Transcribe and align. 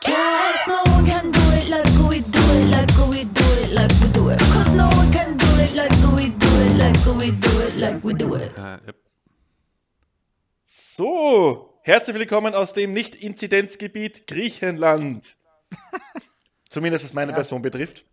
Cause 0.00 0.66
no 0.66 0.82
one 0.92 1.04
can 1.06 1.30
do 1.30 1.40
it 1.52 1.68
like 1.68 1.86
we 2.08 2.20
do 2.20 2.40
it, 2.56 2.70
like 2.70 2.90
we 3.10 3.24
do 3.24 3.44
it, 3.60 3.72
like 3.72 3.90
we 4.00 4.08
do 4.08 4.28
it. 4.30 4.38
Cause 4.38 4.72
no 4.72 4.88
one 4.88 5.10
can 5.12 5.36
do 5.36 5.46
it 5.60 5.74
like 5.74 5.92
we 6.16 6.30
do 6.30 6.48
it, 6.64 6.76
like 6.76 7.06
we 7.18 7.30
do 7.30 7.60
it, 7.60 7.76
like 7.76 8.04
we 8.04 8.14
do 8.14 8.34
it. 8.34 8.52
Yep. 8.56 8.96
So, 10.64 11.78
herzlich 11.82 12.16
willkommen 12.16 12.54
aus 12.54 12.72
dem 12.72 12.92
Nicht-Inzidenzgebiet 12.92 14.26
Griechenland. 14.26 15.36
Zumindest 16.68 17.04
was 17.04 17.12
meine 17.12 17.32
Person 17.32 17.60
betrifft. 17.62 18.04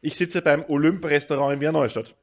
Ich 0.00 0.16
sitze 0.16 0.40
beim 0.42 0.64
Olymp-Restaurant 0.66 1.54
in 1.54 1.60
Wien 1.60 1.72
Neustadt. 1.72 2.14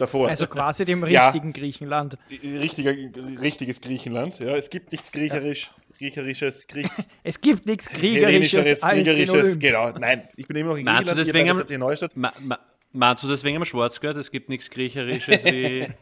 Davor. 0.00 0.28
Also 0.28 0.46
quasi 0.46 0.84
dem 0.84 1.04
Ja. 1.08 1.24
richtigen 1.26 1.52
Griechenland. 1.52 2.16
Richtiger, 2.30 2.92
richtiges 3.40 3.80
Griechenland. 3.80 4.38
Ja, 4.40 4.56
es 4.56 4.70
gibt 4.70 4.92
nichts 4.92 5.12
Griecherisch, 5.12 5.70
Griecherisches, 5.98 6.66
Griech, 6.66 6.88
Es 7.22 7.40
gibt 7.40 7.66
nichts 7.66 7.88
Kriegerisches 7.90 8.82
als. 8.82 9.58
Genau, 9.58 9.90
nein, 9.92 10.28
ich 10.36 10.46
bin 10.48 10.56
immer 10.56 10.70
noch 10.70 10.76
in 10.78 10.84
Meinst 10.84 11.10
du 11.10 11.14
Griechenland, 11.14 11.18
ihr 11.18 11.24
deswegen 11.24 11.50
am- 11.50 11.66
in 11.74 11.80
Neustadt. 11.80 12.16
Ma, 12.16 12.32
ma, 12.40 12.58
meinst 12.92 13.22
du 13.22 13.28
deswegen 13.28 13.56
am 13.58 13.64
Schwarzgeld? 13.64 14.16
Es 14.16 14.30
gibt 14.30 14.48
nichts 14.48 14.70
Griecherisches 14.70 15.44
wie. 15.44 15.88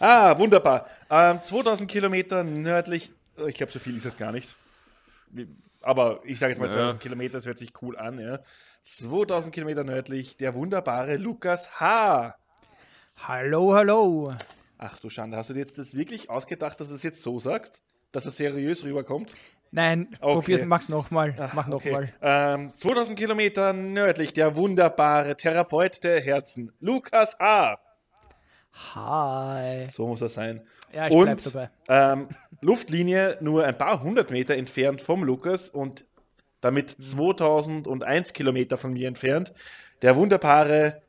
Ah, 0.00 0.38
wunderbar. 0.38 0.88
Ähm, 1.10 1.42
2000 1.42 1.90
Kilometer 1.90 2.44
nördlich, 2.44 3.12
äh, 3.38 3.48
ich 3.50 3.56
glaube, 3.56 3.70
so 3.72 3.78
viel 3.78 3.96
ist 3.96 4.06
es 4.06 4.16
gar 4.16 4.32
nicht. 4.32 4.56
Aber 5.82 6.20
ich 6.24 6.38
sage 6.38 6.52
jetzt 6.52 6.58
mal 6.60 6.66
Ja. 6.66 6.72
2000 6.72 7.02
Kilometer, 7.02 7.32
das 7.34 7.46
hört 7.46 7.58
sich 7.58 7.72
cool 7.82 7.96
an. 7.98 8.18
Ja. 8.18 8.40
2000 8.84 9.52
Kilometer 9.54 9.84
nördlich, 9.84 10.36
der 10.38 10.54
wunderbare 10.54 11.16
Lukas 11.16 11.78
H. 11.80 12.36
Hallo, 13.16 13.74
hallo. 13.74 14.34
Ach 14.78 14.98
du 14.98 15.08
Schande, 15.10 15.36
hast 15.36 15.50
du 15.50 15.54
dir 15.54 15.60
jetzt 15.60 15.78
das 15.78 15.94
wirklich 15.96 16.28
ausgedacht, 16.30 16.78
dass 16.80 16.88
du 16.88 16.94
es 16.94 17.02
jetzt 17.02 17.22
so 17.22 17.38
sagst? 17.38 17.82
Dass 18.12 18.26
es 18.26 18.36
seriös 18.36 18.84
rüberkommt? 18.84 19.34
Nein, 19.72 20.08
Okay. 20.20 20.34
probier's, 20.34 20.64
mach's 20.64 20.88
nochmal. 20.88 21.34
Mach 21.54 21.66
Okay. 21.68 21.90
nochmal. 21.90 22.12
Ähm, 22.22 22.72
2000 22.74 23.18
Kilometer 23.18 23.72
nördlich, 23.72 24.32
der 24.32 24.54
wunderbare 24.54 25.36
Therapeut 25.36 26.04
der 26.04 26.20
Herzen, 26.20 26.72
Lukas 26.80 27.38
H. 27.38 27.78
Hi. 28.94 29.88
So 29.90 30.06
muss 30.06 30.20
er 30.20 30.28
sein. 30.28 30.66
Ja, 30.92 31.08
ich 31.08 31.18
bleib 31.18 31.38
und 31.38 31.46
dabei. 31.46 31.70
ähm, 31.88 32.28
Luftlinie 32.60 33.38
nur 33.40 33.64
ein 33.64 33.76
paar 33.76 34.02
hundert 34.02 34.30
Meter 34.30 34.54
entfernt 34.54 35.00
vom 35.00 35.24
Lukas 35.24 35.68
und 35.68 36.04
damit 36.60 36.90
2001 37.02 38.32
Kilometer 38.34 38.76
von 38.76 38.92
mir 38.92 39.08
entfernt, 39.08 39.52
der 40.02 40.16
wunderbare 40.16 41.02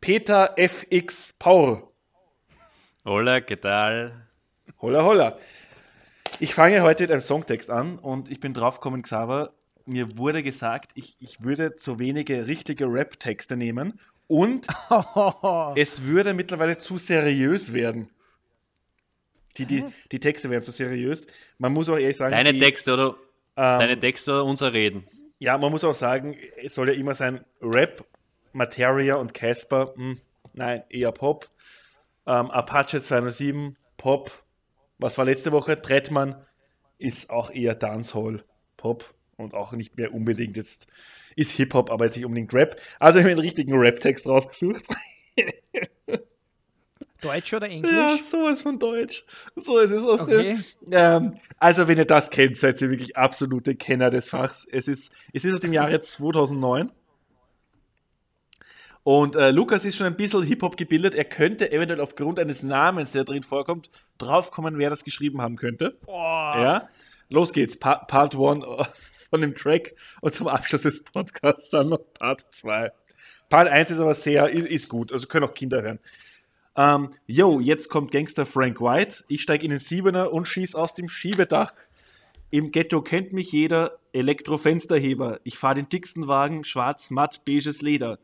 Peter 0.00 0.54
FX 0.56 1.34
Paul. 1.38 1.82
Hola, 3.04 3.40
¿qué 3.40 3.56
tal? 3.56 4.28
Holla, 4.80 5.02
holla. 5.04 5.38
Ich 6.40 6.54
fange 6.54 6.82
heute 6.82 7.04
mit 7.04 7.10
einem 7.10 7.20
Songtext 7.20 7.70
an 7.70 7.98
und 7.98 8.30
ich 8.30 8.38
bin 8.40 8.54
draufgekommen, 8.54 9.02
Xaver, 9.02 9.52
mir 9.86 10.18
wurde 10.18 10.42
gesagt, 10.42 10.92
ich, 10.94 11.16
ich 11.20 11.42
würde 11.42 11.74
zu 11.76 11.98
wenige 11.98 12.46
richtige 12.46 12.84
Rap-Texte 12.86 13.56
nehmen 13.56 13.98
und 14.26 14.66
es 15.76 16.04
würde 16.04 16.34
mittlerweile 16.34 16.78
zu 16.78 16.98
seriös 16.98 17.72
werden. 17.72 18.10
Die, 19.56 19.66
die, 19.66 19.84
die 20.12 20.20
Texte 20.20 20.50
werden 20.50 20.62
zu 20.62 20.70
seriös. 20.70 21.26
Man 21.56 21.72
muss 21.72 21.88
auch 21.88 21.96
ehrlich 21.96 22.16
sagen, 22.16 22.30
Deine 22.30 22.52
die, 22.52 22.60
Texte 22.60 22.92
oder, 22.94 23.16
ähm, 23.56 23.80
deine 23.80 23.98
Texte 23.98 24.32
oder 24.32 24.44
unser 24.44 24.72
Reden? 24.72 25.04
ja, 25.40 25.56
man 25.58 25.72
muss 25.72 25.82
auch 25.82 25.94
sagen, 25.94 26.36
es 26.62 26.74
soll 26.74 26.88
ja 26.88 26.94
immer 26.94 27.14
sein 27.14 27.44
Rap, 27.60 28.04
Materia 28.52 29.16
und 29.16 29.34
Casper, 29.34 29.92
hm, 29.96 30.20
nein, 30.54 30.82
eher 30.88 31.12
Pop. 31.12 31.50
Ähm, 32.26 32.50
Apache 32.50 33.00
207, 33.02 33.76
Pop. 33.96 34.44
Was 34.98 35.16
war 35.18 35.24
letzte 35.24 35.52
Woche? 35.52 35.80
Trettmann 35.80 36.44
ist 36.98 37.30
auch 37.30 37.50
eher 37.50 37.74
Dancehall, 37.74 38.44
Pop 38.76 39.14
und 39.36 39.54
auch 39.54 39.72
nicht 39.72 39.96
mehr 39.96 40.12
unbedingt 40.12 40.56
jetzt 40.56 40.86
ist 41.36 41.52
Hip-Hop, 41.52 41.90
aber 41.92 42.06
jetzt 42.06 42.16
nicht 42.16 42.24
unbedingt 42.26 42.52
Rap. 42.52 42.80
Also 42.98 43.20
ich 43.20 43.24
habe 43.24 43.30
einen 43.30 43.38
richtigen 43.40 43.72
Rap-Text 43.74 44.26
rausgesucht. 44.26 44.84
Deutsch 47.20 47.52
oder 47.52 47.66
Ja, 47.68 47.72
Englisch? 47.72 48.22
sowas 48.24 48.62
von 48.62 48.78
Deutsch. 48.78 49.24
So 49.56 49.78
ist 49.78 49.90
es 49.90 50.04
aus 50.04 50.20
Okay. 50.22 50.56
dem. 50.56 50.92
Ähm, 50.92 51.36
also, 51.58 51.88
wenn 51.88 51.98
ihr 51.98 52.04
das 52.04 52.30
kennt, 52.30 52.56
seid 52.56 52.80
ihr 52.80 52.90
wirklich 52.90 53.16
absolute 53.16 53.74
Kenner 53.74 54.10
des 54.10 54.28
Fachs. 54.28 54.66
Es 54.70 54.86
ist, 54.86 55.12
es 55.32 55.44
ist 55.44 55.54
aus 55.54 55.60
dem 55.60 55.72
Jahre 55.72 56.00
2009. 56.00 56.92
Und 59.08 59.36
äh, 59.36 59.52
Lukas 59.52 59.86
ist 59.86 59.96
schon 59.96 60.06
ein 60.06 60.18
bisschen 60.18 60.42
Hip-Hop 60.42 60.76
gebildet. 60.76 61.14
Er 61.14 61.24
könnte 61.24 61.72
eventuell 61.72 62.02
aufgrund 62.02 62.38
eines 62.38 62.62
Namens, 62.62 63.12
der 63.12 63.24
drin 63.24 63.42
vorkommt, 63.42 63.90
draufkommen, 64.18 64.76
wer 64.76 64.90
das 64.90 65.02
geschrieben 65.02 65.40
haben 65.40 65.56
könnte. 65.56 65.96
Ja, 66.62 66.88
los 67.30 67.54
geht's. 67.54 67.78
Pa 67.78 67.94
Part 67.94 68.36
1 68.36 68.66
von 69.30 69.40
dem 69.40 69.54
Track 69.54 69.94
und 70.20 70.34
zum 70.34 70.46
Abschluss 70.46 70.82
des 70.82 71.02
Podcasts 71.04 71.70
dann 71.70 71.88
noch 71.88 72.00
Part 72.18 72.48
2. 72.50 72.92
Part 73.48 73.68
1 73.68 73.92
ist 73.92 73.98
aber 73.98 74.12
sehr, 74.12 74.50
ist 74.50 74.90
gut, 74.90 75.10
also 75.10 75.26
können 75.26 75.46
auch 75.46 75.54
Kinder 75.54 75.80
hören. 75.80 76.00
Ähm, 76.76 77.14
yo, 77.26 77.60
jetzt 77.60 77.88
kommt 77.88 78.10
Gangster 78.10 78.44
Frank 78.44 78.78
White. 78.78 79.24
Ich 79.28 79.40
steige 79.40 79.64
in 79.64 79.70
den 79.70 79.78
Siebener 79.78 80.34
und 80.34 80.46
schieß 80.46 80.74
aus 80.74 80.92
dem 80.92 81.08
Schiebedach. 81.08 81.72
Im 82.50 82.72
Ghetto 82.72 83.00
kennt 83.00 83.32
mich 83.32 83.52
jeder 83.52 84.00
Elektrofensterheber. 84.12 85.40
Ich 85.44 85.56
fahre 85.56 85.76
den 85.76 85.88
dicksten 85.88 86.28
Wagen, 86.28 86.62
schwarz, 86.62 87.10
matt, 87.10 87.46
beiges 87.46 87.80
Leder. 87.80 88.18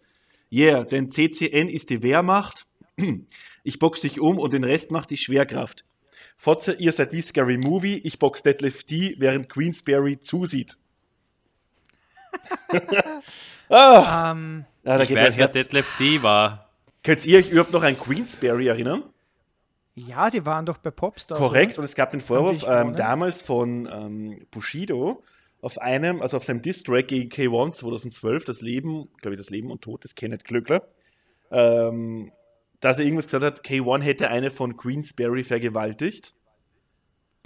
Yeah, 0.55 0.85
denn 0.85 1.11
CCN 1.11 1.69
ist 1.69 1.91
die 1.91 2.03
Wehrmacht. 2.03 2.67
Ich 3.65 3.79
box 3.79 4.03
dich 4.03 4.21
um 4.21 4.39
und 4.39 4.53
den 4.53 4.63
Rest 4.63 4.91
macht 4.91 5.11
die 5.11 5.17
Schwerkraft. 5.17 5.85
Fotze, 6.37 6.75
ihr 6.75 6.93
seid 6.93 7.13
wie 7.13 7.23
Scary 7.23 7.57
Movie. 7.57 7.97
Ich 8.05 8.19
box 8.19 8.43
Deadlift 8.43 8.91
D, 8.91 9.17
während 9.19 9.49
Queensberry 9.49 10.21
zusieht. 10.21 10.77
ah, 13.71 14.33
Ähm, 14.33 14.65
ja, 14.85 14.99
da 14.99 15.03
Ich 15.03 15.15
weiß, 15.15 15.39
wer. 15.39 15.49
Detlef 15.49 15.97
D 15.99 16.23
war. 16.23 16.69
Könnt 17.03 17.27
ihr 17.27 17.39
euch 17.39 17.51
überhaupt 17.51 17.73
noch 17.73 17.83
an 17.83 17.99
Queensberry 17.99 18.69
erinnern? 18.69 19.03
ja, 19.97 20.29
die 20.31 20.45
waren 20.45 20.67
doch 20.67 20.79
bei 20.79 20.91
Popstars. 20.91 21.41
Korrekt, 21.41 21.73
Oder? 21.73 21.81
und 21.81 21.85
es 21.85 21.95
gab 21.95 22.11
den 22.11 22.21
Vorwurf 22.21 22.65
ähm, 22.69 22.97
damals 22.97 23.43
von 23.43 23.89
ähm, 23.91 24.47
Bushido 24.51 25.23
auf 25.65 25.79
einem, 25.79 26.21
also 26.23 26.37
auf 26.37 26.45
seinem 26.45 26.63
Diss-Track 26.63 27.09
gegen 27.09 27.31
K1 27.31 27.73
2012, 27.73 28.45
das 28.45 28.61
Leben, 28.61 29.09
glaube 29.23 29.35
ich, 29.35 29.39
das 29.39 29.51
Leben 29.51 29.71
und 29.71 29.83
Tod 29.83 30.05
des 30.05 30.15
Kenneth 30.15 30.45
Glöckler, 30.45 30.87
ähm, 31.51 32.33
dass 32.81 32.99
er 32.99 33.05
irgendwas 33.07 33.27
gesagt 33.27 33.45
hat, 33.45 33.65
K1 33.65 34.03
hätte 34.03 34.29
eine 34.29 34.51
von 34.51 34.77
Queensberry 34.77 35.43
vergewaltigt. 35.45 36.35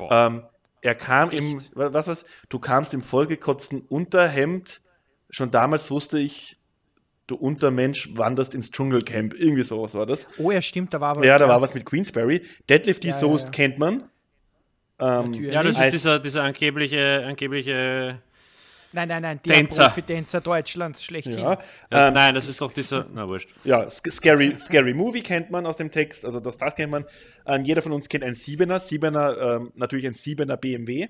Ähm, 0.01 0.43
er 0.81 0.95
kam 0.95 1.31
im, 1.31 1.61
wa- 1.75 1.93
was 1.93 2.07
was, 2.09 2.25
du 2.49 2.59
kamst 2.59 2.95
im 2.95 3.03
vollgekotzten 3.03 3.81
Unterhemd, 3.83 4.81
schon 5.31 5.51
damals 5.51 5.91
wusste 5.91 6.19
ich, 6.19 6.57
du 7.27 7.37
Untermensch 7.37 8.17
wanderst 8.17 8.55
ins 8.55 8.71
Dschungelcamp, 8.71 9.35
irgendwie 9.35 9.63
sowas 9.63 9.95
war 9.95 10.07
das. 10.07 10.27
Oh 10.39 10.51
ja, 10.51 10.63
stimmt, 10.63 10.95
da 10.95 11.01
war 11.01 11.11
aber. 11.11 11.27
Ja, 11.27 11.37
da 11.37 11.49
war 11.49 11.61
was 11.61 11.75
mit 11.75 11.85
Queensberry. 11.85 12.43
Deadlift 12.69 13.03
die 13.03 13.09
Ja, 13.09 13.15
ja, 13.15 13.21
Soest 13.21 13.47
ja. 13.47 13.51
kennt 13.51 13.79
man. 13.79 14.09
Ähm. 15.01 15.33
Ja, 15.35 15.63
das 15.63 15.79
ist 15.79 15.93
dieser, 15.93 16.19
dieser 16.19 16.43
angebliche, 16.43 17.25
angebliche. 17.27 18.21
Nein, 18.91 19.07
nein, 19.09 19.21
nein, 19.23 19.41
der 19.45 19.55
Tänzer. 19.55 19.85
Profi-Tänzer 19.89 20.41
Deutschlands, 20.41 21.05
schlechthin. 21.05 21.39
ja, 21.39 21.59
Das, 21.91 22.07
ähm, 22.07 22.15
nein, 22.15 22.35
das 22.35 22.49
ist 22.49 22.59
doch 22.61 22.73
dieser. 22.73 23.07
Na, 23.13 23.29
wurscht. 23.29 23.51
ja 23.63 23.83
Sc- 23.87 24.11
Scary, 24.11 24.59
Scary 24.59 24.95
Movie 24.95 25.21
kennt 25.23 25.51
man 25.51 25.67
aus 25.67 25.77
dem 25.77 25.91
Text, 25.91 26.25
also 26.25 26.41
das, 26.41 26.57
das 26.57 26.75
kennt 26.75 26.91
man. 26.91 27.05
Ähm, 27.47 27.65
jeder 27.65 27.83
von 27.83 27.93
uns 27.93 28.09
kennt 28.09 28.25
einen 28.25 28.35
Siebener. 28.35 28.81
Siebener, 28.81 29.37
ähm, 29.57 29.73
natürlich 29.75 30.07
ein 30.07 30.15
Siebener 30.15 30.57
BMW. 30.57 31.09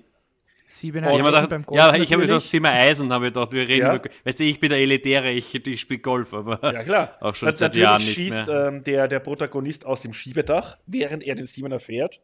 Siebener 0.71 1.07
Eisen 1.07 1.25
gedacht, 1.25 1.49
beim 1.49 1.65
Golf 1.65 1.79
ja, 1.79 1.95
ich 1.95 2.13
habe 2.13 2.21
gedacht, 2.27 2.47
Zimmer 2.47 2.71
Eisen, 2.71 3.11
habe 3.11 3.27
ich 3.27 3.33
gedacht, 3.33 3.53
wir 3.53 3.67
reden 3.67 3.79
Ja. 3.87 3.95
über. 3.95 4.09
Weißt 4.23 4.39
du, 4.39 4.43
ich 4.43 4.59
bin 4.59 4.69
der 4.69 4.77
Elitäre, 4.79 5.31
ich, 5.31 5.55
ich 5.55 5.79
spiele 5.81 5.99
Golf, 5.99 6.31
aber. 6.33 6.59
Ja, 6.73 6.83
klar. 6.83 7.17
Auch 7.21 7.33
schon 7.33 7.47
Nat- 7.47 7.57
seit 7.57 7.73
Jahren 7.75 8.01
nicht 8.03 8.13
schießt 8.13 8.45
mehr. 8.47 8.67
ähm, 8.67 8.83
der, 8.83 9.07
der 9.07 9.19
Protagonist 9.19 9.85
aus 9.85 10.01
dem 10.01 10.13
Schiebedach, 10.13 10.77
während 10.85 11.23
er 11.23 11.33
den 11.35 11.45
Siebener 11.45 11.79
fährt. 11.79 12.21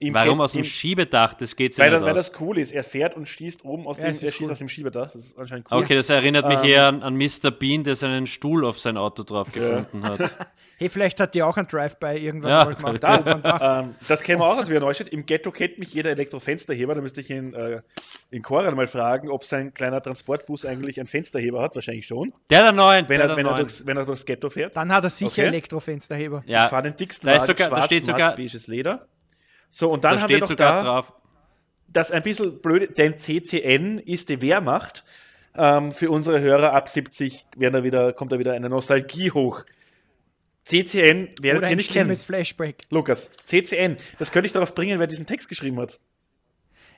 Im 0.00 0.14
Warum 0.14 0.40
aus 0.40 0.52
dem 0.52 0.58
im- 0.60 0.64
Schiebedach? 0.64 1.34
Das 1.34 1.56
geht 1.56 1.74
sich 1.74 1.82
weil, 1.84 1.90
nicht 1.90 2.00
das, 2.02 2.06
weil 2.06 2.14
das 2.14 2.32
cool 2.40 2.58
ist. 2.58 2.70
Er 2.72 2.84
fährt 2.84 3.16
und 3.16 3.26
schießt 3.26 3.64
oben 3.64 3.86
aus 3.88 3.98
Ja, 3.98 4.04
dem, 4.04 4.10
er 4.10 4.14
schießt 4.14 4.40
cool. 4.42 4.52
aus 4.52 4.58
dem 4.58 4.68
Schiebedach. 4.68 5.10
Das 5.10 5.16
ist 5.24 5.36
anscheinend 5.38 5.66
cool. 5.72 5.78
Okay, 5.82 5.96
das 5.96 6.08
erinnert 6.08 6.46
mich 6.46 6.60
Ähm, 6.60 6.64
eher 6.66 6.86
an, 6.86 7.02
an 7.02 7.16
Mr. 7.16 7.50
Bean, 7.50 7.82
der 7.82 7.96
seinen 7.96 8.28
Stuhl 8.28 8.64
auf 8.64 8.78
sein 8.78 8.96
Auto 8.96 9.24
drauf 9.24 9.50
gebunden 9.52 10.04
hat. 10.04 10.30
Hey, 10.80 10.88
vielleicht 10.88 11.18
hat 11.18 11.34
die 11.34 11.42
auch 11.42 11.56
ein 11.56 11.66
Drive-By 11.66 12.16
irgendwann 12.18 12.50
Ja, 12.52 12.64
mal 12.66 12.74
gemacht. 12.76 13.02
da-. 13.02 13.80
Ähm, 13.80 13.96
das 14.06 14.22
kennen 14.22 14.38
wir 14.40 14.46
auch 14.46 14.56
aus 14.58 14.68
Wiener 14.70 14.78
Neustadt. 14.78 15.08
Im 15.08 15.26
Ghetto 15.26 15.50
kennt 15.50 15.76
mich 15.80 15.92
jeder 15.92 16.10
Elektrofensterheber. 16.10 16.94
Da 16.94 17.00
müsste 17.00 17.20
ich 17.20 17.30
ihn 17.30 17.52
äh, 17.52 17.82
in 18.30 18.42
Koran 18.42 18.76
mal 18.76 18.86
fragen, 18.86 19.28
ob 19.28 19.42
sein 19.44 19.74
kleiner 19.74 20.00
Transportbus 20.00 20.64
eigentlich 20.64 21.00
einen 21.00 21.08
Fensterheber 21.08 21.60
hat. 21.62 21.74
Wahrscheinlich 21.74 22.06
schon. 22.06 22.32
Der 22.48 22.62
der 22.62 22.70
neuen, 22.70 23.08
Wenn 23.08 23.16
der 23.18 23.24
er, 23.24 23.26
der 23.26 23.36
wenn 23.38 23.46
er, 23.46 23.50
neuen. 23.50 23.62
durchs, 23.64 23.84
wenn 23.86 23.96
er 23.96 24.04
durchs 24.04 24.24
Ghetto 24.24 24.50
fährt. 24.50 24.76
Dann 24.76 24.92
hat 24.92 25.02
er 25.02 25.10
sicher 25.10 25.32
Okay. 25.32 25.46
Elektrofensterheber. 25.46 26.44
Ich 26.46 26.52
Ja, 26.52 26.68
fahre 26.68 26.84
den 26.84 26.96
dicksten 26.96 27.26
da, 27.26 27.32
Wagen, 27.34 27.44
sogar, 27.46 27.70
da 27.70 27.74
schwarz, 27.74 27.86
steht 27.86 28.06
matt, 28.06 28.16
sogar, 28.16 28.36
beiges 28.36 28.66
Leder. 28.68 29.08
So, 29.70 29.90
und 29.90 30.04
dann 30.04 30.16
da 30.16 30.22
haben 30.22 30.28
wir 30.28 30.36
steht 30.36 30.40
noch 30.42 30.48
sogar 30.48 30.80
da, 30.80 30.84
drauf. 30.84 31.12
das 31.88 32.10
ein 32.10 32.22
bisschen 32.22 32.60
blöde, 32.60 32.88
denn 32.88 33.18
CCN 33.18 33.98
ist 33.98 34.28
die 34.28 34.40
Wehrmacht. 34.40 35.04
Ähm, 35.54 35.92
für 35.92 36.10
unsere 36.10 36.40
Hörer 36.40 36.72
ab 36.72 36.88
70 36.88 37.46
werden 37.56 37.74
da 37.74 37.82
wieder, 37.82 38.12
kommt 38.12 38.32
da 38.32 38.38
wieder 38.38 38.52
eine 38.52 38.68
Nostalgie 38.68 39.30
hoch. 39.30 39.64
CCN 40.64 41.30
werdet 41.40 41.62
Oder 41.62 41.70
ihr 41.70 41.76
nicht 41.76 41.90
kennen. 41.90 42.14
Flashback. 42.14 42.82
Lukas, 42.90 43.30
CCN, 43.44 43.96
das 44.18 44.30
könnte 44.30 44.46
ich 44.46 44.52
darauf 44.52 44.74
bringen, 44.74 44.98
wer 44.98 45.06
diesen 45.06 45.26
Text 45.26 45.48
geschrieben 45.48 45.80
hat. 45.80 45.98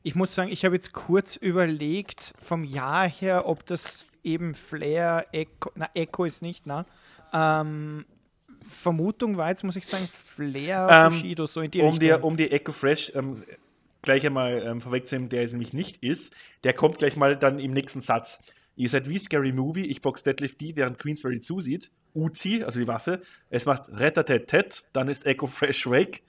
Ich 0.03 0.15
muss 0.15 0.35
sagen, 0.35 0.51
ich 0.51 0.65
habe 0.65 0.75
jetzt 0.75 0.93
kurz 0.93 1.37
überlegt, 1.37 2.35
vom 2.41 2.65
Jahr 2.65 3.09
her, 3.09 3.47
ob 3.47 3.65
das 3.67 4.11
eben 4.25 4.55
Flair, 4.55 5.27
Echo, 5.33 5.71
na, 5.75 5.89
Echo 5.95 6.25
ist 6.25 6.43
nicht, 6.43 6.67
na. 6.67 6.85
Ähm, 7.33 8.07
Vermutung 8.65 9.37
war 9.37 9.49
jetzt, 9.49 9.65
muss 9.65 9.77
ich 9.77 9.87
sagen, 9.87 10.09
Flair, 10.13 10.89
Ähm, 10.91 11.09
Bushido, 11.13 11.47
so 11.47 11.61
in 11.61 11.71
die 11.71 11.81
um, 11.81 11.91
Richtung. 11.91 12.01
die, 12.01 12.13
um 12.13 12.37
die 12.37 12.51
Echo 12.51 12.73
Fresh 12.73 13.13
ähm, 13.15 13.45
gleich 14.03 14.27
einmal 14.27 14.63
ähm, 14.67 14.81
vorwegzunehmen, 14.81 15.29
der 15.29 15.43
es 15.43 15.53
nämlich 15.53 15.73
nicht 15.73 16.03
ist, 16.03 16.33
der 16.65 16.73
kommt 16.73 16.99
gleich 16.99 17.17
mal 17.17 17.37
dann 17.37 17.59
im 17.59 17.73
nächsten 17.73 18.01
Satz. 18.01 18.43
Ihr 18.77 18.89
seid 18.89 19.09
wie 19.09 19.19
Scary 19.19 19.53
Movie, 19.53 19.87
ich 19.87 20.01
box 20.01 20.23
Deadlift 20.23 20.61
D, 20.61 20.73
während 20.75 20.99
Queensberry 20.99 21.41
zusieht. 21.41 21.91
Uzi, 22.15 22.63
also 22.65 22.81
die 22.81 22.89
Waffe, 22.89 23.21
es 23.51 23.67
macht 23.67 23.89
Rettatet, 23.93 24.85
dann 24.93 25.09
ist 25.09 25.27
Echo 25.27 25.47
Fresh 25.47 25.89
weg. 25.91 26.23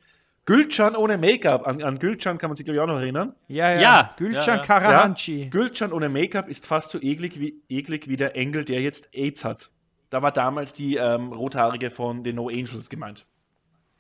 Gülcan 0.46 0.96
ohne 0.96 1.18
Make-up, 1.18 1.68
an, 1.68 1.82
an 1.84 2.00
Gülcan 2.00 2.38
kann 2.40 2.50
man 2.50 2.56
sich 2.58 2.66
glaube 2.66 2.78
ich 2.78 2.82
auch 2.82 2.88
noch 2.88 3.00
erinnern. 3.00 3.36
ja, 3.48 3.74
ja, 3.76 3.82
Ja, 3.82 4.16
Gülcan 4.18 4.42
ja, 4.48 4.56
ja. 4.56 4.62
Karahanchi. 4.64 5.48
Gülcan 5.50 5.94
ohne 5.94 6.10
Make-up 6.10 6.50
ist 6.50 6.66
fast 6.66 6.90
so 6.90 7.00
eklig 7.00 7.40
wie, 7.40 7.62
eklig 7.70 8.08
wie 8.10 8.18
der 8.18 8.36
Engel, 8.36 8.66
der 8.66 8.82
jetzt 8.82 9.10
AIDS 9.14 9.46
hat. 9.46 9.70
Da 10.12 10.22
war 10.22 10.32
damals 10.32 10.74
die 10.74 10.98
ähm, 10.98 11.32
Rothaarige 11.34 11.90
von 11.90 12.24
den 12.24 12.36
No 12.36 12.50
Angels 12.50 12.90
gemeint. 12.90 13.26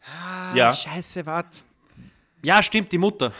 Ah, 0.05 0.53
Ja. 0.55 0.73
Scheiße, 0.73 1.25
warte. 1.25 1.61
Ja, 2.43 2.61
stimmt, 2.61 2.91
die 2.91 2.97
Mutter, 2.99 3.31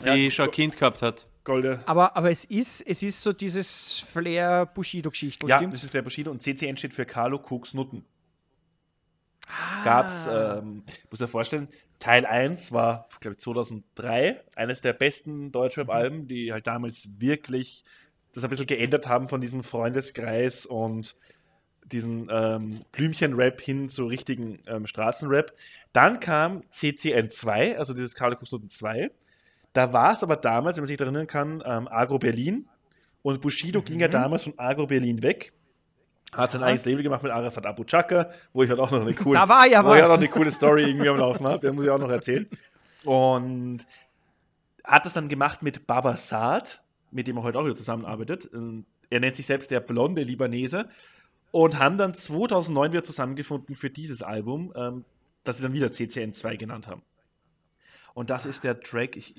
die 0.00 0.24
Ja, 0.24 0.30
schon 0.30 0.46
ein 0.46 0.50
Kind 0.52 0.76
gehabt 0.76 1.02
hat. 1.02 1.26
Golde. 1.44 1.82
Aber, 1.86 2.16
aber 2.16 2.30
es, 2.30 2.44
ist, 2.44 2.80
es 2.82 3.02
ist 3.02 3.20
so 3.20 3.32
dieses 3.32 3.98
Flair-Bushido-Geschichte, 4.00 5.46
Ja, 5.48 5.56
stimmt? 5.58 5.74
das 5.74 5.84
ist 5.84 5.92
der 5.92 6.02
Bushido 6.02 6.30
und 6.30 6.42
CCN 6.42 6.76
steht 6.76 6.92
für 6.92 7.04
Carlo 7.04 7.38
Koks 7.38 7.74
Nutten. 7.74 8.04
Ah. 9.48 9.82
Gab's, 9.84 10.26
ähm, 10.30 10.84
muss 11.10 11.18
dir 11.18 11.26
vorstellen, 11.28 11.68
Teil 11.98 12.24
1 12.26 12.72
war, 12.72 13.08
glaube 13.20 13.34
ich, 13.34 13.40
2003, 13.40 14.40
eines 14.56 14.80
der 14.80 14.92
besten 14.92 15.52
Deutschrap-Alben, 15.52 16.26
die 16.28 16.52
halt 16.52 16.66
damals 16.66 17.08
wirklich 17.18 17.84
das 18.32 18.44
ein 18.44 18.50
bisschen 18.50 18.66
geändert 18.66 19.08
haben 19.08 19.28
von 19.28 19.40
diesem 19.40 19.62
Freundeskreis 19.62 20.64
und 20.64 21.16
diesen 21.84 22.28
ähm, 22.30 22.80
Blümchen-Rap 22.92 23.60
hin 23.60 23.88
zu 23.88 24.06
richtigen 24.06 24.60
ähm, 24.66 24.86
Straßenrap. 24.86 25.52
Dann 25.92 26.20
kam 26.20 26.62
CCN 26.70 27.30
2, 27.30 27.78
also 27.78 27.92
dieses 27.92 28.14
Carlo 28.14 28.36
Koks 28.36 28.52
Nutten 28.52 28.68
2. 28.70 29.10
Da 29.72 29.92
war 29.92 30.12
es 30.12 30.22
aber 30.22 30.36
damals, 30.36 30.76
wenn 30.76 30.82
man 30.82 30.86
sich 30.88 30.96
daran 30.96 31.14
erinnern 31.14 31.26
kann, 31.28 31.62
ähm, 31.64 31.88
Agro 31.88 32.18
Berlin. 32.18 32.68
Und 33.22 33.40
Bushido 33.40 33.82
ging 33.82 34.00
ja 34.00 34.08
damals 34.08 34.44
von 34.44 34.54
Agro 34.58 34.86
Berlin 34.86 35.22
weg. 35.22 35.52
Hat 36.32 36.50
sein 36.52 36.60
Ja. 36.62 36.68
eigenes 36.68 36.84
Label 36.86 37.02
gemacht 37.02 37.22
mit 37.22 37.30
Arafat 37.30 37.66
Abu 37.66 37.84
Chaka, 37.84 38.30
wo 38.52 38.62
ich 38.62 38.70
halt 38.70 38.80
auch 38.80 38.90
noch 38.90 39.00
eine 39.02 39.14
coole, 39.14 39.38
Da 39.38 39.48
war 39.48 39.66
ja 39.66 39.84
wo 39.84 39.94
ich 39.94 40.00
auch 40.02 40.04
was. 40.04 40.08
noch 40.12 40.18
eine 40.18 40.28
coole 40.28 40.50
Story 40.50 40.84
irgendwie 40.84 41.08
am 41.08 41.16
Laufen 41.18 41.46
habe. 41.46 41.60
Der 41.60 41.72
muss 41.72 41.84
ich 41.84 41.90
auch 41.90 41.98
noch 41.98 42.10
erzählen. 42.10 42.48
Und 43.04 43.86
hat 44.84 45.06
das 45.06 45.12
dann 45.12 45.28
gemacht 45.28 45.62
mit 45.62 45.86
Baba 45.86 46.16
Saad, 46.16 46.82
mit 47.10 47.26
dem 47.26 47.36
er 47.36 47.42
heute 47.42 47.58
auch 47.58 47.64
wieder 47.64 47.76
zusammenarbeitet. 47.76 48.48
Er 49.10 49.20
nennt 49.20 49.36
sich 49.36 49.46
selbst 49.46 49.70
der 49.70 49.80
blonde 49.80 50.22
Libanese. 50.22 50.88
Und 51.52 51.78
haben 51.78 51.96
dann 51.98 52.14
2009 52.14 52.92
wieder 52.92 53.04
zusammengefunden 53.04 53.76
für 53.76 53.90
dieses 53.90 54.22
Album, 54.22 54.72
ähm, 54.74 55.04
das 55.44 55.58
sie 55.58 55.62
dann 55.62 55.72
wieder 55.74 55.92
CCN 55.92 56.34
2 56.34 56.56
genannt 56.56 56.88
haben. 56.88 57.02
Und 58.14 58.30
das 58.30 58.44
ist 58.46 58.64
der 58.64 58.80
Track, 58.80 59.16
ich, 59.16 59.34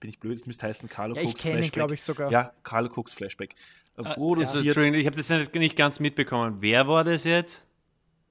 bin 0.00 0.08
ich 0.10 0.18
blöd, 0.20 0.38
es 0.38 0.46
müsste 0.46 0.66
heißen 0.66 0.88
Carlo 0.88 1.14
Ja, 1.16 1.22
ich 1.22 1.28
Cooks 1.30 1.42
Flashback. 1.42 1.72
glaube 1.72 1.94
ich, 1.94 2.02
sogar. 2.02 2.30
Ja, 2.30 2.52
Carlo 2.62 2.88
Cooks 2.94 3.12
Flashback. 3.14 3.52
Äh, 3.96 4.02
Also, 4.02 4.14
Produziert. 4.14 4.64
Entschuldigung, 4.66 5.00
ich 5.00 5.06
habe 5.06 5.16
das 5.16 5.28
nicht, 5.28 5.54
nicht 5.54 5.76
ganz 5.76 6.00
mitbekommen. 6.00 6.58
Wer 6.60 6.86
war 6.88 7.04
das 7.04 7.24
jetzt? 7.24 7.66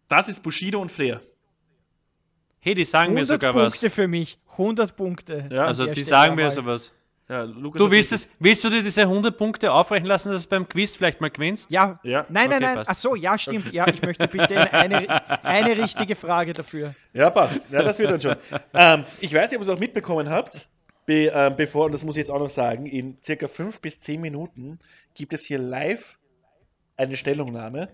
das 0.08 0.30
ist 0.30 0.42
Bushido 0.44 0.80
und 0.82 0.92
Flair. 0.92 1.22
Hey, 2.60 2.74
die 2.76 2.84
sagen 2.84 3.14
mir 3.14 3.22
100 3.22 3.28
sogar 3.42 3.54
Punkte 3.54 3.86
was. 3.88 3.94
für 3.94 4.08
mich. 4.08 4.40
100 4.52 4.96
Punkte. 4.96 5.48
Ja, 5.52 5.66
Also 5.66 5.86
die 5.86 5.92
Stelle 5.92 6.06
sagen 6.06 6.36
mir 6.36 6.50
sowas. 6.52 6.92
Ja, 7.28 7.42
Lukas 7.42 7.80
Du 7.80 7.90
willst 7.90 8.12
es, 8.12 8.30
willst 8.40 8.64
du 8.64 8.70
dir 8.70 8.84
diese 8.84 9.02
100 9.02 9.36
Punkte 9.36 9.72
aufrechnen 9.72 10.08
lassen, 10.08 10.32
dass 10.32 10.44
du 10.44 10.50
beim 10.50 10.70
Quiz 10.70 10.96
vielleicht 10.96 11.22
mal 11.22 11.32
gewinnst? 11.32 11.72
Ja, 11.72 12.00
Ja, 12.04 12.26
nein, 12.30 12.50
nein, 12.50 12.52
okay, 12.52 12.60
nein. 12.62 12.76
passt. 12.76 12.90
Ach 12.92 12.96
so, 12.96 13.16
ja, 13.16 13.38
stimmt. 13.38 13.74
Ja, 13.74 13.88
ich 13.88 14.02
möchte 14.04 14.28
bitte 14.28 14.72
eine, 14.74 15.44
eine 15.44 15.76
richtige 15.78 16.16
Frage 16.16 16.54
dafür. 16.54 16.94
Ja, 17.14 17.32
passt. 17.32 17.60
Ja, 17.72 17.82
das 17.82 17.98
wird 17.98 18.12
dann 18.12 18.22
schon. 18.22 18.36
ähm, 18.76 19.04
ich 19.22 19.34
weiß 19.34 19.50
nicht, 19.50 19.58
ob 19.60 19.66
ihr 19.66 19.70
es 19.72 19.76
auch 19.76 19.80
mitbekommen 19.80 20.30
habt. 20.30 20.70
Be, 21.08 21.32
ähm, 21.34 21.56
bevor, 21.56 21.86
und 21.86 21.94
das 21.94 22.04
muss 22.04 22.16
ich 22.16 22.22
jetzt 22.22 22.32
auch 22.32 22.40
noch 22.40 22.50
sagen, 22.50 22.86
in 22.86 23.18
circa 23.24 23.48
fünf 23.48 23.80
bis 23.80 24.00
zehn 24.00 24.22
Minuten 24.22 24.80
gibt 25.16 25.34
es 25.34 25.46
hier 25.46 25.58
live 25.60 26.20
eine 26.98 27.16
Stellungnahme. 27.18 27.90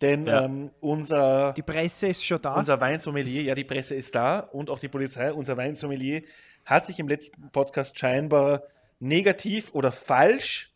Denn 0.00 0.26
Ja. 0.26 0.44
ähm, 0.44 0.70
unser, 0.80 1.54
Die 1.54 1.62
Presse 1.62 2.08
ist 2.08 2.24
schon 2.24 2.40
da. 2.42 2.54
unser 2.54 2.80
Weinsommelier, 2.80 3.42
ja, 3.42 3.54
die 3.54 3.64
Presse 3.64 3.94
ist 3.94 4.14
da 4.14 4.40
und 4.40 4.68
auch 4.70 4.78
die 4.78 4.88
Polizei, 4.88 5.32
unser 5.32 5.56
Weinsommelier 5.56 6.22
hat 6.64 6.86
sich 6.86 6.98
im 6.98 7.08
letzten 7.08 7.50
Podcast 7.50 7.98
scheinbar 7.98 8.62
negativ 8.98 9.74
oder 9.74 9.92
falsch 9.92 10.72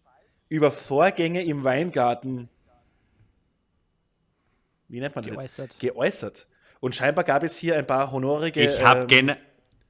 über 0.48 0.70
Vorgänge 0.70 1.44
im 1.44 1.64
Weingarten, 1.64 2.48
wie 4.88 5.00
nennt 5.00 5.14
man 5.14 5.24
das? 5.24 5.34
Geäußert. 5.34 5.78
Geäußert. 5.78 6.46
Und 6.80 6.94
scheinbar 6.96 7.24
gab 7.24 7.42
es 7.42 7.56
hier 7.56 7.76
ein 7.76 7.86
paar 7.86 8.10
honorige 8.10 8.60
Ich 8.62 8.82
habe 8.82 9.06
ähm, 9.14 9.36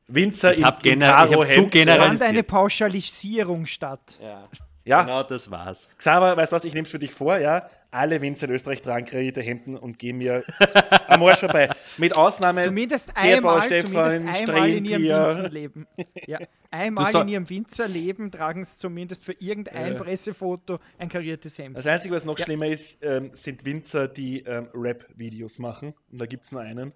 Winzer 0.06 0.52
ich 0.52 0.64
hab 0.64 0.84
in, 0.84 0.94
in 0.94 0.98
gener- 1.00 1.06
ich 1.06 1.12
hab 1.12 1.28
Karo-Hemd. 1.30 1.72
zu 1.72 1.86
fand 1.86 2.22
eine 2.22 2.42
Pauschalisierung 2.42 3.66
statt. 3.66 4.18
Ja, 4.20 4.48
Ja, 4.90 5.02
genau 5.02 5.22
das 5.22 5.50
war's. 5.50 5.88
Xaver, 5.96 6.36
weißt 6.36 6.52
du 6.52 6.56
was, 6.56 6.64
ich 6.64 6.74
nehme 6.74 6.84
es 6.84 6.90
für 6.90 6.98
dich 6.98 7.12
vor, 7.12 7.38
ja. 7.38 7.68
Alle 7.92 8.20
Winzer 8.20 8.46
in 8.46 8.52
Österreich 8.52 8.82
tragen 8.82 9.04
karierte 9.04 9.40
Hemden 9.42 9.76
und 9.76 9.98
gehen 9.98 10.18
mir 10.18 10.44
am 11.08 11.22
Arsch 11.24 11.40
vorbei. 11.40 11.70
Mit 11.98 12.16
Ausnahme 12.16 12.62
Zumindest 12.62 13.10
einmal, 13.16 13.62
zumindest 13.62 13.88
Stefan, 13.88 14.28
einmal 14.28 14.68
in 14.70 14.84
ihrem. 14.84 15.02
Winzerleben. 15.02 15.86
Ja, 16.26 16.38
einmal 16.70 17.14
in 17.22 17.28
ihrem 17.28 17.50
Winzerleben 17.50 18.30
tragen 18.30 18.62
sie 18.64 18.76
zumindest 18.76 19.24
für 19.24 19.32
irgendein 19.40 19.94
Äh. 19.94 19.98
Pressefoto 19.98 20.78
ein 20.98 21.08
kariertes 21.08 21.58
Hemd. 21.58 21.76
Das 21.76 21.86
Einzige, 21.86 22.14
was 22.14 22.24
noch 22.24 22.38
Ja. 22.38 22.44
schlimmer 22.44 22.66
ist, 22.68 22.98
ähm, 23.02 23.30
sind 23.34 23.64
Winzer, 23.64 24.06
die 24.06 24.40
ähm, 24.44 24.68
Rap-Videos 24.72 25.58
machen. 25.58 25.94
Und 26.12 26.18
da 26.20 26.26
gibt 26.26 26.44
es 26.44 26.52
nur 26.52 26.60
einen. 26.60 26.92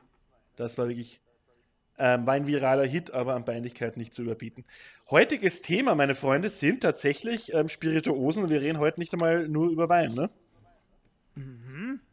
Das 0.57 0.79
war 0.79 0.87
wirklich 0.87 1.21
ähm, 1.99 2.27
war 2.27 2.35
ein 2.35 2.47
viraler 2.47 2.87
Hit, 2.87 3.13
aber 3.13 3.35
an 3.35 3.45
Peinlichkeit 3.45 3.97
nicht 3.97 4.15
zu 4.15 4.23
überbieten. 4.23 4.65
Heutiges 5.11 5.63
Thema, 5.63 5.95
meine 5.95 6.15
Freunde, 6.15 6.49
sind 6.49 6.81
tatsächlich 6.83 7.53
ähm, 7.55 7.69
Spirituosen 7.69 8.45
und 8.45 8.51
wir 8.51 8.61
reden 8.61 8.79
heute 8.79 8.99
nicht 9.01 9.13
einmal 9.13 9.49
nur 9.49 9.69
über 9.71 9.89
Wein, 9.89 10.13
ne? 10.15 10.31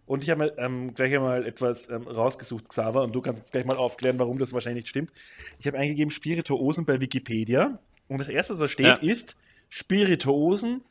Und 0.06 0.24
ich 0.24 0.30
habe 0.30 0.54
ähm, 0.58 0.94
gleich 0.94 1.14
einmal 1.16 1.46
etwas 1.46 1.90
ähm, 1.90 2.04
rausgesucht, 2.08 2.70
Xaver, 2.70 3.04
und 3.04 3.14
du 3.14 3.22
kannst 3.22 3.42
jetzt 3.44 3.52
gleich 3.52 3.66
mal 3.66 3.78
aufklären, 3.78 4.20
warum 4.20 4.40
das 4.40 4.52
wahrscheinlich 4.52 4.84
nicht 4.84 4.90
stimmt. 4.90 5.12
Ich 5.60 5.68
habe 5.68 5.78
eingegeben 5.78 6.12
Spirituosen 6.12 6.86
bei 6.86 7.00
Wikipedia 7.00 7.80
und 8.08 8.20
das 8.20 8.28
erste, 8.28 8.54
was 8.54 8.60
da 8.60 8.68
steht, 8.68 8.86
Ja. 8.88 9.10
ist 9.10 9.38
Spirituosen, 9.70 10.84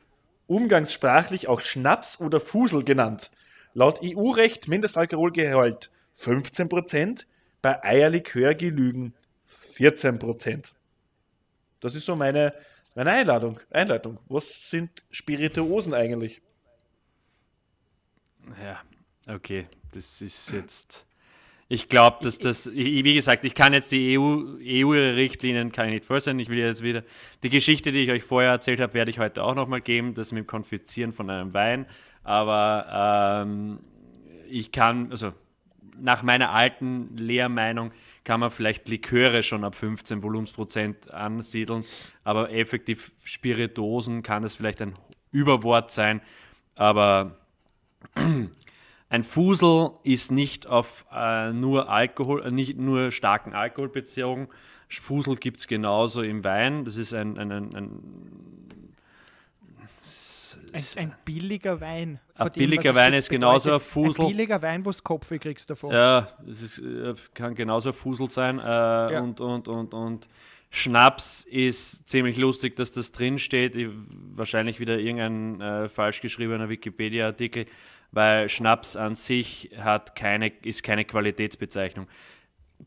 umgangssprachlich 0.47 1.49
auch 1.49 1.61
Schnaps 1.61 2.21
oder 2.21 2.41
Fusel 2.41 2.83
genannt. 2.85 3.31
Laut 3.75 4.01
EU-Recht 4.03 4.69
Mindestalkoholgehalt 4.69 5.91
15%, 6.19 7.27
bei 7.63 7.83
Eierlikör 7.83 8.55
genügen 8.55 9.15
14%. 9.75 10.73
Das 11.81 11.95
ist 11.95 12.05
so 12.05 12.17
meine, 12.17 12.55
meine 12.95 13.11
Einladung, 13.11 13.61
Einleitung. 13.71 14.19
Was 14.29 14.71
sind 14.71 14.91
Spirituosen 15.11 15.95
eigentlich? 15.95 16.43
Ja, 18.63 18.81
okay. 19.33 19.67
Das 19.93 20.23
ist 20.23 20.53
jetzt. 20.53 21.07
Ich 21.69 21.87
glaube, 21.87 22.19
dass 22.23 22.39
das, 22.39 22.73
wie 22.75 23.15
gesagt, 23.15 23.45
ich 23.45 23.55
kann 23.55 23.73
jetzt 23.73 23.93
die 23.93 24.19
EU, 24.19 24.57
EU-Richtlinien 24.61 25.71
kann 25.71 25.87
ich 25.87 25.95
nicht 25.95 26.05
vollständig. 26.05 26.49
Ich 26.49 26.51
will 26.51 26.59
jetzt 26.59 26.83
wieder 26.83 27.05
die 27.45 27.49
Geschichte, 27.49 27.93
die 27.93 28.01
ich 28.01 28.11
euch 28.11 28.25
vorher 28.25 28.51
erzählt 28.51 28.81
habe, 28.81 28.95
werde 28.95 29.11
ich 29.11 29.21
heute 29.21 29.45
auch 29.45 29.55
nochmal 29.55 29.81
geben, 29.81 30.15
das 30.15 30.33
mit 30.33 30.45
dem 30.45 30.47
Konfizieren 30.49 31.13
von 31.13 31.31
einem 31.31 31.55
Wein. 31.55 31.87
Aber 32.25 33.45
ähm, 33.47 33.79
ich 34.49 34.73
kann, 34.73 35.13
also 35.13 35.33
nach 35.99 36.23
meiner 36.23 36.51
alten 36.51 37.17
Lehrmeinung 37.17 37.93
kann 38.25 38.41
man 38.41 38.51
vielleicht 38.51 38.89
Liköre 38.89 39.43
schon 39.43 39.65
ab 39.65 39.75
15 39.75 40.23
Volumensprozent 40.23 41.11
ansiedeln, 41.11 41.85
aber 42.25 42.53
effektiv 42.53 43.13
Spirituosen 43.25 44.23
kann 44.23 44.45
es 44.45 44.55
vielleicht 44.55 44.83
ein 44.83 44.95
Überwort 45.33 45.91
sein, 45.91 46.21
aber 46.75 47.37
ein 49.09 49.25
Fusel 49.25 49.91
ist 50.05 50.31
nicht 50.31 50.67
auf 50.67 51.05
äh, 51.13 51.53
nur 51.53 51.89
Alkohol, 51.89 52.45
äh, 52.45 52.51
nicht 52.51 52.79
nur 52.79 53.11
starken 53.13 53.55
Alkohol 53.55 53.89
bezogen. 53.89 54.49
Fusel 54.89 55.37
gibt 55.37 55.59
es 55.59 55.67
genauso 55.69 56.23
im 56.23 56.43
Wein. 56.43 56.85
Das 56.85 56.97
ist 56.97 57.15
ein, 57.15 57.39
ein, 57.39 57.53
ein, 57.53 57.77
ein 57.77 58.61
Ein, 60.73 60.83
ein 60.97 61.15
billiger 61.25 61.81
Wein. 61.81 62.21
Ein 62.35 62.47
dem, 62.49 62.53
billiger 62.53 62.91
es 62.91 62.97
Wein 62.97 63.15
ist 63.15 63.29
genauso 63.29 63.71
bedeutet. 63.71 63.87
ein 63.87 63.91
Fusel. 63.91 64.25
Ein 64.25 64.29
billiger 64.29 64.63
Wein, 64.63 64.85
wo 64.85 64.91
du 64.91 64.99
Kopfweh 65.03 65.39
kriegst 65.39 65.69
davon. 65.71 65.93
Ja, 65.93 66.29
es 66.51 66.63
ist, 66.63 66.79
äh, 66.79 67.15
kann 67.35 67.55
genauso 67.55 67.91
ein 67.91 67.95
Fusel 67.95 68.31
sein. 68.31 68.59
Äh, 68.59 69.19
und, 69.21 69.41
und, 69.41 69.69
und, 69.69 69.95
und 69.95 70.29
Schnaps 70.71 71.45
ist 71.51 72.09
ziemlich 72.09 72.37
lustig, 72.37 72.77
dass 72.77 72.93
das 72.93 73.13
drin 73.13 73.39
steht. 73.39 73.75
Ich, 73.77 73.89
wahrscheinlich 74.35 74.79
wieder 74.79 74.99
irgendein 74.99 75.61
äh, 75.61 75.89
falsch 75.89 76.21
geschriebener 76.21 76.69
Wikipedia-Artikel, 76.69 77.67
weil 78.13 78.49
Schnaps 78.49 78.97
an 78.97 79.15
sich 79.15 79.71
hat 79.79 80.15
keine, 80.15 80.49
ist 80.63 80.83
keine 80.83 81.05
Qualitätsbezeichnung. 81.05 82.07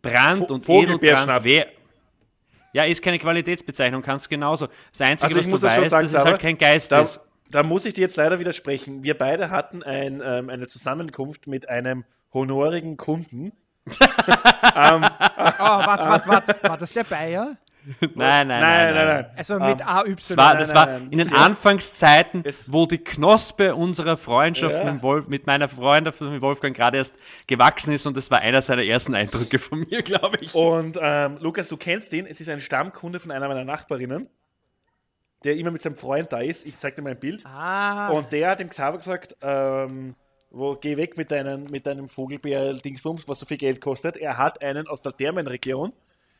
Brand 0.01 0.49
und. 0.49 0.67
Edelbrand. 0.67 1.43
Wer, 1.43 1.67
Ja, 2.71 2.85
ist 2.85 3.03
keine 3.03 3.19
Qualitätsbezeichnung, 3.19 4.01
kannst 4.01 4.29
genauso. 4.29 4.67
Das 4.91 5.01
Einzige, 5.01 5.35
Also 5.35 5.39
was 5.39 5.45
du 5.45 5.67
das 5.67 5.77
weißt, 5.77 5.91
sagen, 5.91 6.03
dass 6.03 6.13
es 6.13 6.25
halt 6.25 6.41
kein 6.41 6.57
Geist 6.57 6.91
Da, 6.91 7.01
ist. 7.01 7.21
Da 7.49 7.63
muss 7.63 7.85
ich 7.85 7.93
dir 7.93 8.01
jetzt 8.01 8.17
leider 8.17 8.39
widersprechen. 8.39 9.03
Wir 9.03 9.17
beide 9.17 9.49
hatten 9.49 9.83
ein, 9.83 10.21
ähm, 10.23 10.49
eine 10.49 10.67
Zusammenkunft 10.67 11.47
mit 11.47 11.69
einem 11.69 12.05
honorigen 12.33 12.97
Kunden. 12.97 13.51
ähm, 14.75 15.05
Oh, 15.35 15.79
warte, 15.85 16.09
warte, 16.09 16.29
warte. 16.29 16.55
War 16.63 16.77
das 16.77 16.93
der 16.93 17.03
Bayer? 17.03 17.57
Nein, 17.99 18.47
nein, 18.47 18.47
nein, 18.47 18.93
nein. 18.93 19.05
nein. 19.07 19.25
Also 19.35 19.59
mit 19.59 19.85
AY. 19.85 20.15
Das 20.15 20.37
war, 20.37 20.55
das 20.55 20.69
nein, 20.73 20.75
war 20.75 20.85
nein. 20.87 21.07
in 21.11 21.17
den. 21.17 21.33
Anfangszeiten, 21.33 22.43
wo 22.67 22.85
die 22.85 22.97
Knospe 22.99 23.75
unserer 23.75 24.15
Freundschaft 24.15 24.77
Ja. 24.77 24.91
mit, 24.93 25.03
Wolf, 25.03 25.27
mit 25.27 25.47
meiner 25.47 25.67
Freundin 25.67 26.13
mit 26.31 26.41
Wolfgang 26.41 26.73
gerade 26.75 26.97
erst 26.97 27.15
gewachsen 27.47 27.93
ist 27.93 28.05
und 28.07 28.15
das 28.15 28.31
war 28.31 28.39
einer 28.39 28.61
seiner 28.61 28.83
ersten 28.85 29.15
Eindrücke 29.15 29.59
von 29.59 29.79
mir, 29.89 30.01
glaube 30.03 30.37
ich. 30.39 30.53
und 30.55 30.97
ähm, 31.01 31.37
Lukas, 31.41 31.67
du 31.67 31.75
kennst 31.75 32.13
ihn. 32.13 32.25
Es 32.25 32.39
ist 32.39 32.47
ein 32.47 32.61
Stammkunde 32.61 33.19
von 33.19 33.31
einer 33.31 33.49
meiner 33.49 33.65
Nachbarinnen, 33.65 34.27
der 35.43 35.55
immer 35.57 35.71
mit 35.71 35.81
seinem 35.81 35.95
Freund 35.95 36.31
da 36.31 36.39
ist. 36.39 36.65
Ich 36.65 36.77
zeig 36.77 36.95
dir 36.95 37.01
mal 37.01 37.11
ein 37.11 37.19
Bild. 37.19 37.45
ah, 37.45 38.09
Und 38.09 38.31
der 38.31 38.49
hat 38.51 38.59
dem 38.59 38.69
Xaver 38.69 38.97
gesagt, 38.97 39.35
ähm, 39.41 40.15
wo, 40.51 40.75
geh 40.75 40.97
weg 40.97 41.17
mit, 41.17 41.31
deinen, 41.31 41.65
mit 41.65 41.85
deinem 41.87 42.07
Vogelbeer-Dingsbums, 42.07 43.27
was 43.27 43.39
so 43.39 43.45
viel 43.45 43.57
Geld 43.57 43.81
kostet. 43.81 44.17
Er 44.17 44.37
hat 44.37 44.61
einen 44.61 44.87
aus 44.87 45.01
der 45.01 45.11
Thermenregion, 45.11 45.93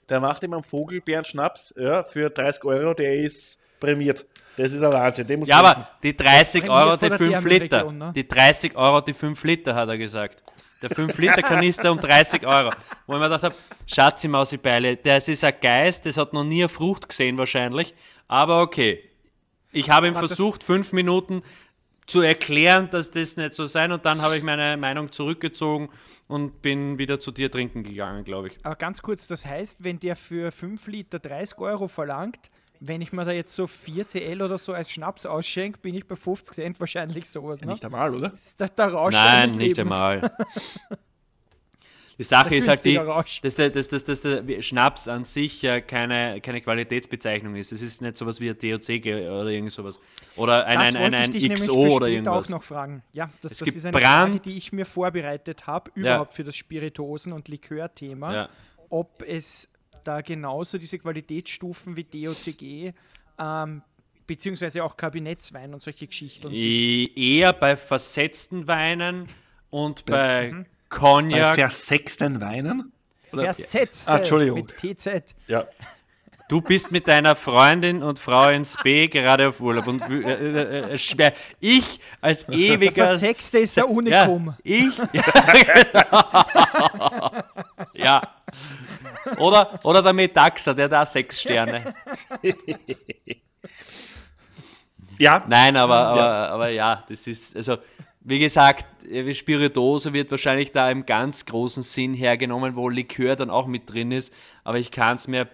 der 0.10 0.20
macht 0.20 0.44
ihm 0.44 0.54
einen 0.54 0.64
Vogelbeeren-Schnaps 0.64 1.74
ja, 1.78 2.04
für 2.04 2.30
30 2.30 2.64
Euro, 2.66 2.94
der 2.94 3.16
ist 3.16 3.60
prämiert. 3.80 4.26
Das 4.56 4.72
ist 4.72 4.84
ein 4.84 4.94
Wahnsinn. 4.94 5.28
Den 5.28 5.40
muss 5.40 5.50
Ja, 5.50 5.60
aber 5.60 5.88
die 6.02 6.16
30 6.16 6.62
Prämiert 6.62 6.80
Euro, 6.80 6.98
die 6.98 7.10
der 7.10 7.18
5 7.18 7.46
Liter. 7.46 7.92
Ne? 7.92 8.14
Die 8.16 8.28
30 8.28 8.76
Euro, 8.76 9.02
die 9.02 9.14
5 9.14 9.44
Liter, 9.44 9.76
hat 9.76 9.90
er 9.90 9.98
gesagt. 9.98 10.44
Der 10.84 10.90
5 10.90 11.18
Liter 11.18 11.42
Kanister 11.42 11.94
um 11.94 12.00
30 12.00 12.46
Euro. 12.46 12.72
Wo 13.08 13.14
ich 13.14 13.20
mir 13.20 13.26
gedacht 13.30 13.44
habe, 13.44 13.56
Schatzi 13.88 14.28
Mausibeile, 14.28 14.98
das 14.98 15.30
ist 15.30 15.46
ein 15.46 15.54
Geist, 15.62 16.06
das 16.06 16.18
hat 16.18 16.34
noch 16.34 16.44
nie 16.44 16.64
eine 16.64 16.70
Frucht 16.70 17.08
gesehen 17.08 17.38
wahrscheinlich. 17.38 17.96
Aber 18.28 18.62
okay. 18.62 19.10
Ich 19.72 19.90
habe 19.90 20.08
ihm 20.08 20.14
versucht, 20.14 20.62
fünf 20.62 20.92
Minuten 20.92 21.42
zu 22.06 22.20
erklären, 22.20 22.90
dass 22.90 23.12
das 23.12 23.38
nicht 23.38 23.54
so 23.54 23.66
sein 23.66 23.94
und 23.94 24.06
dann 24.06 24.22
habe 24.22 24.38
ich 24.38 24.44
meine 24.44 24.76
Meinung 24.76 25.12
zurückgezogen 25.14 25.90
und 26.28 26.62
bin 26.62 26.98
wieder 26.98 27.18
zu 27.18 27.32
dir 27.32 27.50
trinken 27.50 27.84
gegangen, 27.84 28.26
glaube 28.26 28.50
ich. 28.50 28.66
aber 28.66 28.76
ganz 28.76 29.02
kurz, 29.02 29.28
das 29.28 29.46
heißt, 29.46 29.86
wenn 29.86 30.02
der 30.02 30.18
für 30.18 30.52
5 30.52 30.86
Liter 30.88 31.20
30 31.20 31.58
Euro 31.60 31.88
verlangt, 31.88 32.52
wenn 32.86 33.02
ich 33.02 33.14
mir 33.14 33.24
da 33.24 33.32
jetzt 33.32 33.56
so 33.56 33.66
4 33.66 34.06
CL 34.08 34.42
oder 34.42 34.58
so 34.58 34.74
als 34.74 34.92
Schnaps 34.92 35.26
ausschenke, 35.26 35.80
bin 35.80 35.96
ich 35.96 36.06
bei 36.06 36.16
50 36.18 36.54
Cent 36.54 36.80
wahrscheinlich 36.80 37.30
sowas. 37.30 37.62
Ne? 37.62 37.68
Nicht 37.68 37.86
einmal, 37.86 38.14
oder? 38.14 38.30
Das 38.30 38.46
ist 38.48 38.60
der, 38.60 38.68
der 38.70 38.88
Rausch 38.94 39.14
Nein, 39.14 39.52
nicht 39.56 39.78
Lebens. 39.78 39.80
einmal. 39.94 40.32
Die 42.20 42.24
Sache 42.24 42.56
ist 42.56 42.68
halt 42.68 42.86
die, 42.86 42.94
dass 43.42 43.56
der, 43.56 43.72
dass, 43.72 43.88
dass, 43.88 44.04
dass 44.04 44.22
der 44.22 44.62
Schnaps 44.62 45.08
an 45.08 45.24
sich 45.24 45.64
ja 45.64 45.82
keine, 45.82 46.40
keine 46.42 46.62
Qualitätsbezeichnung 46.62 47.56
ist. 47.56 47.72
Es 47.72 47.82
ist 47.82 48.04
nicht 48.04 48.18
sowas 48.18 48.40
wie 48.40 48.52
ein 48.52 48.58
DOC 48.58 49.06
oder 49.08 49.48
irgend 49.48 49.72
sowas. 49.72 50.00
Oder 50.36 50.64
ein, 50.68 50.78
Das 50.78 50.90
ein, 50.90 50.96
ein, 50.98 51.02
wollte 51.14 51.38
ich 51.38 51.44
ein 51.46 51.50
nämlich 51.50 51.60
XO 51.62 51.74
oder 51.96 52.08
irgendwas. 52.08 52.46
auch 52.48 52.58
noch 52.58 52.64
fragen. 52.64 53.02
Ja, 53.14 53.32
das, 53.42 53.54
das 53.54 53.64
gibt 53.64 53.78
ist 53.78 53.86
eine 53.86 53.94
Brand- 53.98 54.34
Frage, 54.36 54.40
die 54.42 54.58
ich 54.58 54.72
mir 54.72 54.86
vorbereitet 54.86 55.66
habe, 55.66 55.90
überhaupt 55.96 56.34
für 56.36 56.44
das 56.44 56.56
Spiritosen- 56.56 57.34
und 57.34 57.48
Likör-Thema. 57.48 58.32
Ja. 58.34 58.50
Ob 58.90 59.24
es 59.28 59.70
da 60.04 60.22
genauso 60.22 60.78
diese 60.78 61.00
Qualitätsstufen 61.00 61.96
wie 61.96 62.04
DOCG, 62.04 62.94
ähm, 63.40 63.82
beziehungsweise 64.28 64.84
auch 64.84 64.96
Kabinettswein 64.98 65.74
und 65.74 65.82
solche 65.82 66.08
Geschichten. 66.08 66.50
E- 66.52 67.10
Eher 67.16 67.54
bei 67.54 67.76
versetzten 67.76 68.68
Weinen 68.68 69.28
und 69.70 70.06
bei 70.06 70.52
Bei 70.52 70.64
Cognac. 70.90 71.56
versexten 71.56 72.40
Weinen? 72.42 72.92
Versetzt 73.30 74.08
Ah, 74.08 74.18
Entschuldigung. 74.18 74.68
mit 74.82 74.98
TZ. 75.00 75.34
Ja. 75.48 75.66
Du 76.50 76.62
bist 76.62 76.92
mit 76.92 77.08
deiner 77.08 77.36
Freundin 77.36 78.04
und 78.04 78.20
Frau 78.20 78.50
ins 78.50 78.78
B 78.84 79.08
gerade 79.08 79.48
auf 79.50 79.60
Urlaub. 79.60 79.88
Und 79.88 80.04
äh, 80.08 80.34
äh, 80.34 80.80
äh, 80.94 80.98
schwer. 81.00 81.34
ich 81.60 82.00
als 82.22 82.48
ewiger. 82.50 82.92
Versexte 83.08 83.58
ist 83.60 83.76
der 83.78 83.86
Ja, 83.86 83.90
Unikum. 83.90 84.56
ich? 84.64 84.86
Ja, 85.14 85.24
genau. 85.92 87.44
ja. 87.96 88.22
Oder, 89.38 89.80
oder 89.84 90.02
der 90.02 90.14
Metaxa, 90.14 90.74
der 90.74 90.90
da 90.90 91.06
sechs 91.06 91.42
Sterne. 91.42 91.94
Ja, 95.20 95.44
Nein, 95.48 95.78
aber, 95.78 95.96
aber, 95.96 96.50
aber 96.50 96.70
ja, 96.70 97.04
das 97.08 97.28
ist, 97.28 97.56
also, 97.56 97.78
wie 98.22 98.40
gesagt, 98.40 98.86
Spiritose 99.34 100.14
wird 100.14 100.32
wahrscheinlich 100.32 100.72
da 100.72 100.90
im 100.90 101.06
ganz 101.06 101.46
großen 101.46 101.84
Sinn 101.84 102.14
hergenommen, 102.14 102.76
wo 102.76 102.90
Likör 102.90 103.36
dann 103.36 103.50
auch 103.50 103.68
mit 103.68 103.90
drin 103.90 104.12
ist, 104.12 104.34
aber 104.64 104.80
ich 104.80 104.92
kann 104.92 105.16
es 105.16 105.28
mir 105.28 105.48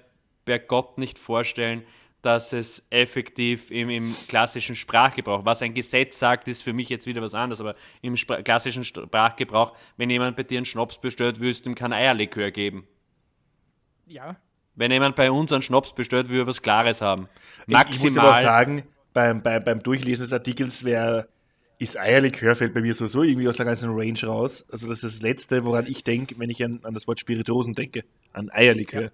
bei 0.46 0.60
Gott 0.60 0.98
nicht 0.98 1.20
vorstellen, 1.20 1.84
dass 2.22 2.52
es 2.54 2.86
effektiv 2.90 3.72
im, 3.72 3.90
im 3.90 4.16
klassischen 4.28 4.76
Sprachgebrauch, 4.76 5.46
was 5.46 5.62
ein 5.62 5.74
Gesetz 5.74 6.20
sagt, 6.20 6.48
ist 6.48 6.64
für 6.64 6.74
mich 6.74 6.90
jetzt 6.90 7.08
wieder 7.08 7.22
was 7.22 7.34
anderes, 7.34 7.62
aber 7.62 7.76
im 8.02 8.18
Spra 8.18 8.42
klassischen 8.42 8.84
Sprachgebrauch, 8.84 9.74
wenn 9.98 10.10
jemand 10.10 10.36
bei 10.36 10.44
dir 10.44 10.58
einen 10.58 10.66
Schnaps 10.66 10.98
bestellt, 10.98 11.40
würdest 11.40 11.66
du 11.66 11.72
ihm 11.72 11.76
kein 11.76 11.94
Eierlikör 11.94 12.52
geben. 12.52 12.88
Ja. 14.10 14.36
Wenn 14.76 14.92
jemand 14.92 15.16
bei 15.16 15.30
uns 15.32 15.52
einen 15.52 15.62
Schnaps 15.62 15.94
bestellt, 15.94 16.30
würde 16.30 16.44
er 16.44 16.48
was 16.48 16.62
Klares 16.62 17.02
haben. 17.02 17.28
Ich, 17.68 17.78
ich 17.90 18.04
muss 18.04 18.18
aber 18.18 18.30
Maximal. 18.30 18.44
sagen, 18.44 18.84
beim, 19.14 19.42
beim, 19.42 19.64
beim 19.64 19.84
Durchlesen 19.84 20.24
des 20.24 20.34
Artikels 20.34 20.84
wär, 20.84 21.28
ist 21.80 21.98
Eierlikör 21.98 22.56
fällt 22.56 22.74
bei 22.74 22.82
mir 22.82 22.94
sowieso 22.94 23.24
irgendwie 23.24 23.48
aus 23.48 23.58
der 23.58 23.66
ganzen 23.66 23.90
Range 23.92 24.20
raus. 24.24 24.66
Also 24.72 24.88
das 24.88 25.04
ist 25.04 25.16
das 25.16 25.22
Letzte, 25.22 25.64
woran 25.64 25.86
ich 25.88 26.04
denke, 26.04 26.36
wenn 26.38 26.50
ich 26.50 26.64
an, 26.64 26.80
an 26.84 26.94
das 26.94 27.08
Wort 27.08 27.20
Spiritosen 27.20 27.74
denke. 27.74 28.04
An 28.34 28.50
Eierlikör. 28.52 29.12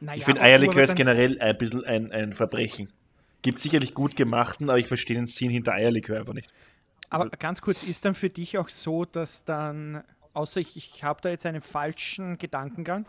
Naja, 0.00 0.16
Ich 0.16 0.24
finde 0.24 0.40
ob 0.40 0.46
du 0.46 0.50
Eierlikör 0.50 0.82
ist 0.82 0.96
generell 0.96 1.40
ein 1.40 1.56
bisschen 1.56 1.84
ein, 1.84 2.10
ein 2.12 2.32
Verbrechen. 2.32 2.88
Gibt 3.42 3.60
sicherlich 3.60 3.94
gut 3.94 4.16
gemachten, 4.16 4.68
aber 4.70 4.78
ich 4.78 4.86
verstehe 4.86 5.16
den 5.16 5.26
Sinn 5.26 5.50
hinter 5.50 5.72
Eierlikör 5.72 6.18
einfach 6.18 6.34
nicht. 6.34 6.50
Aber 7.08 7.28
ganz 7.30 7.60
kurz, 7.62 7.82
ist 7.82 8.04
dann 8.04 8.14
für 8.14 8.30
dich 8.30 8.58
auch 8.58 8.68
so, 8.68 9.04
dass 9.04 9.44
dann, 9.44 10.02
außer 10.34 10.60
ich, 10.60 10.76
ich 10.76 11.04
habe 11.04 11.20
da 11.22 11.30
jetzt 11.30 11.46
einen 11.46 11.60
falschen 11.60 12.38
Gedankengang, 12.38 13.06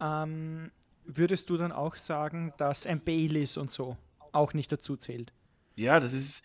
ähm, 0.00 0.70
würdest 1.06 1.50
du 1.50 1.56
dann 1.56 1.72
auch 1.72 1.94
sagen, 1.96 2.52
dass 2.58 2.86
ein 2.86 3.00
Baileys 3.00 3.56
und 3.56 3.70
so 3.70 3.96
auch 4.32 4.54
nicht 4.54 4.70
dazu 4.72 4.96
zählt? 4.96 5.32
Ja, 5.76 6.00
das 6.00 6.12
ist. 6.12 6.42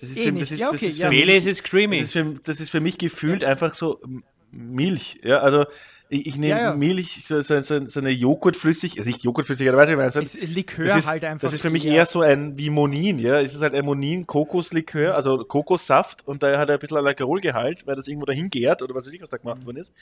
Das 0.00 0.10
ist, 0.10 0.16
Eh 0.18 0.24
für, 0.24 0.32
nicht. 0.32 0.42
das 0.42 0.50
ist, 0.52 0.60
Ja, 0.60 0.70
das 0.72 0.80
okay, 0.80 0.86
ist 0.86 0.98
ja. 0.98 1.06
für 1.06 1.12
mich- 1.12 1.20
Baileys 1.20 1.46
ist 1.46 1.62
creamy. 1.64 2.00
Das 2.00 2.06
ist, 2.06 2.12
für, 2.12 2.34
das 2.42 2.60
ist 2.60 2.70
für 2.70 2.80
mich 2.80 2.98
gefühlt 2.98 3.44
einfach 3.44 3.74
so 3.74 4.00
Milch. 4.50 5.20
Ja, 5.22 5.38
also 5.38 5.64
ich, 6.08 6.26
ich 6.26 6.36
nehme 6.36 6.58
Ja, 6.58 6.64
ja. 6.70 6.74
Milch, 6.74 7.24
so, 7.24 7.40
so, 7.42 7.62
so, 7.62 7.86
so 7.86 8.00
eine 8.00 8.10
Joghurtflüssig, 8.10 8.98
also 8.98 9.08
nicht 9.08 9.22
Joghurtflüssig, 9.22 9.68
aber 9.68 9.78
weißt 9.78 9.92
du, 9.92 9.96
was 9.96 10.34
ich 10.34 10.40
meine? 10.40 10.44
Ist 10.44 10.54
Likör 10.54 10.86
das 10.86 10.96
ist, 10.98 11.06
halt 11.06 11.24
einfach. 11.24 11.40
das 11.42 11.52
ist 11.54 11.60
für 11.62 11.70
mich 11.70 11.86
eher- 11.86 12.04
so 12.06 12.20
ein 12.20 12.58
wie 12.58 12.68
Monin, 12.68 13.18
ja. 13.20 13.40
Es 13.40 13.54
ist 13.54 13.62
halt 13.62 13.74
ein 13.74 13.84
Monin-Kokoslikör, 13.84 15.14
also 15.14 15.38
Kokossaft 15.44 16.26
und 16.26 16.42
da 16.42 16.58
hat 16.58 16.68
er 16.68 16.74
ein 16.74 16.78
bisschen 16.80 16.96
Alkoholgehalt, 16.98 17.86
weil 17.86 17.94
das 17.96 18.08
irgendwo 18.08 18.26
dahin 18.26 18.50
gärt 18.50 18.82
oder 18.82 18.94
was 18.94 19.06
weiß 19.06 19.12
ich, 19.12 19.22
was 19.22 19.30
da 19.30 19.36
gemacht 19.36 19.64
worden 19.64 19.76
ist. 19.78 19.92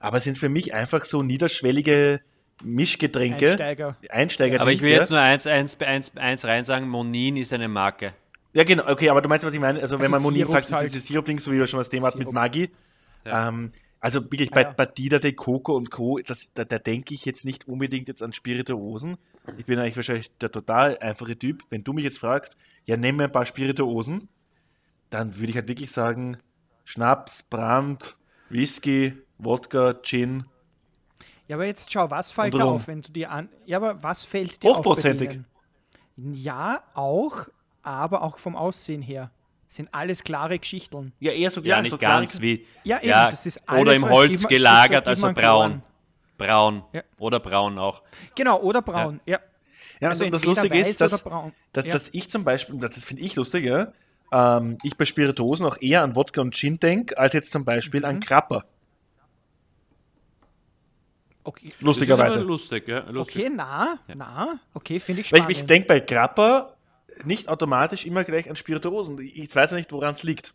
Aber 0.00 0.18
es 0.18 0.24
sind 0.24 0.38
für 0.38 0.48
mich 0.48 0.74
einfach 0.74 1.04
so 1.04 1.22
niederschwellige 1.22 2.20
Mischgetränke. 2.62 3.50
Einsteiger. 3.50 3.96
Einsteiger. 4.10 4.60
Aber 4.60 4.72
ich 4.72 4.82
will 4.82 4.90
jetzt 4.90 5.10
nur 5.10 5.20
eins, 5.20 5.46
eins, 5.46 5.80
eins, 5.80 6.16
eins 6.16 6.44
rein 6.44 6.64
sagen, 6.64 6.88
Monin 6.88 7.36
ist 7.36 7.52
eine 7.52 7.68
Marke. 7.68 8.12
Ja, 8.52 8.64
genau, 8.64 8.88
okay, 8.88 9.08
aber 9.10 9.20
du 9.22 9.28
meinst, 9.28 9.44
was 9.44 9.54
ich 9.54 9.60
meine? 9.60 9.80
Also, 9.80 9.96
wenn 9.98 10.06
Also 10.06 10.12
man 10.12 10.22
Monin 10.22 10.48
sagt, 10.48 10.66
das 10.66 10.72
halt. 10.72 10.86
ist 10.86 10.94
dieses 10.94 11.08
Sirupding, 11.08 11.38
so 11.38 11.52
wie 11.52 11.58
wir 11.58 11.66
schon 11.66 11.78
das 11.78 11.88
Thema 11.88 12.08
hatten 12.08 12.18
mit. 12.18 12.32
Maggi. 12.32 12.70
Ja. 13.24 13.48
Ähm, 13.48 13.72
also 14.00 14.22
wirklich 14.22 14.50
Ah, 14.52 14.54
bei 14.54 14.62
ja. 14.62 14.70
Batida 14.70 15.18
de 15.18 15.32
Coco 15.32 15.74
und 15.76 15.90
Co., 15.90 16.18
das, 16.24 16.52
da, 16.54 16.64
da 16.64 16.78
denke 16.78 17.14
ich 17.14 17.24
jetzt 17.24 17.44
nicht 17.44 17.68
unbedingt 17.68 18.08
jetzt 18.08 18.22
an 18.22 18.32
Spirituosen. 18.32 19.18
Ich 19.58 19.66
bin 19.66 19.78
eigentlich 19.78 19.96
wahrscheinlich 19.96 20.30
der 20.38 20.50
total 20.52 20.98
einfache 20.98 21.36
Typ. 21.36 21.64
Wenn 21.70 21.84
du 21.84 21.92
mich 21.92 22.04
jetzt 22.04 22.18
fragst, 22.18 22.56
ja, 22.84 22.96
nenn 22.96 23.16
mir 23.16 23.24
ein 23.24 23.32
paar 23.32 23.46
Spirituosen, 23.46 24.28
dann 25.10 25.36
würde 25.36 25.50
ich 25.50 25.56
halt 25.56 25.68
wirklich 25.68 25.90
sagen, 25.90 26.38
Schnaps, 26.84 27.42
Brand, 27.42 28.16
Whisky, 28.50 29.14
Wodka, 29.38 29.94
Gin. 30.02 30.44
Ja, 31.46 31.56
aber 31.56 31.66
jetzt 31.66 31.90
schau, 31.92 32.10
was 32.10 32.32
fällt 32.32 32.54
dir 32.54 32.64
auf, 32.64 32.88
wenn 32.88 33.00
du 33.02 33.10
dir 33.12 33.30
an. 33.30 33.48
Ja, 33.64 33.78
aber 33.78 34.02
was 34.02 34.24
fällt 34.24 34.62
dir 34.62 34.68
auf? 34.70 34.76
bei 34.76 34.78
Hochprozentig. 34.80 35.40
Ja, 36.16 36.82
auch, 36.94 37.46
aber 37.82 38.22
auch 38.22 38.38
vom 38.38 38.56
Aussehen 38.56 39.02
her. 39.02 39.30
Sind 39.68 39.88
alles 39.92 40.24
klare 40.24 40.58
Geschichten. 40.58 41.12
Ja, 41.20 41.32
eher 41.32 41.50
so 41.50 41.60
Ja, 41.60 41.76
so 41.76 41.82
nicht 41.82 41.98
klare- 41.98 42.20
ganz 42.20 42.40
wie. 42.40 42.66
Ja, 42.84 42.98
eben, 42.98 43.08
ja, 43.08 43.30
das 43.30 43.44
ist 43.46 43.68
alles 43.68 43.82
Oder 43.82 43.94
im 43.94 44.00
so, 44.02 44.08
Holz 44.10 44.40
immer- 44.40 44.48
gelagert, 44.48 45.04
so 45.04 45.10
also 45.10 45.26
immer 45.28 45.34
braun. 45.40 45.82
Braun. 46.38 46.82
Ja. 46.92 47.02
Oder 47.18 47.40
braun 47.40 47.78
auch. 47.78 48.02
Genau, 48.34 48.60
oder 48.60 48.80
braun, 48.82 49.20
ja. 49.26 49.38
Ja, 50.00 50.08
Also 50.10 50.24
und 50.24 50.30
das 50.32 50.44
Lustige 50.44 50.78
ist, 50.78 51.00
dass, 51.00 51.22
dass, 51.72 51.84
Ja. 51.86 51.92
dass 51.92 52.08
ich 52.12 52.30
zum 52.30 52.44
Beispiel, 52.44 52.78
das 52.78 53.04
finde 53.04 53.22
ich 53.22 53.34
lustig, 53.36 53.64
ja, 53.64 53.92
ähm, 54.32 54.78
ich 54.84 54.96
bei 54.96 55.04
Spirituosen 55.04 55.66
auch 55.66 55.76
eher 55.80 56.02
an 56.02 56.14
Wodka 56.14 56.40
und 56.40 56.54
Gin 56.54 56.78
denke, 56.78 57.18
als 57.18 57.32
jetzt 57.32 57.50
zum 57.52 57.64
Beispiel 57.64 58.00
Mhm. 58.00 58.06
an 58.06 58.20
Krapper. 58.20 58.64
Okay, 61.48 61.68
Das 61.68 61.76
ist 61.78 61.82
Lustigerweise. 61.82 62.40
lustig, 62.40 62.88
ja. 62.88 63.08
Lustig. 63.08 63.36
okay 63.36 63.50
na, 63.54 63.98
na, 64.14 64.60
okay, 64.74 65.00
finde 65.00 65.22
ich 65.22 65.32
Weil 65.32 65.38
spannend. 65.40 65.56
ich, 65.56 65.60
ich 65.62 65.66
denke 65.66 65.88
bei 65.88 66.00
Krapper 66.00 66.74
nicht 67.24 67.48
automatisch 67.48 68.04
immer 68.04 68.22
gleich 68.24 68.50
an 68.50 68.56
Spirituosen. 68.56 69.18
Ich 69.20 69.54
weiß 69.56 69.70
noch 69.70 69.78
nicht, 69.78 69.90
woran 69.92 70.12
es 70.14 70.22
liegt. 70.24 70.52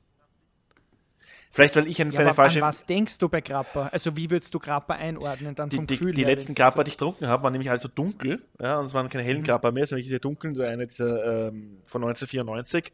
Vielleicht, 1.52 1.76
weil 1.76 1.88
ich 1.88 2.00
eine, 2.02 2.12
Ja, 2.12 2.20
eine 2.20 2.30
aber 2.30 2.36
falsche. 2.36 2.60
an 2.62 2.68
was 2.68 2.86
denkst 2.86 3.18
du 3.20 3.30
bei 3.30 3.42
Grappa? 3.42 3.88
Also 3.92 4.16
wie 4.16 4.30
würdest 4.32 4.54
du 4.54 4.60
Grappa 4.60 4.94
einordnen 4.94 5.56
dann 5.56 5.70
Die, 5.70 5.76
vom 5.78 5.86
die, 5.88 5.96
Gefühl 5.98 6.14
die 6.14 6.24
letzten 6.24 6.56
Grappa, 6.56 6.78
so- 6.78 6.84
die 6.84 6.90
ich 6.90 6.98
getrunken 6.98 7.28
habe, 7.28 7.44
waren 7.44 7.52
nämlich 7.54 7.70
also 7.72 7.88
dunkel. 7.88 8.42
Ja, 8.60 8.78
und 8.80 8.86
es 8.86 8.94
waren 8.94 9.10
keine 9.10 9.24
hellen 9.24 9.44
Grappa 9.44 9.72
mehr, 9.72 9.86
sondern 9.86 10.04
diese 10.04 10.20
dunklen, 10.20 10.56
so 10.56 10.64
eine 10.64 10.88
dieser 10.88 11.48
ähm, 11.50 11.78
von 11.86 12.04
1994. 12.04 12.92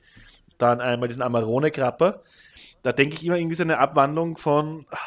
Dann 0.58 0.82
einmal 0.82 1.08
diesen 1.08 1.22
Amarone 1.22 1.72
Grappa. 1.72 2.22
Da 2.84 2.92
denke 2.92 3.16
ich 3.16 3.26
immer 3.26 3.38
irgendwie 3.38 3.56
so 3.56 3.64
eine 3.64 3.78
Abwandlung 3.78 4.38
von. 4.38 4.86
ah, 4.92 4.98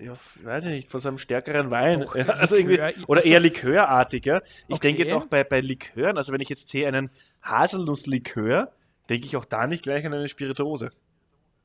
Ja, 0.00 0.12
ich 0.12 0.44
weiß 0.44 0.64
ich 0.64 0.70
nicht, 0.70 0.90
von 0.90 1.00
so 1.00 1.08
einem 1.08 1.18
stärkeren 1.18 1.70
Wein. 1.70 2.00
Doch, 2.00 2.14
ja, 2.16 2.26
also 2.26 2.56
irgendwie, 2.56 2.76
Likör, 2.76 3.08
oder 3.08 3.20
also- 3.20 3.28
eher 3.32 3.40
likörartiger. 3.40 4.42
Ich 4.68 4.74
Okay. 4.76 4.88
denke 4.88 5.02
jetzt 5.02 5.12
auch 5.12 5.26
bei, 5.26 5.44
bei 5.44 5.60
Likören, 5.60 6.16
also 6.18 6.32
wenn 6.32 6.40
ich 6.40 6.48
jetzt 6.48 6.68
sehe 6.68 6.86
einen 6.88 7.10
Haselnusslikör, 7.42 8.72
denke 9.08 9.26
ich 9.26 9.36
auch 9.36 9.44
da 9.44 9.66
nicht 9.66 9.82
gleich 9.82 10.04
an 10.06 10.14
eine 10.14 10.28
Spirituose. 10.28 10.90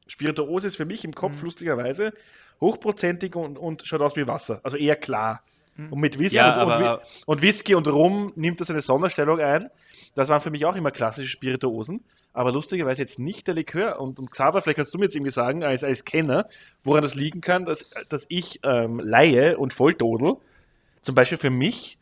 Spirituose 0.08 0.68
ist 0.68 0.76
für 0.76 0.86
mich 0.86 1.04
im 1.04 1.12
Mhm. 1.12 1.16
Kopf 1.16 1.42
lustigerweise 1.42 2.14
hochprozentig 2.60 3.36
und, 3.36 3.58
und 3.58 3.84
schaut 3.88 4.02
aus 4.02 4.16
wie 4.16 4.28
Wasser. 4.28 4.60
Also 4.64 4.78
eher 4.78 4.96
klar. 4.96 5.44
Mhm. 5.78 5.94
Und 5.94 6.00
mit 6.00 6.20
Whisky, 6.20 6.36
Ja, 6.38 6.62
und, 6.64 6.72
und, 6.84 7.00
und 7.26 7.42
Whisky 7.42 7.76
und 7.76 7.88
Rum 7.88 8.34
nimmt 8.36 8.60
das 8.62 8.70
eine 8.70 8.82
Sonderstellung 8.82 9.40
ein. 9.40 9.70
Das 10.16 10.30
waren 10.30 10.42
für 10.42 10.52
mich 10.52 10.66
auch 10.66 10.76
immer 10.76 10.92
klassische 10.92 11.30
Spirituosen. 11.30 12.04
Aber 12.34 12.52
lustigerweise 12.52 13.02
jetzt 13.02 13.20
nicht 13.20 13.48
der 13.48 13.56
Likör. 13.56 14.00
Und, 14.00 14.20
und 14.20 14.32
Xaver, 14.32 14.62
vielleicht 14.62 14.78
kannst 14.78 14.94
du 14.94 14.98
mir 14.98 15.06
jetzt 15.06 15.16
irgendwie 15.16 15.32
sagen, 15.32 15.64
als, 15.64 15.84
als 15.84 16.06
Kenner, 16.06 16.46
woran 16.84 17.02
das 17.04 17.16
liegen 17.16 17.42
kann, 17.42 17.66
dass, 17.66 17.92
dass 18.10 18.26
ich 18.30 18.60
ähm, 18.64 19.00
Laie 19.04 19.58
und 19.58 19.74
Volldodel 19.74 20.36
zum 21.02 21.16
Beispiel 21.16 21.38
für 21.38 21.50
mich 21.50 21.98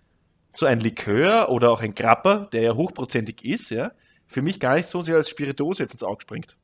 so 0.55 0.65
ein 0.65 0.79
Likör 0.79 1.50
oder 1.50 1.71
auch 1.71 1.81
ein 1.81 1.95
Grapper, 1.95 2.48
der 2.51 2.62
ja 2.62 2.74
hochprozentig 2.75 3.43
ist, 3.45 3.69
ja, 3.71 3.91
für 4.27 4.41
mich 4.41 4.59
gar 4.59 4.75
nicht 4.75 4.89
so 4.89 5.01
sehr 5.01 5.15
als 5.15 5.29
Spirituose 5.29 5.83
jetzt 5.83 5.93
ins 5.93 6.03
Auge 6.03 6.21
springt. 6.21 6.57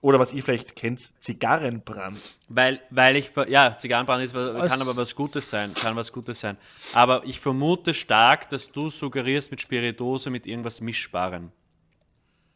Oder 0.00 0.20
was 0.20 0.32
ihr 0.32 0.42
vielleicht 0.44 0.76
kennt, 0.76 1.10
Zigarrenbrand. 1.20 2.18
Weil, 2.48 2.80
weil 2.90 3.16
ich, 3.16 3.30
ver- 3.30 3.48
ja, 3.48 3.76
Zigarrenbrand 3.76 4.22
ist, 4.22 4.32
kann 4.32 4.56
Als- 4.56 4.80
aber 4.80 4.96
was 4.96 5.14
Gutes 5.16 5.50
sein, 5.50 5.74
kann 5.74 5.96
was 5.96 6.12
Gutes 6.12 6.38
sein. 6.40 6.56
Aber 6.92 7.22
ich 7.24 7.40
vermute 7.40 7.92
stark, 7.94 8.48
dass 8.50 8.70
du 8.70 8.88
suggerierst 8.90 9.50
mit 9.50 9.60
Spiritose 9.60 10.30
mit 10.30 10.46
irgendwas 10.46 10.80
Mischbarem. 10.80 11.50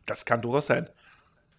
Das 0.07 0.25
kann 0.25 0.43
durchaus 0.43 0.67
sein. 0.67 0.89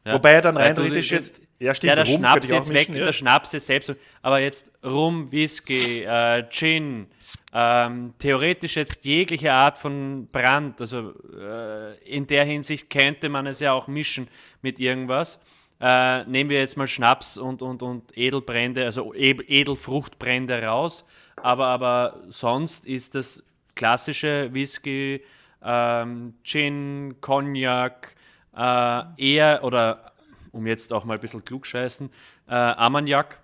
Ja? 0.05 0.13
Wobei 0.13 0.31
er 0.33 0.41
dann 0.41 0.57
rein 0.57 0.75
theoretisch 0.75 1.09
den- 1.09 1.17
jetzt. 1.17 1.41
Ja, 1.59 1.73
stimmt, 1.73 1.89
ja, 1.89 1.95
der 1.95 2.05
Rum 2.05 2.17
Schnaps 2.17 2.49
jetzt 2.49 2.69
weg, 2.73 2.89
mischen, 2.89 2.99
ja. 2.99 3.05
der 3.05 3.13
Schnaps 3.13 3.53
ist 3.53 3.67
selbst. 3.67 3.93
Aber 4.21 4.39
jetzt 4.39 4.69
Rum, 4.83 5.31
Whisky, 5.31 6.03
äh, 6.03 6.43
Gin, 6.49 7.07
ähm, 7.53 8.13
theoretisch 8.19 8.75
jetzt 8.75 9.05
jegliche 9.05 9.53
Art 9.53 9.77
von 9.77 10.27
Brand. 10.29 10.81
Also 10.81 11.13
äh, 11.39 11.97
in 12.03 12.27
der 12.27 12.43
Hinsicht 12.43 12.89
könnte 12.89 13.29
man 13.29 13.47
es 13.47 13.61
ja 13.61 13.71
auch 13.71 13.87
mischen 13.87 14.27
mit 14.61 14.79
irgendwas. 14.79 15.39
Äh, 15.79 16.25
nehmen 16.25 16.49
wir 16.49 16.59
jetzt 16.59 16.75
mal 16.75 16.87
Schnaps 16.87 17.37
und, 17.37 17.61
und, 17.61 17.81
und 17.81 18.17
Edelbrände, 18.17 18.83
also 18.83 19.13
Edelfruchtbrände 19.13 20.63
raus. 20.63 21.05
Aber, 21.37 21.67
aber 21.67 22.23
sonst 22.27 22.87
ist 22.87 23.15
das 23.15 23.43
klassische 23.75 24.53
Whisky, 24.53 25.23
ähm, 25.63 26.33
Gin, 26.43 27.15
Cognac, 27.21 28.15
äh, 28.55 29.03
eher, 29.17 29.63
oder 29.63 30.13
um 30.51 30.67
jetzt 30.67 30.93
auch 30.93 31.05
mal 31.05 31.15
ein 31.15 31.21
bisschen 31.21 31.43
klugscheißen, 31.43 32.09
äh, 32.47 32.53
Armagnac, 32.53 33.39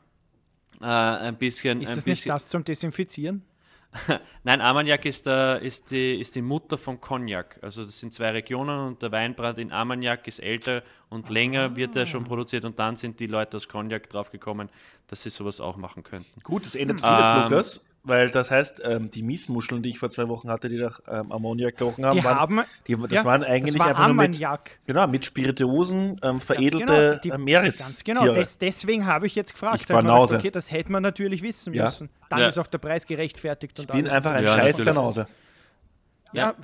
äh, 0.81 0.85
ein 0.85 1.37
bisschen. 1.37 1.81
Ist 1.81 1.89
ein 1.89 1.95
das 1.95 2.05
nicht 2.05 2.15
bisschen 2.17 2.31
das 2.31 2.47
zum 2.47 2.63
Desinfizieren? 2.63 3.43
Nein, 4.43 4.61
Armagnac 4.61 5.03
ist, 5.05 5.25
der, 5.25 5.61
ist, 5.61 5.89
die, 5.91 6.19
ist 6.19 6.35
die 6.35 6.41
Mutter 6.41 6.77
von 6.77 7.01
Cognac. 7.01 7.57
Also 7.61 7.83
das 7.83 7.99
sind 7.99 8.13
zwei 8.13 8.31
Regionen 8.31 8.87
und 8.87 9.01
der 9.01 9.11
Weinbrand 9.11 9.57
in 9.57 9.71
Armagnac 9.71 10.27
ist 10.27 10.39
älter 10.39 10.83
und 11.09 11.29
länger 11.29 11.75
wird 11.75 11.95
er 11.95 12.05
schon 12.05 12.23
produziert 12.23 12.65
und 12.65 12.77
dann 12.77 12.95
sind 12.95 13.19
die 13.19 13.25
Leute 13.25 13.57
aus 13.57 13.67
Cognac 13.67 14.07
draufgekommen, 14.09 14.69
dass 15.07 15.23
sie 15.23 15.29
sowas 15.29 15.59
auch 15.59 15.75
machen 15.77 16.03
könnten. 16.03 16.39
Gut, 16.41 16.65
das 16.65 16.75
ändert 16.75 17.01
vieles, 17.01 17.19
Ähm, 17.19 17.43
Lukas. 17.43 17.81
Weil 18.03 18.29
das 18.29 18.49
heißt, 18.49 18.81
ähm, 18.85 19.11
die 19.11 19.21
Miesmuscheln, 19.21 19.83
die 19.83 19.89
ich 19.89 19.99
vor 19.99 20.09
zwei 20.09 20.29
Wochen 20.29 20.49
hatte, 20.49 20.69
die 20.69 20.77
nach 20.77 21.01
ähm, 21.07 21.31
Ammoniak 21.33 21.75
gerochen 21.77 22.05
haben, 22.05 22.17
Die 22.17 22.23
waren, 22.23 22.37
haben. 22.37 22.61
die, 22.87 22.95
das 22.95 23.11
ja, 23.11 23.25
waren 23.25 23.43
eigentlich 23.43 23.73
das 23.75 23.79
war 23.79 23.87
einfach 23.89 24.07
nur 24.07 24.15
mit, 24.15 24.39
genau, 24.87 25.05
mit 25.07 25.25
Spirituosen 25.25 26.11
ähm, 26.11 26.17
Ganz 26.21 26.43
veredelte 26.45 26.85
genau, 26.85 27.15
die- 27.21 27.29
äh, 27.29 27.37
Meerestiere. 27.37 27.89
Ganz 27.89 28.03
genau, 28.05 28.33
des, 28.33 28.57
deswegen 28.57 29.05
habe 29.05 29.27
ich 29.27 29.35
jetzt 29.35 29.51
gefragt. 29.51 29.81
Ich 29.81 29.85
Da 29.85 29.95
hab 29.95 30.03
mir 30.03 30.09
Banause. 30.09 30.31
gedacht, 30.35 30.45
okay, 30.45 30.51
das 30.51 30.71
hätte 30.71 30.91
man 30.93 31.03
natürlich 31.03 31.43
wissen 31.43 31.73
Ja. 31.73 31.85
müssen. 31.85 32.09
Dann 32.29 32.39
Ja. 32.39 32.47
ist 32.47 32.57
auch 32.57 32.67
der 32.67 32.77
Preis 32.77 33.05
gerechtfertigt. 33.05 33.77
Und 33.79 33.85
Ich 33.89 33.91
bin 33.91 34.07
einfach 34.07 34.31
ein 34.31 34.45
Ja, 34.45 34.55
scheiß. 34.55 34.77
Banause. 34.77 35.27
Ja, 36.31 36.55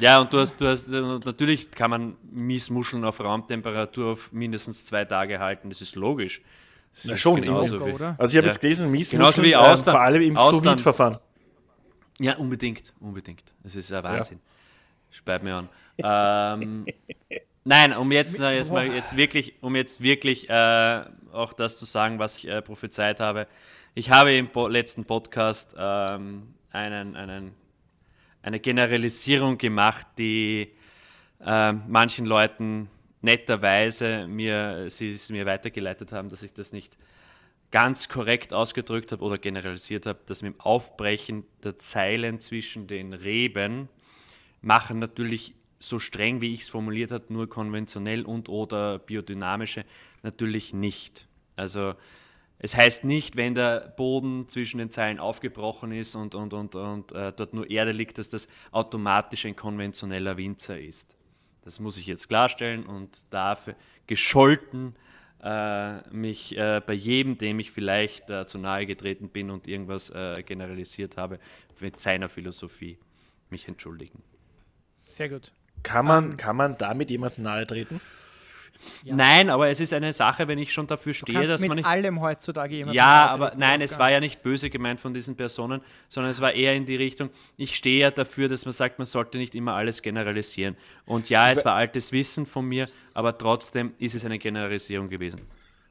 Ja, 0.00 0.18
und 0.20 0.32
du 0.32 0.40
hast, 0.40 0.60
du 0.60 0.66
hast, 0.66 0.88
und 0.92 1.24
natürlich 1.24 1.70
kann 1.70 1.90
man 1.90 2.16
Miesmuscheln 2.30 3.04
auf 3.04 3.20
Raumtemperatur 3.20 4.12
auf 4.12 4.32
mindestens 4.32 4.84
zwei 4.84 5.04
Tage 5.06 5.38
halten, 5.38 5.70
das 5.70 5.80
ist 5.80 5.96
logisch. 5.96 6.42
Na 7.04 7.12
ist 7.14 7.20
schon, 7.20 7.42
immer. 7.42 7.62
wie, 7.64 7.74
Oder? 7.74 8.14
Also 8.18 8.32
ich 8.32 8.36
habe 8.38 8.46
Ja. 8.46 8.52
jetzt 8.52 8.60
gelesen, 8.60 8.90
Miesmuscheln, 8.90 9.20
Genauso 9.20 9.42
wie 9.42 9.52
ähm, 9.52 9.58
Austern. 9.60 9.92
vor 9.94 10.00
allem 10.02 10.22
im 10.22 10.36
Austern. 10.36 10.62
Sous-Vide-Verfahren. 10.64 11.18
Ja, 12.18 12.36
unbedingt, 12.36 12.94
unbedingt. 13.00 13.44
Das 13.62 13.74
ist 13.76 13.92
ein 13.92 14.02
Wahnsinn. 14.02 14.40
Speit 15.10 15.42
mir 15.42 15.54
an. 15.56 15.68
ähm, 15.98 16.86
nein, 17.64 17.92
um 17.96 18.10
jetzt, 18.12 18.40
äh, 18.40 18.56
jetzt 18.56 18.72
mal 18.72 18.86
jetzt 18.86 19.16
wirklich, 19.16 19.54
um 19.60 19.76
jetzt 19.76 20.00
wirklich 20.00 20.48
äh, 20.48 21.02
auch 21.32 21.52
das 21.52 21.76
zu 21.78 21.84
sagen, 21.84 22.18
was 22.18 22.38
ich 22.38 22.48
äh, 22.48 22.62
prophezeit 22.62 23.20
habe. 23.20 23.46
Ich 23.94 24.10
habe 24.10 24.32
im 24.34 24.48
po 24.48 24.68
letzten 24.68 25.04
Podcast 25.04 25.74
ähm, 25.78 26.54
einen, 26.70 27.16
einen, 27.16 27.52
eine 28.42 28.60
Generalisierung 28.60 29.58
gemacht, 29.58 30.06
die 30.18 30.72
äh, 31.44 31.72
manchen 31.72 32.24
Leuten 32.26 32.88
netterweise 33.26 34.28
mir, 34.28 34.88
sie 34.88 35.10
es 35.10 35.30
mir 35.30 35.46
weitergeleitet 35.46 36.12
haben, 36.12 36.28
dass 36.28 36.44
ich 36.44 36.54
das 36.54 36.72
nicht 36.72 36.96
ganz 37.72 38.08
korrekt 38.08 38.52
ausgedrückt 38.52 39.10
habe 39.10 39.24
oder 39.24 39.36
generalisiert 39.36 40.06
habe, 40.06 40.20
dass 40.26 40.42
mit 40.42 40.54
dem 40.54 40.60
Aufbrechen 40.60 41.44
der 41.64 41.76
Zeilen 41.76 42.38
zwischen 42.38 42.86
den 42.86 43.12
Reben 43.12 43.88
machen 44.62 45.00
natürlich 45.00 45.54
so 45.80 45.98
streng, 45.98 46.40
wie 46.40 46.54
ich 46.54 46.62
es 46.62 46.68
formuliert 46.68 47.10
habe, 47.10 47.24
nur 47.28 47.48
konventionell 47.48 48.24
und 48.24 48.48
oder 48.48 49.00
biodynamische 49.00 49.84
natürlich 50.22 50.72
nicht. 50.72 51.26
Also 51.56 51.94
es 52.60 52.76
heißt 52.76 53.04
nicht, 53.04 53.34
wenn 53.34 53.56
der 53.56 53.92
Boden 53.96 54.48
zwischen 54.48 54.78
den 54.78 54.90
Zeilen 54.90 55.18
aufgebrochen 55.18 55.90
ist 55.90 56.14
und, 56.14 56.36
und, 56.36 56.54
und, 56.54 56.76
und 56.76 57.10
äh, 57.10 57.32
dort 57.32 57.54
nur 57.54 57.68
Erde 57.68 57.90
liegt, 57.90 58.18
dass 58.18 58.30
das 58.30 58.46
automatisch 58.70 59.44
ein 59.46 59.56
konventioneller 59.56 60.36
Winzer 60.36 60.80
ist. 60.80 61.16
Das 61.66 61.80
muss 61.80 61.96
ich 61.98 62.06
jetzt 62.06 62.28
klarstellen 62.28 62.86
und 62.86 63.10
dafür 63.30 63.74
gescholten 64.06 64.94
äh, 65.42 65.98
mich 66.10 66.56
äh, 66.56 66.80
bei 66.86 66.92
jedem, 66.92 67.38
dem 67.38 67.58
ich 67.58 67.72
vielleicht 67.72 68.30
äh, 68.30 68.46
zu 68.46 68.58
nahe 68.58 68.86
getreten 68.86 69.30
bin 69.30 69.50
und 69.50 69.66
irgendwas 69.66 70.10
äh, 70.10 70.44
generalisiert 70.44 71.16
habe, 71.16 71.40
mit 71.80 71.98
seiner 71.98 72.28
Philosophie 72.28 72.98
mich 73.50 73.66
entschuldigen. 73.66 74.22
sehr 75.08 75.28
gut. 75.28 75.50
Kann 75.82 76.06
man, 76.06 76.36
kann 76.36 76.54
man 76.54 76.78
damit 76.78 77.10
jemandem 77.10 77.42
nahe 77.42 77.66
treten? 77.66 78.00
Nein, 79.04 79.50
aber 79.50 79.68
es 79.68 79.80
ist 79.80 79.92
eine 79.92 80.12
Sache, 80.12 80.48
wenn 80.48 80.58
ich 80.58 80.72
schon 80.72 80.86
dafür 80.86 81.14
stehe, 81.14 81.46
dass 81.46 81.60
mit 81.60 81.68
man 81.68 81.76
nicht. 81.76 81.86
allem 81.86 82.20
heutzutage 82.20 82.76
jemanden 82.76 82.96
Ja, 82.96 83.28
aber 83.28 83.54
nein, 83.56 83.80
es 83.80 83.98
war 83.98 84.10
ja 84.10 84.20
nicht 84.20 84.42
böse 84.42 84.70
gemeint 84.70 85.00
von 85.00 85.14
diesen 85.14 85.36
Personen, 85.36 85.80
sondern 86.08 86.30
es 86.30 86.40
war 86.40 86.52
eher 86.52 86.74
in 86.74 86.86
die 86.86 86.96
Richtung, 86.96 87.30
ich 87.56 87.76
stehe 87.76 88.00
ja 88.00 88.10
dafür, 88.10 88.48
dass 88.48 88.64
man 88.64 88.72
sagt, 88.72 88.98
man 88.98 89.06
sollte 89.06 89.38
nicht 89.38 89.54
immer 89.54 89.74
alles 89.74 90.02
generalisieren. 90.02 90.76
Und 91.04 91.30
ja, 91.30 91.50
es 91.50 91.64
war 91.64 91.74
altes 91.74 92.12
Wissen 92.12 92.46
von 92.46 92.66
mir, 92.66 92.88
aber 93.14 93.36
trotzdem 93.38 93.94
ist 93.98 94.14
es 94.14 94.24
eine 94.24 94.38
Generalisierung 94.38 95.08
gewesen. 95.08 95.40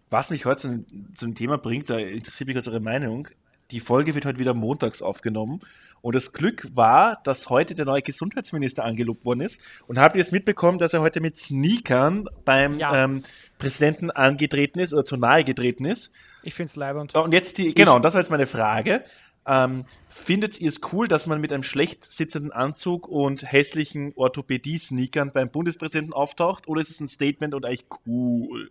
Was 0.10 0.30
mich 0.30 0.46
heute 0.46 0.62
zum, 0.62 0.86
zum 1.16 1.36
Thema 1.36 1.58
bringt, 1.58 1.90
da 1.90 1.98
interessiert 1.98 2.48
mich 2.48 2.56
jetzt 2.56 2.68
eure 2.68 2.80
Meinung. 2.80 3.28
Die 3.72 3.80
Folge 3.80 4.14
wird 4.14 4.26
heute 4.26 4.38
wieder 4.38 4.54
montags 4.54 5.02
aufgenommen. 5.02 5.62
Und 6.06 6.14
das 6.14 6.34
Glück 6.34 6.68
war, 6.76 7.20
dass 7.24 7.50
heute 7.50 7.74
der 7.74 7.86
neue 7.86 8.04
Gesundheitsminister 8.04 8.84
angelobt 8.84 9.26
worden 9.26 9.42
ist. 9.42 9.60
Und 9.88 9.98
habt 9.98 10.16
ihr 10.16 10.20
jetzt 10.20 10.32
mitbekommen, 10.32 10.78
dass 10.78 10.94
er 10.94 11.02
heute 11.02 11.20
mit 11.20 11.36
Sneakern 11.36 12.30
beim 12.46 12.76
Ja. 12.76 13.06
ähm, 13.06 13.24
Präsidenten 13.58 14.12
angetreten 14.12 14.78
ist 14.78 14.94
oder 14.94 15.04
zu 15.04 15.18
nahe 15.18 15.44
getreten 15.44 15.84
ist? 15.84 16.12
Ich 16.44 16.54
finde 16.54 16.70
es 16.70 16.76
leibend. 16.76 17.16
Und 17.16 17.34
jetzt 17.34 17.58
die, 17.58 17.74
genau, 17.74 17.96
und 17.96 18.04
das 18.04 18.14
war 18.14 18.22
jetzt 18.22 18.30
meine 18.30 18.46
Frage. 18.46 19.04
Ähm, 19.48 19.86
findet 20.08 20.62
ihr 20.62 20.70
es 20.70 20.80
cool, 20.94 21.08
dass 21.08 21.26
man 21.26 21.42
mit 21.42 21.52
einem 21.52 21.64
schlecht 21.64 22.06
sitzenden 22.06 22.52
Anzug 22.52 23.08
und 23.08 23.52
hässlichen 23.52 24.14
Orthopädie-Sneakern 24.16 25.32
beim 25.32 25.50
Bundespräsidenten 25.50 26.14
auftaucht? 26.14 26.68
Oder 26.68 26.82
ist 26.82 26.92
es 26.92 27.00
ein 27.00 27.08
Statement 27.08 27.56
und 27.56 27.66
eigentlich 27.66 27.86
cool? 28.06 28.70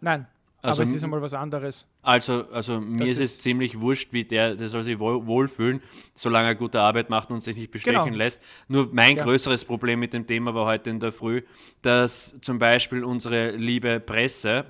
Nein, 0.00 0.26
Also 0.64 0.82
aber 0.82 0.88
es 0.90 0.96
ist 0.96 1.04
einmal 1.04 1.20
was 1.20 1.34
anderes. 1.34 1.86
Also, 2.02 2.46
also 2.52 2.80
mir 2.80 3.00
Das 3.00 3.10
ist 3.10 3.18
es 3.18 3.24
ist- 3.32 3.42
ziemlich 3.42 3.78
wurscht, 3.80 4.12
wie 4.12 4.24
der, 4.24 4.54
der 4.56 4.68
soll 4.68 4.82
sich 4.82 4.98
wohl, 4.98 5.26
wohlfühlen, 5.26 5.82
solange 6.14 6.48
er 6.48 6.54
gute 6.54 6.80
Arbeit 6.80 7.10
macht 7.10 7.30
und 7.30 7.40
sich 7.42 7.56
nicht 7.56 7.70
bestechen 7.70 8.04
Genau. 8.04 8.16
lässt. 8.16 8.40
Nur 8.68 8.88
mein 8.92 9.16
Ja. 9.16 9.24
größeres 9.24 9.64
Problem 9.66 10.00
mit 10.00 10.14
dem 10.14 10.26
Thema 10.26 10.54
war 10.54 10.64
heute 10.66 10.88
in 10.90 11.00
der 11.00 11.12
Früh, 11.12 11.42
dass 11.82 12.40
zum 12.40 12.58
Beispiel 12.58 13.04
unsere 13.04 13.50
liebe 13.50 14.00
Presse 14.00 14.64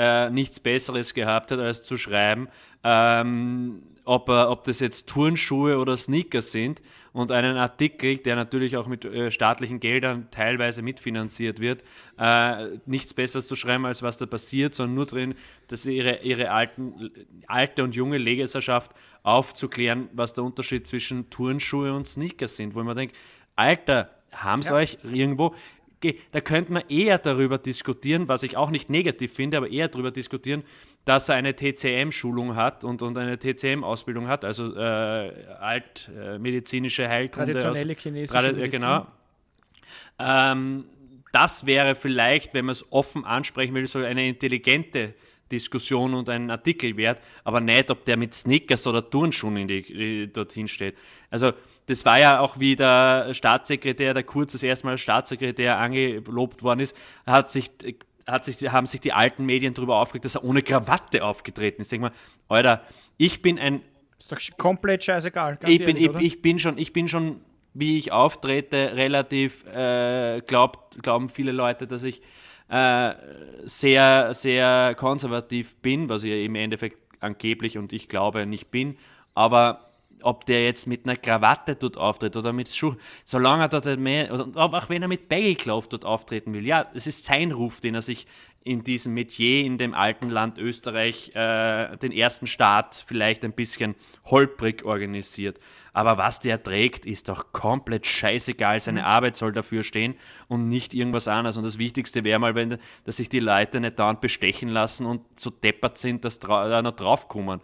äh, 0.00 0.30
nichts 0.30 0.60
Besseres 0.60 1.12
gehabt 1.12 1.50
hat, 1.50 1.58
als 1.58 1.82
zu 1.82 1.96
schreiben, 1.96 2.46
ähm, 2.84 3.82
ob, 4.08 4.30
äh, 4.30 4.32
ob 4.32 4.64
das 4.64 4.80
jetzt 4.80 5.06
Turnschuhe 5.06 5.78
oder 5.78 5.94
Sneakers 5.98 6.50
sind 6.50 6.80
und 7.12 7.30
einen 7.30 7.58
Artikel, 7.58 8.16
der 8.16 8.36
natürlich 8.36 8.78
auch 8.78 8.86
mit 8.86 9.04
äh, 9.04 9.30
staatlichen 9.30 9.80
Geldern 9.80 10.28
teilweise 10.30 10.80
mitfinanziert 10.80 11.60
wird, 11.60 11.82
äh, 12.18 12.78
nichts 12.86 13.12
Besseres 13.12 13.48
zu 13.48 13.54
schreiben, 13.54 13.84
als 13.84 14.02
was 14.02 14.16
da 14.16 14.24
passiert, 14.24 14.74
sondern 14.74 14.94
nur 14.94 15.04
drin, 15.04 15.34
dass 15.68 15.84
ihre, 15.84 16.20
ihre 16.22 16.50
alten, 16.50 17.10
alte 17.46 17.84
und 17.84 17.94
junge 17.94 18.16
Leserschaft 18.16 18.92
aufzuklären, 19.24 20.08
was 20.14 20.32
der 20.32 20.44
Unterschied 20.44 20.86
zwischen 20.86 21.28
Turnschuhe 21.28 21.92
und 21.92 22.08
Sneakers 22.08 22.56
sind, 22.56 22.74
wo 22.74 22.82
man 22.82 22.96
denkt, 22.96 23.14
Alter, 23.56 24.10
haben 24.32 24.62
sie 24.62 24.70
ja. 24.70 24.76
euch 24.76 24.98
irgendwo, 25.02 25.54
da 26.32 26.40
könnte 26.40 26.72
man 26.72 26.82
eher 26.88 27.18
darüber 27.18 27.58
diskutieren, 27.58 28.28
was 28.28 28.42
ich 28.42 28.56
auch 28.56 28.70
nicht 28.70 28.90
negativ 28.90 29.32
finde, 29.32 29.56
aber 29.56 29.70
eher 29.70 29.88
darüber 29.88 30.10
diskutieren, 30.10 30.62
dass 31.04 31.28
er 31.28 31.36
eine 31.36 31.54
TCM-Schulung 31.54 32.54
hat 32.54 32.84
und, 32.84 33.02
und 33.02 33.16
eine 33.18 33.38
TCM-Ausbildung 33.38 34.28
hat, 34.28 34.44
also 34.44 34.74
äh, 34.76 35.32
altmedizinische 35.60 37.04
äh, 37.04 37.08
Heilkunde. 37.08 37.52
Traditionelle 37.52 37.94
aus, 37.94 38.02
chinesische 38.02 38.32
Trad 38.32 38.56
Medizin. 38.56 38.80
Genau. 38.80 39.06
Ähm, 40.18 40.84
das 41.32 41.66
wäre 41.66 41.94
vielleicht, 41.94 42.54
wenn 42.54 42.66
man 42.66 42.72
es 42.72 42.92
offen 42.92 43.24
ansprechen 43.24 43.74
will, 43.74 43.86
so 43.86 43.98
eine 43.98 44.28
intelligente 44.28 45.14
Diskussion 45.50 46.14
und 46.14 46.28
einen 46.28 46.50
Artikel 46.50 46.96
wert, 46.96 47.20
aber 47.44 47.60
nicht, 47.60 47.90
ob 47.90 48.04
der 48.04 48.16
mit 48.16 48.34
Snickers 48.34 48.86
oder 48.86 49.08
Turnschuhen 49.08 49.56
in 49.56 49.68
die, 49.68 50.30
dorthin 50.32 50.68
steht. 50.68 50.96
Also 51.30 51.52
das 51.86 52.04
war 52.04 52.18
ja 52.18 52.40
auch, 52.40 52.60
wie 52.60 52.76
der 52.76 53.32
Staatssekretär, 53.32 54.14
der 54.14 54.22
Kurz 54.22 54.52
das 54.52 54.62
erste 54.62 54.86
Mal 54.86 54.92
als 54.92 55.00
Staatssekretär 55.00 55.78
angelobt 55.78 56.62
worden 56.62 56.80
ist, 56.80 56.96
hat 57.26 57.50
sich, 57.50 57.70
hat 58.26 58.44
sich, 58.44 58.56
haben 58.70 58.86
sich 58.86 59.00
die 59.00 59.12
alten 59.12 59.46
Medien 59.46 59.74
darüber 59.74 59.96
aufgeregt, 59.96 60.26
dass 60.26 60.34
er 60.34 60.44
ohne 60.44 60.62
Krawatte 60.62 61.24
aufgetreten 61.24 61.82
ist. 61.82 61.90
Denk 61.90 62.02
mal, 62.02 62.12
Alter, 62.48 62.82
ich 63.16 63.42
bin 63.42 63.58
ein... 63.58 63.82
Ist 64.18 64.32
doch 64.32 64.58
komplett 64.58 65.04
scheißegal. 65.04 65.58
Ich 65.66 65.84
bin, 65.84 65.96
ehrlich, 65.96 66.16
ich, 66.18 66.34
ich, 66.34 66.42
bin 66.42 66.58
schon, 66.58 66.76
ich 66.76 66.92
bin 66.92 67.08
schon, 67.08 67.40
wie 67.72 67.98
ich 67.98 68.12
auftrete, 68.12 68.96
relativ, 68.96 69.64
äh, 69.66 70.42
glaubt, 70.46 71.02
glauben 71.02 71.28
viele 71.28 71.52
Leute, 71.52 71.86
dass 71.86 72.02
ich 72.02 72.20
äh, 72.68 73.14
sehr, 73.64 74.34
sehr 74.34 74.94
konservativ 74.94 75.76
bin, 75.76 76.08
was 76.08 76.22
ich 76.22 76.44
im 76.44 76.54
Endeffekt 76.54 76.98
angeblich 77.20 77.78
und 77.78 77.92
ich 77.92 78.08
glaube 78.08 78.46
nicht 78.46 78.70
bin. 78.70 78.96
Aber 79.34 79.88
ob 80.22 80.46
der 80.46 80.64
jetzt 80.64 80.86
mit 80.86 81.06
einer 81.06 81.16
Krawatte 81.16 81.76
dort 81.76 81.96
auftritt 81.96 82.36
oder 82.36 82.52
mit 82.52 82.68
Schuhen, 82.68 82.96
solange 83.24 83.64
er 83.64 83.68
dort 83.68 84.00
mehr, 84.00 84.32
auch 84.54 84.88
wenn 84.88 85.02
er 85.02 85.08
mit 85.08 85.28
Baggy-Glove 85.28 85.86
dort 85.88 86.04
auftreten 86.04 86.52
will, 86.52 86.66
ja, 86.66 86.86
es 86.94 87.06
ist 87.06 87.24
sein 87.24 87.52
Ruf, 87.52 87.80
den 87.80 87.94
er 87.94 88.02
sich 88.02 88.26
in 88.64 88.84
diesem 88.84 89.14
Metier 89.14 89.64
in 89.64 89.78
dem 89.78 89.94
alten 89.94 90.28
Land 90.28 90.58
Österreich, 90.58 91.34
äh, 91.34 91.96
den 91.96 92.12
ersten 92.12 92.46
Staat 92.46 93.02
vielleicht 93.06 93.44
ein 93.44 93.52
bisschen 93.52 93.94
holprig 94.26 94.84
organisiert. 94.84 95.58
Aber 95.92 96.18
was 96.18 96.40
der 96.40 96.62
trägt, 96.62 97.06
ist 97.06 97.28
doch 97.28 97.52
komplett 97.52 98.06
scheißegal. 98.06 98.80
Seine 98.80 99.00
mhm. 99.00 99.06
Arbeit 99.06 99.36
soll 99.36 99.52
dafür 99.52 99.82
stehen 99.84 100.14
und 100.48 100.68
nicht 100.68 100.92
irgendwas 100.92 101.28
anderes. 101.28 101.56
Und 101.56 101.64
das 101.64 101.78
Wichtigste 101.78 102.24
wäre 102.24 102.38
mal, 102.38 102.54
wenn, 102.54 102.78
dass 103.04 103.16
sich 103.16 103.28
die 103.28 103.40
Leute 103.40 103.80
nicht 103.80 103.98
dauernd 103.98 104.20
bestechen 104.20 104.68
lassen 104.68 105.06
und 105.06 105.22
so 105.40 105.50
deppert 105.50 105.96
sind, 105.96 106.24
dass 106.24 106.38
da 106.38 106.82
noch 106.82 106.92
draufkommen 106.92 107.60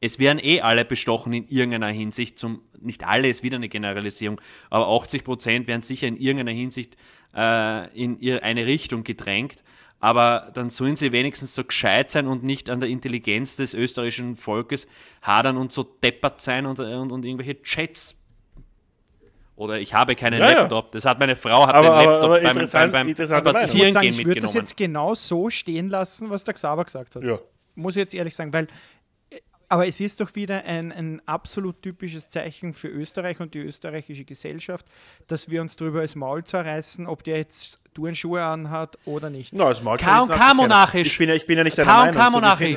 es 0.00 0.18
werden 0.18 0.38
eh 0.42 0.60
alle 0.60 0.84
bestochen 0.84 1.32
in 1.32 1.48
irgendeiner 1.48 1.88
Hinsicht, 1.88 2.38
zum, 2.38 2.62
nicht 2.80 3.04
alle 3.04 3.28
ist 3.28 3.42
wieder 3.42 3.56
eine 3.56 3.68
Generalisierung, 3.68 4.40
aber 4.70 4.88
80 4.88 5.24
Prozent 5.24 5.66
werden 5.66 5.82
sicher 5.82 6.06
in 6.06 6.16
irgendeiner 6.16 6.56
Hinsicht 6.56 6.96
äh, 7.34 7.88
in 7.94 8.20
eine 8.40 8.66
Richtung 8.66 9.04
gedrängt. 9.04 9.62
Aber 9.98 10.50
dann 10.54 10.70
sollen 10.70 10.96
sie 10.96 11.10
wenigstens 11.12 11.54
so 11.54 11.64
gescheit 11.64 12.10
sein 12.10 12.26
und 12.26 12.42
nicht 12.42 12.68
an 12.68 12.80
der 12.80 12.88
Intelligenz 12.88 13.56
des 13.56 13.74
österreichischen 13.74 14.36
Volkes 14.36 14.86
hadern 15.22 15.56
und 15.56 15.72
so 15.72 15.82
deppert 15.82 16.40
sein 16.40 16.66
und, 16.66 16.78
und, 16.80 17.12
und 17.12 17.24
irgendwelche 17.24 17.60
Chats 17.62 18.16
oder 19.56 19.80
ich 19.80 19.94
habe 19.94 20.14
keinen 20.14 20.38
ja, 20.38 20.52
Laptop. 20.52 20.92
Das 20.92 21.06
hat 21.06 21.18
meine 21.18 21.34
Frau 21.34 21.66
hat 21.66 21.74
aber, 21.74 21.88
den 21.88 22.10
Laptop 22.10 22.24
aber, 22.24 22.36
aber 22.36 22.54
beim, 22.54 22.92
beim, 22.92 22.92
beim 22.92 23.14
Spazierengehen 23.14 23.92
sagen, 23.92 24.06
Ich 24.08 24.26
würde 24.26 24.40
das 24.42 24.52
jetzt 24.52 24.76
genau 24.76 25.14
so 25.14 25.48
stehen 25.48 25.88
lassen, 25.88 26.28
was 26.28 26.44
der 26.44 26.54
Xaver 26.54 26.84
gesagt 26.84 27.16
hat. 27.16 27.24
Ja. 27.24 27.38
Muss 27.74 27.96
ich 27.96 28.00
jetzt 28.00 28.14
ehrlich 28.14 28.36
sagen, 28.36 28.52
weil 28.52 28.68
aber 29.68 29.88
es 29.88 29.98
ist 29.98 30.20
doch 30.20 30.32
wieder 30.36 30.64
ein, 30.64 30.92
ein 30.92 31.20
absolut 31.26 31.82
typisches 31.82 32.28
Zeichen 32.28 32.72
für 32.72 32.86
Österreich 32.86 33.40
und 33.40 33.54
die 33.54 33.58
österreichische 33.58 34.24
Gesellschaft, 34.24 34.86
dass 35.26 35.50
wir 35.50 35.60
uns 35.60 35.74
darüber 35.74 36.02
das 36.02 36.14
Maul 36.14 36.44
zerreißen, 36.44 37.08
ob 37.08 37.24
der 37.24 37.38
jetzt 37.38 37.80
Turnschuhe 37.96 38.44
anhat 38.44 38.98
oder 39.06 39.30
nicht. 39.30 39.54
No, 39.54 39.68
das 39.68 39.82
Maul 39.82 39.96
K&K 39.96 40.54
monarchisch. 40.54 41.12
Ich 41.12 41.18
bin, 41.18 41.30
ja, 41.30 41.34
ich 41.34 41.46
bin 41.46 41.56
ja 41.56 41.64
nicht 41.64 41.78
der 41.78 41.86
K&K 41.86 42.30
monarchisch. 42.30 42.76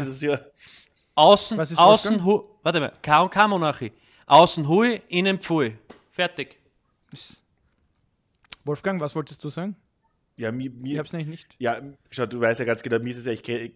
Außen, 1.13 1.59
außen, 1.59 2.23
hu, 2.23 2.43
warte 2.63 2.79
mal, 2.79 2.93
K&K 3.01 3.47
monarchie. 3.49 3.91
Außen 4.25 4.67
hui, 4.67 5.01
innen 5.09 5.39
pfui. 5.39 5.75
Fertig. 6.11 6.57
Wolfgang, 8.63 9.01
was 9.01 9.13
wolltest 9.15 9.43
du 9.43 9.49
sagen? 9.49 9.75
Ja, 10.37 10.53
mir, 10.53 10.69
mir, 10.69 10.93
ich 10.93 10.99
hab's 10.99 11.11
nämlich 11.11 11.27
nicht. 11.27 11.55
Ja, 11.57 11.81
schau, 12.11 12.25
du 12.25 12.39
weißt 12.39 12.61
ja 12.61 12.65
ganz 12.65 12.81
genau, 12.81 12.99
mir 12.99 13.11
ist 13.11 13.17
es 13.17 13.25
ja, 13.25 13.33
ich, 13.33 13.73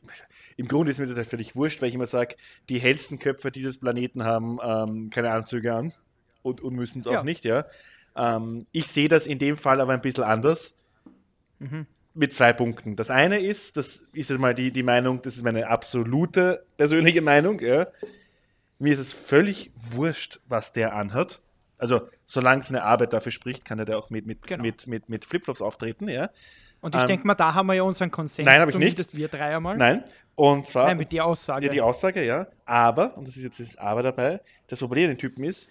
im 0.55 0.67
Grunde 0.69 0.91
ist 0.91 0.99
mir 0.99 1.07
das 1.07 1.17
ja 1.17 1.25
völlig 1.25 1.57
wurscht, 1.57 1.81
weil 1.81 1.89
ich 1.89 1.95
immer 1.95 2.07
sage, 2.07 2.37
die 2.69 2.79
hellsten 2.79 3.19
Köpfe 3.19 3.51
dieses 3.51 3.77
Planeten 3.77 4.23
haben 4.23 4.59
ähm, 4.63 5.09
keine 5.09 5.31
Anzüge 5.31 5.73
an 5.73 5.91
und, 6.41 6.61
und 6.61 6.73
müssen 6.73 6.99
es 6.99 7.07
auch 7.07 7.11
ja. 7.11 7.23
nicht, 7.23 7.43
ja. 7.43 7.65
Ähm, 8.15 8.65
ich 8.71 8.87
sehe 8.87 9.09
das 9.09 9.27
in 9.27 9.39
dem 9.39 9.57
Fall 9.57 9.81
aber 9.81 9.91
ein 9.91 9.99
bisschen 9.99 10.23
anders. 10.23 10.73
Mhm. 11.63 11.87
Mit 12.15 12.33
zwei 12.33 12.53
Punkten. 12.53 12.95
Das 12.95 13.09
eine 13.09 13.39
ist, 13.39 13.75
das 13.75 14.03
ist 14.13 14.29
jetzt 14.29 14.39
mal 14.39 14.53
die, 14.53 14.71
die 14.71 14.83
Meinung, 14.83 15.21
das 15.23 15.35
ist 15.35 15.43
meine 15.43 15.67
absolute 15.67 16.63
persönliche 16.77 17.21
Meinung, 17.21 17.59
ja. 17.59 17.87
Mir 18.77 18.93
ist 18.93 18.99
es 18.99 19.13
völlig 19.13 19.71
wurscht, 19.91 20.39
was 20.47 20.73
der 20.73 20.95
anhat. 20.95 21.41
Also, 21.77 22.07
solange 22.25 22.61
seine 22.61 22.83
Arbeit 22.83 23.13
dafür 23.13 23.31
spricht, 23.31 23.65
kann 23.65 23.79
er 23.79 23.85
da 23.85 23.97
auch 23.97 24.09
mit, 24.09 24.25
mit, 24.25 24.45
genau. 24.45 24.61
mit, 24.61 24.87
mit, 24.87 25.09
mit 25.09 25.25
Flipflops 25.25 25.61
auftreten, 25.61 26.07
ja. 26.07 26.29
Und 26.81 26.95
ich 26.95 27.01
ähm, 27.01 27.07
denke 27.07 27.25
mal, 27.25 27.35
da 27.35 27.53
haben 27.53 27.67
wir 27.67 27.75
ja 27.75 27.83
unseren 27.83 28.11
Konsens, 28.11 28.45
nein, 28.45 28.69
zumindest 28.69 29.13
nicht. 29.13 29.17
wir 29.17 29.27
drei 29.29 29.55
einmal. 29.55 29.77
Nein, 29.77 30.03
und 30.35 30.67
zwar. 30.67 30.87
Nein, 30.87 30.97
mit 30.97 31.11
der 31.11 31.25
Aussage. 31.25 31.65
Ja, 31.65 31.71
die 31.71 31.81
Aussage, 31.81 32.25
ja. 32.25 32.47
Aber, 32.65 33.17
und 33.17 33.27
das 33.27 33.37
ist 33.37 33.43
jetzt 33.43 33.59
das 33.59 33.77
Aber 33.77 34.03
dabei, 34.03 34.41
das 34.67 34.79
Problem 34.79 35.07
den 35.07 35.17
Typen 35.17 35.43
ist, 35.45 35.69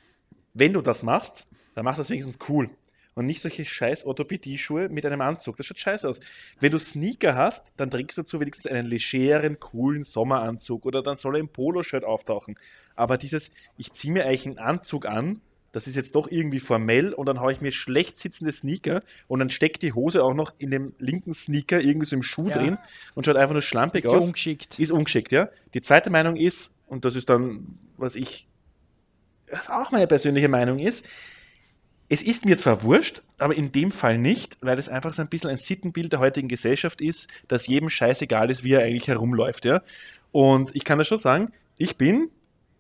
wenn 0.55 0.73
du 0.73 0.81
das 0.81 1.03
machst, 1.03 1.47
dann 1.75 1.85
mach 1.85 1.97
das 1.97 2.11
wenigstens 2.11 2.39
cool. 2.49 2.71
Und 3.15 3.27
nicht 3.27 3.43
solche 3.43 3.65
scheiß 3.65 4.05
Orthopädie-Schuhe 4.07 4.89
mit 4.89 5.05
einem 5.05 5.21
Anzug. 5.21 5.57
Das 5.57 5.67
schaut 5.67 5.79
scheiße 5.79 6.09
aus. 6.09 6.21
Wenn 6.61 6.73
du 6.73 6.79
Sneaker 6.79 7.37
hast, 7.37 7.73
dann 7.77 7.91
trägst 7.91 8.17
du 8.17 8.23
dazu 8.23 8.41
wenigstens 8.41 8.71
einen 8.71 8.87
legeren, 8.87 9.61
coolen 9.61 10.05
Sommeranzug 10.05 10.87
oder 10.87 11.03
dann 11.03 11.17
soll 11.17 11.37
er 11.37 11.41
im 11.41 11.49
Poloshirt 11.49 12.05
auftauchen. 12.05 12.59
Aber 12.97 13.19
dieses, 13.19 13.51
ich 13.77 13.93
ziehe 13.93 14.13
mir 14.13 14.25
eigentlich 14.25 14.47
einen 14.47 14.59
Anzug 14.59 15.07
an, 15.07 15.41
das 15.73 15.87
ist 15.87 15.97
jetzt 15.97 16.15
doch 16.15 16.31
irgendwie 16.31 16.61
formell 16.61 17.15
und 17.15 17.27
dann 17.27 17.41
haue 17.41 17.51
ich 17.51 17.61
mir 17.61 17.73
schlecht 17.73 18.19
sitzende 18.19 18.53
Sneaker 18.53 19.03
und 19.27 19.41
dann 19.41 19.51
steckt 19.51 19.83
die 19.83 19.95
Hose 19.95 20.23
auch 20.23 20.35
noch 20.35 20.55
in 20.59 20.71
dem 20.71 20.95
linken 20.99 21.35
Sneaker 21.35 21.81
irgendwie 21.81 22.07
so 22.07 22.15
im 22.15 22.23
Schuh 22.23 22.49
ja. 22.49 22.59
drin 22.59 22.79
und 23.15 23.25
schaut 23.25 23.37
einfach 23.37 23.55
nur 23.55 23.63
schlampig 23.63 24.05
ist 24.05 24.11
aus. 24.11 24.23
Ist 24.23 24.27
ungeschickt. 24.29 24.79
Ist 24.79 24.91
ungeschickt, 24.93 25.33
ja. 25.33 25.49
Die 25.73 25.81
zweite 25.81 26.11
Meinung 26.11 26.37
ist, 26.37 26.75
und 26.87 27.07
das 27.07 27.17
ist 27.17 27.31
dann, 27.31 27.79
was 27.97 28.17
ich, 28.17 28.47
was 29.51 29.71
auch 29.71 29.91
meine 29.91 30.07
persönliche 30.07 30.49
Meinung 30.49 30.79
ist, 30.79 31.07
es 32.09 32.23
ist 32.23 32.45
mir 32.45 32.59
zwar 32.59 32.83
wurscht, 32.83 33.23
aber 33.39 33.55
in 33.55 33.73
dem 33.73 33.91
Fall 33.91 34.19
nicht, 34.19 34.59
weil 34.61 34.79
es 34.79 34.89
einfach 34.89 35.15
so 35.15 35.23
ein 35.23 35.29
bisschen 35.29 35.51
ein 35.51 35.57
Sittenbild 35.57 36.13
der 36.13 36.21
heutigen 36.21 36.49
Gesellschaft 36.49 37.01
ist, 37.01 37.29
dass 37.49 37.67
jedem 37.67 37.89
scheißegal 37.89 38.51
ist, 38.51 38.65
wie 38.65 38.73
er 38.73 38.83
eigentlich 38.83 39.09
herumläuft, 39.09 39.65
ja. 39.65 39.83
Und 40.31 40.75
ich 40.75 40.85
kann 40.85 40.99
das 40.99 41.09
schon 41.09 41.19
sagen, 41.19 41.53
ich 41.77 41.97
bin 41.97 42.31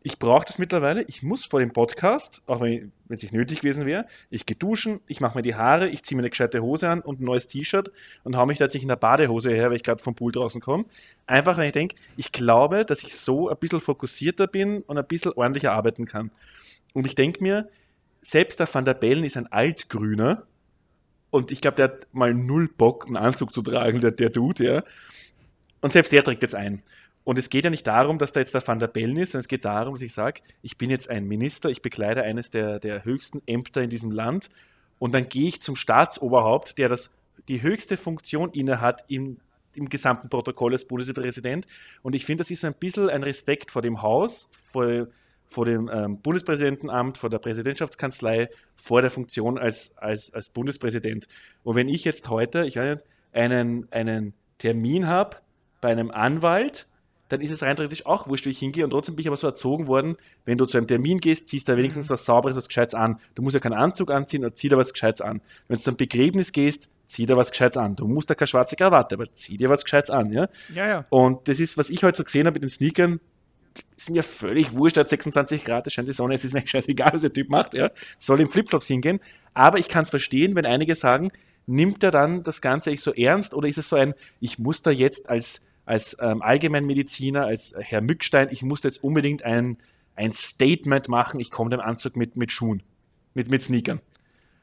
ich 0.04 0.18
brauche 0.18 0.44
das 0.44 0.58
mittlerweile. 0.58 1.02
Ich 1.02 1.22
muss 1.22 1.44
vor 1.44 1.60
dem 1.60 1.72
Podcast, 1.72 2.42
auch 2.46 2.60
wenn 2.60 2.92
es 3.08 3.22
nicht 3.22 3.32
nötig 3.32 3.60
gewesen 3.60 3.86
wäre, 3.86 4.06
ich 4.30 4.46
gehe 4.46 4.56
duschen, 4.56 5.00
ich 5.06 5.20
mache 5.20 5.38
mir 5.38 5.42
die 5.42 5.54
Haare, 5.54 5.88
ich 5.88 6.02
ziehe 6.02 6.16
mir 6.16 6.22
eine 6.22 6.30
gescheite 6.30 6.60
Hose 6.60 6.88
an 6.88 7.00
und 7.00 7.20
ein 7.20 7.24
neues 7.24 7.46
T-Shirt 7.46 7.90
und 8.24 8.36
haue 8.36 8.46
mich 8.46 8.58
tatsächlich 8.58 8.84
in 8.84 8.88
der 8.88 8.96
Badehose 8.96 9.50
her, 9.50 9.68
weil 9.68 9.76
ich 9.76 9.82
gerade 9.82 10.02
vom 10.02 10.14
Pool 10.14 10.32
draußen 10.32 10.60
komme. 10.60 10.84
Einfach, 11.26 11.56
weil 11.56 11.66
ich 11.66 11.72
denke, 11.72 11.96
ich 12.16 12.32
glaube, 12.32 12.84
dass 12.84 13.02
ich 13.02 13.16
so 13.16 13.48
ein 13.48 13.56
bisschen 13.56 13.80
fokussierter 13.80 14.46
bin 14.46 14.82
und 14.82 14.98
ein 14.98 15.06
bisschen 15.06 15.32
ordentlicher 15.32 15.72
arbeiten 15.72 16.04
kann. 16.04 16.30
Und 16.94 17.06
ich 17.06 17.14
denke 17.14 17.42
mir, 17.42 17.68
selbst 18.22 18.60
der 18.60 18.72
Van 18.72 18.84
der 18.84 18.94
Bellen 18.94 19.24
ist 19.24 19.36
ein 19.36 19.50
Altgrüner 19.52 20.46
und 21.30 21.50
ich 21.50 21.60
glaube, 21.60 21.76
der 21.76 21.86
hat 21.86 22.08
mal 22.12 22.32
null 22.32 22.68
Bock, 22.68 23.06
einen 23.06 23.16
Anzug 23.16 23.52
zu 23.52 23.62
tragen, 23.62 24.00
der, 24.00 24.12
der 24.12 24.30
Dude, 24.30 24.64
ja. 24.64 24.84
Und 25.80 25.92
selbst 25.92 26.12
der 26.12 26.22
trägt 26.22 26.42
jetzt 26.42 26.54
ein. 26.54 26.82
Und 27.24 27.38
es 27.38 27.50
geht 27.50 27.64
ja 27.64 27.70
nicht 27.70 27.86
darum, 27.86 28.18
dass 28.18 28.32
da 28.32 28.40
jetzt 28.40 28.54
der 28.54 28.66
Van 28.66 28.78
der 28.78 28.88
Bellen 28.88 29.16
ist, 29.16 29.32
sondern 29.32 29.42
es 29.42 29.48
geht 29.48 29.64
darum, 29.64 29.94
dass 29.94 30.02
ich 30.02 30.12
sage, 30.12 30.42
ich 30.60 30.76
bin 30.76 30.90
jetzt 30.90 31.08
ein 31.08 31.26
Minister, 31.26 31.68
ich 31.68 31.82
bekleide 31.82 32.22
eines 32.22 32.50
der, 32.50 32.80
der 32.80 33.04
höchsten 33.04 33.42
Ämter 33.46 33.82
in 33.82 33.90
diesem 33.90 34.10
Land 34.10 34.50
und 34.98 35.14
dann 35.14 35.28
gehe 35.28 35.48
ich 35.48 35.62
zum 35.62 35.74
Staatsoberhaupt, 35.76 36.78
der 36.78 36.88
das, 36.88 37.10
die 37.48 37.62
höchste 37.62 37.96
Funktion 37.96 38.50
innehat 38.50 39.04
im, 39.08 39.38
im 39.74 39.88
gesamten 39.88 40.28
Protokoll 40.28 40.72
als 40.72 40.84
Bundespräsident. 40.84 41.66
Und 42.02 42.14
ich 42.14 42.26
finde, 42.26 42.42
das 42.42 42.50
ist 42.50 42.60
so 42.60 42.66
ein 42.66 42.74
bisschen 42.74 43.08
ein 43.08 43.22
Respekt 43.22 43.70
vor 43.70 43.82
dem 43.82 44.02
Haus, 44.02 44.48
vor, 44.70 45.06
vor 45.52 45.66
dem 45.66 45.90
ähm, 45.92 46.18
Bundespräsidentenamt, 46.20 47.18
vor 47.18 47.30
der 47.30 47.38
Präsidentschaftskanzlei, 47.38 48.48
vor 48.76 49.02
der 49.02 49.10
Funktion 49.10 49.58
als, 49.58 49.96
als, 49.98 50.32
als 50.32 50.50
Bundespräsident. 50.50 51.28
Und 51.62 51.76
wenn 51.76 51.88
ich 51.88 52.04
jetzt 52.04 52.28
heute, 52.28 52.64
ich 52.64 52.76
weiß 52.76 52.96
nicht, 52.96 53.06
einen, 53.32 53.86
einen 53.90 54.34
Termin 54.58 55.06
habe 55.06 55.36
bei 55.80 55.90
einem 55.90 56.10
Anwalt, 56.10 56.86
dann 57.28 57.40
ist 57.40 57.50
es 57.50 57.62
rein 57.62 57.76
theoretisch 57.76 58.04
auch 58.04 58.28
wurscht, 58.28 58.44
wie 58.44 58.50
ich 58.50 58.58
hingehe. 58.58 58.84
Und 58.84 58.90
trotzdem 58.90 59.16
bin 59.16 59.22
ich 59.22 59.26
aber 59.26 59.36
so 59.36 59.46
erzogen 59.46 59.86
worden, 59.86 60.16
wenn 60.44 60.58
du 60.58 60.66
zu 60.66 60.76
einem 60.76 60.86
Termin 60.86 61.18
gehst, 61.18 61.48
ziehst 61.48 61.66
du 61.66 61.72
da 61.72 61.78
wenigstens 61.78 62.10
was 62.10 62.26
Sauberes, 62.26 62.56
was 62.56 62.68
Gescheites 62.68 62.94
an. 62.94 63.18
Du 63.34 63.42
musst 63.42 63.54
ja 63.54 63.60
keinen 63.60 63.72
Anzug 63.72 64.10
anziehen, 64.10 64.44
oder 64.44 64.54
zieh 64.54 64.68
da 64.68 64.76
was 64.76 64.92
Gescheites 64.92 65.22
an. 65.22 65.40
Wenn 65.66 65.78
du 65.78 65.82
zu 65.82 65.90
einem 65.90 65.96
Begräbnis 65.96 66.52
gehst, 66.52 66.90
zieh 67.06 67.24
da 67.24 67.36
was 67.36 67.50
Gescheites 67.50 67.78
an. 67.78 67.96
Du 67.96 68.06
musst 68.06 68.28
da 68.28 68.34
keine 68.34 68.48
schwarze 68.48 68.76
Krawatte, 68.76 69.14
aber 69.14 69.34
zieh 69.34 69.56
dir 69.56 69.70
was 69.70 69.84
Gescheites 69.84 70.10
an, 70.10 70.30
ja. 70.30 70.48
Ja, 70.74 70.86
ja. 70.86 71.06
Und 71.08 71.48
das 71.48 71.58
ist, 71.58 71.78
was 71.78 71.88
ich 71.88 72.04
heute 72.04 72.18
so 72.18 72.24
gesehen 72.24 72.46
habe 72.46 72.54
mit 72.54 72.64
den 72.64 72.68
Sneakern, 72.68 73.20
ist 73.96 74.10
mir 74.10 74.22
völlig 74.22 74.72
wurscht, 74.72 74.96
hat 74.96 75.08
26 75.08 75.64
Grad, 75.64 75.86
es 75.86 75.92
scheint 75.92 76.08
die 76.08 76.12
Sonne, 76.12 76.34
es 76.34 76.44
ist 76.44 76.52
mir 76.52 76.62
scheißegal, 76.66 77.12
was 77.12 77.22
der 77.22 77.32
Typ 77.32 77.48
macht, 77.50 77.74
ja. 77.74 77.90
Soll 78.18 78.40
im 78.40 78.48
Flipflops 78.48 78.86
hingehen. 78.86 79.20
Aber 79.54 79.78
ich 79.78 79.88
kann 79.88 80.02
es 80.02 80.10
verstehen, 80.10 80.54
wenn 80.56 80.66
einige 80.66 80.94
sagen, 80.94 81.30
nimmt 81.66 82.02
er 82.02 82.10
dann 82.10 82.42
das 82.42 82.60
Ganze 82.60 82.90
echt 82.90 83.02
so 83.02 83.12
ernst 83.12 83.54
oder 83.54 83.68
ist 83.68 83.78
es 83.78 83.88
so 83.88 83.96
ein, 83.96 84.14
ich 84.40 84.58
muss 84.58 84.82
da 84.82 84.90
jetzt 84.90 85.28
als, 85.28 85.64
als 85.86 86.16
ähm, 86.20 86.42
Allgemeinmediziner, 86.42 87.44
als 87.44 87.74
Herr 87.78 88.00
Mückstein, 88.00 88.48
ich 88.50 88.62
muss 88.62 88.80
da 88.80 88.88
jetzt 88.88 89.02
unbedingt 89.04 89.44
ein, 89.44 89.78
ein 90.16 90.32
Statement 90.32 91.08
machen, 91.08 91.40
ich 91.40 91.50
komme 91.50 91.70
dem 91.70 91.80
Anzug 91.80 92.16
mit, 92.16 92.36
mit 92.36 92.50
Schuhen, 92.52 92.82
mit, 93.34 93.48
mit 93.50 93.62
Sneakern. 93.62 94.00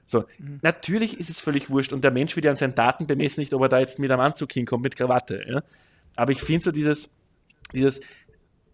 So, 0.05 0.25
Mhm. 0.39 0.59
natürlich 0.63 1.19
ist 1.19 1.29
es 1.29 1.39
völlig 1.39 1.69
wurscht 1.69 1.93
und 1.93 2.03
der 2.03 2.11
Mensch 2.11 2.35
wird 2.35 2.45
ja 2.45 2.51
an 2.51 2.57
seinen 2.57 2.73
Daten 2.73 3.05
bemessen, 3.05 3.41
nicht, 3.41 3.53
ob 3.53 3.61
er 3.61 3.69
da 3.69 3.79
jetzt 3.79 3.99
mit 3.99 4.11
einem 4.11 4.21
Anzug 4.21 4.51
hinkommt, 4.51 4.83
mit 4.83 4.95
Krawatte. 4.95 5.45
Ja? 5.47 5.63
Aber 6.15 6.31
ich 6.31 6.41
finde 6.41 6.63
so 6.63 6.71
dieses, 6.71 7.11
dieses 7.73 8.01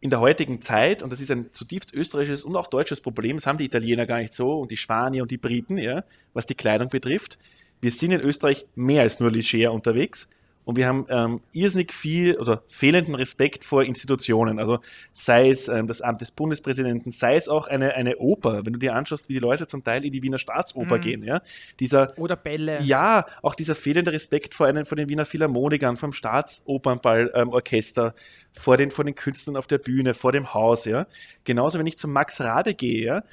in 0.05 0.11
der 0.11 0.19
heutigen 0.19 0.61
Zeit, 0.61 1.01
und 1.01 1.11
das 1.11 1.19
ist 1.19 1.31
ein 1.31 1.51
zutiefst 1.51 1.91
österreichisches 1.91 2.43
und 2.43 2.55
auch 2.55 2.67
deutsches 2.67 3.01
Problem, 3.01 3.37
das 3.37 3.47
haben 3.47 3.57
die 3.57 3.65
Italiener 3.65 4.05
gar 4.05 4.19
nicht 4.19 4.35
so 4.35 4.59
und 4.59 4.69
die 4.69 4.77
Spanier 4.77 5.23
und 5.23 5.31
die 5.31 5.37
Briten, 5.39 5.79
ja, 5.79 6.03
was 6.31 6.45
die 6.45 6.53
Kleidung 6.53 6.89
betrifft. 6.89 7.39
Wir 7.81 7.89
sind 7.89 8.11
in 8.11 8.21
Österreich 8.21 8.67
mehr 8.75 9.01
als 9.01 9.19
nur 9.19 9.31
leger 9.31 9.73
unterwegs 9.73 10.29
und 10.65 10.77
wir 10.77 10.87
haben 10.87 11.05
ähm, 11.09 11.41
irrsinnig 11.53 11.93
viel 11.93 12.37
oder 12.37 12.63
fehlenden 12.67 13.15
Respekt 13.15 13.63
vor 13.63 13.83
Institutionen. 13.83 14.59
Also 14.59 14.79
sei 15.13 15.49
es 15.51 15.67
ähm, 15.67 15.87
das 15.87 16.01
Amt 16.01 16.21
des 16.21 16.31
Bundespräsidenten, 16.31 17.11
sei 17.11 17.35
es 17.35 17.47
auch 17.47 17.67
eine, 17.67 17.93
eine 17.93 18.17
Oper, 18.17 18.65
wenn 18.65 18.73
du 18.73 18.79
dir 18.79 18.95
anschaust, 18.95 19.29
wie 19.29 19.33
die 19.33 19.39
Leute 19.39 19.67
zum 19.67 19.83
Teil 19.83 20.03
in 20.03 20.11
die 20.11 20.23
Wiener 20.23 20.39
Staatsoper 20.39 20.97
Mhm. 20.97 21.01
gehen, 21.01 21.23
ja. 21.23 21.41
Dieser 21.79 22.07
Oder 22.17 22.35
Bälle. 22.35 22.81
ja, 22.81 23.25
auch 23.43 23.55
dieser 23.55 23.75
fehlende 23.75 24.11
Respekt 24.11 24.55
vor, 24.55 24.65
einen, 24.67 24.85
vor 24.85 24.95
den 24.95 25.07
Wiener 25.07 25.25
Philharmonikern, 25.25 25.97
vom 25.97 26.11
Staatsopernballorchester, 26.13 27.41
ähm, 27.41 27.49
Orchester, 27.49 28.15
vor, 28.57 28.77
den, 28.77 28.91
vor 28.91 29.05
den 29.05 29.15
Künstlern 29.15 29.57
auf 29.57 29.67
der 29.67 29.77
Bühne, 29.77 30.13
vor 30.13 30.31
dem 30.31 30.53
Haus, 30.53 30.85
ja. 30.85 31.05
Genauso, 31.43 31.77
wenn 31.79 31.87
ich 31.87 31.97
zum 31.97 32.11
Max 32.11 32.41
Rabe 32.41 32.73
gehe, 32.73 33.05
ja. 33.05 33.23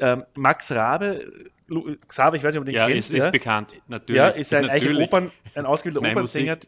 Ähm, 0.00 0.24
Max 0.34 0.72
Rabe, 0.72 1.24
Xaver, 2.08 2.36
ich 2.36 2.42
weiß 2.44 2.54
nicht, 2.54 2.60
ob 2.60 2.66
du 2.66 2.72
den 2.72 2.78
Ja, 2.78 2.86
kennst, 2.86 3.10
ist, 3.10 3.16
ist 3.16 3.24
ja. 3.24 3.30
bekannt, 3.30 3.74
natürlich. 3.88 4.16
ja, 4.18 4.28
ist 4.28 4.52
ein, 4.52 4.66
natürlich. 4.66 5.08
Opern, 5.08 5.30
ein 5.54 5.66
ausgebildeter 5.66 6.10
Opernsänger. 6.10 6.58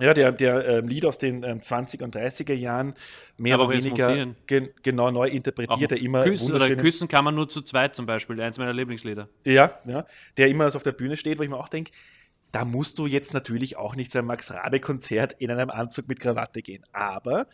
Ja, 0.00 0.12
der, 0.12 0.32
der 0.32 0.66
ähm, 0.66 0.88
Lied 0.88 1.06
aus 1.06 1.18
den 1.18 1.44
ähm, 1.44 1.60
20er 1.60 2.02
und 2.02 2.16
30er 2.16 2.52
Jahren 2.52 2.94
mehr 3.36 3.54
Aber 3.54 3.68
oder 3.68 3.78
auch 3.78 3.84
weniger 3.84 4.34
gen, 4.46 4.70
genau 4.82 5.12
neu 5.12 5.28
Auch 5.28 5.32
interpretiert, 5.32 5.92
der 5.92 6.00
immer 6.00 6.22
küssen, 6.22 6.52
oder 6.52 6.74
küssen 6.74 7.06
kann 7.06 7.24
man 7.24 7.36
nur 7.36 7.48
zu 7.48 7.62
zweit 7.62 7.94
zum 7.94 8.04
Beispiel, 8.04 8.40
eins 8.40 8.58
meiner 8.58 8.72
Lieblingslieder. 8.72 9.28
Ja, 9.44 9.78
ja, 9.86 10.04
der 10.36 10.48
immer 10.48 10.68
so 10.72 10.76
auf 10.78 10.82
der 10.82 10.92
Bühne 10.92 11.16
steht, 11.16 11.38
wo 11.38 11.44
ich 11.44 11.48
mir 11.48 11.58
auch 11.58 11.68
denke, 11.68 11.92
da 12.50 12.64
musst 12.64 12.98
du 12.98 13.06
jetzt 13.06 13.34
natürlich 13.34 13.76
auch 13.76 13.94
nicht 13.94 14.10
zu 14.10 14.18
einem 14.18 14.28
Max-Rabe-Konzert 14.28 15.34
in 15.38 15.50
einem 15.50 15.70
Anzug 15.70 16.08
mit 16.08 16.18
Krawatte 16.18 16.62
gehen. 16.62 16.84
Aber 16.92 17.46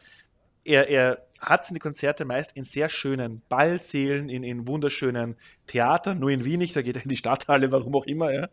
er, 0.65 0.89
er 0.89 1.27
hat 1.41 1.67
seine 1.67 1.79
Konzerte 1.79 2.25
meist 2.25 2.57
in 2.57 2.65
sehr 2.65 2.89
schönen 2.89 3.43
Ballsälen, 3.49 4.29
in, 4.29 4.43
in 4.43 4.67
wunderschönen 4.67 5.37
Theatern, 5.67 6.19
nur 6.19 6.31
in 6.31 6.45
Wien 6.45 6.59
nicht, 6.59 6.77
da 6.77 6.83
geht 6.83 6.97
er 6.97 7.03
in 7.03 7.09
die 7.09 7.17
Stadthalle, 7.17 7.73
warum 7.73 7.95
auch 7.95 8.07
immer, 8.07 8.33
ja. 8.33 8.49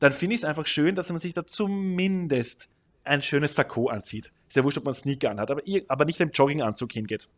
Dann 0.00 0.12
finde 0.12 0.34
ich 0.34 0.40
es 0.40 0.44
einfach 0.44 0.66
schön, 0.66 0.94
dass 0.94 1.10
man 1.10 1.18
sich 1.18 1.34
da 1.34 1.46
zumindest 1.46 2.68
ein 3.04 3.22
schönes 3.22 3.54
Sakko 3.54 3.88
anzieht. 3.88 4.32
Ist 4.48 4.56
ja 4.56 4.64
wurscht, 4.64 4.78
ob 4.78 4.84
man 4.84 4.94
Sneaker 4.94 5.30
anhat, 5.30 5.50
aber, 5.50 5.62
aber 5.88 6.04
nicht 6.04 6.20
im 6.20 6.30
Jogginganzug 6.30 6.92
hingeht. 6.92 7.28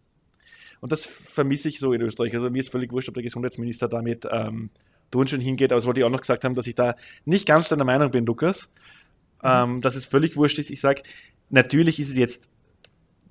Und 0.80 0.92
das 0.92 1.06
vermisse 1.06 1.68
ich 1.68 1.78
so 1.78 1.92
in 1.92 2.00
Österreich. 2.00 2.34
Also 2.34 2.50
mir 2.50 2.58
ist 2.58 2.70
völlig 2.70 2.92
wurscht, 2.92 3.08
ob 3.08 3.14
der 3.14 3.22
Gesundheitsminister 3.22 3.88
damit 3.88 4.26
ähm, 4.30 4.70
Turnschuhen 5.10 5.40
hingeht, 5.40 5.72
aber 5.72 5.78
das 5.78 5.86
wollte 5.86 6.00
ich 6.00 6.06
auch 6.06 6.10
noch 6.10 6.20
gesagt 6.20 6.44
haben, 6.44 6.54
dass 6.54 6.66
ich 6.66 6.74
da 6.74 6.96
nicht 7.24 7.46
ganz 7.46 7.68
deiner 7.68 7.84
Meinung 7.84 8.10
bin, 8.10 8.26
Lukas. 8.26 8.70
Ähm, 9.44 9.80
dass 9.80 9.96
es 9.96 10.06
völlig 10.06 10.36
wurscht 10.36 10.60
ist. 10.60 10.70
Ich 10.70 10.80
sage, 10.80 11.02
natürlich 11.50 11.98
ist 11.98 12.10
es 12.10 12.16
jetzt 12.16 12.48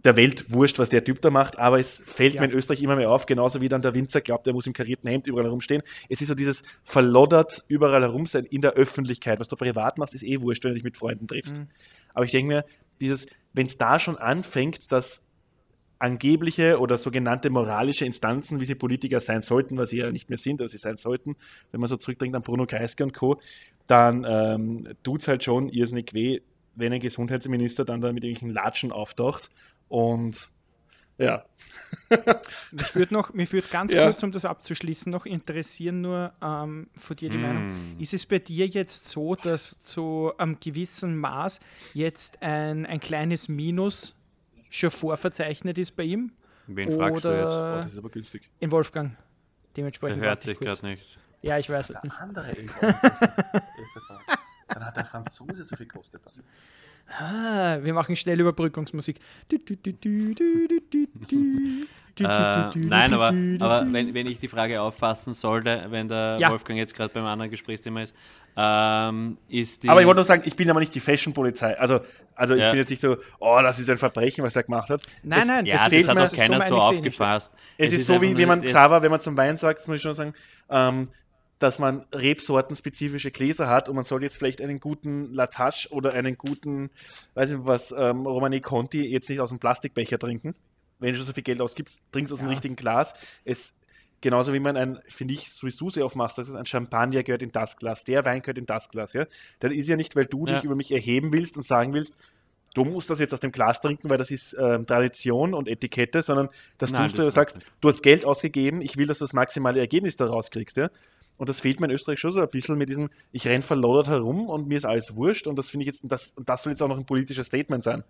der 0.04 0.16
Welt 0.16 0.52
wurscht, 0.52 0.80
was 0.80 0.90
der 0.90 1.04
Typ 1.04 1.22
da 1.22 1.30
macht, 1.30 1.60
aber 1.60 1.80
es 1.80 2.04
fällt 2.06 2.34
Ja. 2.34 2.42
mir 2.42 2.48
in 2.48 2.54
Österreich 2.54 2.82
immer 2.82 2.96
mehr 2.96 3.12
auf, 3.12 3.26
genauso 3.26 3.62
wie 3.62 3.70
dann 3.70 3.82
der 3.82 3.94
Winzer 3.94 4.22
glaubt, 4.22 4.48
er 4.48 4.54
muss 4.54 4.66
im 4.66 4.74
karierten 4.74 5.10
Hemd 5.10 5.28
überall 5.28 5.46
herumstehen. 5.46 5.84
Es 6.10 6.22
ist 6.22 6.28
so 6.28 6.36
dieses 6.36 6.64
verloddert 6.84 7.64
überall 7.68 8.02
herum 8.02 8.26
sein 8.26 8.46
in 8.46 8.62
der 8.62 8.74
Öffentlichkeit. 8.74 9.40
Was 9.40 9.48
du 9.48 9.56
privat 9.56 9.98
machst, 9.98 10.16
ist 10.16 10.24
eh 10.24 10.42
wurscht, 10.42 10.64
wenn 10.64 10.72
du 10.72 10.76
dich 10.76 10.84
mit 10.84 10.98
Freunden 10.98 11.28
triffst. 11.28 11.58
Mhm. 11.58 11.68
Aber 12.14 12.26
ich 12.26 12.32
denke 12.32 12.48
mir, 12.48 12.66
dieses, 13.00 13.28
wenn 13.54 13.68
es 13.68 13.78
da 13.78 14.00
schon 14.00 14.18
anfängt, 14.18 14.92
dass 14.92 15.26
angebliche 16.00 16.80
oder 16.80 16.98
sogenannte 16.98 17.52
moralische 17.52 18.06
Instanzen, 18.06 18.60
wie 18.60 18.66
sie 18.66 18.74
Politiker 18.74 19.20
sein 19.20 19.44
sollten, 19.44 19.78
was 19.78 19.92
sie 19.92 19.98
ja 19.98 20.12
nicht 20.12 20.30
mehr 20.30 20.40
sind, 20.40 20.60
aber 20.60 20.68
sie 20.68 20.80
sein 20.80 20.98
sollten, 20.98 21.36
wenn 21.72 21.80
man 21.80 21.88
so 21.88 21.96
zurückdenkt 21.96 22.36
an 22.36 22.42
Bruno 22.42 22.66
Kreisky 22.66 23.04
und 23.04 23.14
Co., 23.14 23.40
dann 23.86 24.26
ähm, 24.28 24.88
tut 25.04 25.22
es 25.22 25.28
halt 25.28 25.44
schon 25.44 25.70
irrsinnig 25.70 26.14
weh, 26.14 26.40
wenn 26.76 26.92
ein 26.92 27.02
Gesundheitsminister 27.02 27.86
dann 27.86 28.02
da 28.02 28.12
mit 28.12 28.24
irgendwelchen 28.24 28.54
Latschen 28.54 28.92
auftaucht 28.92 29.52
und 29.92 30.50
ja. 31.18 31.46
Mich 32.72 32.96
würde 32.96 33.14
noch, 33.14 33.34
mich 33.34 33.52
würde 33.54 33.68
ganz 33.68 33.94
Ja. 33.94 34.06
kurz, 34.08 34.24
um 34.24 34.32
das 34.32 34.44
abzuschließen, 34.46 35.12
noch 35.12 35.26
interessieren, 35.26 36.02
nur 36.02 36.32
ähm, 36.42 36.88
von 36.98 37.16
dir 37.16 37.30
die 37.30 37.38
Mm. 37.38 37.42
Meinung. 37.42 37.96
Ist 38.00 38.14
es 38.14 38.26
bei 38.26 38.40
dir 38.40 38.66
jetzt 38.66 39.08
so, 39.10 39.36
dass 39.36 39.82
zu 39.82 40.32
einem 40.38 40.60
gewissen 40.60 41.18
Maß 41.18 41.60
jetzt 41.94 42.42
ein, 42.42 42.86
ein 42.86 43.00
kleines 43.00 43.50
Minus 43.50 44.16
schon 44.70 44.90
vorverzeichnet 44.90 45.78
ist 45.78 45.96
bei 45.96 46.04
ihm? 46.04 46.32
Wen 46.68 46.92
fragst 46.92 47.26
du 47.26 47.30
Oh, 47.30 47.34
jetzt? 47.34 47.46
Oder 47.52 47.78
das 47.84 47.92
ist 47.92 47.98
aber 48.00 48.10
günstig. 48.10 48.50
in 48.60 48.72
Wolfgang? 48.72 49.12
Der 49.12 49.18
Dementsprechend 49.78 50.22
hört 50.22 50.30
warte 50.38 50.52
ich 50.52 50.58
dich 50.58 50.68
gerade 50.68 50.86
nicht. 50.88 51.18
Ja, 51.44 51.58
ich 51.60 51.70
weiß 51.70 51.90
es 51.92 52.04
nicht. 52.04 52.16
Andere 52.20 52.56
Dann 54.68 54.86
hat 54.86 54.96
der 54.96 55.06
Franzose 55.06 55.66
so 55.66 55.76
viel 55.76 55.86
gekostet. 55.88 56.22
Ah, 57.10 57.78
wir 57.82 57.94
machen 57.94 58.16
schnell 58.16 58.40
Überbrückungsmusik. 58.40 59.18
Äh, 62.20 62.24
nein, 62.76 63.14
aber, 63.14 63.28
aber 63.66 63.92
wenn, 63.92 64.14
wenn 64.14 64.28
ich 64.28 64.40
die 64.40 64.48
Frage 64.48 64.82
auffassen 64.82 65.34
sollte, 65.34 65.86
wenn 65.90 66.08
der 66.08 66.38
Ja. 66.40 66.50
Wolfgang 66.52 66.78
jetzt 66.78 66.94
gerade 66.96 67.14
beim 67.14 67.26
anderen 67.26 67.50
Gesprächsthema 67.50 68.02
ist, 68.02 68.16
ähm, 68.56 69.38
ist 69.48 69.84
die. 69.84 69.90
Aber 69.90 70.02
ich 70.02 70.06
wollte 70.08 70.18
nur 70.18 70.26
sagen, 70.26 70.44
ich 70.46 70.56
bin 70.56 70.70
aber 70.70 70.82
nicht 70.82 70.94
die 70.94 71.00
Fashion-Polizei. 71.00 71.78
Also, 71.80 72.02
also 72.36 72.54
ich 72.56 72.62
Ja. 72.62 72.70
bin 72.72 72.80
jetzt 72.80 72.90
nicht 72.90 73.02
so, 73.02 73.18
oh, 73.40 73.60
das 73.62 73.80
ist 73.80 73.90
ein 73.90 73.98
Verbrechen, 73.98 74.44
was 74.44 74.54
der 74.54 74.64
gemacht 74.64 74.90
hat. 74.90 75.02
Nein, 75.24 75.42
es, 75.42 75.48
nein, 75.48 75.66
ja, 75.66 75.76
es 75.76 75.80
das, 75.82 75.90
fehlt 75.90 76.08
hat 76.10 76.16
mir- 76.16 76.24
auch 76.24 76.32
keiner 76.36 76.62
so 76.62 76.66
ich 76.66 76.72
nicht. 76.72 76.98
aufgefasst. 76.98 77.54
Es, 77.78 77.94
ist, 77.94 78.06
so, 78.06 78.22
wie 78.22 78.38
wenn 78.38 78.48
man 78.48 78.62
Xaver, 78.62 79.02
wenn 79.02 79.12
man 79.12 79.22
zum 79.22 79.38
Wein 79.38 79.58
sagt, 79.58 79.88
muss 79.88 79.96
ich 79.96 80.02
schon 80.02 80.14
sagen, 80.14 80.34
ähm, 80.70 81.08
dass 81.62 81.78
man 81.78 82.06
rebsortenspezifische 82.12 83.30
Gläser 83.30 83.68
hat 83.68 83.88
und 83.88 83.96
man 83.96 84.04
soll 84.04 84.24
jetzt 84.24 84.38
vielleicht 84.38 84.62
einen 84.62 84.80
guten 84.80 85.32
Latache 85.32 85.90
oder 85.92 86.14
einen 86.14 86.36
guten, 86.36 86.90
weiß 87.36 87.52
ich 87.52 87.58
was, 87.62 87.94
ähm, 87.96 88.26
Romani 88.26 88.62
Conti 88.62 89.08
jetzt 89.08 89.30
nicht 89.30 89.40
aus 89.40 89.50
dem 89.50 89.60
Plastikbecher 89.60 90.18
trinken. 90.18 90.56
Wenn 90.98 91.12
du 91.12 91.18
schon 91.18 91.28
so 91.28 91.34
viel 91.34 91.44
Geld 91.44 91.62
ausgibst, 91.62 92.00
trinkst 92.12 92.34
aus 92.34 92.40
dem 92.40 92.48
Ja. 92.48 92.54
richtigen 92.54 92.76
Glas. 92.76 93.14
Es, 93.46 93.76
genauso 94.22 94.54
wie 94.54 94.60
man 94.60 94.76
ein, 94.76 95.00
finde 95.08 95.36
ich, 95.36 95.52
so 95.52 95.68
wie 95.68 95.72
du 95.72 95.92
sehr 95.92 96.04
oft 96.04 96.16
machst, 96.16 96.38
sagst, 96.38 96.52
ein 96.52 96.66
Champagner 96.66 97.22
gehört 97.22 97.44
in 97.44 97.52
das 97.52 97.78
Glas, 97.78 98.06
der 98.06 98.26
Wein 98.26 98.42
gehört 98.42 98.58
in 98.58 98.66
das 98.66 98.90
Glas. 98.90 99.14
Ja? 99.14 99.28
Das 99.60 99.72
ist 99.72 99.88
ja 99.88 99.96
nicht, 99.96 100.16
weil 100.16 100.26
du 100.26 100.48
Ja. 100.48 100.56
dich 100.56 100.64
über 100.64 100.76
mich 100.76 100.92
erheben 100.92 101.32
willst 101.32 101.58
und 101.58 101.64
sagen 101.66 101.94
willst, 101.94 102.18
du 102.74 102.86
musst 102.86 103.12
das 103.12 103.20
jetzt 103.20 103.34
aus 103.36 103.40
dem 103.40 103.52
Glas 103.52 103.82
trinken, 103.82 104.10
weil 104.10 104.18
das 104.18 104.32
ist 104.32 104.58
ähm, 104.60 104.88
Tradition 104.88 105.54
und 105.54 105.68
Etikette, 105.68 106.24
sondern 106.24 106.50
das 106.80 106.90
Nein, 106.92 107.12
du, 107.12 107.18
das 107.18 107.26
du 107.28 107.32
sagst, 107.32 107.56
nicht. 107.58 107.68
du 107.82 107.88
hast 107.90 108.02
Geld 108.02 108.26
ausgegeben, 108.26 108.82
ich 108.82 108.98
will, 108.98 109.06
dass 109.06 109.20
du 109.20 109.26
das 109.26 109.34
maximale 109.34 109.80
Ergebnis 109.80 110.16
daraus 110.16 110.50
kriegst. 110.50 110.78
Ja? 110.78 110.90
Und 111.42 111.50
das 111.50 111.60
fehlt 111.60 111.80
mir 111.80 111.88
in 111.88 111.92
Österreich 111.92 112.20
schon 112.20 112.32
so 112.32 112.40
ein 112.40 112.48
bisschen 112.50 112.78
mit 112.78 112.88
diesem, 112.88 113.10
ich 113.32 113.48
renn 113.48 113.64
verloddert 113.64 114.10
herum 114.10 114.48
und 114.48 114.68
mir 114.68 114.78
ist 114.78 114.86
alles 114.86 115.16
wurscht 115.16 115.48
und 115.48 115.56
das 115.56 115.72
finde 115.72 115.82
ich 115.82 115.88
jetzt, 115.88 116.04
das, 116.04 116.34
und 116.34 116.48
das 116.48 116.62
soll 116.62 116.72
jetzt 116.72 116.84
auch 116.84 116.88
noch 116.88 117.00
ein 117.00 117.06
politisches 117.08 117.48
Statement 117.48 117.84
sein. 117.84 118.04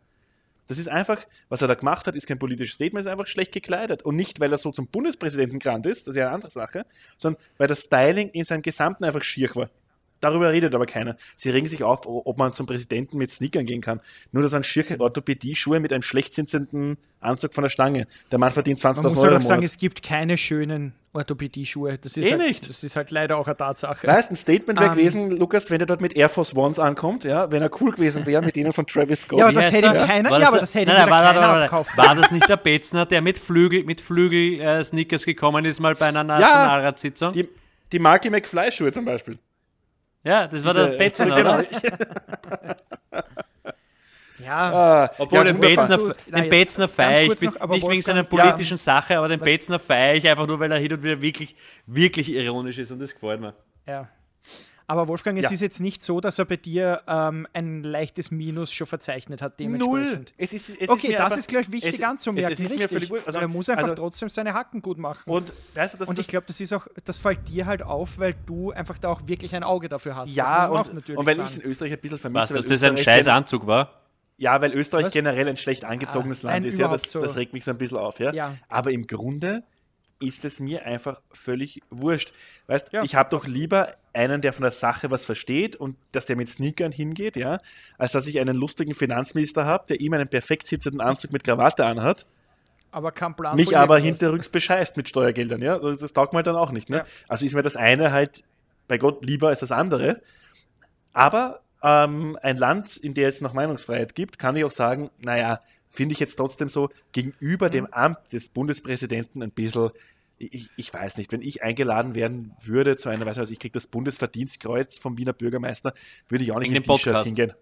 Das 0.68 0.78
ist 0.78 0.90
einfach, 0.90 1.26
was 1.48 1.62
er 1.62 1.70
da 1.70 1.76
gemacht 1.76 2.08
hat, 2.08 2.16
ist 2.18 2.28
kein 2.28 2.40
politisches 2.40 2.76
Statement, 2.76 3.06
ist 3.06 3.10
einfach 3.10 3.28
schlecht 3.28 3.54
gekleidet. 3.54 4.04
Und 4.04 4.18
nicht, 4.18 4.42
weil 4.42 4.52
er 4.52 4.58
so 4.58 4.72
zum 4.72 4.88
Bundespräsidenten 4.88 5.60
gerannt 5.60 5.86
ist, 5.86 6.08
das 6.08 6.16
ist 6.16 6.18
ja 6.18 6.26
eine 6.26 6.36
andere 6.36 6.52
Sache, 6.52 6.86
sondern 7.18 7.42
weil 7.58 7.70
das 7.70 7.80
Styling 7.84 8.28
in 8.32 8.44
seinem 8.44 8.64
Gesamten 8.64 9.06
einfach 9.06 9.24
schier 9.24 9.50
war. 9.56 9.70
Darüber 10.22 10.52
redet 10.52 10.74
aber 10.74 10.86
keiner. 10.86 11.16
Sie 11.36 11.50
regen 11.50 11.68
sich 11.68 11.84
auf, 11.84 12.02
ob 12.06 12.38
man 12.38 12.54
zum 12.54 12.68
Präsidenten 12.68 13.18
mit 13.18 13.32
Sneakern 13.32 13.66
gehen 13.66 13.82
kann. 13.82 14.00
Nur 14.32 14.44
das 14.44 14.52
waren 14.52 14.64
schirche 14.64 15.00
Orthopädie-Schuhe 15.00 15.80
mit 15.80 15.92
einem 15.92 16.04
schlecht 16.04 16.34
sitzenden 16.34 16.98
Anzug 17.20 17.54
von 17.54 17.64
der 17.64 17.70
Stange. 17.70 18.08
Der 18.32 18.40
Mann 18.40 18.52
verdient 18.52 18.80
20.000 18.80 18.96
Man 18.96 19.04
muss 19.04 19.16
Euro 19.18 19.24
halt 19.24 19.32
im 19.32 19.38
auch 19.38 19.42
sagen, 19.42 19.64
es 19.64 19.78
gibt 19.78 20.04
keine 20.04 20.38
schönen 20.38 20.94
Orthopädie-Schuhe. 21.14 21.98
Das 21.98 22.16
ist 22.18 22.28
Eh 22.28 22.32
halt, 22.32 22.42
nicht. 22.42 22.70
Das 22.70 22.84
ist 22.84 22.96
halt 22.96 23.12
leider 23.12 23.38
auch 23.38 23.48
eine 23.48 23.58
Tatsache. 23.58 24.08
Weißt 24.08 24.32
ein 24.32 24.36
Statement 24.36 24.80
wäre 24.80 24.92
Ähm, 24.92 24.98
gewesen, 24.98 25.32
Lukas, 25.32 25.70
wenn 25.70 25.80
er 25.82 25.86
dort 25.88 26.02
mit 26.02 26.16
Air 26.16 26.30
Force 26.30 26.56
Ones 26.56 26.80
ankommt, 26.80 27.24
ja, 27.24 27.52
wenn 27.52 27.62
er 27.62 27.70
cool 27.82 27.92
gewesen 27.92 28.26
wäre 28.26 28.42
mit 28.42 28.56
denen 28.56 28.72
von 28.72 28.88
Travis 28.88 29.22
Scott. 29.22 29.40
Ja, 29.40 29.46
aber 29.48 29.54
das 29.54 29.72
hätte 29.72 29.88
ihm 29.88 30.08
keiner, 30.08 30.30
War 30.30 30.40
ja, 30.40 30.48
aber 30.48 30.60
das 30.60 30.74
hätte 30.74 30.92
nein, 30.92 31.10
nein, 31.10 31.10
keiner 31.10 31.42
warte, 31.42 31.64
abkauft. 31.64 31.98
War 31.98 32.16
das 32.16 32.32
nicht 32.32 32.48
der 32.48 32.58
Betzner, 32.58 33.06
der 33.06 33.22
mit 33.22 33.38
Flügel, 33.38 33.84
mit 33.84 34.02
Flügel 34.02 34.62
äh, 34.62 34.84
Sneakers 34.84 35.26
gekommen 35.26 35.66
ist, 35.66 35.80
mal 35.80 35.96
bei 35.96 36.06
einer 36.06 36.24
Nationalratssitzung? 36.24 37.34
die, 37.34 37.48
die 37.92 38.00
Marky 38.00 38.30
McFly-Schuhe 38.30 38.92
zum 38.92 39.06
Beispiel. 39.06 39.38
Ja, 40.24 40.48
das 40.48 40.64
war 40.64 40.74
Diese- 40.74 40.90
der 40.92 40.98
Betzner, 40.98 41.36
genau. 41.36 41.54
oder? 41.60 41.66
Ja, 43.12 44.46
Ja, 44.46 45.04
Ah, 45.04 45.12
Obwohl 45.20 45.44
den 45.44 45.56
wunderbar. 45.58 45.76
Betzner, 45.88 45.98
Gut, 46.00 46.16
den 46.28 46.34
nein, 46.34 46.50
Betzner 46.50 46.88
feiere 46.88 47.22
ich, 47.22 47.42
noch, 47.42 47.68
nicht 47.70 47.88
wegen 47.88 48.02
seiner 48.02 48.24
politischen 48.24 48.78
Sache, 48.78 49.18
aber 49.18 49.28
den 49.30 49.40
Betzner 49.40 49.78
feiere 49.78 50.16
ich 50.16 50.28
einfach 50.28 50.48
nur, 50.48 50.60
weil 50.60 50.72
er 50.72 50.80
hin 50.80 50.92
und 50.94 51.04
wieder 51.04 51.22
wirklich, 51.22 51.56
wirklich 51.86 52.30
ironisch 52.30 52.80
ist 52.80 52.90
und 52.92 53.00
das 53.00 53.14
gefällt 53.14 53.40
mir. 53.42 53.54
ja. 53.88 54.08
Aber 54.92 55.08
Wolfgang, 55.08 55.38
es 55.38 55.46
Ja. 55.46 55.52
ist 55.52 55.62
jetzt 55.62 55.80
nicht 55.80 56.04
so, 56.04 56.20
dass 56.20 56.38
er 56.38 56.44
bei 56.44 56.58
dir 56.58 57.02
ähm, 57.08 57.48
ein 57.54 57.82
leichtes 57.82 58.30
Minus 58.30 58.74
schon 58.74 58.88
verzeichnet 58.88 59.42
hat, 59.42 59.58
Null. 59.58 59.70
dementsprend. 59.80 60.34
Es 60.38 60.52
ist, 60.52 60.70
es 60.82 60.90
Okay, 60.90 61.08
mir 61.12 61.18
das 61.20 61.28
aber- 61.32 61.38
ist 61.40 61.48
gleich 61.48 61.72
wichtig 61.72 61.94
es- 61.94 62.04
anzumerken. 62.04 62.52
Es, 62.66 62.72
es 62.74 62.78
richtig. 62.92 63.26
Also, 63.26 63.40
er 63.40 63.48
muss 63.48 63.70
einfach 63.70 63.84
also, 63.84 63.96
trotzdem 63.96 64.28
seine 64.28 64.54
Hacken 64.54 64.82
gut 64.82 64.98
machen. 64.98 65.30
Und, 65.32 65.54
weißt 65.76 65.94
du, 65.94 65.98
das, 66.00 66.10
Und 66.10 66.20
ich 66.20 66.28
glaube, 66.28 66.46
das 66.48 66.60
ist 66.60 66.74
auch, 66.74 66.88
das 67.06 67.20
fällt 67.20 67.48
dir 67.48 67.68
halt 67.68 67.84
auf, 67.84 68.20
weil 68.20 68.36
du 68.46 68.72
einfach 68.72 68.98
da 68.98 69.08
auch 69.08 69.22
wirklich 69.28 69.56
ein 69.56 69.64
Auge 69.64 69.88
dafür 69.88 70.18
hast. 70.18 70.34
ja, 70.36 70.66
und, 70.66 70.94
natürlich 70.94 71.18
und 71.18 71.26
weil 71.26 71.40
ich 71.40 71.46
es 71.46 71.56
in 71.58 71.62
Österreich 71.64 71.94
ein 71.94 72.00
bisschen 72.00 72.18
vermisse. 72.18 72.44
Was, 72.56 72.66
dass 72.66 72.66
das 72.66 72.84
ein 72.84 72.98
scheiß 72.98 73.30
Anzug 73.30 73.66
war? 73.68 74.02
Ja, 74.36 74.60
weil 74.60 74.74
Österreich 74.74 75.06
Was? 75.06 75.14
generell 75.14 75.48
ein 75.48 75.56
schlecht 75.56 75.86
angezogenes 75.86 76.44
Ah, 76.44 76.50
Land 76.50 76.66
ist, 76.66 76.78
ja, 76.78 76.90
das, 76.90 77.10
so. 77.10 77.22
das 77.22 77.38
regt 77.38 77.54
mich 77.54 77.64
so 77.64 77.72
ein 77.72 77.78
bisschen 77.78 77.98
auf, 77.98 78.20
ja. 78.20 78.34
Ja. 78.34 78.56
Aber 78.68 78.92
im 78.92 79.08
Grunde 79.08 79.64
ist 80.22 80.46
es 80.46 80.60
mir 80.60 80.86
einfach 80.86 81.22
völlig 81.32 81.82
wurscht. 81.90 82.34
Weißt, 82.68 82.94
Ja. 82.94 83.04
ich 83.04 83.16
habe 83.16 83.30
doch 83.30 83.46
lieber 83.46 83.96
einen, 84.14 84.42
der 84.42 84.54
von 84.54 84.64
der 84.64 84.72
Sache 84.72 85.12
was 85.12 85.26
versteht 85.26 85.76
und 85.76 85.96
dass 86.12 86.26
der 86.26 86.36
mit 86.36 86.50
Sneakern 86.50 86.92
hingeht, 86.92 87.36
ja, 87.36 87.60
als 87.98 88.12
dass 88.12 88.28
ich 88.28 88.40
einen 88.40 88.56
lustigen 88.56 88.94
Finanzminister 88.94 89.66
habe, 89.66 89.86
der 89.90 90.00
ihm 90.00 90.14
einen 90.14 90.28
perfekt 90.28 90.68
sitzenden 90.68 91.02
Anzug 91.02 91.32
mit 91.32 91.44
Krawatte 91.44 91.86
anhat, 91.86 92.26
aber 92.92 93.12
kein 93.12 93.36
Plan 93.36 93.56
mich 93.56 93.78
aber 93.78 93.98
hinterrücks 94.00 94.50
bescheißt 94.50 94.98
mit 94.98 95.08
Steuergeldern, 95.08 95.62
ja. 95.62 95.80
Das 95.80 96.14
taugt 96.14 96.34
mir 96.34 96.38
halt 96.38 96.48
dann 96.48 96.58
auch 96.58 96.72
nicht, 96.72 96.90
ne? 96.90 96.98
Ja. 96.98 97.06
Also 97.28 97.46
ist 97.46 97.54
mir 97.54 97.62
das 97.62 97.76
eine 97.78 98.12
halt 98.12 98.44
bei 98.88 98.98
Gott 98.98 99.24
lieber 99.26 99.48
als 99.48 99.62
das 99.62 99.72
andere. 99.72 100.22
Aber 101.14 101.62
ähm, 101.82 102.38
ein 102.42 102.58
Land, 102.58 102.98
in 102.98 103.14
der 103.14 103.30
es 103.30 103.40
noch 103.42 103.54
Meinungsfreiheit 103.54 104.14
gibt, 104.14 104.40
kann 104.40 104.56
ich 104.56 104.66
auch 104.66 104.72
sagen, 104.72 105.10
naja, 105.20 105.62
finde 105.92 106.14
ich 106.14 106.20
jetzt 106.20 106.36
trotzdem 106.36 106.70
so 106.70 106.90
gegenüber 107.12 107.70
dem 107.70 107.86
Amt 107.88 108.34
des 108.34 108.50
Bundespräsidenten 108.50 109.44
ein 109.44 109.52
bisschen, 109.52 109.92
ich, 110.38 110.70
ich 110.76 110.94
weiß 110.94 111.18
nicht, 111.18 111.32
wenn 111.32 111.42
ich 111.42 111.62
eingeladen 111.62 112.16
werden 112.16 112.54
würde 112.64 112.96
zu 112.96 113.10
einer, 113.10 113.26
weiß 113.26 113.38
ich 113.38 113.42
was, 113.42 113.52
ich 113.52 113.60
kriege 113.60 113.74
das 113.74 113.88
Bundesverdienstkreuz 113.88 114.98
vom 114.98 115.18
Wiener 115.18 115.34
Bürgermeister, 115.34 115.94
würde 116.30 116.44
ich 116.44 116.52
auch 116.52 116.60
nicht 116.60 116.72
Wegen 116.72 116.78
im 116.78 116.84
T-Shirt 116.84 117.26
hingehen. 117.26 117.54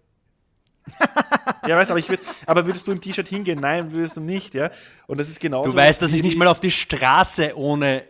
ja, 1.66 1.76
weißt 1.76 1.90
du, 1.90 1.92
aber, 1.92 1.98
ich 1.98 2.08
würd, 2.08 2.20
aber 2.46 2.66
würdest 2.66 2.86
du 2.86 2.92
im 2.92 3.00
T-Shirt 3.00 3.28
hingehen? 3.28 3.60
Nein, 3.60 3.92
würdest 3.92 4.16
du 4.16 4.20
nicht, 4.20 4.54
ja. 4.54 4.70
Und 5.06 5.18
das 5.18 5.28
ist 5.28 5.40
genauso. 5.40 5.70
Du 5.70 5.76
weißt, 5.76 6.00
dass 6.00 6.12
ich 6.12 6.22
nicht 6.22 6.38
mal 6.38 6.48
auf 6.48 6.60
die 6.60 6.70
Straße 6.70 7.56
ohne 7.56 8.04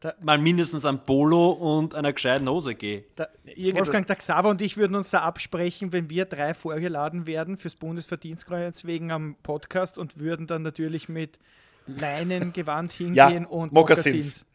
Da- 0.00 0.14
mal 0.20 0.38
mindestens 0.38 0.84
ein 0.84 1.04
Polo 1.04 1.50
und 1.50 1.94
einer 1.94 2.12
gescheiten 2.12 2.48
Hose 2.48 2.74
gehe. 2.74 3.04
Da, 3.16 3.28
Wolfgang, 3.74 4.06
der 4.06 4.16
Xaver 4.16 4.50
und 4.50 4.60
ich 4.60 4.76
würden 4.76 4.94
uns 4.94 5.10
da 5.10 5.20
absprechen, 5.20 5.92
wenn 5.92 6.10
wir 6.10 6.26
drei 6.26 6.52
vorgeladen 6.54 7.26
werden 7.26 7.56
fürs 7.56 7.76
Bundesverdienstkreuz 7.76 8.84
wegen 8.84 9.10
am 9.10 9.36
Podcast 9.42 9.96
und 9.96 10.18
würden 10.18 10.46
dann 10.46 10.62
natürlich 10.62 11.08
mit 11.08 11.38
Leinengewand 11.86 12.92
hingehen 12.92 13.46
und 13.46 13.72
Mokassins. 13.72 14.14
Mokassins. 14.14 14.46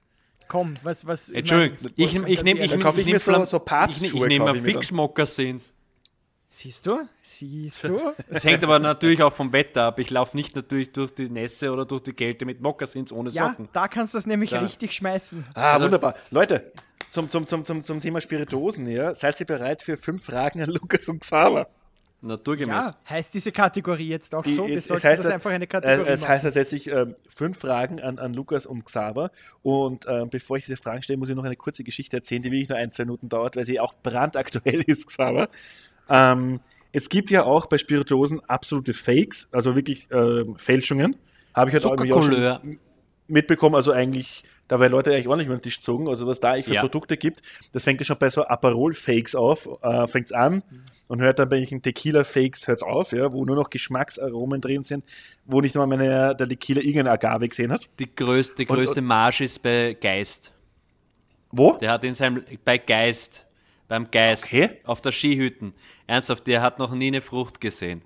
Komm, 0.47 0.73
was, 0.83 1.07
was. 1.07 1.29
ich 1.29 1.37
Entschuldigung, 1.37 1.77
mein, 1.81 1.93
ich, 1.95 2.15
ich 2.15 2.43
nehme 2.43 2.59
ich, 2.59 2.73
ich 2.73 3.23
so 3.23 3.57
ich, 3.57 3.65
Papstschuhe 3.65 4.07
ich, 4.07 4.13
ich 4.13 4.27
nehme 4.27 4.45
kauf 4.45 4.55
ich 4.57 4.61
mir 4.61 4.71
fix 4.73 4.91
Mokassins. 4.91 5.73
Siehst 6.53 6.85
du? 6.85 7.07
Siehst 7.21 7.85
du? 7.85 7.97
Das 8.29 8.43
hängt 8.43 8.61
aber 8.63 8.77
natürlich 8.77 9.23
auch 9.23 9.31
vom 9.31 9.53
Wetter 9.53 9.83
ab. 9.85 9.99
Ich 9.99 10.09
laufe 10.09 10.35
nicht 10.35 10.53
natürlich 10.53 10.91
durch 10.91 11.15
die 11.15 11.29
Nässe 11.29 11.71
oder 11.71 11.85
durch 11.85 12.03
die 12.03 12.11
Kälte 12.13 12.43
mit 12.45 12.59
Mokassins 12.61 13.13
ohne 13.13 13.29
Ja, 13.29 13.49
Socken. 13.51 13.69
da 13.71 13.87
kannst 13.87 14.13
du 14.13 14.17
das 14.17 14.25
nämlich 14.25 14.51
Ja. 14.51 14.59
richtig 14.59 14.91
schmeißen. 14.93 15.45
Ah, 15.53 15.73
Also- 15.73 15.85
wunderbar. 15.85 16.15
Leute, 16.29 16.73
zum, 17.09 17.29
zum, 17.29 17.47
zum, 17.47 17.63
zum, 17.63 17.85
zum 17.85 18.01
Thema 18.01 18.19
Spirituosen 18.19 18.85
hier. 18.85 19.15
Seid 19.15 19.39
ihr 19.39 19.45
bereit 19.45 19.81
für 19.81 19.95
fünf 19.95 20.25
Fragen 20.25 20.61
an 20.61 20.69
Lukas 20.69 21.07
und 21.07 21.21
Xaver? 21.21 21.67
Naturgemäß. 22.23 22.85
Ja, 22.87 22.95
heißt 23.09 23.33
diese 23.33 23.51
Kategorie 23.53 24.09
jetzt 24.09 24.35
auch 24.35 24.43
Die 24.43 24.53
so? 24.53 24.67
Wir 24.67 24.75
ist- 24.75 24.87
sollten 24.89 25.07
heißt 25.07 25.19
das 25.19 25.25
das- 25.27 25.33
einfach 25.33 25.51
eine 25.51 25.65
Kategorie 25.67 26.07
Äh, 26.09 26.13
es 26.13 26.21
machen. 26.21 26.29
heißt 26.33 26.43
tatsächlich 26.43 26.87
ähm, 26.87 27.15
fünf 27.27 27.57
Fragen 27.59 27.99
an, 28.01 28.19
an 28.19 28.33
Lukas 28.33 28.65
und 28.65 28.83
Xaver. 28.85 29.31
Und 29.63 30.05
ähm, 30.07 30.29
bevor 30.29 30.57
ich 30.57 30.65
diese 30.65 30.77
Fragen 30.77 31.01
stelle, 31.01 31.17
muss 31.17 31.29
ich 31.29 31.35
noch 31.35 31.45
eine 31.45 31.55
kurze 31.55 31.83
Geschichte 31.85 32.17
erzählen, 32.17 32.41
die 32.43 32.51
wirklich 32.51 32.69
nur 32.69 32.77
ein, 32.77 32.91
zwei 32.91 33.05
Minuten 33.05 33.29
dauert, 33.29 33.55
weil 33.55 33.65
sie 33.65 33.79
auch 33.79 33.93
brandaktuell 34.03 34.81
ist, 34.87 35.07
Xaver. 35.07 35.47
Ähm, 36.11 36.59
es 36.91 37.07
gibt 37.09 37.31
ja 37.31 37.45
auch 37.45 37.67
bei 37.67 37.77
Spirituosen 37.77 38.41
absolute 38.49 38.93
Fakes, 38.93 39.47
also 39.51 39.75
wirklich 39.75 40.09
ähm, 40.11 40.55
Fälschungen. 40.57 41.15
Habe 41.53 41.69
ich 41.69 41.73
halt 41.73 41.85
auch, 41.85 42.23
schon 42.23 42.79
mitbekommen, 43.27 43.75
also 43.75 43.91
eigentlich, 43.93 44.43
da 44.67 44.79
werden 44.79 44.91
Leute 44.91 45.11
eigentlich 45.11 45.27
ordentlich 45.27 45.47
über 45.47 45.55
den 45.57 45.61
Tisch 45.61 45.77
gezogen, 45.77 46.07
also 46.09 46.27
was 46.27 46.39
da 46.41 46.51
eigentlich 46.51 46.67
für 46.67 46.73
Ja. 46.75 46.81
Produkte 46.81 47.15
gibt, 47.15 47.41
das 47.71 47.85
fängt 47.85 48.01
ja 48.01 48.05
schon 48.05 48.17
bei 48.17 48.29
so 48.29 48.43
Aperol-Fakes 48.45 49.35
auf, 49.35 49.69
äh, 49.81 50.07
fängt 50.07 50.27
es 50.27 50.31
an 50.33 50.63
und 51.07 51.21
hört 51.21 51.39
dann 51.39 51.47
bei 51.49 51.55
irgendwelchen 51.57 51.81
Tequila-Fakes 51.81 52.67
hört 52.67 52.83
auf, 52.83 53.13
ja, 53.13 53.31
wo 53.31 53.45
nur 53.45 53.55
noch 53.55 53.69
Geschmacksaromen 53.69 54.59
drin 54.59 54.83
sind, 54.83 55.05
wo 55.45 55.61
nicht 55.61 55.75
mal 55.75 55.87
meine, 55.87 56.35
der 56.35 56.47
Tequila 56.49 56.81
irgendeine 56.81 57.11
Agave 57.11 57.47
gesehen 57.47 57.71
hat. 57.71 57.87
Die 57.99 58.13
größte, 58.13 58.55
die 58.55 58.67
Und- 58.67 58.75
größte 58.75 59.01
Marge 59.01 59.45
ist 59.45 59.61
bei 59.61 59.95
Geist. 59.99 60.51
Wo? 61.51 61.73
Der 61.73 61.91
hat 61.91 62.03
in 62.03 62.13
seinem, 62.13 62.43
bei 62.63 62.77
Geist, 62.77 63.45
beim 63.91 64.09
Geist, 64.09 64.45
Okay. 64.45 64.69
auf 64.85 65.01
der 65.01 65.11
Skihütten. 65.11 65.73
Ernsthaft, 66.07 66.47
der 66.47 66.61
hat 66.61 66.79
noch 66.79 66.93
nie 66.93 67.07
eine 67.07 67.19
Frucht 67.19 67.59
gesehen. 67.59 68.01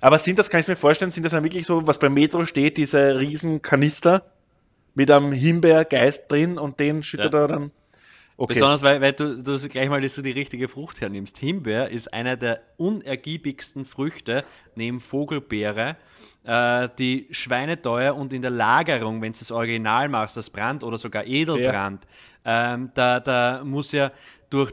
Aber 0.00 0.18
sind 0.18 0.38
das, 0.38 0.48
kann 0.48 0.60
ich 0.60 0.66
mir 0.66 0.76
vorstellen, 0.76 1.10
sind 1.10 1.24
das 1.24 1.32
dann 1.32 1.44
wirklich 1.44 1.66
so, 1.66 1.86
was 1.86 1.98
beim 1.98 2.14
Metro 2.14 2.46
steht, 2.46 2.78
diese 2.78 3.18
riesen 3.20 3.60
Kanister 3.60 4.32
mit 4.94 5.10
einem 5.10 5.32
Himbeergeist 5.32 6.32
drin 6.32 6.56
und 6.58 6.80
den 6.80 7.02
schüttet 7.02 7.34
Ja. 7.34 7.40
er 7.42 7.48
dann. 7.48 7.70
Okay. 8.38 8.54
Besonders, 8.54 8.82
weil, 8.82 9.02
weil 9.02 9.12
du, 9.12 9.42
du 9.42 9.68
gleich 9.68 9.90
mal 9.90 10.00
dass 10.00 10.14
du 10.14 10.22
die 10.22 10.30
richtige 10.30 10.68
Frucht 10.68 11.02
hernimmst. 11.02 11.36
Himbeer 11.36 11.90
ist 11.90 12.14
einer 12.14 12.38
der 12.38 12.62
unergiebigsten 12.78 13.84
Früchte 13.84 14.42
neben 14.74 15.00
Vogelbeere, 15.00 15.96
äh, 16.44 16.88
die 16.98 17.26
schweineteuer 17.30 18.14
und 18.14 18.32
in 18.32 18.42
der 18.42 18.50
Lagerung, 18.50 19.20
wenn 19.22 19.32
du 19.32 19.38
das 19.38 19.50
Original 19.50 20.08
machst, 20.08 20.36
das 20.36 20.50
Brand 20.50 20.84
oder 20.84 20.96
sogar 20.96 21.26
Edelbrand, 21.26 22.06
ähm, 22.44 22.90
da, 22.94 23.20
da 23.20 23.62
muss 23.64 23.92
ja 23.92 24.10
durch, 24.50 24.72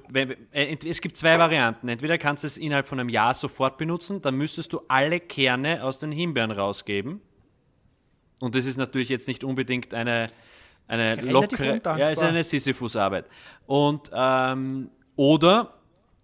es 0.52 1.02
gibt 1.02 1.18
zwei 1.18 1.40
Varianten. 1.40 1.88
Entweder 1.88 2.18
kannst 2.18 2.44
du 2.44 2.48
es 2.48 2.58
innerhalb 2.58 2.88
von 2.88 3.00
einem 3.00 3.10
Jahr 3.10 3.34
sofort 3.34 3.78
benutzen, 3.78 4.22
dann 4.22 4.36
müsstest 4.36 4.74
du 4.74 4.82
alle 4.88 5.20
Kerne 5.20 5.84
aus 5.84 6.00
den 6.00 6.12
Himbeeren 6.12 6.52
rausgeben. 6.52 7.22
Und 8.40 8.56
das 8.56 8.66
ist 8.66 8.78
natürlich 8.78 9.10
jetzt 9.10 9.28
nicht 9.28 9.44
unbedingt 9.44 9.94
eine, 9.94 10.28
eine 10.88 11.18
Relativ 11.18 11.32
lockere, 11.32 11.64
undankbar. 11.64 12.00
ja, 12.00 12.10
ist 12.10 12.24
eine 12.24 12.44
Sisyphus-Arbeit. 12.44 13.26
Und 13.66 14.12
ähm, 14.14 14.90
oder 15.16 15.76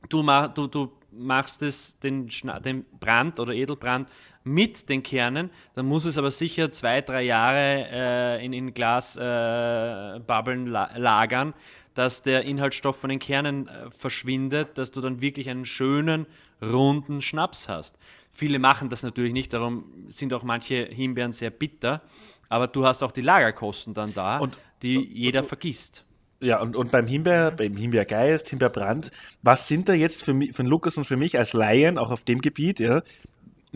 du, 0.09 0.23
mach, 0.23 0.53
du, 0.53 0.67
du 0.67 0.91
machst 1.11 1.61
es 1.63 1.99
den, 1.99 2.29
den 2.63 2.85
Brand 2.99 3.39
oder 3.39 3.53
Edelbrand 3.53 4.09
mit 4.47 4.89
den 4.89 5.03
Kernen, 5.03 5.49
dann 5.75 5.85
muss 5.85 6.05
es 6.05 6.17
aber 6.17 6.31
sicher 6.31 6.71
zwei, 6.71 7.01
drei 7.01 7.23
Jahre 7.23 7.87
äh, 7.91 8.45
in, 8.45 8.53
in 8.53 8.73
Glasbubbeln 8.73 10.67
äh, 10.67 10.69
la 10.69 10.97
lagern, 10.97 11.53
dass 11.93 12.23
der 12.23 12.43
Inhaltsstoff 12.43 12.97
von 12.97 13.09
den 13.09 13.19
Kernen 13.19 13.67
äh, 13.67 13.91
verschwindet, 13.91 14.77
dass 14.77 14.91
du 14.91 15.01
dann 15.01 15.21
wirklich 15.21 15.49
einen 15.49 15.65
schönen, 15.65 16.25
runden 16.61 17.21
Schnaps 17.21 17.69
hast. 17.69 17.97
Viele 18.31 18.59
machen 18.59 18.89
das 18.89 19.03
natürlich 19.03 19.33
nicht, 19.33 19.53
darum 19.53 19.85
sind 20.09 20.33
auch 20.33 20.43
manche 20.43 20.85
Himbeeren 20.85 21.33
sehr 21.33 21.49
bitter, 21.49 22.01
aber 22.49 22.67
du 22.67 22.85
hast 22.85 23.03
auch 23.03 23.11
die 23.11 23.21
Lagerkosten 23.21 23.93
dann 23.93 24.13
da, 24.13 24.37
Und- 24.39 24.57
die 24.81 25.03
jeder 25.13 25.43
vergisst. 25.43 26.03
Ja, 26.39 26.61
und, 26.61 26.75
und 26.75 26.91
beim 26.91 27.07
Himbeer, 27.07 27.49
beim 27.49 27.75
Himbeergeist, 27.75 28.47
Himbeerbrand, 28.49 29.11
was 29.41 29.67
sind 29.67 29.89
da 29.89 29.93
jetzt 29.93 30.23
für, 30.23 30.35
mich, 30.35 30.55
für 30.55 30.61
Lukas 30.61 30.95
und 30.95 31.05
für 31.05 31.17
mich 31.17 31.35
als 31.39 31.53
Laien, 31.53 31.97
auch 31.97 32.11
auf 32.11 32.25
dem 32.25 32.41
Gebiet, 32.41 32.79
ja, 32.79 33.01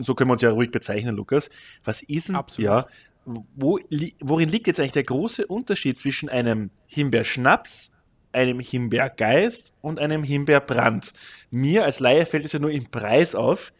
und 0.02 0.06
so 0.06 0.16
können 0.16 0.30
wir 0.30 0.32
uns 0.32 0.42
ja 0.42 0.50
ruhig 0.50 0.72
bezeichnen, 0.72 1.14
Lukas, 1.14 1.48
was 1.84 2.02
ist 2.02 2.26
denn, 2.28 2.34
Absolut. 2.34 2.68
ja, 2.68 2.86
wo, 3.54 3.78
li- 3.88 4.16
worin 4.18 4.48
liegt 4.48 4.66
jetzt 4.66 4.80
eigentlich 4.80 4.90
der 4.90 5.04
große 5.04 5.46
Unterschied 5.46 5.96
zwischen 5.96 6.28
einem 6.28 6.70
Himbeerschnaps, 6.88 7.92
einem 8.32 8.58
Himbeergeist 8.58 9.74
und 9.80 10.00
einem 10.00 10.24
Himbeerbrand? 10.24 11.12
Mir 11.52 11.84
als 11.84 12.00
Laie 12.00 12.26
fällt 12.26 12.44
es 12.44 12.52
ja 12.52 12.58
nur 12.58 12.72
im 12.72 12.90
Preis 12.90 13.36
auf, 13.36 13.72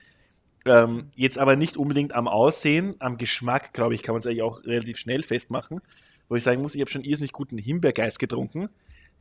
ähm, 0.65 1.11
jetzt 1.17 1.39
aber 1.39 1.57
nicht 1.57 1.77
unbedingt 1.77 2.13
am 2.15 2.29
Aussehen, 2.29 2.95
am 3.01 3.19
Geschmack, 3.19 3.73
glaube 3.73 3.97
ich, 3.97 4.05
kann 4.05 4.13
man 4.15 4.21
es 4.21 4.29
eigentlich 4.29 4.43
auch 4.43 4.63
relativ 4.65 4.97
schnell 4.97 5.25
festmachen, 5.25 5.81
wo 6.29 6.37
ich 6.37 6.45
sagen 6.45 6.63
muss, 6.63 6.77
ich 6.77 6.81
habe 6.81 6.91
schon 6.93 7.03
irrsinnig 7.03 7.33
guten 7.33 7.59
Himbeergeist 7.59 8.21
getrunken, 8.21 8.69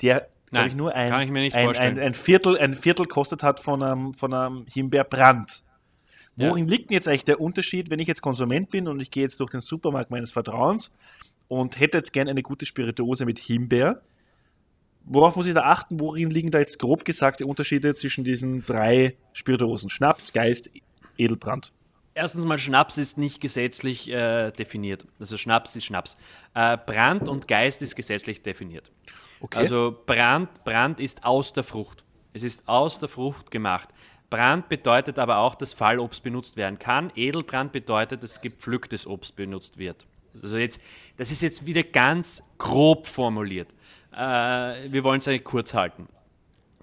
der, 0.04 0.28
glaube 0.52 0.68
ich, 0.68 0.76
nur 0.76 0.94
ein, 0.94 1.10
kann 1.10 1.24
ich 1.24 1.32
mir 1.32 1.42
nicht 1.42 1.56
ein, 1.56 1.66
vorstellen. 1.66 1.98
ein, 1.98 2.06
ein, 2.06 2.14
Viertel, 2.14 2.60
ein 2.60 2.76
Viertel 2.76 3.08
kostet 3.08 3.42
hat 3.42 3.60
von 3.60 3.82
einem, 3.82 4.14
von 4.14 4.36
einem 4.36 4.68
Himbeerbrand. 4.72 5.64
Ja. 6.36 6.49
Worin 6.49 6.67
liegt 6.67 6.89
denn 6.89 6.95
jetzt 6.95 7.07
eigentlich 7.07 7.25
der 7.25 7.41
Unterschied, 7.41 7.89
wenn 7.89 7.99
ich 7.99 8.07
jetzt 8.07 8.21
Konsument 8.21 8.69
bin 8.69 8.88
und 8.88 8.99
ich 8.99 9.11
gehe 9.11 9.23
jetzt 9.23 9.39
durch 9.39 9.51
den 9.51 9.61
Supermarkt 9.61 10.11
meines 10.11 10.32
Vertrauens 10.32 10.91
und 11.47 11.79
hätte 11.79 11.97
jetzt 11.97 12.13
gerne 12.13 12.32
eine 12.32 12.41
gute 12.41 12.65
Spirituose 12.65 13.25
mit 13.25 13.39
Himbeer? 13.39 14.01
Worauf 15.03 15.36
muss 15.36 15.47
ich 15.47 15.53
da 15.53 15.63
achten? 15.63 15.99
Worin 15.99 16.29
liegen 16.29 16.51
da 16.51 16.59
jetzt 16.59 16.79
grob 16.79 17.05
gesagt 17.05 17.39
die 17.39 17.43
Unterschiede 17.43 17.93
zwischen 17.95 18.23
diesen 18.23 18.63
drei 18.65 19.15
Spirituosen? 19.34 19.89
Schnaps, 19.89 20.32
Geist, 20.32 20.69
Edelbrand. 21.17 21.73
Erstens 22.13 22.45
mal, 22.45 22.59
Schnaps 22.59 22.97
ist 22.97 23.17
nicht 23.17 23.41
gesetzlich 23.41 24.11
äh, 24.11 24.51
definiert. 24.51 25.07
Also 25.19 25.38
Schnaps 25.38 25.75
ist 25.75 25.86
Schnaps. 25.86 26.17
Äh, 26.53 26.77
Brand 26.86 27.27
und 27.27 27.47
Geist 27.47 27.82
ist 27.82 27.95
gesetzlich 27.95 28.41
definiert. 28.43 28.91
Okay. 29.39 29.59
Also 29.59 29.97
Brand, 30.05 30.63
Brand 30.63 30.99
ist 30.99 31.23
aus 31.23 31.53
der 31.53 31.63
Frucht. 31.63 32.03
Es 32.34 32.43
ist 32.43 32.67
aus 32.67 32.99
der 32.99 33.09
Frucht 33.09 33.49
gemacht. 33.49 33.89
Brand 34.32 34.69
bedeutet 34.69 35.19
aber 35.19 35.38
auch, 35.38 35.53
dass 35.53 35.73
Fallobst 35.73 36.23
benutzt 36.23 36.57
werden 36.57 36.79
kann. 36.79 37.11
Edelbrand 37.15 37.71
bedeutet, 37.73 38.23
dass 38.23 38.41
gepflücktes 38.41 39.05
Obst 39.05 39.36
benutzt 39.36 39.77
wird. 39.77 40.07
Also 40.41 40.57
jetzt, 40.57 40.82
das 41.17 41.32
ist 41.32 41.41
jetzt 41.41 41.67
wieder 41.67 41.84
ganz 41.84 42.41
grob 42.57 43.05
formuliert. 43.05 43.67
Äh, 44.13 44.17
wir 44.17 45.03
wollen 45.03 45.19
es 45.23 45.29
kurz 45.43 45.73
halten. 45.73 46.07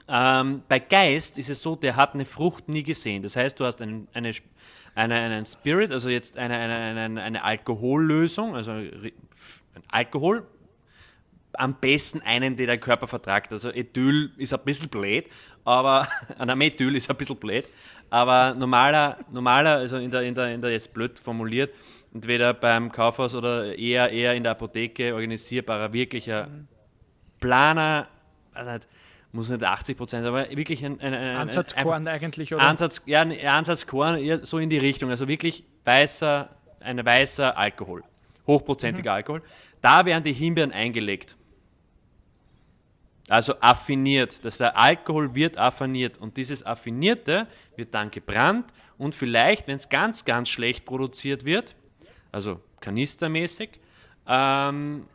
Ähm, 0.08 0.62
bei 0.68 0.78
Geist 0.78 1.38
ist 1.38 1.48
es 1.50 1.62
so, 1.62 1.74
der 1.74 1.96
hat 1.96 2.14
eine 2.14 2.26
Frucht 2.26 2.68
nie 2.68 2.82
gesehen. 2.82 3.22
Das 3.22 3.34
heißt, 3.34 3.58
du 3.58 3.64
hast 3.64 3.80
einen, 3.80 4.08
eine, 4.12 4.32
eine, 4.94 5.14
einen 5.14 5.46
Spirit, 5.46 5.90
also 5.90 6.10
jetzt 6.10 6.36
eine, 6.36 6.54
eine, 6.54 7.00
eine, 7.00 7.22
eine 7.22 7.44
Alkohollösung, 7.44 8.56
also 8.56 8.72
ein 8.72 9.12
Alkohol, 9.90 10.46
am 11.54 11.74
besten 11.74 12.20
einen, 12.22 12.56
der 12.56 12.66
der 12.66 12.78
Körper 12.78 13.06
vertragt. 13.06 13.52
Also 13.52 13.70
Ethyl 13.70 14.30
ist 14.36 14.52
ein 14.52 14.60
bisschen 14.64 14.88
blöd, 14.88 15.26
aber 15.64 16.06
nein, 16.38 16.58
Methyl 16.58 16.94
ist 16.94 17.10
ein 17.10 17.16
bisschen 17.16 17.36
blöd, 17.36 17.68
aber 18.10 18.54
normaler, 18.54 19.18
normaler 19.30 19.76
also 19.76 19.96
in 19.96 20.10
der, 20.10 20.22
in 20.22 20.34
der, 20.34 20.54
in 20.54 20.60
der 20.60 20.70
jetzt 20.70 20.92
blöd 20.92 21.18
formuliert, 21.18 21.72
entweder 22.12 22.54
beim 22.54 22.90
Kaufhaus 22.92 23.34
oder 23.34 23.76
eher, 23.76 24.10
eher 24.10 24.34
in 24.34 24.42
der 24.42 24.52
Apotheke 24.52 25.14
organisierbarer, 25.14 25.92
wirklicher 25.92 26.48
Planer, 27.40 28.08
also 28.52 28.72
nicht, 28.72 28.88
muss 29.32 29.50
nicht 29.50 29.62
80 29.62 29.96
Prozent, 29.96 30.26
aber 30.26 30.48
wirklich 30.50 30.84
ein, 30.84 31.00
ein, 31.00 31.14
ein 31.14 31.36
Ansatzkorn 31.36 32.06
ein, 32.06 32.08
eigentlich, 32.08 32.54
oder? 32.54 32.62
Ansatz, 32.62 33.02
ja, 33.06 33.20
ein 33.20 33.38
Ansatzkorn, 33.46 34.44
so 34.44 34.58
in 34.58 34.70
die 34.70 34.78
Richtung, 34.78 35.10
also 35.10 35.28
wirklich 35.28 35.64
weißer, 35.84 36.48
ein 36.80 37.04
weißer 37.04 37.56
Alkohol, 37.56 38.02
hochprozentiger 38.46 39.10
mhm. 39.10 39.16
Alkohol. 39.16 39.42
Da 39.80 40.04
werden 40.04 40.24
die 40.24 40.32
Himbeeren 40.32 40.72
eingelegt. 40.72 41.36
Also 43.28 43.54
affiniert. 43.60 44.44
dass 44.44 44.58
der 44.58 44.76
Alkohol 44.76 45.34
wird 45.34 45.58
affiniert 45.58 46.18
und 46.18 46.36
dieses 46.36 46.64
Affinierte 46.64 47.46
wird 47.76 47.94
dann 47.94 48.10
gebrannt 48.10 48.72
und 48.96 49.14
vielleicht, 49.14 49.68
wenn 49.68 49.76
es 49.76 49.88
ganz, 49.88 50.24
ganz 50.24 50.48
schlecht 50.48 50.86
produziert 50.86 51.44
wird, 51.44 51.76
also 52.32 52.60
kanistermäßig, 52.80 53.80
ähm, 54.26 55.06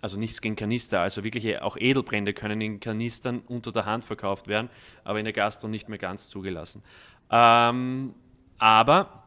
also 0.00 0.18
nichts 0.18 0.40
gegen 0.40 0.54
Kanister, 0.54 1.00
also 1.00 1.24
wirklich 1.24 1.60
auch 1.60 1.76
Edelbrände 1.76 2.34
können 2.34 2.60
in 2.60 2.78
Kanistern 2.78 3.40
unter 3.48 3.72
der 3.72 3.86
Hand 3.86 4.04
verkauft 4.04 4.46
werden, 4.46 4.70
aber 5.02 5.18
in 5.18 5.24
der 5.24 5.32
Gastro 5.32 5.66
nicht 5.66 5.88
mehr 5.88 5.98
ganz 5.98 6.28
zugelassen. 6.28 6.82
Ähm, 7.30 8.14
aber 8.58 9.24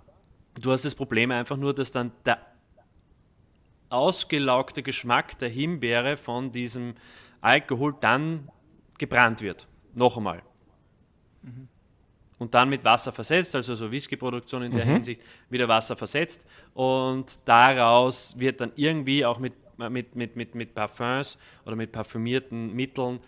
du 0.61 0.71
hast 0.71 0.85
das 0.85 0.95
Problem 0.95 1.31
einfach 1.31 1.57
nur, 1.57 1.73
dass 1.73 1.91
dann 1.91 2.11
der 2.25 2.39
ausgelaugte 3.89 4.83
Geschmack 4.83 5.37
der 5.39 5.49
Himbeere 5.49 6.15
von 6.15 6.51
diesem 6.51 6.93
Alkohol 7.41 7.95
dann 7.99 8.49
gebrannt 8.97 9.41
wird. 9.41 9.67
Noch 9.93 10.17
einmal. 10.17 10.41
Mhm. 11.41 11.67
Und 12.37 12.53
dann 12.53 12.69
mit 12.69 12.83
Wasser 12.85 13.11
versetzt, 13.11 13.53
also 13.55 13.75
so 13.75 13.91
Whisky-Produktion 13.91 14.63
in 14.63 14.71
der 14.71 14.85
mhm. 14.85 14.93
Hinsicht, 14.93 15.21
wieder 15.49 15.67
Wasser 15.67 15.95
versetzt. 15.95 16.45
Und 16.73 17.39
daraus 17.45 18.39
wird 18.39 18.61
dann 18.61 18.71
irgendwie 18.75 19.25
auch 19.25 19.39
mit, 19.39 19.53
mit, 19.77 20.15
mit, 20.15 20.35
mit, 20.35 20.55
mit 20.55 20.73
Parfums 20.73 21.37
oder 21.65 21.75
mit 21.75 21.91
parfümierten 21.91 22.73
Mitteln 22.73 23.19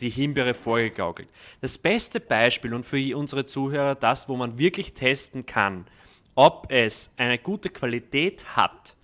die 0.00 0.10
Himbeere 0.10 0.52
vorgegaukelt. 0.52 1.28
Das 1.62 1.78
beste 1.78 2.20
Beispiel 2.20 2.74
und 2.74 2.84
für 2.84 3.16
unsere 3.16 3.46
Zuhörer 3.46 3.94
das, 3.94 4.28
wo 4.28 4.36
man 4.36 4.58
wirklich 4.58 4.92
testen 4.92 5.46
kann, 5.46 5.86
ob 6.34 6.66
es 6.70 7.14
eine 7.16 7.38
gute 7.38 7.70
Qualität 7.70 8.44
hat, 8.56 8.94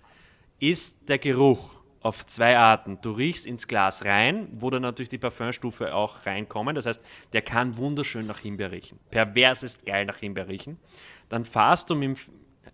ist 0.59 1.09
der 1.09 1.17
Geruch 1.17 1.82
auf 2.03 2.25
zwei 2.25 2.57
Arten. 2.57 2.99
Du 3.01 3.11
riechst 3.11 3.45
ins 3.45 3.67
Glas 3.67 4.03
rein, 4.03 4.49
wo 4.51 4.69
dann 4.69 4.81
natürlich 4.81 5.09
die 5.09 5.17
Parfümstufe 5.17 5.95
auch 5.95 6.25
reinkommen. 6.25 6.75
Das 6.75 6.85
heißt, 6.85 7.01
der 7.31 7.41
kann 7.41 7.77
wunderschön 7.77 8.27
nach 8.27 8.39
Himbeer 8.39 8.71
riechen. 8.71 8.99
Pervers 9.09 9.63
ist 9.63 9.85
geil 9.85 10.05
nach 10.05 10.17
Himbeer 10.17 10.49
riechen. 10.49 10.77
Dann 11.29 11.45
fahrst 11.45 11.89
du 11.89 11.95
mit 11.95 12.09
dem, 12.09 12.15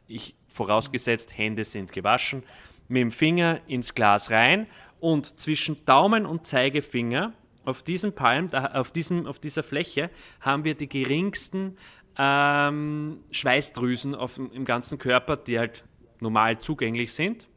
ich, 0.07 0.35
vorausgesetzt, 0.47 1.37
Hände 1.37 1.63
sind 1.63 1.93
gewaschen, 1.93 2.43
mit 2.87 3.01
dem 3.01 3.11
Finger 3.11 3.61
ins 3.67 3.93
Glas 3.93 4.31
rein 4.31 4.65
und 4.99 5.39
zwischen 5.39 5.85
Daumen 5.85 6.25
und 6.25 6.47
Zeigefinger 6.47 7.33
auf 7.65 7.83
diesem 7.83 8.13
Palm, 8.13 8.51
auf, 8.51 8.89
diesem, 8.89 9.27
auf 9.27 9.37
dieser 9.37 9.61
Fläche 9.61 10.09
haben 10.41 10.63
wir 10.63 10.73
die 10.73 10.89
geringsten 10.89 11.77
ähm, 12.17 13.19
Schweißdrüsen 13.29 14.15
auf, 14.15 14.39
im 14.39 14.65
ganzen 14.65 14.97
Körper, 14.97 15.37
die 15.37 15.59
halt 15.59 15.83
normal 16.19 16.57
zugänglich 16.57 17.13
sind 17.13 17.47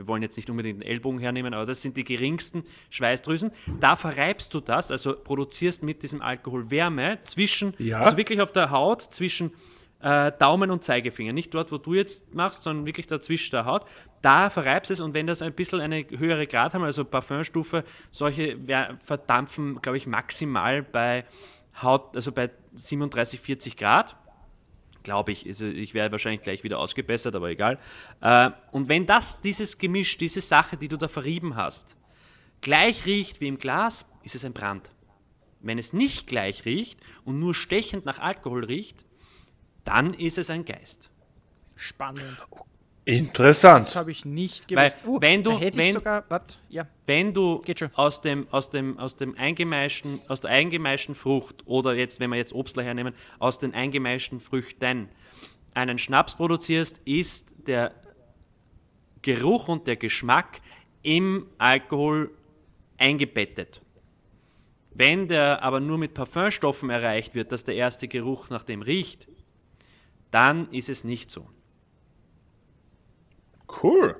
wir 0.00 0.08
wollen 0.08 0.22
jetzt 0.22 0.38
nicht 0.38 0.48
unbedingt 0.48 0.82
den 0.82 0.88
Ellbogen 0.88 1.18
hernehmen, 1.18 1.52
aber 1.52 1.66
das 1.66 1.82
sind 1.82 1.98
die 1.98 2.04
geringsten 2.04 2.64
Schweißdrüsen. 2.88 3.52
Da 3.80 3.96
verreibst 3.96 4.54
du 4.54 4.60
das, 4.60 4.90
also 4.90 5.14
produzierst 5.14 5.82
mit 5.82 6.02
diesem 6.02 6.22
Alkohol 6.22 6.70
Wärme 6.70 7.18
zwischen, 7.20 7.74
ja. 7.78 8.00
also 8.00 8.16
wirklich 8.16 8.40
auf 8.40 8.50
der 8.50 8.70
Haut, 8.70 9.02
zwischen 9.02 9.52
äh, 10.00 10.32
Daumen 10.38 10.70
und 10.70 10.82
Zeigefinger. 10.82 11.34
Nicht 11.34 11.52
dort, 11.52 11.70
wo 11.70 11.76
du 11.76 11.92
jetzt 11.92 12.34
machst, 12.34 12.62
sondern 12.62 12.86
wirklich 12.86 13.08
dazwischen 13.08 13.50
der 13.50 13.66
Haut. 13.66 13.84
Da 14.22 14.48
verreibst 14.48 14.90
es 14.90 15.02
und 15.02 15.12
wenn 15.12 15.26
das 15.26 15.42
ein 15.42 15.52
bisschen 15.52 15.82
eine 15.82 16.06
höhere 16.08 16.46
Grad 16.46 16.72
haben, 16.72 16.82
also 16.82 17.04
Parfümstufe, 17.04 17.84
solche 18.10 18.58
verdampfen, 19.04 19.82
glaube 19.82 19.98
ich, 19.98 20.06
maximal 20.06 20.82
bei 20.82 21.26
Haut, 21.82 22.16
also 22.16 22.32
bei 22.32 22.48
37, 22.74 23.38
40 23.38 23.76
Grad 23.76 24.16
glaube 25.02 25.32
ich. 25.32 25.46
Ich 25.46 25.94
werde 25.94 26.12
wahrscheinlich 26.12 26.40
gleich 26.40 26.64
wieder 26.64 26.78
ausgebessert, 26.78 27.34
aber 27.34 27.50
egal. 27.50 27.78
Äh, 28.20 28.50
und 28.70 28.88
wenn 28.88 29.06
das, 29.06 29.40
dieses 29.40 29.78
Gemisch, 29.78 30.16
diese 30.16 30.40
Sache, 30.40 30.76
die 30.76 30.88
du 30.88 30.96
da 30.96 31.08
verrieben 31.08 31.56
hast, 31.56 31.96
gleich 32.60 33.06
riecht 33.06 33.40
wie 33.40 33.48
im 33.48 33.58
Glas, 33.58 34.04
ist 34.22 34.34
es 34.34 34.44
ein 34.44 34.52
Brand. 34.52 34.90
Wenn 35.60 35.78
es 35.78 35.92
nicht 35.92 36.26
gleich 36.26 36.64
riecht 36.64 37.00
und 37.24 37.38
nur 37.38 37.54
stechend 37.54 38.06
nach 38.06 38.18
Alkohol 38.18 38.64
riecht, 38.64 39.04
dann 39.84 40.14
ist 40.14 40.38
es 40.38 40.50
ein 40.50 40.64
Geist. 40.64 41.10
Spannend. 41.76 42.46
Interessant. 43.04 43.80
Das 43.80 43.96
habe 43.96 44.10
ich 44.10 44.24
nicht 44.24 44.68
gewusst. 44.68 44.98
Weil, 45.04 45.10
uh, 45.10 45.20
wenn 45.20 45.42
du, 45.42 45.58
wenn, 45.58 45.94
sogar, 45.94 46.24
ja. 46.68 46.86
wenn 47.06 47.32
du 47.32 47.62
aus 47.94 48.20
dem, 48.20 48.46
aus 48.50 48.70
dem, 48.70 48.98
aus 48.98 49.16
dem 49.16 49.36
eingemeischten, 49.36 50.20
aus 50.28 50.40
der 50.40 50.50
eingemeischten 50.50 51.14
Frucht 51.14 51.66
oder 51.66 51.94
jetzt, 51.94 52.20
wenn 52.20 52.30
wir 52.30 52.36
jetzt 52.36 52.52
Obstler 52.52 52.82
hernehmen, 52.82 53.14
aus 53.38 53.58
den 53.58 53.74
eingemeischten 53.74 54.38
Früchten 54.38 55.08
einen 55.72 55.98
Schnaps 55.98 56.36
produzierst, 56.36 57.00
ist 57.04 57.54
der 57.66 57.92
Geruch 59.22 59.68
und 59.68 59.86
der 59.86 59.96
Geschmack 59.96 60.60
im 61.02 61.46
Alkohol 61.58 62.30
eingebettet. 62.98 63.80
Wenn 64.92 65.28
der 65.28 65.62
aber 65.62 65.80
nur 65.80 65.98
mit 65.98 66.14
Parfümstoffen 66.14 66.90
erreicht 66.90 67.34
wird, 67.34 67.52
dass 67.52 67.64
der 67.64 67.76
erste 67.76 68.08
Geruch 68.08 68.50
nach 68.50 68.64
dem 68.64 68.82
riecht, 68.82 69.28
dann 70.30 70.70
ist 70.70 70.90
es 70.90 71.04
nicht 71.04 71.30
so. 71.30 71.48
Cool. 73.82 74.16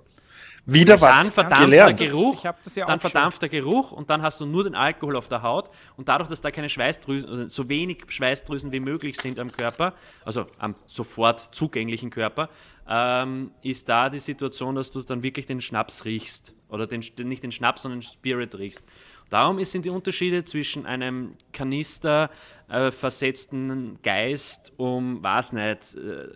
Wieder 0.67 0.99
dann 0.99 1.27
was 1.27 1.31
verdampft 1.31 1.65
gelernt. 1.65 2.01
Der 2.01 2.07
Geruch, 2.07 2.45
ja 2.45 2.87
dann 2.87 3.01
verdampft 3.01 3.43
der 3.43 3.49
Geruch 3.49 3.93
und 3.93 4.11
dann 4.11 4.23
hast 4.23 4.41
du 4.41 4.47
nur 4.47 4.65
den 4.65 4.75
Alkohol 4.75 5.17
auf 5.17 5.29
der 5.29 5.43
Haut 5.43 5.71
und 5.97 6.09
dadurch, 6.09 6.29
dass 6.29 6.41
da 6.41 6.51
keine 6.51 6.69
Schweißdrüsen, 6.69 7.29
also 7.29 7.49
so 7.49 7.69
wenig 7.69 8.05
Schweißdrüsen 8.09 8.71
wie 8.71 8.81
möglich 8.81 9.21
sind 9.21 9.39
am 9.39 9.51
Körper, 9.51 9.95
also 10.25 10.47
am 10.59 10.75
sofort 10.87 11.55
zugänglichen 11.55 12.11
Körper, 12.11 12.49
ähm, 12.89 13.53
ist 13.63 13.89
da 13.89 14.11
die 14.11 14.19
Situation, 14.19 14.75
dass 14.75 14.91
du 14.91 15.01
dann 15.01 15.23
wirklich 15.23 15.47
den 15.47 15.61
Schnaps 15.61 16.05
riechst 16.05 16.55
oder 16.71 16.87
den, 16.87 17.03
nicht 17.25 17.43
den 17.43 17.53
Schnaps, 17.53 17.83
sondern 17.83 18.01
den 18.01 18.07
Spirit 18.07 18.57
riechst. 18.59 18.85
Darum 19.31 19.65
sind 19.65 19.85
die 19.85 19.91
Unterschiede 19.91 20.45
zwischen 20.45 20.87
einem 20.87 21.37
Kanister 21.53 22.31
äh, 22.69 22.91
versetzten 22.91 23.99
Geist 24.03 24.73
um, 24.77 25.23
was 25.23 25.53
nicht, 25.53 25.95
äh, 25.95 26.27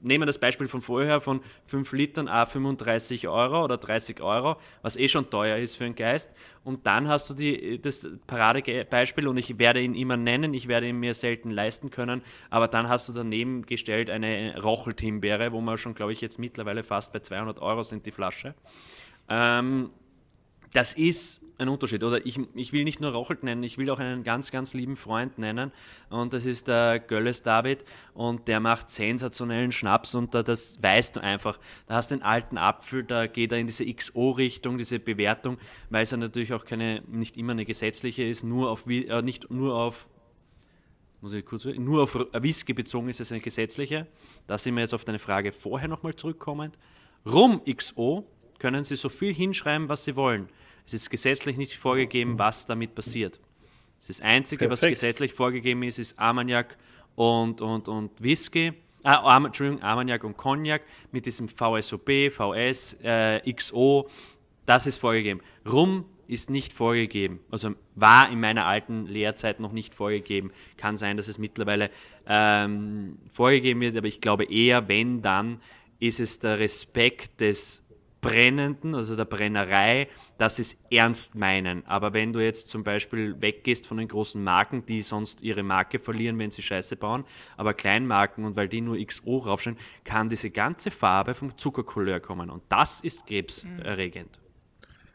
nehmen 0.00 0.22
wir 0.22 0.26
das 0.26 0.38
Beispiel 0.38 0.66
von 0.66 0.80
vorher 0.80 1.20
von 1.20 1.40
5 1.66 1.92
Litern 1.92 2.26
a 2.26 2.46
35 2.46 3.28
Euro 3.28 3.64
oder 3.64 3.76
30 3.76 4.20
Euro, 4.20 4.56
was 4.82 4.96
eh 4.96 5.06
schon 5.06 5.30
teuer 5.30 5.58
ist 5.58 5.76
für 5.76 5.84
einen 5.84 5.94
Geist. 5.94 6.30
Und 6.64 6.88
dann 6.88 7.06
hast 7.08 7.30
du 7.30 7.34
die, 7.34 7.80
das 7.80 8.08
Paradebeispiel 8.26 9.28
und 9.28 9.36
ich 9.36 9.58
werde 9.60 9.80
ihn 9.80 9.94
immer 9.94 10.16
nennen, 10.16 10.52
ich 10.52 10.66
werde 10.66 10.88
ihn 10.88 10.98
mir 10.98 11.14
selten 11.14 11.52
leisten 11.52 11.90
können, 11.90 12.22
aber 12.50 12.66
dann 12.66 12.88
hast 12.88 13.08
du 13.08 13.12
daneben 13.12 13.64
gestellt 13.64 14.10
eine 14.10 14.60
Rocheltimbeere, 14.60 15.52
wo 15.52 15.60
wir 15.60 15.78
schon, 15.78 15.94
glaube 15.94 16.12
ich, 16.12 16.20
jetzt 16.20 16.40
mittlerweile 16.40 16.82
fast 16.82 17.12
bei 17.12 17.20
200 17.20 17.60
Euro 17.60 17.84
sind 17.84 18.06
die 18.06 18.10
Flasche. 18.10 18.54
Ähm, 19.30 19.90
das 20.72 20.92
ist 20.92 21.42
ein 21.58 21.68
Unterschied. 21.68 22.02
Oder 22.04 22.24
ich, 22.24 22.38
ich 22.54 22.72
will 22.72 22.84
nicht 22.84 23.00
nur 23.00 23.12
Rochelt 23.12 23.42
nennen, 23.42 23.62
ich 23.62 23.76
will 23.78 23.90
auch 23.90 23.98
einen 23.98 24.22
ganz, 24.22 24.50
ganz 24.50 24.74
lieben 24.74 24.96
Freund 24.96 25.38
nennen. 25.38 25.72
Und 26.08 26.32
das 26.32 26.46
ist 26.46 26.68
der 26.68 27.00
Gölles 27.00 27.42
David. 27.42 27.84
Und 28.14 28.48
der 28.48 28.60
macht 28.60 28.90
sensationellen 28.90 29.72
Schnaps. 29.72 30.14
Und 30.14 30.34
da, 30.34 30.42
das 30.42 30.82
weißt 30.82 31.16
du 31.16 31.20
einfach. 31.20 31.58
Da 31.86 31.94
hast 31.94 32.10
du 32.10 32.16
den 32.16 32.22
alten 32.22 32.58
Apfel, 32.58 33.04
da 33.04 33.26
geht 33.26 33.52
er 33.52 33.58
in 33.58 33.66
diese 33.66 33.84
XO-Richtung, 33.84 34.78
diese 34.78 34.98
Bewertung, 34.98 35.58
weil 35.90 36.02
es 36.02 36.10
ja 36.10 36.16
natürlich 36.16 36.52
auch 36.52 36.64
keine, 36.64 37.02
nicht 37.08 37.36
immer 37.36 37.52
eine 37.52 37.64
gesetzliche 37.64 38.24
ist, 38.24 38.44
nur 38.44 38.70
auf, 38.70 38.86
äh, 38.88 39.22
nicht 39.22 39.50
nur 39.50 39.74
auf 39.74 40.08
muss 41.22 41.34
ich 41.34 41.44
kurz, 41.44 41.66
nur 41.66 42.04
auf 42.04 42.14
Whisky 42.14 42.72
bezogen 42.72 43.10
ist 43.10 43.20
es 43.20 43.30
eine 43.30 43.42
gesetzliche. 43.42 44.06
Da 44.46 44.56
sind 44.56 44.74
wir 44.74 44.80
jetzt 44.80 44.94
auf 44.94 45.04
deine 45.04 45.18
Frage 45.18 45.52
vorher 45.52 45.86
nochmal 45.86 46.16
zurückkommend. 46.16 46.78
Rum 47.26 47.60
XO 47.70 48.26
können 48.60 48.84
Sie 48.84 48.94
so 48.94 49.08
viel 49.08 49.34
hinschreiben, 49.34 49.88
was 49.88 50.04
Sie 50.04 50.14
wollen. 50.14 50.48
Es 50.86 50.94
ist 50.94 51.10
gesetzlich 51.10 51.56
nicht 51.56 51.76
vorgegeben, 51.76 52.38
was 52.38 52.66
damit 52.66 52.94
passiert. 52.94 53.40
Das 54.06 54.20
Einzige, 54.20 54.68
Perfekt. 54.68 54.82
was 54.82 55.00
gesetzlich 55.00 55.32
vorgegeben 55.32 55.82
ist, 55.82 55.98
ist 55.98 56.18
Armagnac 56.18 56.78
und, 57.16 57.60
und, 57.60 57.88
und 57.88 58.22
Whisky. 58.22 58.72
Ah, 59.02 59.36
Entschuldigung, 59.36 59.82
Armagnac 59.82 60.24
und 60.24 60.36
Cognac 60.36 60.82
mit 61.10 61.26
diesem 61.26 61.48
VSOP, 61.48 62.30
VS, 62.30 62.98
äh, 63.02 63.52
XO, 63.52 64.08
das 64.66 64.86
ist 64.86 64.98
vorgegeben. 64.98 65.40
Rum 65.66 66.04
ist 66.26 66.48
nicht 66.48 66.72
vorgegeben. 66.72 67.40
Also 67.50 67.74
war 67.96 68.30
in 68.30 68.40
meiner 68.40 68.66
alten 68.66 69.06
Lehrzeit 69.06 69.58
noch 69.58 69.72
nicht 69.72 69.94
vorgegeben. 69.94 70.52
Kann 70.76 70.96
sein, 70.96 71.16
dass 71.16 71.28
es 71.28 71.38
mittlerweile 71.38 71.90
ähm, 72.26 73.18
vorgegeben 73.30 73.80
wird, 73.80 73.96
aber 73.96 74.06
ich 74.06 74.20
glaube 74.20 74.44
eher, 74.44 74.86
wenn 74.86 75.22
dann, 75.22 75.60
ist 75.98 76.20
es 76.20 76.38
der 76.38 76.60
Respekt 76.60 77.40
des 77.40 77.84
Brennenden, 78.20 78.94
also 78.94 79.16
der 79.16 79.24
Brennerei, 79.24 80.08
dass 80.38 80.56
sie 80.56 80.62
es 80.62 80.76
ernst 80.90 81.34
meinen. 81.34 81.86
Aber 81.86 82.12
wenn 82.12 82.32
du 82.32 82.40
jetzt 82.40 82.68
zum 82.68 82.84
Beispiel 82.84 83.40
weggehst 83.40 83.86
von 83.86 83.96
den 83.96 84.08
großen 84.08 84.42
Marken, 84.42 84.84
die 84.84 85.02
sonst 85.02 85.42
ihre 85.42 85.62
Marke 85.62 85.98
verlieren, 85.98 86.38
wenn 86.38 86.50
sie 86.50 86.62
Scheiße 86.62 86.96
bauen, 86.96 87.24
aber 87.56 87.74
Kleinmarken 87.74 88.44
und 88.44 88.56
weil 88.56 88.68
die 88.68 88.80
nur 88.80 88.98
XO 89.04 89.38
raufstehen, 89.38 89.78
kann 90.04 90.28
diese 90.28 90.50
ganze 90.50 90.90
Farbe 90.90 91.34
vom 91.34 91.56
Zuckercouleur 91.56 92.20
kommen. 92.20 92.50
Und 92.50 92.62
das 92.68 93.00
ist 93.00 93.26
krebserregend. 93.26 94.38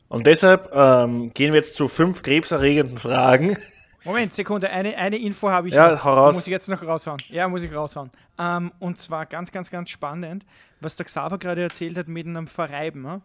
Und 0.07 0.27
deshalb 0.27 0.71
ähm, 0.73 1.33
gehen 1.33 1.51
wir 1.51 1.59
jetzt 1.59 1.75
zu 1.75 1.87
fünf 1.87 2.21
krebserregenden 2.21 2.97
Fragen. 2.97 3.57
Moment, 4.05 4.33
Sekunde, 4.33 4.69
eine, 4.69 4.95
eine 4.97 5.17
Info 5.17 5.49
habe 5.49 5.67
ich 5.67 5.73
Ja, 5.73 5.91
noch. 5.91 6.03
hau 6.03 6.13
raus. 6.13 6.35
Muss 6.35 6.45
ich 6.47 6.51
jetzt 6.51 6.69
noch 6.69 6.81
raushauen. 6.83 7.19
Ja, 7.29 7.47
muss 7.47 7.63
ich 7.63 7.73
raushauen. 7.73 8.11
Ähm, 8.37 8.71
und 8.79 8.99
zwar 8.99 9.25
ganz, 9.25 9.51
ganz, 9.51 9.69
ganz 9.71 9.89
spannend, 9.89 10.45
was 10.79 10.95
der 10.95 11.05
Xaver 11.05 11.37
gerade 11.39 11.63
erzählt 11.63 11.97
hat 11.97 12.07
mit 12.07 12.27
einem 12.27 12.47
Verreiben. 12.47 13.01
ne? 13.01 13.21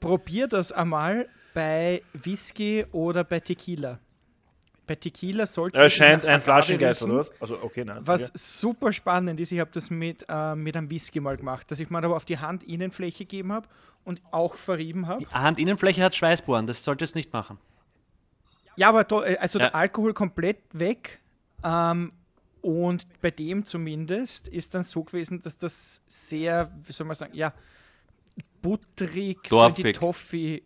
Probier 0.00 0.48
das 0.48 0.72
einmal 0.72 1.28
bei 1.54 2.02
Whisky 2.14 2.86
oder 2.92 3.24
bei 3.24 3.40
Tequila. 3.40 3.98
Bei 4.86 4.94
Tequila 4.94 5.44
soll 5.44 5.70
Er 5.74 5.90
scheint 5.90 6.24
ein 6.24 6.40
Flaschengeist 6.40 7.02
oder 7.02 7.16
was? 7.16 7.32
Also, 7.40 7.58
okay, 7.62 7.84
nein. 7.84 7.98
Was 8.00 8.30
okay. 8.30 8.38
super 8.38 8.92
spannend 8.92 9.38
ist, 9.38 9.52
ich 9.52 9.60
habe 9.60 9.70
das 9.72 9.90
mit, 9.90 10.24
äh, 10.28 10.54
mit 10.54 10.76
einem 10.76 10.88
Whisky 10.88 11.20
mal 11.20 11.36
gemacht, 11.36 11.70
dass 11.70 11.78
ich 11.78 11.90
mir 11.90 11.98
aber 11.98 12.16
auf 12.16 12.24
die 12.24 12.38
Handinnenfläche 12.38 13.24
gegeben 13.24 13.52
habe 13.52 13.68
und 14.04 14.22
auch 14.30 14.54
verrieben 14.54 15.06
habe. 15.06 15.20
Die 15.24 15.28
Handinnenfläche 15.30 16.02
hat 16.02 16.14
Schweißbohren, 16.14 16.66
das 16.66 16.82
solltest 16.84 17.14
du 17.14 17.18
nicht 17.18 17.34
machen. 17.34 17.58
Ja, 18.78 18.90
aber 18.90 19.26
äh, 19.26 19.36
also 19.38 19.58
Ja. 19.58 19.66
der 19.66 19.74
Alkohol 19.74 20.14
komplett 20.14 20.58
weg. 20.72 21.18
Ähm, 21.64 22.12
und 22.62 23.06
bei 23.20 23.32
dem 23.32 23.64
zumindest 23.64 24.46
ist 24.46 24.74
dann 24.74 24.84
so 24.84 25.02
gewesen, 25.02 25.40
dass 25.42 25.58
das 25.58 26.02
sehr, 26.06 26.72
wie 26.84 26.92
soll 26.92 27.06
man 27.06 27.16
sagen, 27.16 27.34
ja, 27.34 27.52
butterig, 28.62 29.38
so 29.48 29.66
in 29.66 29.74
die 29.74 29.92
Dorfig. 29.92 30.62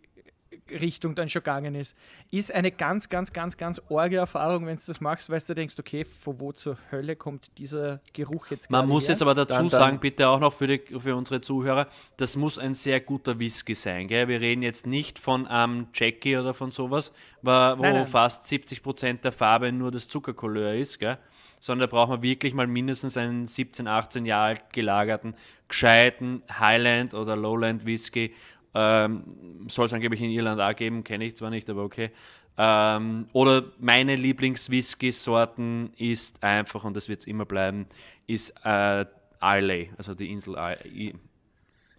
Toffee-Richtung 0.67 1.15
dann 1.15 1.29
schon 1.29 1.41
gegangen 1.41 1.75
ist. 1.75 1.95
Ist 2.31 2.53
eine 2.53 2.71
ganz, 2.71 3.09
ganz, 3.09 3.33
ganz, 3.33 3.57
ganz 3.57 3.81
orge 3.89 4.17
Erfahrung, 4.17 4.65
wenn 4.65 4.77
du 4.77 4.81
das 4.85 5.01
machst, 5.01 5.29
weil 5.29 5.39
du 5.45 5.55
denkst, 5.55 5.75
okay, 5.79 6.05
von 6.05 6.39
wo 6.39 6.51
zur 6.51 6.77
Hölle 6.91 7.15
kommt 7.15 7.57
dieser 7.57 7.99
Geruch 8.13 8.47
jetzt 8.47 8.69
Man 8.69 8.87
muss 8.87 9.03
her? 9.05 9.11
jetzt 9.13 9.21
aber 9.21 9.33
dazu 9.33 9.49
Dann- 9.53 9.61
dann- 9.63 9.69
sagen, 9.69 9.99
bitte 9.99 10.27
auch 10.29 10.39
noch 10.39 10.53
für, 10.53 10.67
die, 10.67 10.79
für 10.99 11.15
unsere 11.15 11.41
Zuhörer, 11.41 11.87
das 12.17 12.35
muss 12.35 12.57
ein 12.57 12.73
sehr 12.73 12.99
guter 13.01 13.39
Whisky 13.39 13.75
sein. 13.75 14.07
Gell? 14.07 14.27
Wir 14.27 14.41
reden 14.41 14.61
jetzt 14.63 14.87
nicht 14.87 15.19
von 15.19 15.47
einem 15.47 15.87
Jackie 15.93 16.37
oder 16.37 16.53
von 16.53 16.71
sowas, 16.71 17.13
wa- 17.41 17.77
wo 17.77 17.81
Nein, 17.81 17.93
nein. 17.95 18.07
fast 18.07 18.45
70% 18.45 19.23
der 19.23 19.31
Farbe 19.31 19.71
nur 19.71 19.91
das 19.91 20.07
Zuckercouleur 20.07 20.73
ist, 20.75 20.99
gell? 20.99 21.17
sondern 21.59 21.89
da 21.89 21.95
braucht 21.95 22.09
man 22.09 22.21
wirklich 22.21 22.53
mal 22.53 22.67
mindestens 22.67 23.15
einen 23.15 23.45
17, 23.45 23.87
18 23.87 24.25
Jahre 24.25 24.43
alt 24.47 24.73
gelagerten, 24.73 25.33
gescheiten 25.69 26.43
Highland 26.59 27.13
oder 27.13 27.37
Lowland 27.37 27.85
Whisky. 27.85 28.33
Ähm, 28.75 29.65
Soll 29.67 29.85
es 29.85 29.93
angeblich 29.93 30.21
in 30.21 30.29
Irland 30.29 30.59
auch 30.59 30.75
geben, 30.75 31.03
kenne 31.03 31.25
ich 31.25 31.35
zwar 31.35 31.49
nicht, 31.49 31.69
aber 31.69 31.83
okay. 31.83 32.11
Ähm, 32.57 33.27
oder 33.33 33.63
meine 33.79 34.15
Lieblings-Whisky-Sorten 34.15 35.91
ist 35.97 36.43
einfach, 36.43 36.83
und 36.83 36.95
das 36.95 37.09
wird 37.09 37.21
es 37.21 37.27
immer 37.27 37.45
bleiben, 37.45 37.87
ist 38.27 38.53
äh, 38.63 39.05
Islay, 39.41 39.91
also 39.97 40.13
die 40.15 40.31
Insel 40.31 40.55
I- 40.85 41.13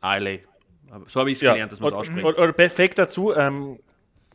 Islay. 0.02 0.44
So 1.06 1.20
habe 1.20 1.30
ich 1.30 1.36
es 1.36 1.40
gelernt, 1.40 1.72
dass 1.72 1.80
man 1.80 1.88
es 1.88 1.94
ausspricht. 1.94 2.24
und, 2.24 2.36
und 2.36 2.56
perfekt 2.56 2.98
dazu 2.98 3.34
ähm, 3.34 3.78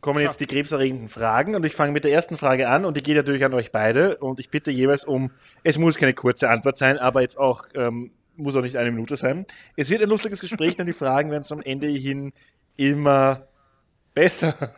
kommen 0.00 0.20
jetzt 0.20 0.40
die 0.40 0.46
krebserregenden 0.46 1.08
Fragen 1.08 1.54
und 1.54 1.64
ich 1.64 1.74
fange 1.74 1.92
mit 1.92 2.04
der 2.04 2.12
ersten 2.12 2.36
Frage 2.36 2.68
an 2.68 2.84
und 2.84 2.96
die 2.96 3.02
geht 3.02 3.16
natürlich 3.16 3.44
an 3.44 3.54
euch 3.54 3.72
beide 3.72 4.16
und 4.18 4.40
ich 4.40 4.50
bitte 4.50 4.70
jeweils 4.70 5.04
um, 5.04 5.30
es 5.62 5.78
muss 5.78 5.96
keine 5.96 6.14
kurze 6.14 6.50
Antwort 6.50 6.76
sein, 6.76 6.98
aber 6.98 7.22
jetzt 7.22 7.38
auch, 7.38 7.64
ähm, 7.74 8.10
muss 8.36 8.56
auch 8.56 8.62
nicht 8.62 8.76
eine 8.76 8.90
Minute 8.90 9.16
sein. 9.16 9.46
Es 9.76 9.90
wird 9.90 10.02
ein 10.02 10.08
lustiges 10.08 10.40
Gespräch, 10.40 10.76
denn 10.76 10.86
die 10.86 10.92
Fragen 10.92 11.30
werden 11.30 11.44
zum 11.44 11.60
Ende 11.62 11.88
hin 11.88 12.32
immer 12.76 13.46
besser. 14.14 14.72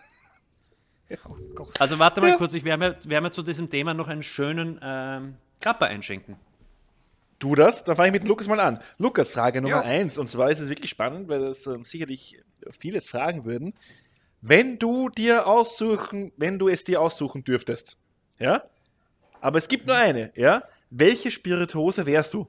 Also 1.78 1.98
warte 1.98 2.20
mal 2.20 2.36
kurz, 2.36 2.54
ich 2.54 2.64
werde 2.64 2.78
mir, 2.78 2.96
werd 3.04 3.22
mir 3.22 3.30
zu 3.30 3.42
diesem 3.42 3.68
Thema 3.68 3.94
noch 3.94 4.08
einen 4.08 4.22
schönen 4.22 4.80
ähm, 4.82 5.36
Krapper 5.60 5.86
einschenken. 5.86 6.36
Du 7.38 7.54
das? 7.54 7.84
Dann 7.84 7.96
fange 7.96 8.08
ich 8.08 8.12
mit 8.12 8.28
Lukas 8.28 8.46
mal 8.46 8.60
an. 8.60 8.80
Lukas, 8.98 9.32
Frage 9.32 9.60
Nummer 9.60 9.76
Ja. 9.76 9.82
eins. 9.82 10.16
Und 10.16 10.28
zwar 10.30 10.50
ist 10.50 10.60
es 10.60 10.68
wirklich 10.68 10.90
spannend, 10.90 11.28
weil 11.28 11.40
das 11.40 11.66
ähm, 11.66 11.84
sicherlich 11.84 12.40
viele 12.78 12.94
jetzt 12.94 13.10
fragen 13.10 13.44
würden. 13.44 13.74
Wenn 14.40 14.78
du 14.78 15.08
dir 15.08 15.46
aussuchen, 15.46 16.32
wenn 16.36 16.58
du 16.58 16.68
es 16.68 16.84
dir 16.84 17.00
aussuchen 17.00 17.44
dürftest, 17.44 17.96
ja? 18.38 18.62
Aber 19.40 19.58
es 19.58 19.68
gibt 19.68 19.86
nur 19.86 19.96
eine, 19.96 20.32
ja? 20.36 20.62
Welche 20.90 21.30
Spirituose 21.30 22.06
wärst 22.06 22.32
du? 22.34 22.46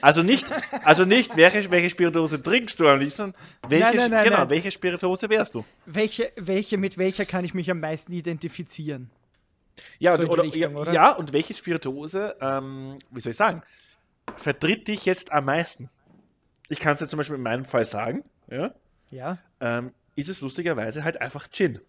Also 0.00 0.22
nicht, 0.22 0.52
also 0.84 1.04
nicht, 1.04 1.36
welche, 1.36 1.70
welche 1.70 1.90
Spirituose 1.90 2.42
trinkst 2.42 2.78
du 2.80 2.88
am 2.88 3.00
liebsten, 3.00 3.34
welche, 3.68 3.84
Nein, 3.84 3.96
nein, 3.96 4.10
nein, 4.10 4.24
genau, 4.24 4.48
welche 4.50 4.70
Spirituose 4.70 5.28
wärst 5.28 5.54
du? 5.54 5.64
Welche, 5.86 6.32
welche, 6.36 6.78
mit 6.78 6.98
welcher 6.98 7.24
kann 7.24 7.44
ich 7.44 7.54
mich 7.54 7.70
am 7.70 7.80
meisten 7.80 8.12
identifizieren? 8.12 9.10
Ja, 9.98 10.14
So 10.16 10.22
und, 10.22 10.28
oder, 10.30 10.42
Richtung, 10.42 10.76
oder? 10.76 10.92
ja, 10.92 11.12
und 11.12 11.32
welche 11.32 11.54
Spirituose, 11.54 12.36
ähm, 12.40 12.98
wie 13.10 13.20
soll 13.20 13.30
ich 13.30 13.36
sagen, 13.36 13.62
vertritt 14.36 14.88
dich 14.88 15.04
jetzt 15.06 15.32
am 15.32 15.44
meisten? 15.46 15.88
Ich 16.68 16.78
kann 16.78 16.94
es 16.94 17.00
ja 17.00 17.08
zum 17.08 17.16
Beispiel 17.18 17.36
in 17.36 17.42
meinem 17.42 17.64
Fall 17.64 17.84
sagen, 17.84 18.24
ja, 18.50 18.74
Ja. 19.10 19.38
ähm, 19.60 19.92
ist 20.14 20.28
es 20.28 20.40
lustigerweise 20.40 21.04
halt 21.04 21.20
einfach 21.20 21.48
Gin. 21.50 21.80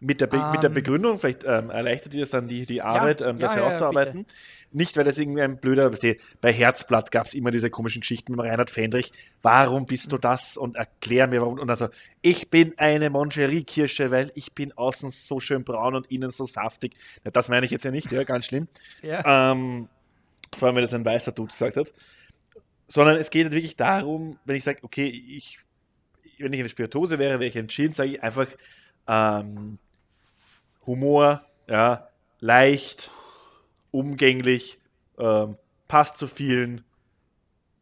Mit, 0.00 0.20
der 0.20 0.28
Be 0.28 0.38
mit 0.52 0.62
der 0.62 0.70
Ähm. 0.70 0.74
Begründung, 0.74 1.18
vielleicht 1.18 1.44
ähm, 1.44 1.70
erleichtert 1.70 2.12
dir 2.12 2.20
das 2.20 2.30
dann 2.30 2.46
die, 2.46 2.66
die 2.66 2.82
Arbeit, 2.82 3.20
ähm, 3.20 3.38
das 3.38 3.54
ja, 3.54 3.60
ja, 3.60 3.66
herauszuarbeiten. 3.66 4.26
Nicht, 4.70 4.96
weil 4.96 5.04
das 5.04 5.18
irgendwie 5.18 5.42
ein 5.42 5.58
blöder, 5.58 5.90
bei 6.40 6.52
Herzblatt 6.52 7.10
gab 7.10 7.26
es 7.26 7.34
immer 7.34 7.50
diese 7.50 7.70
komischen 7.70 8.00
Geschichten 8.00 8.32
mit 8.32 8.44
Reinhard 8.44 8.70
Fendrich. 8.70 9.12
Warum 9.42 9.86
bist 9.86 10.12
du 10.12 10.18
das? 10.18 10.56
Und 10.56 10.76
erklär 10.76 11.26
mir, 11.26 11.40
warum. 11.40 11.58
Und 11.58 11.70
also, 11.70 11.88
ich 12.22 12.50
bin 12.50 12.74
eine 12.76 13.10
Moncherie-Kirsche, 13.10 14.10
weil 14.10 14.30
ich 14.34 14.52
bin 14.52 14.72
außen 14.76 15.10
so 15.10 15.40
schön 15.40 15.64
braun 15.64 15.94
und 15.94 16.10
innen 16.10 16.30
so 16.30 16.46
saftig. 16.46 16.94
Ja, 17.24 17.30
das 17.30 17.48
meine 17.48 17.64
ich 17.66 17.72
jetzt 17.72 17.84
ja 17.84 17.90
nicht, 17.90 18.12
ja, 18.12 18.24
ganz 18.24 18.46
schlimm. 18.46 18.68
ja. 19.02 19.52
Ähm, 19.52 19.88
vor 20.56 20.66
allem, 20.66 20.76
wenn 20.76 20.82
das 20.82 20.94
ein 20.94 21.04
weißer 21.04 21.32
Dude 21.32 21.52
gesagt 21.52 21.76
hat. 21.76 21.92
Sondern 22.88 23.16
es 23.16 23.30
geht 23.30 23.52
wirklich 23.52 23.76
darum, 23.76 24.38
wenn 24.44 24.56
ich 24.56 24.64
sage, 24.64 24.80
okay, 24.82 25.06
ich, 25.06 25.58
wenn 26.38 26.52
ich 26.52 26.60
eine 26.60 26.68
Spirituose 26.68 27.18
wäre, 27.18 27.38
wäre 27.38 27.46
ich 27.48 27.68
Gin, 27.68 27.92
sage 27.92 28.12
ich 28.12 28.22
einfach 28.22 28.46
ähm, 29.08 29.78
Humor, 30.86 31.44
ja, 31.66 32.08
leicht, 32.40 33.10
umgänglich, 33.90 34.78
ähm, 35.18 35.56
passt 35.88 36.18
zu 36.18 36.28
vielen, 36.28 36.84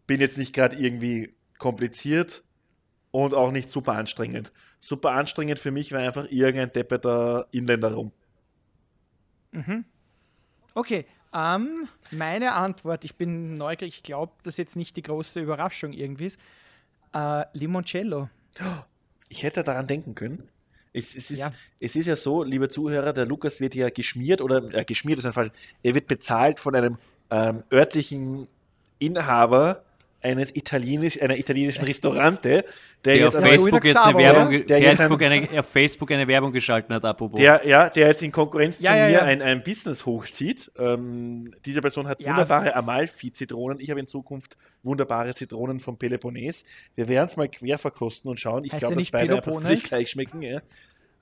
bin 0.07 0.21
jetzt 0.21 0.39
nicht 0.39 0.55
gerade 0.55 0.77
irgendwie 0.77 1.35
kompliziert 1.59 2.45
und 3.11 3.35
auch 3.35 3.51
nicht 3.51 3.71
super 3.71 3.93
anstrengend. 3.93 4.53
Super 4.79 5.13
anstrengend 5.13 5.59
für 5.59 5.71
mich 5.71 5.93
wäre 5.93 6.07
einfach 6.07 6.31
irgendein 6.31 6.73
depperter 6.73 7.49
Inländer 7.51 7.93
rum. 7.93 8.13
Okay, 10.75 11.07
ähm, 11.33 11.89
meine 12.11 12.53
Antwort, 12.53 13.05
ich 13.05 13.17
bin 13.17 13.55
neugierig, 13.55 13.97
ich 13.97 14.03
glaube, 14.03 14.33
das 14.43 14.57
jetzt 14.57 14.77
nicht 14.77 14.97
die 14.97 15.03
große 15.03 15.41
Überraschung 15.41 15.93
irgendwie 15.93 16.27
ist. 16.27 16.41
Äh, 17.13 17.45
Limoncello. 17.53 18.29
Ich 19.29 19.43
hätte 19.43 19.65
daran 19.65 19.87
denken 19.87 20.15
können. 20.15 20.49
Es, 20.97 21.15
es, 21.15 21.31
ist, 21.31 21.39
Ja. 21.41 21.53
es 21.79 21.95
ist 21.95 22.07
ja 22.07 22.17
so, 22.17 22.43
liebe 22.43 22.69
Zuhörer, 22.69 23.13
der 23.13 23.27
Lukas 23.27 23.61
wird 23.61 23.75
ja 23.75 23.91
geschmiert 23.91 24.41
oder 24.41 24.63
äh, 24.75 24.85
geschmiert 24.85 25.19
ist 25.19 25.27
ein 25.27 25.33
Fall. 25.35 25.53
Er 25.83 25.95
wird 25.95 26.07
bezahlt 26.07 26.59
von 26.59 26.75
einem 26.75 26.99
ähm, 27.31 27.63
örtlichen 27.71 28.47
Inhaber 28.99 29.85
eines 30.23 30.55
italienisch, 30.57 31.21
einer 31.23 31.37
italienischen 31.37 31.85
Restaurante, 31.85 32.65
der, 33.05 33.15
Der 33.15 33.17
jetzt 33.17 33.37
auf 33.37 33.45
Facebook 33.49 33.85
jetzt 33.85 33.97
eine 33.99 34.19
Werbung, 34.19 34.67
Der 34.67 34.81
jetzt 34.81 34.99
Facebook 35.01 35.23
eine, 35.23 35.61
auf 35.61 35.67
Facebook 35.67 36.11
eine 36.11 36.27
Werbung 36.27 36.53
geschalten 36.53 36.95
hat, 36.95 37.05
apropos. 37.05 37.39
der, 37.39 37.63
ja, 37.65 37.89
der 37.91 38.09
jetzt 38.09 38.23
in 38.23 38.33
Konkurrenz 38.33 38.81
Ja, 38.81 38.91
zu 38.93 38.97
ja, 38.99 39.07
mir 39.07 39.13
ja. 39.13 39.21
Ein, 39.23 39.43
ein 39.43 39.63
Business 39.63 40.05
hochzieht. 40.05 40.73
Ähm, 40.79 41.55
diese 41.65 41.81
Person 41.81 42.09
hat 42.09 42.21
Ja. 42.21 42.31
wunderbare 42.31 42.75
Amalfi-Zitronen. 42.75 43.79
Ich 43.79 43.91
habe 43.91 44.01
in 44.01 44.07
Zukunft 44.09 44.57
wunderbare 44.83 45.35
Zitronen 45.35 45.79
vom 45.79 45.97
Peloponnes. 45.97 46.65
Wir 46.97 47.07
werden 47.09 47.27
es 47.27 47.37
mal 47.37 47.49
quer 47.49 47.79
verkosten 47.79 48.29
und 48.29 48.41
schauen. 48.41 48.65
Ich 48.65 48.77
glaube, 48.77 48.97
dass 48.97 49.11
beide 49.11 49.35
einfach 49.37 49.45
Peloponnes? 49.53 49.85
gleich 49.85 50.11
schmecken. 50.11 50.43
Ja. 50.43 50.61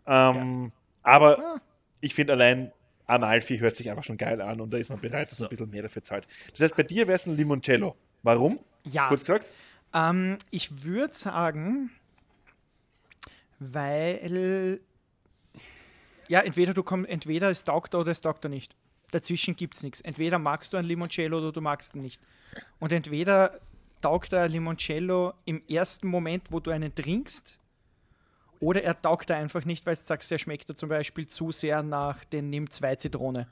Ähm, 0.07 0.73
Aber 1.03 1.39
Ah. 1.39 1.61
ich 2.01 2.15
finde 2.15 2.33
allein 2.33 2.73
Amalfi 3.07 3.59
hört 3.59 3.77
sich 3.77 3.91
einfach 3.91 4.05
schon 4.05 4.17
geil 4.17 4.41
an 4.41 4.63
und 4.63 4.73
da 4.73 4.79
ist 4.79 4.89
man 4.89 4.99
bereit, 5.01 5.31
dass 5.31 5.39
man 5.39 5.49
ein 5.49 5.51
bisschen 5.51 5.69
mehr 5.71 5.83
dafür 5.83 6.03
zahlt. 6.03 6.27
Das 6.53 6.61
heißt, 6.61 6.77
bei 6.77 6.83
dir 6.85 7.07
wäre 7.07 7.17
es 7.17 7.27
ein 7.27 7.37
Limoncello. 7.37 7.95
Warum? 8.23 8.59
Ja, 8.85 9.09
Kurz 9.09 9.23
gesagt? 9.23 9.51
ähm, 9.93 10.39
ich 10.51 10.85
würde 10.85 11.15
sagen, 11.15 11.91
weil 13.59 14.81
ja, 16.29 16.41
entweder 16.41 16.75
du 16.75 16.83
kommst, 16.83 17.09
entweder 17.11 17.51
es 17.51 17.65
taugt 17.65 17.95
er 17.95 18.01
oder 18.01 18.13
es 18.13 18.21
taugt 18.21 18.45
er 18.45 18.51
nicht. 18.51 18.75
Dazwischen 19.11 19.57
gibt 19.57 19.75
es 19.77 19.83
nichts. 19.83 20.01
Entweder 20.01 20.39
magst 20.39 20.73
du 20.73 20.77
ein 20.77 20.85
Limoncello 20.85 21.39
oder 21.39 21.53
du 21.53 21.61
magst 21.61 21.95
ihn 21.95 22.03
nicht. 22.03 22.21
Und 22.81 22.93
entweder 22.93 23.61
taugt 24.01 24.33
er 24.33 24.49
Limoncello 24.49 25.35
im 25.45 25.63
ersten 25.69 26.09
Moment, 26.09 26.51
wo 26.51 26.61
du 26.61 26.71
einen 26.71 26.95
trinkst, 26.95 27.59
oder 28.61 28.83
er 28.83 29.01
taugt 29.01 29.29
er 29.31 29.37
einfach 29.37 29.65
nicht, 29.65 29.85
weil 29.85 29.95
du 29.95 30.01
sagst, 30.03 30.33
er 30.33 30.39
schmeckt 30.39 30.69
er 30.71 30.75
zum 30.77 30.89
Beispiel 30.89 31.27
zu 31.27 31.53
sehr 31.53 31.83
nach 31.83 32.25
den 32.25 32.49
Nimm 32.49 32.71
2 32.71 32.97
Zitrone. 32.97 33.47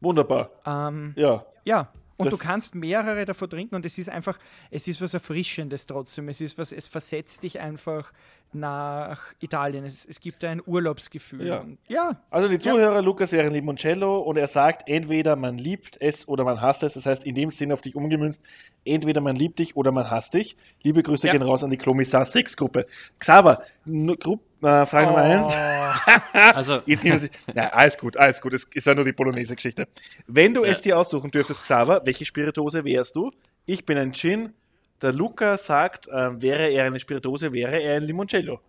Wunderbar. 0.00 0.50
Ähm, 0.66 1.14
Ja. 1.16 1.46
ja, 1.64 1.88
und 2.22 2.32
Das- 2.32 2.38
du 2.38 2.44
kannst 2.44 2.74
mehrere 2.74 3.24
davon 3.24 3.50
trinken 3.50 3.74
und 3.74 3.84
es 3.86 3.98
ist 3.98 4.08
einfach, 4.08 4.38
es 4.70 4.88
ist 4.88 5.00
was 5.00 5.14
Erfrischendes 5.14 5.86
trotzdem. 5.86 6.28
Es 6.28 6.40
ist 6.40 6.58
was, 6.58 6.72
es 6.72 6.88
versetzt 6.88 7.42
dich 7.42 7.60
einfach 7.60 8.12
nach 8.54 9.32
Italien. 9.40 9.84
Es, 9.84 10.04
es 10.04 10.20
gibt 10.20 10.44
ein 10.44 10.60
Urlaubsgefühl. 10.64 11.46
Ja. 11.46 11.64
Ja, 11.88 12.20
Also 12.30 12.48
die 12.48 12.58
Zuhörer, 12.58 13.02
Lukas 13.02 13.32
wäre 13.32 13.48
Limoncello 13.48 14.18
und 14.20 14.36
er 14.36 14.46
sagt, 14.46 14.88
entweder 14.88 15.36
man 15.36 15.58
liebt 15.58 15.96
es 16.00 16.28
oder 16.28 16.44
man 16.44 16.60
hasst 16.60 16.82
es. 16.82 16.94
Das 16.94 17.06
heißt, 17.06 17.24
in 17.24 17.34
dem 17.34 17.50
Sinn 17.50 17.72
auf 17.72 17.80
dich 17.80 17.94
umgemünzt, 17.96 18.40
entweder 18.84 19.20
man 19.20 19.36
liebt 19.36 19.58
dich 19.58 19.76
oder 19.76 19.92
man 19.92 20.10
hasst 20.10 20.34
dich. 20.34 20.56
Liebe 20.82 21.02
Grüße 21.02 21.26
Ja. 21.26 21.32
gehen 21.32 21.42
raus 21.42 21.64
an 21.64 21.70
die 21.70 21.76
Klomissar 21.76 22.24
6 22.24 22.56
Gruppe. 22.56 22.86
Xaver, 23.18 23.62
Grupp, 24.18 24.40
äh, 24.62 24.86
Frage 24.86 25.06
Nummer 25.06 25.22
1. 25.22 25.46
Oh, 25.46 26.10
Also, 26.54 26.80
Jetzt 26.86 27.04
nehmen 27.04 27.18
Sie, 27.18 27.30
ja, 27.54 27.68
alles 27.70 27.96
gut, 27.98 28.16
alles 28.16 28.40
gut. 28.40 28.54
Es 28.54 28.64
ist 28.64 28.86
ja 28.86 28.94
nur 28.94 29.04
die 29.04 29.12
Polonaise-Geschichte. 29.12 29.88
Wenn 30.26 30.54
du 30.54 30.64
Ja. 30.64 30.70
es 30.72 30.80
dir 30.80 30.98
aussuchen 30.98 31.30
dürftest, 31.30 31.62
Xaver, 31.62 32.02
welche 32.04 32.24
Spirituose 32.24 32.84
wärst 32.84 33.16
du? 33.16 33.30
Ich 33.66 33.84
bin 33.86 33.98
ein 33.98 34.12
Gin. 34.12 34.52
Der 35.02 35.12
Luca 35.12 35.56
sagt, 35.56 36.06
äh, 36.06 36.40
wäre 36.40 36.68
er 36.68 36.84
eine 36.84 37.00
Spirituose, 37.00 37.52
wäre 37.52 37.80
er 37.80 37.96
ein 37.96 38.04
Limoncello. 38.04 38.60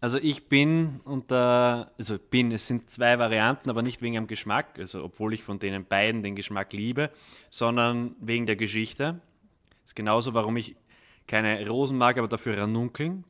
Also 0.00 0.16
ich 0.16 0.48
bin 0.48 1.00
unter, 1.04 1.92
also 1.98 2.18
bin, 2.18 2.52
es 2.52 2.66
sind 2.66 2.88
zwei 2.88 3.18
Varianten, 3.18 3.68
aber 3.68 3.82
nicht 3.82 4.00
wegen 4.00 4.14
dem 4.14 4.26
Geschmack, 4.26 4.78
also 4.78 5.04
obwohl 5.04 5.34
ich 5.34 5.44
von 5.44 5.58
denen 5.58 5.84
beiden 5.84 6.22
den 6.22 6.36
Geschmack 6.36 6.72
liebe, 6.72 7.10
sondern 7.50 8.16
wegen 8.18 8.46
der 8.46 8.56
Geschichte. 8.56 9.20
ist 9.84 9.94
genauso, 9.94 10.32
warum 10.32 10.56
ich 10.56 10.74
keine 11.26 11.68
Rosen 11.68 11.98
mag, 11.98 12.16
aber 12.16 12.28
dafür 12.28 12.56
Ranunkeln. 12.56 13.24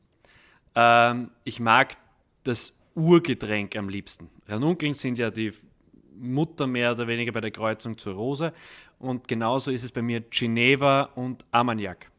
Ähm, 0.76 1.32
ich 1.42 1.58
mag 1.58 1.96
das 2.44 2.72
Urgetränk 2.94 3.74
am 3.76 3.88
liebsten. 3.88 4.30
Ranunkeln 4.46 4.94
sind 4.94 5.18
ja 5.18 5.30
die 5.30 5.52
Mutter 6.16 6.68
mehr 6.68 6.92
oder 6.92 7.08
weniger 7.08 7.32
bei 7.32 7.40
der 7.40 7.50
Kreuzung 7.50 7.98
zur 7.98 8.14
Rose 8.14 8.52
und 9.00 9.26
genauso 9.26 9.70
ist 9.72 9.82
es 9.82 9.90
bei 9.90 10.02
mir 10.02 10.20
Geneva 10.20 11.10
und 11.16 11.44
Armagnac. 11.50 12.10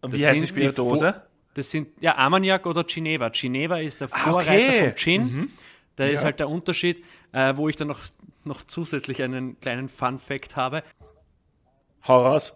Und 0.00 0.12
Das 0.14 0.20
wie 0.20 0.26
heißt 0.26 0.42
die 0.42 0.46
Spirituose? 0.46 1.22
Das 1.54 1.70
sind 1.70 1.88
ja 2.00 2.16
Armagnac 2.16 2.64
oder 2.66 2.84
Geneva. 2.84 3.28
Geneva 3.30 3.78
ist 3.78 4.00
der 4.00 4.08
Vorreiter 4.08 4.86
Ah, 4.86 4.90
okay. 4.90 5.18
Mhm. 5.18 5.28
vom 5.28 5.38
Gin. 5.38 5.52
Da 5.96 6.06
ist 6.06 6.20
Ja. 6.20 6.26
halt 6.26 6.38
der 6.40 6.48
Unterschied, 6.48 7.04
äh, 7.32 7.56
wo 7.56 7.68
ich 7.68 7.74
dann 7.76 7.88
noch, 7.88 8.00
noch 8.44 8.62
zusätzlich 8.62 9.20
einen 9.22 9.58
kleinen 9.58 9.88
Fun 9.88 10.18
Fact 10.20 10.54
habe. 10.56 10.84
Hau 12.06 12.24
raus. 12.24 12.54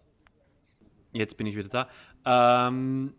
Jetzt 1.12 1.36
bin 1.36 1.46
ich 1.48 1.56
wieder 1.56 1.88
da. 2.24 2.68
Ähm, 2.68 3.12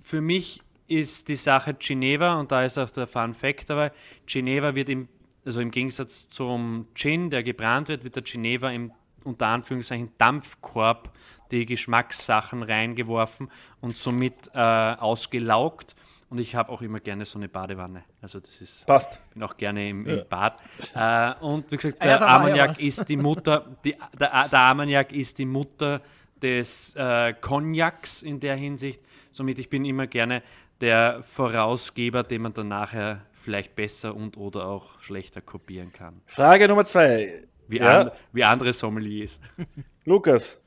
für 0.00 0.22
mich 0.22 0.62
ist 0.86 1.28
die 1.28 1.36
Sache 1.36 1.74
Geneva, 1.74 2.40
und 2.40 2.50
da 2.50 2.64
ist 2.64 2.78
auch 2.78 2.88
der 2.88 3.06
Fun 3.06 3.34
Fact 3.34 3.68
dabei, 3.68 3.92
Geneva 4.24 4.74
wird 4.74 4.88
im, 4.88 5.08
also 5.48 5.62
im 5.62 5.70
Gegensatz 5.70 6.28
zum 6.28 6.88
Gin, 6.94 7.30
der 7.30 7.42
gebrannt 7.42 7.88
wird, 7.88 8.04
wird 8.04 8.16
der 8.16 8.22
Geneva 8.22 8.70
im 8.70 8.92
unter 9.24 9.46
Anführungszeichen 9.46 10.10
Dampfkorb 10.18 11.10
die 11.50 11.64
Geschmackssachen 11.66 12.62
reingeworfen 12.62 13.50
und 13.80 13.96
somit 13.96 14.50
äh, 14.54 14.58
ausgelaugt. 14.58 15.96
Und 16.30 16.38
ich 16.38 16.54
habe 16.54 16.70
auch 16.70 16.82
immer 16.82 17.00
gerne 17.00 17.24
so 17.24 17.38
eine 17.38 17.48
Badewanne. 17.48 18.04
Also 18.20 18.38
das 18.40 18.60
ist 18.60 18.86
Passt. 18.86 19.18
bin 19.32 19.42
auch 19.42 19.56
gerne 19.56 19.88
im, 19.88 20.06
Ja. 20.06 20.18
im 20.18 20.28
Bad. 20.28 20.58
Äh, 20.94 21.42
und 21.44 21.70
wie 21.72 21.76
gesagt, 21.76 22.04
ja, 22.04 22.18
der 22.18 22.20
ja 22.20 22.26
Armagnac 22.26 22.70
was. 22.70 22.80
ist 22.80 23.08
die 23.08 23.16
Mutter, 23.16 23.64
die, 23.84 23.96
der, 24.20 24.48
der 24.48 24.58
Armagnac 24.60 25.12
ist 25.12 25.38
die 25.38 25.46
Mutter 25.46 26.02
des 26.42 26.94
äh, 26.96 27.32
Cognacs 27.40 28.22
in 28.22 28.38
der 28.40 28.56
Hinsicht. 28.56 29.00
Somit 29.32 29.58
ich 29.58 29.70
bin 29.70 29.84
immer 29.86 30.06
gerne 30.06 30.42
der 30.80 31.22
Vorausgeber, 31.22 32.22
den 32.22 32.42
man 32.42 32.52
dann 32.52 32.68
nachher 32.68 33.22
vielleicht 33.48 33.74
besser 33.76 34.14
und 34.14 34.36
oder 34.36 34.66
auch 34.66 35.00
schlechter 35.00 35.40
kopieren 35.40 35.90
kann. 35.90 36.20
Frage 36.26 36.68
Nummer 36.68 36.84
zwei. 36.84 37.44
Wie, 37.66 37.78
Ja. 37.78 38.00
an, 38.02 38.10
wie 38.34 38.44
andere 38.44 38.74
Sommeliers. 38.74 39.40
Lukas. 40.04 40.60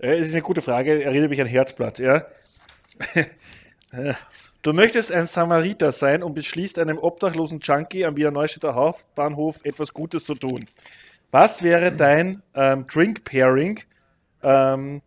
Äh, 0.00 0.14
Es 0.16 0.26
ist 0.26 0.32
eine 0.34 0.42
gute 0.42 0.60
Frage. 0.60 1.04
Erinnert 1.04 1.30
mich 1.30 1.40
an 1.40 1.46
Herzblatt, 1.46 2.00
ja? 2.00 2.26
Du 4.62 4.72
möchtest 4.72 5.12
ein 5.12 5.26
Samariter 5.28 5.92
sein 5.92 6.24
und 6.24 6.34
beschließt 6.34 6.80
einem 6.80 6.98
obdachlosen 6.98 7.60
Junkie 7.60 8.04
am 8.04 8.16
Wiener 8.16 8.32
Neustädter 8.32 8.74
Hauptbahnhof 8.74 9.60
etwas 9.64 9.92
Gutes 9.94 10.24
zu 10.24 10.34
tun. 10.34 10.66
Was 11.30 11.62
wäre 11.62 11.92
dein 11.92 12.42
ähm, 12.56 12.86
Drink 12.88 13.22
Pairing, 13.24 13.78
ähm, 14.42 15.00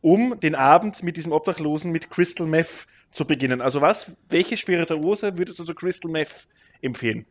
um 0.00 0.38
den 0.40 0.54
Abend 0.54 1.02
mit 1.02 1.16
diesem 1.16 1.32
Obdachlosen 1.32 1.90
mit 1.90 2.10
Crystal 2.10 2.46
Meth 2.46 2.86
zu 3.10 3.24
beginnen? 3.26 3.60
Also 3.60 3.80
was, 3.80 4.12
welche 4.28 4.56
Spirituose 4.56 5.38
würdest 5.38 5.58
du 5.58 5.64
zu 5.64 5.74
Crystal 5.74 6.10
Meth 6.10 6.46
empfehlen? 6.82 7.26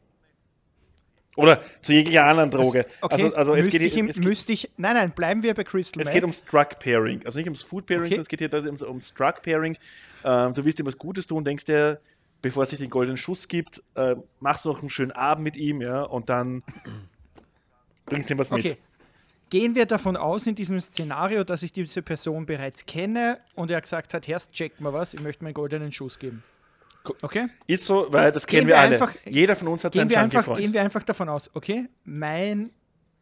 Oder 1.36 1.62
zu 1.84 1.94
jeglicher 1.94 2.26
anderen 2.26 2.50
Droge. 2.50 2.88
Okay, 3.00 3.14
also, 3.14 3.36
also 3.36 3.56
es 3.56 3.66
müsste, 3.66 3.80
geht, 3.80 3.92
ich, 3.94 3.98
im- 3.98 4.08
geht 4.08 4.24
müsste 4.24 4.54
ich, 4.54 4.72
nein, 4.78 4.96
nein, 4.96 5.12
bleiben 5.12 5.44
wir 5.44 5.54
bei 5.54 5.64
Crystal 5.64 6.02
es 6.02 6.08
Meth. 6.08 6.14
geht 6.16 6.24
ums 6.24 6.44
Drug 6.46 6.80
Pairing. 6.80 7.24
Also 7.26 7.38
nicht 7.38 7.46
ums 7.48 7.62
Food 7.62 7.86
Pairing, 7.86 8.06
Okay. 8.06 8.16
sondern 8.16 8.22
es 8.22 8.28
geht 8.28 8.40
hier 8.40 8.54
ums, 8.54 8.82
ums 8.82 9.14
Drug 9.14 9.36
Pairing. 9.44 9.78
Ähm, 10.24 10.54
du 10.56 10.66
willst 10.66 10.80
ihm 10.80 10.88
was 10.88 10.98
Gutes 10.98 11.28
tun, 11.28 11.46
denkst 11.46 11.66
dir, 11.66 12.02
bevor 12.42 12.64
es 12.64 12.72
sich 12.72 12.80
den 12.80 12.90
goldenen 12.90 13.18
Schuss 13.18 13.48
gibt, 13.48 13.84
äh, 13.94 14.16
machst 14.40 14.66
du 14.66 14.70
noch 14.70 14.80
einen 14.80 14.90
schönen 14.90 15.12
Abend 15.12 15.44
mit 15.44 15.58
ihm, 15.58 15.80
ja, 15.82 16.02
und 16.02 16.30
dann 16.30 16.64
bringst 18.08 18.30
du 18.30 18.34
ihm 18.34 18.40
was 18.40 18.52
Okay. 18.52 18.70
mit. 18.70 18.78
Gehen 19.50 19.76
wir 19.76 19.86
davon 19.86 20.18
aus, 20.18 20.46
in 20.46 20.56
diesem 20.56 20.80
Szenario, 20.82 21.44
dass 21.46 21.64
ich 21.64 21.72
diese 21.72 22.02
Person 22.02 22.46
bereits 22.46 22.86
kenne 22.86 23.40
und 23.56 23.72
er 23.72 23.80
gesagt 23.82 24.14
hat, 24.14 24.28
Herst, 24.28 24.52
check 24.52 24.80
mal 24.82 24.92
was, 24.94 25.14
ich 25.14 25.22
möchte 25.22 25.44
meinen 25.44 25.54
goldenen 25.54 25.92
Schuss 25.92 26.20
geben. 26.20 26.44
Okay? 27.22 27.48
Ist 27.68 27.86
so, 27.86 28.08
weil 28.10 28.34
das 28.34 28.46
Gehen 28.46 28.60
kennen 28.60 28.68
wir, 28.68 28.76
wir 28.76 28.80
alle. 28.82 28.94
einfach- 29.02 29.16
Jeder 29.26 29.56
von 29.56 29.70
uns 29.70 29.84
hat 29.86 29.94
Gehen 29.94 30.10
seinen 30.10 30.10
wir, 30.10 30.40
einfach, 30.40 30.58
gehen 30.58 30.74
wir 30.74 30.82
einfach 30.82 31.04
davon 31.04 31.30
aus, 31.30 31.50
okay? 31.56 31.88
Mein 32.04 32.72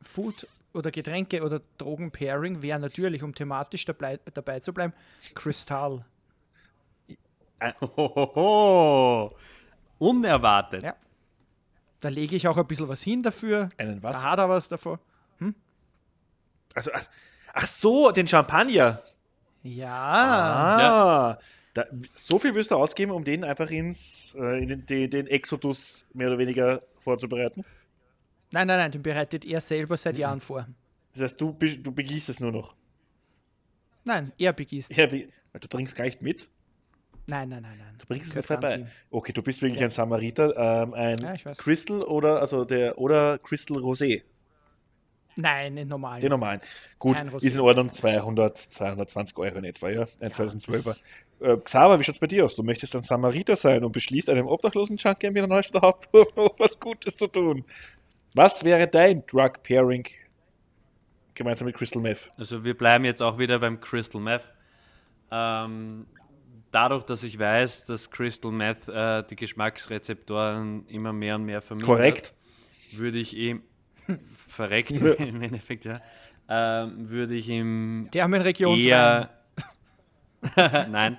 Food- 0.01 0.47
oder 0.73 0.89
Getränke- 0.89 1.43
oder 1.43 1.61
Drogen-Pairing 1.77 2.63
wäre 2.63 2.79
natürlich, 2.79 3.21
um 3.21 3.35
thematisch 3.35 3.85
dabei, 3.85 4.19
dabei 4.33 4.59
zu 4.59 4.73
bleiben, 4.73 4.93
Kristall. 5.35 6.03
Hohoho. 7.81 9.35
Unerwartet. 9.99 10.83
Ja. 10.83 10.95
Da 11.99 12.09
lege 12.09 12.35
ich 12.35 12.47
auch 12.47 12.57
ein 12.57 12.67
bisschen 12.67 12.89
was 12.89 13.01
hin 13.03 13.23
dafür. 13.23 13.69
Einen 13.77 14.01
was? 14.03 14.21
Da 14.21 14.31
hat 14.31 14.39
er 14.39 14.49
was 14.49 14.67
davor. 14.67 14.99
Also, 16.75 16.91
ach, 16.93 17.07
ach 17.53 17.67
so, 17.67 18.11
den 18.11 18.27
Champagner. 18.27 19.01
Ja. 19.63 19.89
Ah, 19.89 21.39
da, 21.73 21.85
so 22.13 22.37
viel 22.37 22.53
wirst 22.53 22.69
du 22.71 22.75
ausgeben, 22.75 23.11
um 23.11 23.23
den 23.23 23.43
einfach 23.43 23.69
ins, 23.71 24.35
äh, 24.39 24.61
in 24.61 24.67
den, 24.67 24.85
den, 24.85 25.09
den 25.09 25.27
Exodus 25.27 26.05
mehr 26.13 26.27
oder 26.27 26.37
weniger 26.37 26.83
vorzubereiten. 26.99 27.65
Nein, 28.51 28.67
nein, 28.67 28.77
nein, 28.77 28.91
den 28.91 29.01
bereitet 29.01 29.43
er 29.43 29.59
selber 29.59 29.97
seit 29.97 30.17
Jahren 30.17 30.39
vor. 30.39 30.67
Das 31.13 31.23
heißt, 31.23 31.41
du, 31.41 31.51
be- 31.53 31.77
du 31.77 31.91
begießt 31.91 32.29
es 32.29 32.39
nur 32.39 32.51
noch. 32.51 32.75
Nein, 34.03 34.31
er 34.37 34.53
begießt. 34.53 34.95
Ja, 34.95 35.11
wie, 35.11 35.27
du 35.53 35.67
trinkst 35.67 35.95
gar 35.95 36.05
nicht 36.05 36.21
mit. 36.21 36.47
Nein, 37.27 37.49
nein, 37.49 37.63
nein, 37.63 37.77
nein. 37.79 37.95
Du 37.97 38.05
bringst 38.05 38.27
es 38.27 38.33
ganz 38.35 38.45
vorbei. 38.45 38.85
Okay, 39.09 39.33
du 39.33 39.41
bist 39.41 39.61
wirklich 39.63 39.83
ein 39.83 39.89
Samariter. 39.89 40.55
Ähm, 40.55 40.93
ein 40.93 41.17
Ja. 41.19 41.35
Crystal 41.57 42.03
oder 42.03 42.39
also 42.39 42.65
der 42.65 42.99
oder 42.99 43.39
Crystal 43.39 43.77
Rosé, 43.77 44.21
Nein, 45.37 45.75
den 45.75 45.87
normalen. 45.87 46.21
den 46.21 46.29
normalen. 46.29 46.61
Gut, 46.97 47.17
ist 47.41 47.55
in 47.55 47.61
Ordnung 47.61 47.91
200, 47.91 48.57
220 48.57 49.37
Euro 49.37 49.57
in 49.57 49.65
etwa, 49.65 49.89
ja. 49.89 50.05
Ein 50.19 50.31
2012er. 50.31 50.95
Äh, 51.41 51.57
Xaver, 51.57 51.99
wie 51.99 52.03
schaut's 52.03 52.19
bei 52.19 52.27
dir 52.27 52.45
aus? 52.45 52.55
Du 52.55 52.63
möchtest 52.63 52.95
ein 52.95 53.03
Samariter 53.03 53.55
sein 53.55 53.83
und 53.83 53.91
beschließt 53.91 54.29
einem 54.29 54.47
obdachlosen 54.47 54.97
Junkie 54.97 55.27
in 55.27 55.33
der 55.33 55.47
Neustadt 55.47 55.81
Hauptbahnhof 55.81 56.53
was 56.59 56.79
Gutes 56.79 57.17
zu 57.17 57.27
tun. 57.27 57.65
Was 58.33 58.63
wäre 58.63 58.87
dein 58.87 59.25
Drug 59.25 59.63
Pairing 59.63 60.05
gemeinsam 61.33 61.67
mit 61.67 61.75
Crystal 61.75 62.01
Meth? 62.01 62.31
Also 62.37 62.63
wir 62.63 62.77
bleiben 62.77 63.05
jetzt 63.05 63.21
auch 63.21 63.37
wieder 63.37 63.59
beim 63.59 63.81
Crystal 63.81 64.21
Meth. 64.21 64.53
Ähm, 65.31 66.05
dadurch, 66.71 67.03
dass 67.03 67.23
ich 67.23 67.37
weiß, 67.37 67.85
dass 67.85 68.09
Crystal 68.09 68.51
Meth 68.51 68.87
äh, 68.87 69.23
die 69.29 69.35
Geschmacksrezeptoren 69.35 70.85
immer 70.87 71.11
mehr 71.11 71.35
und 71.35 71.45
mehr 71.45 71.61
vermindert, 71.61 71.97
Korrekt. 71.97 72.33
würde 72.93 73.19
ich 73.19 73.35
ihm 73.35 73.63
verreckt 74.47 74.91
im 75.19 75.41
Endeffekt, 75.41 75.85
ja, 75.85 76.01
ähm, 76.49 77.09
würde 77.09 77.35
ich 77.35 77.49
ihm 77.49 78.09
Der 78.13 78.23
haben 78.23 78.33
einen 78.33 78.43
Regionswein. 78.43 78.87
eher 78.87 79.29
Nein. 80.89 81.17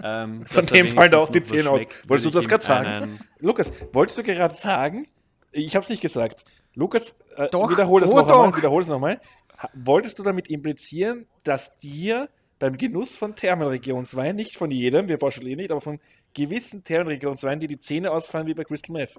Ähm, 0.00 0.46
Von 0.46 0.64
dem 0.66 0.86
fallen 0.88 1.10
da 1.10 1.18
auch 1.18 1.28
die 1.28 1.42
Zähne 1.42 1.68
aus. 1.70 1.82
Wolltest 2.06 2.26
du 2.26 2.30
das 2.30 2.46
gerade 2.48 2.64
sagen? 2.64 2.86
einen- 2.88 3.20
Lukas, 3.40 3.72
wolltest 3.92 4.18
du 4.18 4.22
gerade 4.22 4.54
sagen, 4.54 5.08
ich 5.50 5.74
habe 5.74 5.82
es 5.82 5.88
nicht 5.90 6.00
gesagt. 6.02 6.44
Lukas, 6.74 7.16
äh, 7.36 7.48
Doch. 7.50 7.68
wiederhol 7.70 8.04
es 8.04 8.10
Oh, 8.10 8.16
noch 8.18 8.28
einmal. 8.28 8.50
doch. 8.52 8.56
Wiederhol 8.56 8.82
es 8.82 8.88
noch 8.88 9.00
mal. 9.00 9.20
Ha- 9.60 9.70
Wolltest 9.74 10.18
du 10.20 10.22
damit 10.22 10.48
implizieren, 10.48 11.26
dass 11.42 11.76
dir 11.78 12.28
beim 12.60 12.76
Genuss 12.78 13.16
von 13.16 13.34
Thermenregionswein, 13.34 14.36
nicht 14.36 14.56
von 14.56 14.70
jedem, 14.70 15.08
wir 15.08 15.16
pauschalieren 15.16 15.56
nicht, 15.58 15.72
aber 15.72 15.80
von 15.80 15.98
gewissen 16.34 16.84
Thermenregionsweinen, 16.84 17.58
die 17.58 17.66
die 17.66 17.80
Zähne 17.80 18.12
ausfallen 18.12 18.46
wie 18.46 18.54
bei 18.54 18.62
Crystal 18.64 18.92
Meth. 18.92 19.18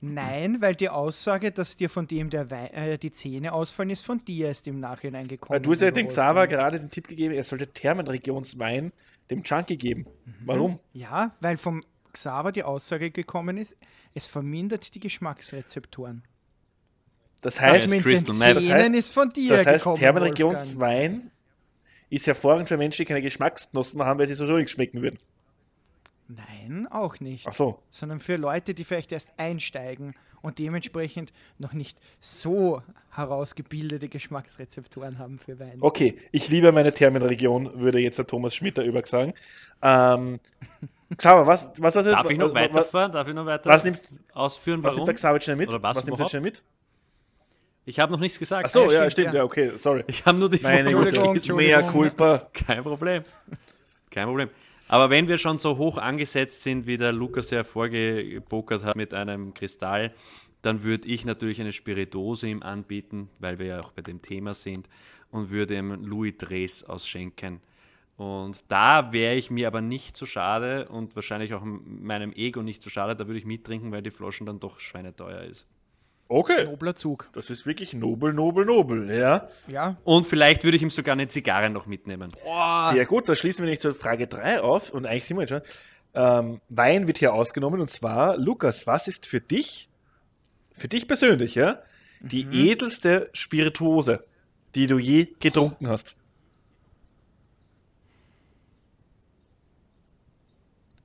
Nein, 0.00 0.60
weil 0.60 0.74
die 0.74 0.88
Aussage, 0.88 1.50
dass 1.50 1.76
dir 1.76 1.90
von 1.90 2.06
dem 2.06 2.30
der 2.30 2.50
Wei 2.50 2.66
äh, 2.68 2.98
die 2.98 3.10
Zähne 3.10 3.52
ausfallen, 3.52 3.90
ist 3.90 4.04
von 4.04 4.24
dir 4.24 4.46
erst 4.48 4.66
im 4.66 4.78
Nachhinein 4.80 5.26
gekommen. 5.28 5.54
Weil 5.54 5.60
du 5.60 5.72
hast 5.72 5.80
ja 5.82 5.90
dem 5.90 6.08
Xaver 6.08 6.46
gerade 6.46 6.78
den 6.78 6.90
Tipp 6.90 7.08
gegeben, 7.08 7.34
er 7.34 7.42
sollte 7.44 7.66
Thermenregionswein 7.66 8.92
dem 9.30 9.42
Junkie 9.42 9.76
geben. 9.76 10.06
Warum? 10.44 10.78
Ja, 10.92 11.32
weil 11.40 11.56
vom 11.56 11.84
Xaver 12.12 12.52
die 12.52 12.62
Aussage 12.62 13.10
gekommen 13.10 13.56
ist, 13.56 13.76
es 14.14 14.26
vermindert 14.26 14.94
die 14.94 15.00
Geschmacksrezeptoren. 15.00 16.22
Das 17.40 17.54
Das 17.54 17.60
heißt, 17.60 17.88
mit 17.88 18.02
Crystal 18.02 18.34
den. 18.34 18.40
Zähnen 18.62 18.68
Das 18.68 18.86
heißt- 18.88 18.94
ist 18.94 19.12
von 19.12 19.32
dir 19.32 19.56
das 19.56 19.66
heißt 19.66 19.84
gekommen. 19.84 19.98
Thermenregionswein 19.98 21.30
ist 22.10 22.26
hervorragend 22.26 22.68
für 22.68 22.76
Menschen, 22.76 23.02
die 23.02 23.06
keine 23.06 23.22
Geschmacksknospen 23.22 24.02
haben, 24.02 24.18
weil 24.18 24.26
sie 24.26 24.34
sowieso 24.34 24.56
nicht 24.56 24.70
schmecken 24.70 25.02
würden. 25.02 25.18
Nein, 26.28 26.86
auch 26.90 27.20
nicht. 27.20 27.46
Ach 27.48 27.54
so. 27.54 27.78
Sondern 27.90 28.20
für 28.20 28.36
Leute, 28.36 28.74
die 28.74 28.84
vielleicht 28.84 29.12
erst 29.12 29.32
einsteigen 29.38 30.14
und 30.42 30.58
dementsprechend 30.58 31.32
noch 31.58 31.72
nicht 31.72 31.98
so 32.20 32.82
herausgebildete 33.10 34.08
Geschmacksrezeptoren 34.08 35.18
haben 35.18 35.38
für 35.38 35.58
Wein. 35.58 35.78
Okay, 35.80 36.16
ich 36.30 36.48
liebe 36.48 36.70
meine 36.70 36.92
Thermenregion, 36.92 37.80
würde 37.80 37.98
jetzt 37.98 38.18
der 38.18 38.26
Thomas 38.26 38.54
Schmitter 38.54 38.84
über 38.84 39.04
sagen. 39.06 39.32
Ähm, 39.82 40.38
Xaver, 41.16 41.46
was, 41.46 41.72
was, 41.78 41.94
was, 41.94 42.04
Darf 42.04 42.24
was, 42.26 42.30
ich 42.30 42.38
noch 42.38 42.48
was, 42.48 42.54
weiterfahren? 42.54 43.10
Darf 43.12 43.26
ich 43.26 43.34
noch 43.34 43.46
weiter 43.46 43.70
was 43.70 43.82
nimmt- 43.84 44.02
ausführen, 44.34 44.82
was 44.82 44.88
warum? 44.92 44.98
nimmt 44.98 45.08
der 45.08 45.14
Xaver 45.14 45.40
schnell 45.40 45.56
mit? 45.56 45.68
Oder 45.70 45.82
was 45.82 45.96
was 45.96 46.04
nimmt 46.06 46.20
er 46.20 46.28
schnell 46.28 46.42
mit? 46.42 46.62
Ich 47.86 47.98
habe 47.98 48.12
noch 48.12 48.20
nichts 48.20 48.38
gesagt. 48.38 48.66
Ach 48.66 48.70
so, 48.70 48.84
Ja, 48.90 49.04
ja, 49.04 49.10
stimmt, 49.10 49.28
ja. 49.28 49.36
ja, 49.36 49.44
okay, 49.44 49.72
sorry. 49.78 50.04
Ich 50.08 50.26
habe 50.26 50.36
nur 50.38 50.50
die 50.50 50.60
Meine 50.62 50.80
Entschuldigung, 50.90 51.34
Entschuldigung. 51.34 51.80
mea 51.80 51.90
culpa. 51.90 52.46
Kein 52.52 52.82
Problem. 52.82 53.24
Kein 54.10 54.26
Problem. 54.26 54.50
Aber 54.88 55.10
wenn 55.10 55.28
wir 55.28 55.36
schon 55.36 55.58
so 55.58 55.76
hoch 55.76 55.98
angesetzt 55.98 56.62
sind, 56.62 56.86
wie 56.86 56.96
der 56.96 57.12
Lukas 57.12 57.50
ja 57.50 57.62
vorgepokert 57.62 58.84
hat 58.84 58.96
mit 58.96 59.12
einem 59.12 59.52
Kristall, 59.52 60.14
dann 60.62 60.82
würde 60.82 61.08
ich 61.08 61.24
natürlich 61.24 61.60
eine 61.60 61.72
Spiritose 61.72 62.48
ihm 62.48 62.62
anbieten, 62.62 63.28
weil 63.38 63.58
wir 63.58 63.66
ja 63.66 63.80
auch 63.80 63.92
bei 63.92 64.02
dem 64.02 64.22
Thema 64.22 64.54
sind, 64.54 64.88
und 65.30 65.50
würde 65.50 65.76
ihm 65.76 66.04
Louis 66.04 66.36
Dres 66.38 66.84
ausschenken. 66.84 67.60
Und 68.16 68.64
da 68.68 69.12
wäre 69.12 69.36
ich 69.36 69.50
mir 69.50 69.68
aber 69.68 69.80
nicht 69.80 70.16
so 70.16 70.26
schade 70.26 70.88
und 70.88 71.14
wahrscheinlich 71.14 71.54
auch 71.54 71.62
meinem 71.62 72.32
Ego 72.32 72.62
nicht 72.62 72.82
so 72.82 72.90
schade, 72.90 73.14
da 73.14 73.26
würde 73.26 73.38
ich 73.38 73.44
mittrinken, 73.44 73.92
weil 73.92 74.02
die 74.02 74.10
Flaschen 74.10 74.46
dann 74.46 74.58
doch 74.58 74.80
schweineteuer 74.80 75.42
ist. 75.42 75.68
Okay, 76.30 76.64
Nobler 76.64 76.94
Zug. 76.94 77.30
das 77.32 77.48
ist 77.48 77.64
wirklich 77.64 77.94
nobel, 77.94 78.34
nobel, 78.34 78.66
nobel, 78.66 79.10
ja. 79.10 79.48
Ja, 79.66 79.96
Und 80.04 80.26
vielleicht 80.26 80.62
würde 80.62 80.76
ich 80.76 80.82
ihm 80.82 80.90
sogar 80.90 81.14
eine 81.14 81.26
Zigarre 81.28 81.70
noch 81.70 81.86
mitnehmen. 81.86 82.32
Sehr 82.92 83.06
gut, 83.06 83.28
da 83.30 83.34
schließen 83.34 83.64
wir 83.64 83.70
nicht 83.70 83.80
zur 83.80 83.94
Frage 83.94 84.26
3 84.26 84.60
auf 84.60 84.90
und 84.90 85.06
eigentlich 85.06 85.24
sind 85.24 85.38
wir 85.38 85.42
jetzt 85.46 85.50
schon. 85.50 85.62
Ähm, 86.14 86.60
Wein 86.68 87.06
wird 87.06 87.16
hier 87.18 87.32
ausgenommen 87.32 87.80
und 87.80 87.88
zwar, 87.90 88.36
Lukas, 88.36 88.86
was 88.86 89.08
ist 89.08 89.24
für 89.26 89.40
dich, 89.40 89.88
für 90.72 90.88
dich 90.88 91.08
persönlich, 91.08 91.54
ja, 91.54 91.78
die 92.20 92.42
edelste 92.52 93.30
Spirituose, 93.32 94.22
die 94.74 94.86
du 94.86 94.98
je 94.98 95.28
getrunken 95.40 95.88
hast? 95.88 96.14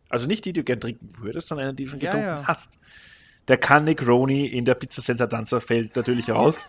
Also 0.09 0.27
nicht 0.27 0.45
die, 0.45 0.53
die 0.53 0.59
du 0.59 0.63
gern 0.63 0.79
trinken 0.79 1.09
würdest, 1.19 1.47
sondern 1.47 1.67
eine, 1.67 1.75
die 1.75 1.85
du 1.85 1.89
schon 1.91 1.99
Ja, 1.99 2.11
getrunken 2.11 2.41
ja. 2.41 2.47
hast. 2.47 2.77
Der 3.47 3.57
Cannegroni 3.57 4.45
in 4.47 4.65
der 4.65 4.75
Pizza 4.75 5.01
Senza 5.01 5.27
Danza 5.27 5.59
fällt 5.59 5.95
natürlich 5.95 6.29
raus. 6.29 6.65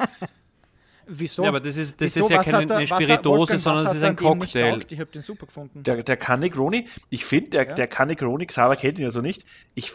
wieso? 1.06 1.42
Ja, 1.42 1.50
aber 1.50 1.60
das 1.60 1.76
ist, 1.76 2.00
das 2.00 2.16
Wieso? 2.16 2.24
ist 2.26 2.30
ja 2.30 2.38
Was 2.38 2.46
keine 2.50 2.72
er- 2.72 2.78
hat- 2.80 2.88
Spiritose, 2.88 3.58
sondern 3.58 3.86
es 3.86 3.94
ist 3.94 4.02
ein 4.02 4.16
Cocktail. 4.16 4.80
Ich 4.88 4.98
habe 5.00 5.10
den 5.10 5.22
super 5.22 5.46
gefunden. 5.46 5.82
Der, 5.82 6.02
der 6.02 6.16
Cannegroni, 6.16 6.88
ich 7.10 7.24
finde, 7.24 7.50
der, 7.50 7.68
Ja. 7.68 7.74
der 7.74 7.86
Cannegroni, 7.86 8.46
Xaver 8.46 8.76
kennt 8.76 8.98
ihn 8.98 9.04
ja 9.04 9.10
so 9.10 9.20
nicht. 9.20 9.44
Ich, 9.74 9.92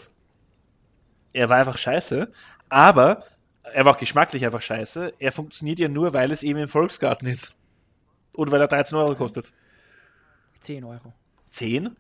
er 1.34 1.50
war 1.50 1.58
einfach 1.58 1.78
scheiße, 1.78 2.32
aber 2.70 3.26
er 3.64 3.86
war 3.86 3.94
auch 3.94 3.98
geschmacklich 3.98 4.46
einfach 4.46 4.62
scheiße. 4.62 5.14
Er 5.20 5.32
funktioniert 5.32 5.80
ja 5.80 5.90
nur, 5.90 6.14
weil 6.14 6.32
es 6.32 6.44
eben 6.44 6.60
im 6.60 6.70
Volksgarten 6.70 7.28
ist. 7.28 7.54
Und 8.34 8.52
weil 8.52 8.62
er 8.62 8.68
13 8.68 8.98
Euro 8.98 9.16
kostet. 9.16 9.52
10 10.62 10.84
Euro. 10.86 11.14
10? 11.50 11.96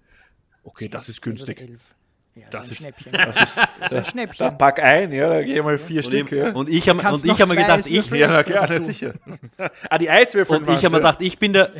Okay, 0.63 0.87
das 0.87 1.09
ist 1.09 1.21
10 1.23 1.33
oder 1.33 1.45
günstig. 1.45 1.61
11. 1.61 1.95
Ja, 2.39 2.47
Das 2.51 2.61
das 2.61 2.71
ist 2.71 2.77
Schnäppchen. 2.77 3.11
Das 3.11 3.27
ist, 3.35 3.37
Das 3.37 3.45
ist 3.47 3.57
ein 3.81 3.89
da 3.89 4.03
Schnäppchen. 4.05 4.57
pack 4.57 4.79
ein, 4.81 5.11
ja, 5.11 5.29
da 5.29 5.43
geh 5.43 5.61
mal 5.61 5.77
vier 5.77 5.97
Und 5.97 6.03
Stück. 6.05 6.31
Ja, 6.31 6.51
und 6.51 6.69
ich 6.69 6.87
habe 6.89 7.03
hab 7.03 7.23
mir 7.23 7.55
gedacht, 7.55 7.85
ich, 7.85 8.09
ja 8.11 8.43
klar, 8.43 8.79
sicher. 8.79 9.13
ah, 9.89 9.97
die 9.97 10.09
Eiswürfel. 10.09 10.57
und 10.57 10.69
ich 10.69 10.85
habe 10.85 10.89
mir 10.91 10.97
gedacht, 11.01 11.21
ich 11.21 11.37
bin 11.37 11.53
der. 11.53 11.71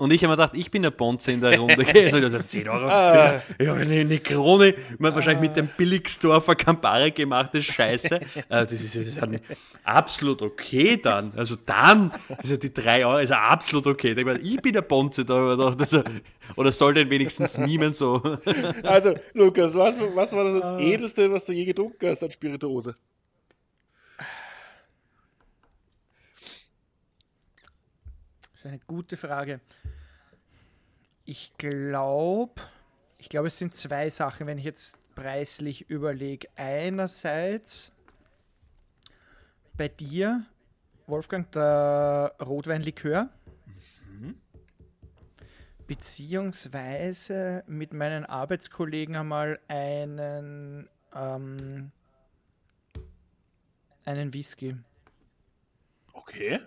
Und 0.00 0.12
ich 0.14 0.24
habe 0.24 0.32
mir 0.32 0.36
gedacht, 0.38 0.56
ich 0.56 0.70
bin 0.70 0.80
der 0.82 0.92
Bonze 0.92 1.30
in 1.32 1.42
der 1.42 1.58
Runde. 1.58 1.86
Also, 1.86 2.16
also 2.16 2.38
10 2.38 2.68
Euro. 2.70 2.88
Ja, 2.88 3.42
eine, 3.74 4.00
eine 4.00 4.18
Krone. 4.18 4.74
Man 4.98 5.14
wahrscheinlich 5.14 5.42
mit 5.50 5.56
dem 5.58 5.68
Billigsdorfer 5.76 6.54
Campari 6.54 7.10
gemachte 7.10 7.62
Scheiße. 7.62 8.16
Äh, 8.18 8.20
Das 8.48 8.72
ist, 8.72 8.96
das 8.96 9.06
ist 9.08 9.18
absolut 9.84 10.40
okay 10.40 10.96
dann. 10.96 11.32
Also 11.36 11.56
dann, 11.66 12.10
also 12.38 12.56
die 12.56 12.72
3 12.72 13.04
Euro 13.04 13.18
ist 13.18 13.28
ja 13.28 13.40
absolut 13.40 13.86
okay. 13.88 14.14
Ich, 14.18 14.24
meine, 14.24 14.38
ich 14.38 14.56
bin 14.62 14.72
der 14.72 14.80
Bonze 14.82 15.26
da. 15.26 15.52
Oder, 15.52 15.76
also, 15.78 16.02
oder 16.56 16.72
soll 16.72 16.94
denn 16.94 17.10
wenigstens 17.10 17.58
mimen 17.58 17.92
so. 17.92 18.22
Also, 18.82 19.14
Lukas, 19.34 19.74
was, 19.74 19.96
was 20.14 20.32
war 20.32 20.50
das 20.58 20.78
Edelste, 20.80 21.30
was 21.30 21.44
du 21.44 21.52
je 21.52 21.66
getrunken 21.66 22.08
hast 22.08 22.22
an 22.22 22.30
Spirituose? 22.30 22.96
Das 28.52 28.60
ist 28.60 28.66
eine 28.66 28.80
gute 28.86 29.16
Frage. 29.16 29.60
Ich 31.30 31.56
glaube, 31.58 32.60
ich 33.16 33.28
glaube, 33.28 33.46
es 33.46 33.56
sind 33.56 33.76
zwei 33.76 34.10
Sachen, 34.10 34.48
wenn 34.48 34.58
ich 34.58 34.64
jetzt 34.64 34.98
preislich 35.14 35.88
überlege. 35.88 36.48
Einerseits 36.56 37.92
bei 39.74 39.86
dir, 39.86 40.44
Wolfgang, 41.06 41.48
der 41.52 42.34
Rotweinlikör. 42.40 43.30
Beziehungsweise 45.86 47.62
mit 47.68 47.92
meinen 47.92 48.24
Arbeitskollegen 48.24 49.14
einmal 49.14 49.60
einen, 49.68 50.88
ähm, 51.14 51.92
einen 54.04 54.34
Whisky. 54.34 54.76
Okay. 56.12 56.58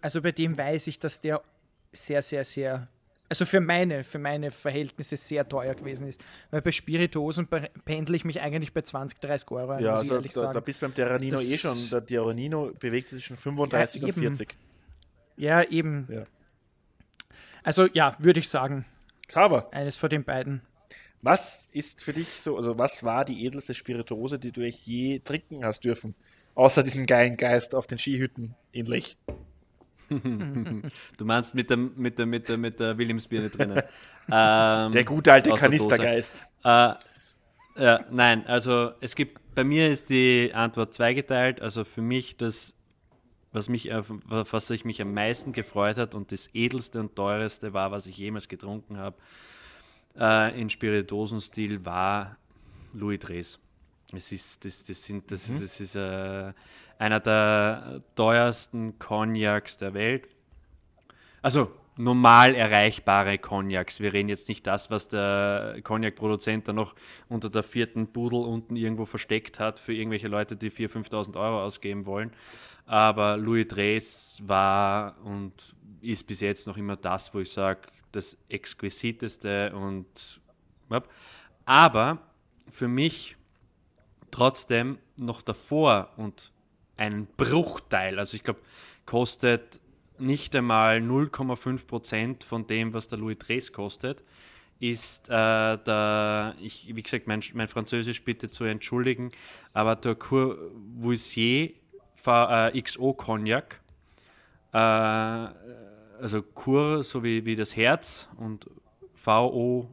Also 0.00 0.22
bei 0.22 0.32
dem 0.32 0.56
weiß 0.56 0.86
ich, 0.86 0.98
dass 0.98 1.20
der 1.20 1.42
sehr, 1.96 2.22
sehr, 2.22 2.44
sehr, 2.44 2.88
also 3.28 3.44
für 3.44 3.60
meine, 3.60 4.04
für 4.04 4.18
meine 4.18 4.50
Verhältnisse 4.50 5.16
sehr 5.16 5.48
teuer 5.48 5.74
gewesen 5.74 6.06
ist. 6.08 6.22
Weil 6.50 6.62
bei 6.62 6.70
Spirituosen 6.72 7.46
pe- 7.48 7.70
pendle 7.84 8.16
ich 8.16 8.24
mich 8.24 8.40
eigentlich 8.40 8.72
bei 8.72 8.82
20, 8.82 9.18
30 9.20 9.50
Euro 9.50 9.72
ein, 9.72 9.82
Ja, 9.82 9.92
muss 9.92 10.02
ich 10.02 10.04
also, 10.10 10.14
ehrlich 10.16 10.32
da, 10.32 10.40
da 10.42 10.46
sagen. 10.52 10.64
bist 10.64 10.80
du 10.82 10.86
beim 10.86 10.94
Terranino 10.94 11.36
Das- 11.36 11.50
eh 11.50 11.56
schon. 11.58 11.76
Der 11.90 12.06
Terranino 12.06 12.72
bewegt 12.78 13.08
sich 13.08 13.18
zwischen 13.24 13.36
35 13.36 14.02
Ja, 14.02 14.06
und 14.06 14.10
eben. 14.10 14.20
40. 14.36 14.56
Ja, 15.36 15.62
eben. 15.64 16.08
Ja. 16.10 16.24
Also 17.62 17.86
ja, 17.92 18.16
würde 18.20 18.40
ich 18.40 18.48
sagen, 18.48 18.84
Xaver, 19.28 19.68
eines 19.72 19.96
von 19.96 20.08
den 20.08 20.22
beiden. 20.24 20.62
was 21.22 21.68
ist 21.72 22.02
für 22.04 22.12
dich 22.12 22.28
so, 22.28 22.56
also 22.56 22.78
was 22.78 23.02
war 23.02 23.24
die 23.24 23.44
edelste 23.44 23.74
Spirituose, 23.74 24.38
die 24.38 24.52
du 24.52 24.62
je 24.64 25.18
trinken 25.18 25.64
hast 25.64 25.82
dürfen? 25.84 26.14
Außer 26.54 26.82
diesen 26.84 27.04
geilen 27.06 27.36
Geist 27.36 27.74
auf 27.74 27.86
den 27.86 27.98
Skihütten 27.98 28.54
in 28.72 28.86
Lech. 28.86 29.16
Du 30.08 31.24
meinst 31.24 31.54
mit 31.54 31.70
der, 31.70 31.76
mit 31.76 32.18
der, 32.18 32.26
mit 32.26 32.48
der, 32.48 32.56
mit 32.56 32.80
der 32.80 32.96
Williamsbirne 32.98 33.50
drinnen. 33.50 33.78
ähm, 34.30 34.92
Der 34.92 35.04
gute 35.04 35.32
alte. 35.32 35.50
Kanistergeist. 35.50 36.32
Äh, 36.64 36.94
ja, 37.78 38.04
nein, 38.10 38.46
also 38.46 38.92
es 39.00 39.14
gibt, 39.14 39.38
bei 39.54 39.64
mir 39.64 39.88
ist 39.90 40.10
die 40.10 40.50
Antwort 40.54 40.94
zweigeteilt. 40.94 41.60
Also 41.60 41.84
für 41.84 42.02
mich 42.02 42.36
das, 42.36 42.74
was, 43.52 43.68
mich, 43.68 43.90
was 43.90 44.66
sich 44.68 44.84
mich 44.84 45.00
am 45.02 45.12
meisten 45.12 45.52
gefreut 45.52 45.98
hat 45.98 46.14
und 46.14 46.32
das 46.32 46.48
edelste 46.54 47.00
und 47.00 47.16
teureste 47.16 47.72
war, 47.72 47.90
was 47.90 48.06
ich 48.06 48.16
jemals 48.16 48.48
getrunken 48.48 48.98
habe, 48.98 49.16
äh, 50.18 50.60
in 50.60 50.70
Spiritosenstil, 50.70 51.84
war 51.84 52.36
Louis 52.94 53.18
Dres. 53.18 53.58
Es 54.12 54.30
ist, 54.32 54.64
das, 54.64 54.84
das, 54.84 55.04
sind, 55.04 55.30
das, 55.30 55.48
Mhm. 55.48 55.60
das 55.60 55.80
ist 55.80 55.96
äh, 55.96 56.52
einer 56.98 57.20
der 57.20 58.02
teuersten 58.14 58.98
Cognacs 58.98 59.76
der 59.76 59.94
Welt. 59.94 60.28
Also 61.42 61.70
normal 61.96 62.54
erreichbare 62.54 63.38
Cognacs. 63.38 64.00
Wir 64.00 64.12
reden 64.12 64.28
jetzt 64.28 64.48
nicht 64.48 64.66
das, 64.66 64.90
was 64.90 65.08
der 65.08 65.78
Cognac-Produzent 65.82 66.68
da 66.68 66.72
noch 66.72 66.94
unter 67.28 67.48
der 67.48 67.62
vierten 67.62 68.12
Pudel 68.12 68.40
unten 68.40 68.76
irgendwo 68.76 69.06
versteckt 69.06 69.58
hat 69.58 69.78
für 69.78 69.94
irgendwelche 69.94 70.28
Leute, 70.28 70.56
die 70.56 70.70
4.000, 70.70 71.10
5.000 71.10 71.36
Euro 71.36 71.62
ausgeben 71.62 72.06
wollen. 72.06 72.32
Aber 72.84 73.36
Louis 73.36 73.66
Dres 73.66 74.42
war 74.46 75.16
und 75.24 75.52
ist 76.02 76.26
bis 76.26 76.40
jetzt 76.40 76.66
noch 76.66 76.76
immer 76.76 76.96
das, 76.96 77.34
wo 77.34 77.40
ich 77.40 77.50
sage, 77.50 77.88
das 78.12 78.36
exquisiteste 78.48 79.74
und 79.74 80.40
aber 81.64 82.18
für 82.70 82.88
mich 82.88 83.36
trotzdem 84.30 84.98
noch 85.16 85.42
davor 85.42 86.12
und 86.16 86.52
einen 86.96 87.26
Bruchteil, 87.36 88.18
also 88.18 88.36
ich 88.36 88.42
glaube, 88.42 88.60
kostet 89.04 89.80
nicht 90.18 90.56
einmal 90.56 90.98
0,5% 90.98 92.44
von 92.44 92.66
dem, 92.66 92.92
was 92.92 93.08
der 93.08 93.18
Louis 93.18 93.38
Tres 93.38 93.72
kostet, 93.72 94.24
ist 94.78 95.28
äh, 95.28 95.32
der, 95.32 96.54
ich, 96.60 96.94
wie 96.94 97.02
gesagt, 97.02 97.26
mein, 97.26 97.42
mein 97.54 97.68
Französisch 97.68 98.22
bitte 98.24 98.50
zu 98.50 98.64
entschuldigen, 98.64 99.32
aber 99.72 99.96
der 99.96 100.14
Courvoisier 100.14 101.70
äh, 102.26 102.82
XO 102.82 103.14
Cognac, 103.14 103.80
äh, 104.72 104.78
also 104.78 106.42
Cour 106.54 107.02
so 107.02 107.22
wie, 107.22 107.44
wie 107.44 107.56
das 107.56 107.76
Herz 107.76 108.28
und 108.36 108.68
V-O-I-S-I-E-R, 109.14 109.84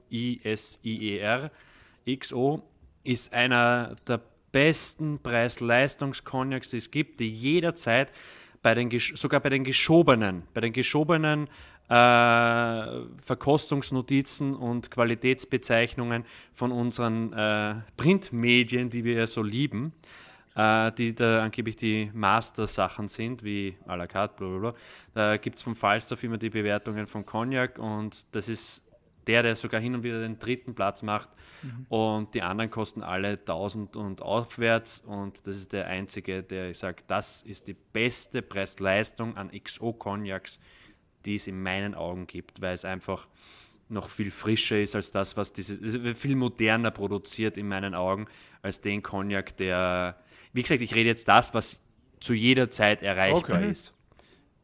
XO, 2.05 2.61
ist 3.03 3.33
einer 3.33 3.95
der 4.07 4.21
besten 4.53 5.19
Preis-Leistungs-Cognacs, 5.19 6.69
die 6.69 6.77
es 6.77 6.89
gibt, 6.89 7.19
die 7.19 7.29
jederzeit 7.29 8.13
bei 8.61 8.73
den, 8.73 8.89
sogar 8.97 9.41
bei 9.41 9.49
den 9.49 9.65
geschobenen, 9.65 10.43
bei 10.53 10.61
den 10.61 10.71
geschobenen 10.71 11.49
äh, 11.89 13.01
Verkostungsnotizen 13.21 14.55
und 14.55 14.89
Qualitätsbezeichnungen 14.89 16.23
von 16.53 16.71
unseren 16.71 17.33
äh, 17.33 17.75
Printmedien, 17.97 18.89
die 18.89 19.03
wir 19.03 19.15
ja 19.15 19.27
so 19.27 19.43
lieben, 19.43 19.91
äh, 20.55 20.93
die 20.93 21.13
da 21.13 21.43
angeblich 21.43 21.75
die 21.75 22.09
Master-Sachen 22.13 23.09
sind, 23.09 23.43
wie 23.43 23.75
à 23.85 23.97
la 23.97 24.07
carte, 24.07 24.35
blablabla. 24.37 24.73
Da 25.13 25.37
gibt 25.37 25.57
es 25.57 25.61
vom 25.61 25.75
Falstaff 25.75 26.23
immer 26.23 26.37
die 26.37 26.49
Bewertungen 26.49 27.05
von 27.05 27.25
Cognac 27.25 27.79
und 27.79 28.25
das 28.31 28.47
ist 28.47 28.83
der, 29.27 29.43
der 29.43 29.55
sogar 29.55 29.79
hin 29.79 29.95
und 29.95 30.03
wieder 30.03 30.21
den 30.21 30.39
dritten 30.39 30.75
Platz 30.75 31.03
macht 31.03 31.29
mhm. 31.61 31.85
und 31.89 32.33
die 32.33 32.41
anderen 32.41 32.69
kosten 32.69 33.03
alle 33.03 33.31
1000 33.31 33.95
und 33.95 34.21
aufwärts 34.21 35.01
und 35.01 35.47
das 35.47 35.57
ist 35.57 35.73
der 35.73 35.87
einzige, 35.87 36.43
der 36.43 36.69
ich 36.69 36.77
sage, 36.77 37.03
das 37.07 37.41
ist 37.41 37.67
die 37.67 37.73
beste 37.73 38.41
Preis-Leistung 38.41 39.37
an 39.37 39.49
XO-Cognacs, 39.51 40.59
die 41.25 41.35
es 41.35 41.47
in 41.47 41.61
meinen 41.61 41.95
Augen 41.95 42.27
gibt, 42.27 42.61
weil 42.61 42.73
es 42.73 42.85
einfach 42.85 43.27
noch 43.89 44.09
viel 44.09 44.31
frischer 44.31 44.79
ist 44.79 44.95
als 44.95 45.11
das, 45.11 45.37
was 45.37 45.53
dieses, 45.53 45.79
viel 46.17 46.35
moderner 46.35 46.91
produziert 46.91 47.57
in 47.57 47.67
meinen 47.67 47.95
Augen 47.95 48.27
als 48.61 48.81
den 48.81 49.03
Cognac, 49.03 49.55
der, 49.57 50.17
wie 50.53 50.61
gesagt, 50.61 50.81
ich 50.81 50.95
rede 50.95 51.09
jetzt 51.09 51.27
das, 51.27 51.53
was 51.53 51.79
zu 52.19 52.33
jeder 52.33 52.71
Zeit 52.71 53.03
erreichbar 53.03 53.57
okay. 53.57 53.71
ist. 53.71 53.93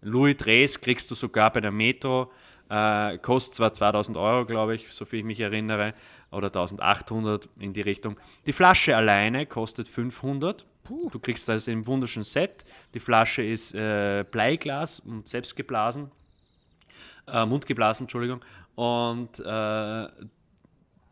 Louis 0.02 0.38
Dres 0.38 0.80
kriegst 0.80 1.12
du 1.12 1.16
sogar 1.16 1.52
bei 1.52 1.60
der 1.60 1.72
Metro, 1.72 2.32
äh, 2.70 3.18
kostet 3.18 3.56
zwar 3.56 3.74
2000 3.74 4.18
Euro, 4.18 4.46
glaube 4.46 4.76
ich, 4.76 4.92
so 4.92 5.06
viel 5.06 5.20
ich 5.20 5.26
mich 5.26 5.40
erinnere, 5.40 5.94
oder 6.32 6.48
1800 6.48 7.50
in 7.60 7.74
die 7.74 7.82
Richtung. 7.82 8.20
Die 8.46 8.54
Flasche 8.54 8.96
alleine 8.96 9.46
kostet 9.46 9.88
500. 9.88 10.66
Puh. 10.84 11.10
Du 11.12 11.20
kriegst 11.20 11.48
das 11.50 11.68
im 11.68 11.86
wunderschönen 11.86 12.24
Set. 12.24 12.66
Die 12.94 13.00
Flasche 13.00 13.44
ist 13.44 13.76
äh, 13.76 14.24
Bleiglas 14.30 15.00
und 15.00 15.28
selbst 15.28 15.56
geblasen 15.56 16.12
äh, 17.32 17.46
Mund 17.46 17.66
geblasen, 17.66 18.04
Entschuldigung. 18.04 18.42
Und 18.76 19.40
äh, 19.40 20.08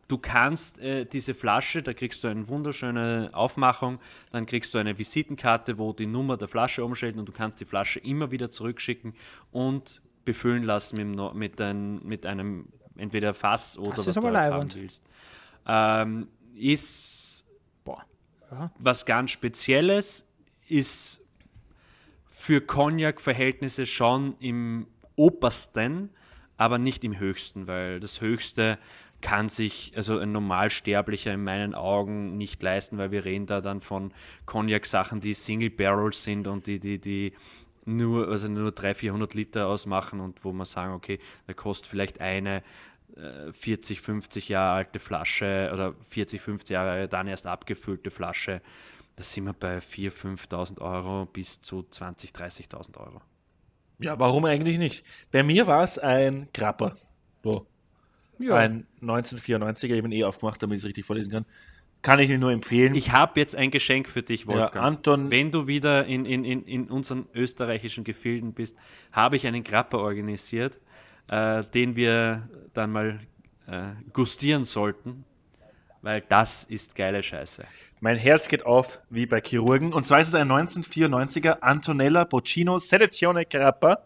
du 0.08 0.18
kannst 0.20 0.78
äh, 0.78 1.04
diese 1.04 1.34
Flasche, 1.34 1.82
da 1.82 1.92
kriegst 1.92 2.24
du 2.24 2.28
eine 2.28 2.48
wunderschöne 2.48 3.30
Aufmachung, 3.32 3.98
dann 4.32 4.46
kriegst 4.46 4.74
du 4.74 4.78
eine 4.78 4.98
Visitenkarte, 4.98 5.78
wo 5.78 5.92
die 5.92 6.06
Nummer 6.06 6.36
der 6.36 6.48
Flasche 6.48 6.84
umsteht 6.84 7.16
und 7.16 7.26
du 7.26 7.32
kannst 7.32 7.60
die 7.60 7.66
Flasche 7.66 8.00
immer 8.00 8.30
wieder 8.30 8.50
zurückschicken 8.50 9.14
und 9.50 10.00
befüllen 10.28 10.62
lassen 10.62 11.16
mit, 11.16 11.34
mit, 11.34 11.58
ein, 11.62 12.06
mit 12.06 12.26
einem 12.26 12.68
entweder 12.98 13.32
Fass 13.32 13.78
oder 13.78 13.96
das 13.96 14.08
was 14.08 14.14
du 14.14 14.22
halt 14.24 14.52
haben 14.52 14.74
willst. 14.74 15.02
Ähm, 15.66 16.28
ist 16.54 17.46
Boah. 17.82 18.04
Ja. 18.50 18.70
was 18.78 19.06
ganz 19.06 19.30
Spezielles, 19.30 20.26
ist 20.66 21.22
für 22.26 22.60
Cognac-Verhältnisse 22.60 23.86
schon 23.86 24.36
im 24.38 24.86
obersten, 25.16 26.10
aber 26.58 26.76
nicht 26.76 27.04
im 27.04 27.18
höchsten, 27.18 27.66
weil 27.66 27.98
das 27.98 28.20
höchste 28.20 28.78
kann 29.22 29.48
sich 29.48 29.94
also 29.96 30.18
ein 30.18 30.32
Normalsterblicher 30.32 31.32
in 31.32 31.42
meinen 31.42 31.74
Augen 31.74 32.36
nicht 32.36 32.62
leisten, 32.62 32.98
weil 32.98 33.12
wir 33.12 33.24
reden 33.24 33.46
da 33.46 33.62
dann 33.62 33.80
von 33.80 34.12
Cognac-Sachen, 34.44 35.22
die 35.22 35.32
Single 35.32 35.70
Barrels 35.70 36.22
sind 36.22 36.46
und 36.46 36.66
die, 36.66 36.78
die, 36.78 37.00
die 37.00 37.32
nur, 37.88 38.28
also 38.28 38.48
nur 38.48 38.72
300, 38.72 38.96
400 38.96 39.34
Liter 39.34 39.66
ausmachen 39.66 40.20
und 40.20 40.44
wo 40.44 40.52
man 40.52 40.66
sagen, 40.66 40.92
okay, 40.92 41.18
da 41.46 41.54
kostet 41.54 41.88
vielleicht 41.88 42.20
eine 42.20 42.62
40, 43.52 43.98
äh, 43.98 44.00
50 44.00 44.48
Jahre 44.48 44.76
alte 44.76 44.98
Flasche 44.98 45.70
oder 45.72 45.94
40, 46.08 46.40
50 46.40 46.74
Jahre 46.74 47.08
dann 47.08 47.26
erst 47.26 47.46
abgefüllte 47.46 48.10
Flasche, 48.10 48.60
da 49.16 49.24
sind 49.24 49.44
wir 49.44 49.52
bei 49.52 49.78
4.000, 49.78 50.48
5.000 50.48 50.80
Euro 50.80 51.26
bis 51.26 51.60
zu 51.60 51.80
20.000, 51.90 52.34
30.000 52.70 52.98
Euro. 52.98 53.20
Ja, 53.98 54.18
warum 54.18 54.44
eigentlich 54.44 54.78
nicht? 54.78 55.04
Bei 55.32 55.42
mir 55.42 55.66
war 55.66 55.82
es 55.82 55.98
ein 55.98 56.48
Krapper. 56.52 56.94
So. 57.42 57.66
Ja. 58.38 58.54
Ein 58.54 58.86
1994er, 59.02 59.94
ich 59.94 60.02
bin 60.02 60.12
eh 60.12 60.22
aufgemacht, 60.22 60.62
damit 60.62 60.76
ich 60.76 60.82
es 60.84 60.88
richtig 60.88 61.04
vorlesen 61.04 61.32
kann. 61.32 61.46
Kann 62.02 62.20
ich 62.20 62.30
Ihnen 62.30 62.40
nur 62.40 62.52
empfehlen. 62.52 62.94
Ich 62.94 63.12
habe 63.12 63.40
jetzt 63.40 63.56
ein 63.56 63.70
Geschenk 63.70 64.08
für 64.08 64.22
dich, 64.22 64.46
Wolfgang. 64.46 64.74
Ja, 64.74 64.82
Anton, 64.82 65.30
Wenn 65.30 65.50
du 65.50 65.66
wieder 65.66 66.06
in, 66.06 66.24
in, 66.24 66.44
in, 66.44 66.64
in 66.64 66.88
unseren 66.88 67.26
österreichischen 67.34 68.04
Gefilden 68.04 68.52
bist, 68.52 68.76
habe 69.10 69.36
ich 69.36 69.46
einen 69.46 69.64
Krapper 69.64 69.98
organisiert, 69.98 70.80
äh, 71.28 71.62
den 71.62 71.96
wir 71.96 72.48
dann 72.72 72.92
mal 72.92 73.20
äh, 73.66 73.88
gustieren 74.12 74.64
sollten, 74.64 75.24
weil 76.02 76.22
das 76.28 76.64
ist 76.64 76.94
geile 76.94 77.22
Scheiße. 77.22 77.64
Mein 78.00 78.16
Herz 78.16 78.48
geht 78.48 78.64
auf 78.64 79.00
wie 79.10 79.26
bei 79.26 79.40
Chirurgen. 79.40 79.92
Und 79.92 80.06
zwar 80.06 80.20
ist 80.20 80.28
es 80.28 80.34
ein 80.34 80.48
1994er 80.48 81.60
Antonella 81.60 82.24
Boccino 82.24 82.78
Selezione 82.78 83.44
Grappa 83.44 84.04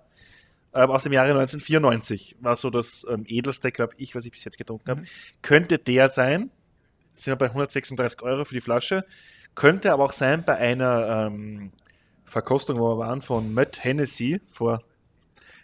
ähm, 0.74 0.90
aus 0.90 1.02
dem 1.02 1.12
Jahre 1.12 1.30
1994. 1.30 2.36
War 2.40 2.56
so 2.56 2.70
das 2.70 3.06
ähm, 3.10 3.24
edelste, 3.26 3.70
glaube 3.70 3.94
ich, 3.98 4.14
was 4.14 4.24
ich 4.24 4.32
bis 4.32 4.44
jetzt 4.44 4.56
getrunken 4.56 4.88
habe. 4.90 5.00
Mhm. 5.02 5.06
Könnte 5.42 5.78
der 5.78 6.08
sein. 6.08 6.50
Sind 7.12 7.32
wir 7.32 7.36
bei 7.36 7.46
136 7.46 8.22
Euro 8.22 8.44
für 8.44 8.54
die 8.54 8.60
Flasche. 8.60 9.04
Könnte 9.54 9.92
aber 9.92 10.04
auch 10.04 10.12
sein 10.12 10.44
bei 10.44 10.56
einer 10.56 11.26
ähm, 11.26 11.72
Verkostung, 12.24 12.78
wo 12.78 12.94
wir 12.94 12.98
waren, 12.98 13.20
von 13.20 13.52
Matt 13.52 13.84
Hennessy 13.84 14.40
vor 14.48 14.82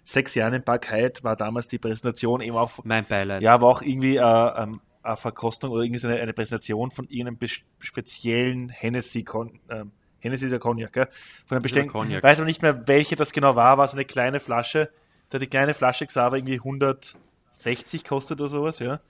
sechs 0.05 0.34
Jahren 0.34 0.55
in 0.55 0.62
Park 0.62 0.90
Hyde 0.90 1.22
war 1.22 1.36
damals 1.36 1.68
die 1.68 1.78
Präsentation 1.78 2.40
eben 2.40 2.57
auch. 2.57 2.84
Mein 2.84 3.05
Beileid. 3.05 3.42
Ja, 3.42 3.61
war 3.61 3.68
auch 3.68 3.82
irgendwie 3.82 4.16
äh, 4.16 4.22
ähm, 4.22 4.80
eine 5.03 5.16
Verkostung 5.16 5.70
oder 5.70 5.82
irgendwie 5.82 6.07
eine, 6.07 6.20
eine 6.20 6.32
Präsentation 6.32 6.90
von 6.90 7.07
irgendeinem 7.09 7.49
speziellen 7.78 8.68
Hennessy, 8.68 9.24
ähm, 9.70 9.92
Hennessy 10.20 10.46
ist 10.46 10.53
ja 10.53 10.59
Cognac, 10.59 10.92
gell? 10.92 11.09
Von 11.46 11.57
einem 11.57 11.62
bestimmten, 11.62 11.92
Cognac. 11.92 12.22
weiß 12.22 12.38
aber 12.38 12.46
nicht 12.46 12.62
mehr, 12.62 12.88
welche 12.88 13.16
das 13.16 13.32
genau 13.32 13.55
war, 13.55 13.78
war 13.78 13.86
so 13.86 13.96
eine 13.96 14.05
kleine 14.05 14.40
Flasche, 14.40 14.90
da 15.30 15.36
hat 15.36 15.42
die 15.42 15.46
kleine 15.46 15.74
Flasche 15.74 16.07
Xaver 16.07 16.36
irgendwie 16.36 16.57
160 16.57 18.05
kostet 18.05 18.40
oder 18.40 18.51
sowas, 18.51 18.78
ja. 18.78 19.01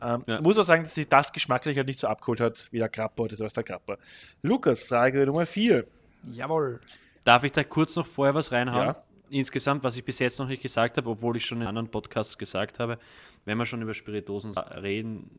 Ähm, 0.00 0.24
ja. 0.26 0.40
Muss 0.40 0.58
auch 0.58 0.64
sagen, 0.64 0.84
dass 0.84 0.94
sich 0.94 1.08
das 1.08 1.32
geschmacklich 1.32 1.76
halt 1.76 1.86
nicht 1.86 2.00
so 2.00 2.06
abgeholt 2.06 2.40
hat 2.40 2.68
wie 2.70 2.78
der 2.78 2.88
Grappa 2.88 3.22
oder 3.22 3.36
sowas 3.36 3.52
der 3.52 3.64
Grappa. 3.64 3.96
Lukas, 4.42 4.82
Frage 4.82 5.26
Nummer 5.26 5.46
4. 5.46 5.84
Jawohl. 6.32 6.80
Darf 7.24 7.44
ich 7.44 7.52
da 7.52 7.64
kurz 7.64 7.96
noch 7.96 8.06
vorher 8.06 8.34
was 8.34 8.52
reinhauen? 8.52 8.88
Ja 8.88 9.02
insgesamt, 9.30 9.84
was 9.84 9.96
ich 9.96 10.04
bis 10.04 10.18
jetzt 10.18 10.38
noch 10.38 10.48
nicht 10.48 10.62
gesagt 10.62 10.96
habe, 10.96 11.10
obwohl 11.10 11.36
ich 11.36 11.44
schon 11.44 11.60
in 11.60 11.66
anderen 11.66 11.90
Podcasts 11.90 12.38
gesagt 12.38 12.78
habe, 12.78 12.98
wenn 13.44 13.58
wir 13.58 13.66
schon 13.66 13.82
über 13.82 13.94
Spiritosen 13.94 14.52
reden, 14.56 15.30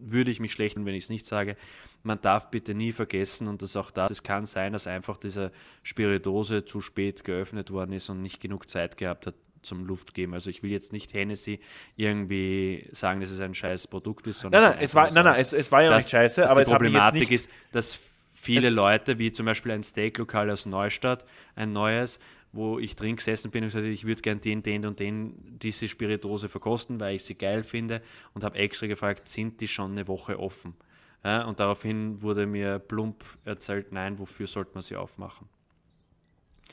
würde 0.00 0.30
ich 0.30 0.38
mich 0.38 0.52
schlechten, 0.52 0.86
wenn 0.86 0.94
ich 0.94 1.04
es 1.04 1.10
nicht 1.10 1.26
sage. 1.26 1.56
Man 2.02 2.20
darf 2.20 2.50
bitte 2.50 2.74
nie 2.74 2.92
vergessen, 2.92 3.48
und 3.48 3.62
das 3.62 3.76
auch 3.76 3.90
da, 3.90 4.06
es 4.06 4.22
kann 4.22 4.46
sein, 4.46 4.72
dass 4.72 4.86
einfach 4.86 5.16
diese 5.16 5.50
Spiritose 5.82 6.64
zu 6.64 6.80
spät 6.80 7.24
geöffnet 7.24 7.72
worden 7.72 7.92
ist 7.92 8.08
und 8.08 8.22
nicht 8.22 8.40
genug 8.40 8.70
Zeit 8.70 8.96
gehabt 8.96 9.26
hat 9.26 9.34
zum 9.68 9.84
Luft 9.84 10.14
geben. 10.14 10.34
Also 10.34 10.50
ich 10.50 10.62
will 10.62 10.70
jetzt 10.70 10.92
nicht 10.92 11.14
Hennessy 11.14 11.60
irgendwie 11.96 12.88
sagen, 12.92 13.20
dass 13.20 13.30
es 13.30 13.40
ein 13.40 13.54
scheiß 13.54 13.86
Produkt 13.88 14.26
ist, 14.26 14.40
sondern 14.40 14.62
nein, 14.62 14.72
nein, 14.72 14.84
es 14.84 14.94
war, 14.94 15.12
nein, 15.12 15.24
nein, 15.24 15.40
es, 15.40 15.52
es 15.52 15.70
war 15.70 15.82
ja 15.82 15.90
dass, 15.90 16.06
nicht 16.06 16.12
scheiße, 16.12 16.50
aber 16.50 16.64
die 16.64 16.70
Problematik 16.70 17.30
ist, 17.30 17.50
dass 17.72 17.98
viele 18.32 18.70
Leute, 18.70 19.18
wie 19.18 19.32
zum 19.32 19.46
Beispiel 19.46 19.72
ein 19.72 19.82
Steaklokal 19.82 20.50
aus 20.50 20.66
Neustadt, 20.66 21.24
ein 21.54 21.72
neues, 21.72 22.18
wo 22.52 22.78
ich 22.78 22.96
drin 22.96 23.16
gesessen 23.16 23.50
bin 23.50 23.62
und 23.62 23.68
gesagt 23.68 23.84
habe, 23.84 23.92
ich 23.92 24.06
würde 24.06 24.22
gerne 24.22 24.40
den, 24.40 24.62
den 24.62 24.86
und 24.86 25.00
den 25.00 25.58
diese 25.58 25.86
Spiritose 25.86 26.48
verkosten, 26.48 26.98
weil 26.98 27.16
ich 27.16 27.24
sie 27.24 27.34
geil 27.34 27.62
finde 27.62 28.00
und 28.34 28.44
habe 28.44 28.58
extra 28.58 28.86
gefragt, 28.86 29.28
sind 29.28 29.60
die 29.60 29.68
schon 29.68 29.92
eine 29.92 30.08
Woche 30.08 30.38
offen? 30.38 30.74
Ja, 31.24 31.44
und 31.44 31.60
daraufhin 31.60 32.22
wurde 32.22 32.46
mir 32.46 32.78
plump 32.78 33.24
erzählt, 33.44 33.92
nein, 33.92 34.18
wofür 34.18 34.46
sollte 34.46 34.70
man 34.74 34.82
sie 34.82 34.96
aufmachen? 34.96 35.48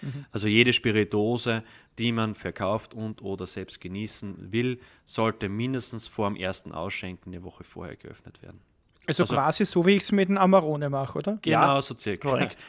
Mhm. 0.02 0.26
Also 0.32 0.48
jede 0.48 0.74
Spiritose, 0.74 1.64
die 1.98 2.12
man 2.12 2.36
verkauft 2.36 2.94
und 2.94 3.22
oder 3.22 3.48
selbst 3.48 3.82
genießen 3.82 4.52
will, 4.52 4.80
sollte 5.06 5.50
mindestens 5.50 6.08
vor 6.08 6.30
dem 6.30 6.36
ersten 6.36 6.72
Ausschenken 6.72 7.34
eine 7.34 7.44
Woche 7.44 7.64
vorher 7.64 7.96
geöffnet 7.96 8.42
werden. 8.42 8.60
Also, 9.08 9.24
also 9.24 9.36
quasi 9.36 9.66
so, 9.66 9.86
wie 9.86 9.92
ich 9.92 10.04
es 10.04 10.12
mit 10.12 10.30
dem 10.30 10.38
Amarone 10.38 10.90
mache, 10.90 11.20
oder? 11.20 11.38
Genau, 11.42 11.76
ja, 11.76 11.82
so 11.82 11.96
circa. 11.98 12.30
Korrekt. 12.30 12.58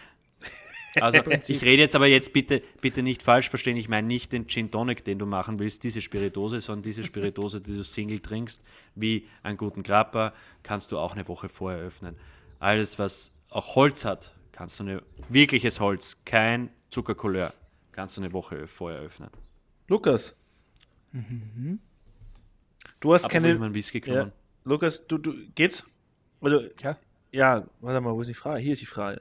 Also 0.99 1.19
ich 1.49 1.63
rede 1.63 1.83
jetzt 1.83 1.95
aber 1.95 2.07
jetzt 2.07 2.33
bitte, 2.33 2.63
bitte 2.81 3.03
nicht 3.03 3.23
falsch 3.23 3.51
verstehen, 3.51 3.77
ich 3.77 3.89
meine 3.89 4.07
nicht 4.07 4.33
den 4.33 4.49
Gin 4.49 4.71
Tonic, 4.71 5.05
den 5.05 5.19
du 5.19 5.27
machen 5.27 5.59
willst, 5.59 5.85
diese 5.85 6.01
Spiritose, 6.01 6.61
sondern 6.61 6.85
diese 6.85 7.05
Spiritose, 7.05 7.61
die 7.61 7.77
du 7.77 7.85
Single 7.85 8.21
trinkst, 8.21 8.63
wie 8.95 9.27
einen 9.43 9.59
guten 9.59 9.83
Grappa, 9.83 10.33
kannst 10.63 10.93
du 10.93 10.99
auch 10.99 11.13
eine 11.13 11.29
Woche 11.29 11.51
vorher 11.51 11.81
öffnen. 11.81 12.17
Alles, 12.61 12.99
was 12.99 13.33
auch 13.51 13.75
Holz 13.75 14.07
hat, 14.07 14.33
kannst 14.53 14.81
du 14.81 14.85
eine 14.85 15.03
wirkliches 15.29 15.81
Holz, 15.81 16.17
kein 16.25 16.71
Zuckercouleur, 16.97 17.53
kannst 17.93 18.17
du 18.17 18.23
eine 18.23 18.33
Woche 18.33 18.67
vorher 18.67 19.01
öffnen. 19.01 19.29
Lukas. 19.87 20.35
Du 23.01 23.13
hast 23.13 23.25
Aber 23.25 23.33
keine. 23.33 23.53
ich 23.53 23.59
meinen 23.59 23.75
Whisky 23.75 23.99
Ja, 23.99 24.05
genommen. 24.05 24.33
Lukas, 24.65 25.07
du, 25.07 25.19
du 25.19 25.35
geht's? 25.55 25.85
Also, 26.41 26.63
Ja. 26.83 26.97
ja, 27.33 27.65
warte 27.83 28.01
mal, 28.01 28.15
wo 28.15 28.23
ist 28.23 28.29
die 28.29 28.35
Frage? 28.35 28.61
Hier 28.61 28.73
ist 28.73 28.81
die 28.81 28.87
Frage. 28.87 29.21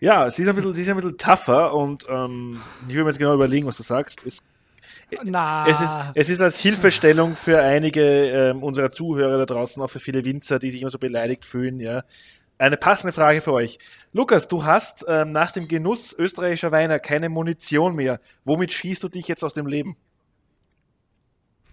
Ja, 0.00 0.30
sie 0.30 0.40
ist 0.40 0.48
ein 0.48 0.54
bisschen, 0.54 0.72
sie 0.72 0.80
ist 0.80 0.88
ein 0.88 0.96
bisschen 0.96 1.18
tougher 1.18 1.74
und 1.74 2.06
ähm, 2.08 2.62
ich 2.88 2.94
will 2.94 3.04
mir 3.04 3.10
jetzt 3.10 3.18
genau 3.18 3.34
überlegen, 3.34 3.66
was 3.66 3.76
du 3.76 3.82
sagst. 3.82 4.24
Es, 4.26 4.42
Na, 5.22 5.66
es, 5.68 5.82
ist, 5.82 5.90
es 6.14 6.28
ist 6.30 6.40
als 6.40 6.58
Hilfestellung 6.58 7.36
für 7.36 7.60
einige 7.60 8.00
ähm, 8.02 8.62
unserer 8.62 8.90
Zuhörer 8.90 9.36
da 9.36 9.44
draußen, 9.44 9.82
auch 9.82 9.90
für 9.90 10.00
viele 10.00 10.24
Winzer, 10.24 10.58
die 10.58 10.70
sich 10.70 10.80
immer 10.80 10.90
so 10.90 10.98
beleidigt 10.98 11.44
fühlen, 11.44 11.78
ja. 11.78 12.04
Eine 12.60 12.76
passende 12.76 13.12
Frage 13.14 13.40
für 13.40 13.54
euch. 13.54 13.78
Lukas, 14.12 14.46
du 14.46 14.64
hast 14.64 15.06
ähm, 15.08 15.32
nach 15.32 15.50
dem 15.50 15.66
Genuss 15.66 16.12
österreichischer 16.12 16.70
Weine 16.70 17.00
keine 17.00 17.30
Munition 17.30 17.94
mehr. 17.96 18.20
Womit 18.44 18.70
schießt 18.70 19.02
du 19.02 19.08
dich 19.08 19.28
jetzt 19.28 19.42
aus 19.42 19.54
dem 19.54 19.66
Leben? 19.66 19.96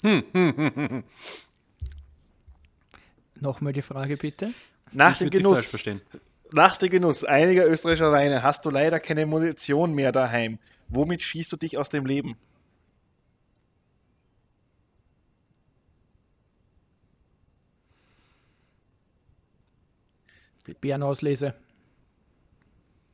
nochmal 3.35 3.73
die 3.73 3.81
Frage 3.81 4.15
bitte. 4.15 4.51
Nach 4.93 5.11
Ich 5.11 5.17
dem 5.17 5.29
Genuss. 5.29 5.67
verstehen. 5.67 5.99
Nach 6.53 6.77
dem 6.77 6.89
Genuss 6.89 7.25
einiger 7.25 7.67
österreichischer 7.67 8.13
Weine 8.13 8.41
hast 8.41 8.63
du 8.65 8.69
leider 8.69 9.01
keine 9.01 9.25
Munition 9.25 9.93
mehr 9.93 10.13
daheim. 10.13 10.57
Womit 10.87 11.21
schießt 11.21 11.51
du 11.51 11.57
dich 11.57 11.77
aus 11.77 11.89
dem 11.89 12.05
Leben? 12.05 12.37
Bärenauslese. 20.73 21.53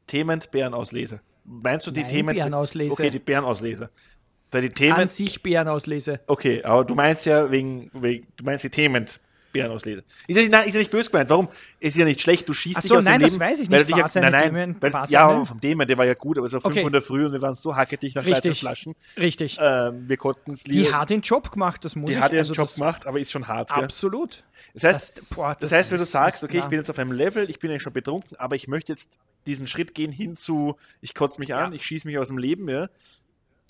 Themen 0.07 0.43
Bärenauslese. 0.51 1.21
Meinst 1.45 1.87
du 1.87 1.91
die 1.91 2.01
Nein, 2.01 2.09
Themen? 2.09 2.35
Bärenauslese. 2.35 2.93
Okay, 2.93 3.09
die 3.09 3.19
Bärenauslese. 3.19 3.89
Weil 4.51 4.61
die 4.61 4.69
Themen. 4.69 4.93
An 4.93 5.07
sich 5.07 5.41
Bärenauslese. 5.41 6.21
Okay, 6.27 6.63
aber 6.63 6.85
du 6.85 6.95
meinst 6.95 7.25
ja 7.25 7.49
wegen, 7.49 7.89
wegen 7.93 8.27
du 8.37 8.43
meinst 8.43 8.63
die 8.63 8.69
Themen 8.69 9.05
Bärenauslese. 9.53 10.03
Ist 10.27 10.35
ja, 10.35 10.41
nicht- 10.41 10.51
nein, 10.51 10.67
ist 10.67 10.73
ja 10.73 10.79
nicht 10.79 10.91
böse 10.91 11.09
gemeint. 11.09 11.29
Warum? 11.29 11.47
Ist 11.79 11.95
ja 11.95 12.03
nicht 12.03 12.19
schlecht. 12.19 12.49
Du 12.49 12.53
schießt 12.53 12.77
Ach 12.77 12.81
dich 12.81 12.89
so, 12.89 12.97
aus 12.97 13.03
nein, 13.05 13.19
dem 13.19 13.23
das 13.23 13.31
Leben. 13.33 13.45
weiß 13.45 13.59
ich 13.61 13.71
weil 13.71 13.77
nicht. 13.79 13.81
du 13.83 13.93
dich 13.93 13.95
War 13.95 13.99
ja- 14.01 14.07
seine 14.09 14.31
nein, 14.31 14.53
nein, 14.53 14.75
weil, 14.81 14.91
ja, 15.09 15.45
vom 15.45 15.61
Themen, 15.61 15.87
der 15.87 15.97
war 15.97 16.05
ja 16.05 16.13
gut, 16.15 16.37
aber 16.37 16.47
es 16.47 16.53
war 16.53 16.59
5 16.61 16.75
Okay. 16.75 16.93
Uhr 16.93 17.01
Früh 17.01 17.25
und 17.25 17.31
wir 17.31 17.41
waren 17.41 17.55
so 17.55 17.73
hackedicht 17.75 18.15
nach 18.17 18.23
13 18.23 18.49
Richtig. 18.51 18.59
Flaschen. 18.59 18.95
Richtig. 19.17 19.57
Ähm, 19.61 20.09
wir 20.09 20.17
konnten 20.17 20.51
es 20.53 20.63
die 20.63 20.91
hat 20.91 21.09
den 21.09 21.21
Job 21.21 21.51
gemacht, 21.51 21.85
das 21.85 21.95
muss 21.95 22.09
die 22.09 22.15
ich 22.17 22.19
hat 22.21 22.31
ihren 22.33 22.39
also 22.39 22.53
Job 22.53 22.65
das, 22.67 22.75
gemacht, 22.75 23.07
aber 23.07 23.19
ist 23.19 23.31
schon 23.31 23.47
hart. 23.47 23.73
Gell? 23.73 23.83
Absolut. 23.83 24.43
Das 24.73 24.83
heißt, 24.83 25.17
Das, 25.19 25.25
boah, 25.29 25.55
Das 25.59 25.71
heißt, 25.71 25.91
wenn 25.91 25.99
du 25.99 26.05
sagst, 26.05 26.43
okay, 26.43 26.57
ich 26.57 26.63
ja. 26.63 26.69
bin 26.69 26.79
jetzt 26.79 26.89
auf 26.89 26.97
einem 26.99 27.11
Level, 27.11 27.49
ich 27.49 27.59
bin 27.59 27.69
eigentlich 27.69 27.83
schon 27.83 27.93
betrunken, 27.93 28.35
aber 28.37 28.55
ich 28.55 28.67
möchte 28.67 28.91
jetzt 28.91 29.09
diesen 29.45 29.67
Schritt 29.67 29.93
gehen 29.93 30.11
hin 30.11 30.35
zu, 30.37 30.77
ich 31.01 31.13
kotze 31.13 31.39
mich 31.39 31.53
an, 31.53 31.71
Ja. 31.71 31.75
ich 31.75 31.85
schieße 31.85 32.07
mich 32.07 32.17
aus 32.17 32.27
dem 32.29 32.37
Leben, 32.37 32.67
ja. 32.69 32.89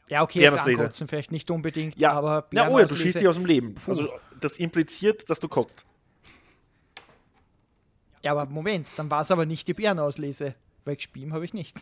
Ja, 0.10 0.22
okay, 0.22 0.42
jetzt 0.42 0.58
ankotzen 0.60 1.08
vielleicht 1.08 1.32
nicht 1.32 1.50
unbedingt, 1.50 1.96
Ja, 1.98 2.12
aber 2.12 2.48
ja 2.52 2.68
oh 2.68 2.78
ja, 2.80 2.86
du 2.86 2.96
schießt 2.96 3.20
dich 3.20 3.28
aus 3.28 3.36
dem 3.36 3.46
Leben. 3.46 3.76
Also 3.88 4.10
das 4.40 4.58
impliziert, 4.60 5.30
dass 5.30 5.40
du 5.40 5.48
kotzt. 5.48 5.86
Ja, 8.22 8.32
aber 8.32 8.46
Moment, 8.46 8.88
dann 8.98 9.10
war 9.10 9.22
es 9.22 9.32
aber 9.32 9.46
nicht 9.46 9.68
die 9.68 9.74
Bärenauslese, 9.74 10.56
weil 10.86 10.96
gespielt 10.96 11.32
habe 11.32 11.46
ich 11.46 11.54
nicht. 11.54 11.78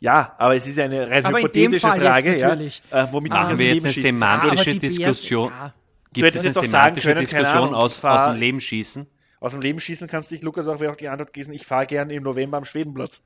Ja, 0.00 0.34
aber 0.38 0.54
es 0.56 0.66
ist 0.66 0.78
eine 0.78 1.08
rein 1.10 1.24
Aber 1.24 1.38
hypothetische 1.38 1.86
Frage, 1.88 2.36
ja, 2.38 2.48
natürlich. 2.48 2.82
äh, 2.90 3.06
womit 3.10 3.32
Machen 3.32 3.48
dem 3.50 3.58
wir 3.58 3.74
jetzt 3.74 3.84
eine 3.84 3.92
semantische 3.92 4.70
Bären- 4.70 4.80
Diskussion? 4.80 5.50
ja. 5.52 5.74
Gibt 6.12 6.28
es 6.34 6.38
eine 6.44 6.52
semantische 6.54 7.08
können, 7.08 7.20
Diskussion 7.20 7.56
Ahnung, 7.64 7.74
aus, 7.74 8.00
fahr- 8.00 8.14
aus 8.20 8.24
dem 8.32 8.40
Leben 8.40 8.60
schießen? 8.60 9.06
Aus 9.40 9.52
dem 9.52 9.60
Leben 9.60 9.78
schießen 9.78 10.08
kannst 10.08 10.30
du 10.30 10.34
dich, 10.36 10.42
Lukas, 10.42 10.66
auch 10.66 10.80
auch 10.80 10.96
die 10.96 11.08
Antwort 11.08 11.32
gewesen, 11.32 11.52
ich 11.52 11.66
fahre 11.66 11.86
gerne 11.86 12.14
im 12.14 12.22
November 12.22 12.58
am 12.58 12.64
Schwedenplatz. 12.64 13.20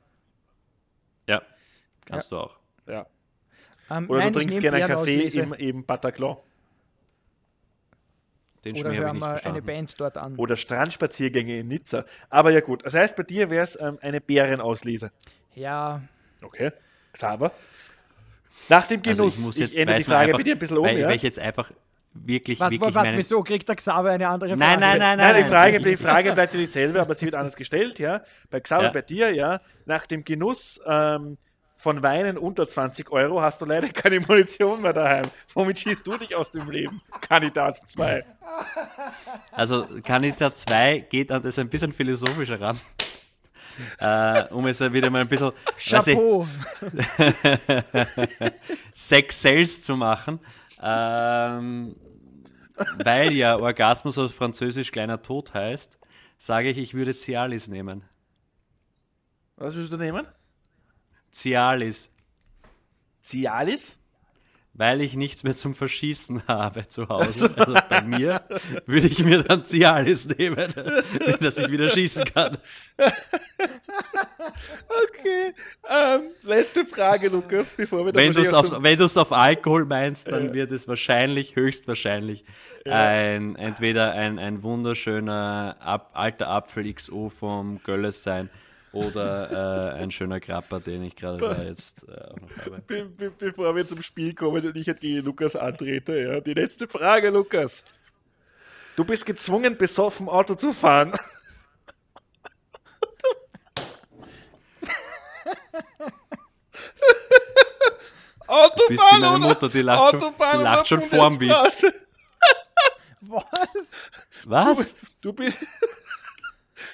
Ja, 1.28 1.42
kannst 2.06 2.32
du 2.32 2.38
auch. 2.38 2.56
Ja. 2.86 3.06
Ähm, 3.98 4.08
Oder 4.10 4.20
nein, 4.20 4.32
du 4.32 4.38
ich 4.40 4.46
trinkst 4.46 4.60
gerne 4.62 4.76
einen 4.84 4.88
Kaffee 4.94 5.20
im, 5.28 5.52
im 5.54 5.84
Bataclan. 5.84 6.36
Den 8.64 8.76
Oder 8.76 8.94
hören 8.94 9.16
ich 9.16 9.22
wir 9.22 9.46
eine. 9.46 9.62
Band 9.62 10.00
dort 10.00 10.16
an. 10.16 10.36
Oder 10.36 10.56
Strandspaziergänge 10.56 11.58
in 11.58 11.68
Nizza. 11.68 12.04
Aber 12.30 12.52
ja 12.52 12.60
gut, 12.60 12.84
das 12.86 12.94
heißt, 12.94 13.16
bei 13.16 13.24
dir 13.24 13.50
wäre 13.50 13.64
es 13.64 13.78
ähm, 13.80 13.98
eine 14.00 14.20
Bärenauslese. 14.20 15.10
Ja, 15.54 16.02
Okay. 16.44 16.72
Xaver. 17.12 17.52
Nach 18.68 18.84
dem 18.86 19.00
Also 19.06 19.22
Genuss, 19.24 19.38
ich 19.38 19.44
muss 19.44 19.56
ich, 19.56 19.62
jetzt 19.62 19.76
ändere 19.76 19.96
die 19.96 20.00
weiß 20.02 20.08
man 20.08 20.16
Frage 20.16 20.26
einfach, 20.28 20.38
bei 20.38 20.42
dir 20.44 20.54
ein 20.54 20.58
bisschen 20.58 20.78
um, 20.78 20.84
weil, 20.84 20.98
ja? 20.98 21.08
weil 21.08 21.16
ich 21.16 21.22
jetzt 21.22 21.38
einfach 21.38 21.70
wirklich, 22.14 22.58
warte, 22.60 22.72
wirklich 22.72 22.94
warte, 22.94 23.08
meinen, 23.10 23.18
wieso 23.18 23.42
kriegt 23.42 23.68
der 23.68 23.76
Xaver 23.76 24.10
eine 24.10 24.28
andere 24.28 24.50
Frage? 24.56 24.60
Nein, 24.60 24.80
nein, 24.80 24.98
nein, 24.98 25.18
Nein, 25.18 25.34
die 25.36 25.40
nein. 25.42 25.50
Frage, 25.50 25.76
ich- 25.78 25.82
die 25.84 25.96
Frage 25.96 26.32
bleibt 26.32 26.52
ja 26.54 26.58
dieselbe, 26.60 27.00
aber 27.00 27.14
sie 27.14 27.26
wird 27.26 27.34
anders 27.36 27.54
gestellt, 27.56 27.98
ja. 28.00 28.22
Bei 28.50 28.60
Xaver, 28.60 28.84
Ja. 28.84 28.90
bei 28.90 29.02
dir, 29.02 29.32
ja. 29.34 29.60
Nach 29.86 30.06
dem 30.06 30.24
Genuss 30.24 30.80
ähm, 30.86 31.38
von 31.82 32.00
Weinen 32.00 32.38
unter 32.38 32.68
20 32.68 33.10
Euro 33.10 33.42
hast 33.42 33.60
du 33.60 33.64
leider 33.64 33.88
keine 33.88 34.20
Munition 34.20 34.82
mehr 34.82 34.92
daheim. 34.92 35.24
Womit 35.52 35.80
schießt 35.80 36.06
du 36.06 36.16
dich 36.16 36.36
aus 36.36 36.52
dem 36.52 36.70
Leben? 36.70 37.02
Kandidat 37.20 37.76
2. 37.88 38.24
Also 39.50 39.88
Kandidat 40.04 40.58
2 40.58 41.00
geht 41.10 41.32
an 41.32 41.42
das 41.42 41.58
ein 41.58 41.68
bisschen 41.68 41.92
philosophischer 41.92 42.60
ran. 42.60 42.80
äh, 43.98 44.44
um 44.54 44.64
es 44.68 44.80
wieder 44.80 45.10
mal 45.10 45.22
ein 45.22 45.28
bisschen 45.28 45.50
Chapeau. 45.76 46.46
Sex 48.94 49.42
Sales 49.42 49.82
zu 49.82 49.96
machen. 49.96 50.38
Ähm, 50.80 51.96
weil 53.02 53.32
ja 53.32 53.58
Orgasmus 53.58 54.18
auf 54.18 54.32
Französisch 54.32 54.92
kleiner 54.92 55.20
Tod 55.20 55.52
heißt, 55.52 55.98
sage 56.36 56.68
ich, 56.68 56.78
ich 56.78 56.94
würde 56.94 57.16
Cialis 57.16 57.66
nehmen. 57.66 58.04
Was 59.56 59.74
willst 59.74 59.92
du 59.92 59.96
nehmen? 59.96 60.28
Cialis. 61.32 62.10
Cialis? 63.22 63.96
Weil 64.74 65.02
ich 65.02 65.16
nichts 65.16 65.44
mehr 65.44 65.54
zum 65.54 65.74
Verschießen 65.74 66.46
habe 66.48 66.88
zu 66.88 67.08
Hause. 67.08 67.52
Also 67.56 67.74
bei 67.90 68.00
mir 68.02 68.42
würde 68.86 69.06
ich 69.06 69.22
mir 69.22 69.42
dann 69.42 69.66
Cialis 69.66 70.26
nehmen, 70.28 70.72
dass 71.40 71.58
ich 71.58 71.70
wieder 71.70 71.90
schießen 71.90 72.24
kann. 72.24 72.56
Okay. 74.88 75.54
Ähm, 75.90 76.22
letzte 76.42 76.86
Frage, 76.86 77.28
Lukas, 77.28 77.70
bevor 77.70 78.06
wir 78.06 78.12
dann 78.12 78.22
Wenn 78.22 78.32
du 78.32 78.40
es 78.40 78.52
wahrscheinlich 78.52 78.76
auf, 78.76 78.82
wenn 78.82 78.98
du's 78.98 79.16
auf 79.18 79.32
Alkohol 79.32 79.84
meinst, 79.84 80.32
dann 80.32 80.54
wird 80.54 80.72
es 80.72 80.88
wahrscheinlich, 80.88 81.54
höchstwahrscheinlich, 81.54 82.44
ein, 82.86 83.56
entweder 83.56 84.12
ein, 84.12 84.38
ein 84.38 84.62
wunderschöner 84.62 85.76
Ab, 85.80 86.12
alter 86.14 86.48
Apfel 86.48 86.92
XO 86.92 87.28
vom 87.28 87.82
Gölles 87.84 88.22
sein 88.22 88.48
oder 88.92 89.94
äh, 89.96 90.02
ein 90.02 90.10
schöner 90.10 90.38
Krapper, 90.40 90.80
den 90.80 91.02
ich 91.04 91.16
gerade 91.16 91.38
da 91.38 91.62
jetzt 91.62 92.06
äh, 92.08 92.12
auch 92.12 92.36
noch 92.40 92.56
habe. 92.64 92.82
Be 92.86 93.04
be 93.06 93.30
bevor 93.30 93.74
wir 93.74 93.86
zum 93.86 94.02
Spiel 94.02 94.34
kommen 94.34 94.64
und 94.66 94.76
ich 94.76 94.86
gegen 95.00 95.24
Lukas 95.24 95.56
antrete, 95.56 96.20
ja. 96.20 96.40
Die 96.40 96.54
letzte 96.54 96.86
Frage, 96.88 97.30
Lukas. 97.30 97.84
Du 98.96 99.04
bist 99.04 99.24
gezwungen, 99.24 99.76
besoffen 99.78 100.28
Auto 100.28 100.54
zu 100.54 100.72
fahren. 100.72 101.12
Autobahn 108.46 108.86
Bist 108.88 109.02
wie 109.02 109.20
meine 109.20 109.28
oder- 109.36 109.38
Mutter, 109.48 109.68
die 109.68 109.82
lacht 109.82 110.10
schon- 110.10 110.22
Autobahn 110.22 110.58
die 110.58 110.64
lacht 110.64 110.88
schon 110.88 111.02
vorm 111.02 111.40
Witz. 111.40 111.86
Was? 113.20 113.44
Was? 114.44 114.94
Du 115.22 115.32
bist, 115.32 115.58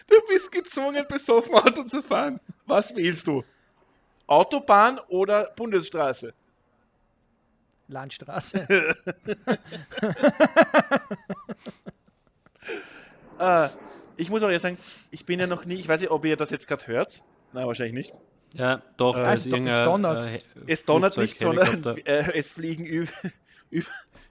du 0.09 0.17
bist 0.29 0.51
gezwungen, 0.51 1.07
besoffen 1.09 1.55
Auto 1.55 1.85
zu 1.85 2.03
fahren. 2.03 2.41
Was 2.67 2.95
wählst 2.97 3.27
du? 3.27 3.45
Autobahn 4.27 5.01
oder 5.09 5.53
Bundesstraße? 5.57 6.35
Landstraße. 7.89 8.95
Äh, 13.39 13.69
ich 14.17 14.31
muss 14.31 14.43
auch 14.43 14.51
jetzt 14.51 14.63
sagen, 14.63 14.79
ich 15.13 15.25
bin 15.25 15.39
ja 15.39 15.47
noch 15.47 15.65
nie, 15.65 15.77
ich 15.77 15.89
weiß 15.89 16.01
nicht, 16.01 16.11
ob 16.11 16.25
ihr 16.25 16.37
das 16.37 16.51
jetzt 16.51 16.67
gerade 16.67 16.87
hört. 16.89 17.23
Nein, 17.53 17.67
wahrscheinlich 17.67 17.95
nicht. 17.95 18.15
Ja, 18.55 18.83
doch. 18.97 19.17
Äh, 19.17 19.33
es- 19.35 19.47
es 19.47 19.83
donnert. 19.85 20.25
äh, 20.25 20.41
Es 20.67 20.85
donnert 20.85 21.17
nicht, 21.17 21.39
sondern 21.39 21.85
äh, 22.05 22.39
es 22.39 22.51
fliegen 22.53 22.85
über, 22.85 23.11
über, 23.71 23.87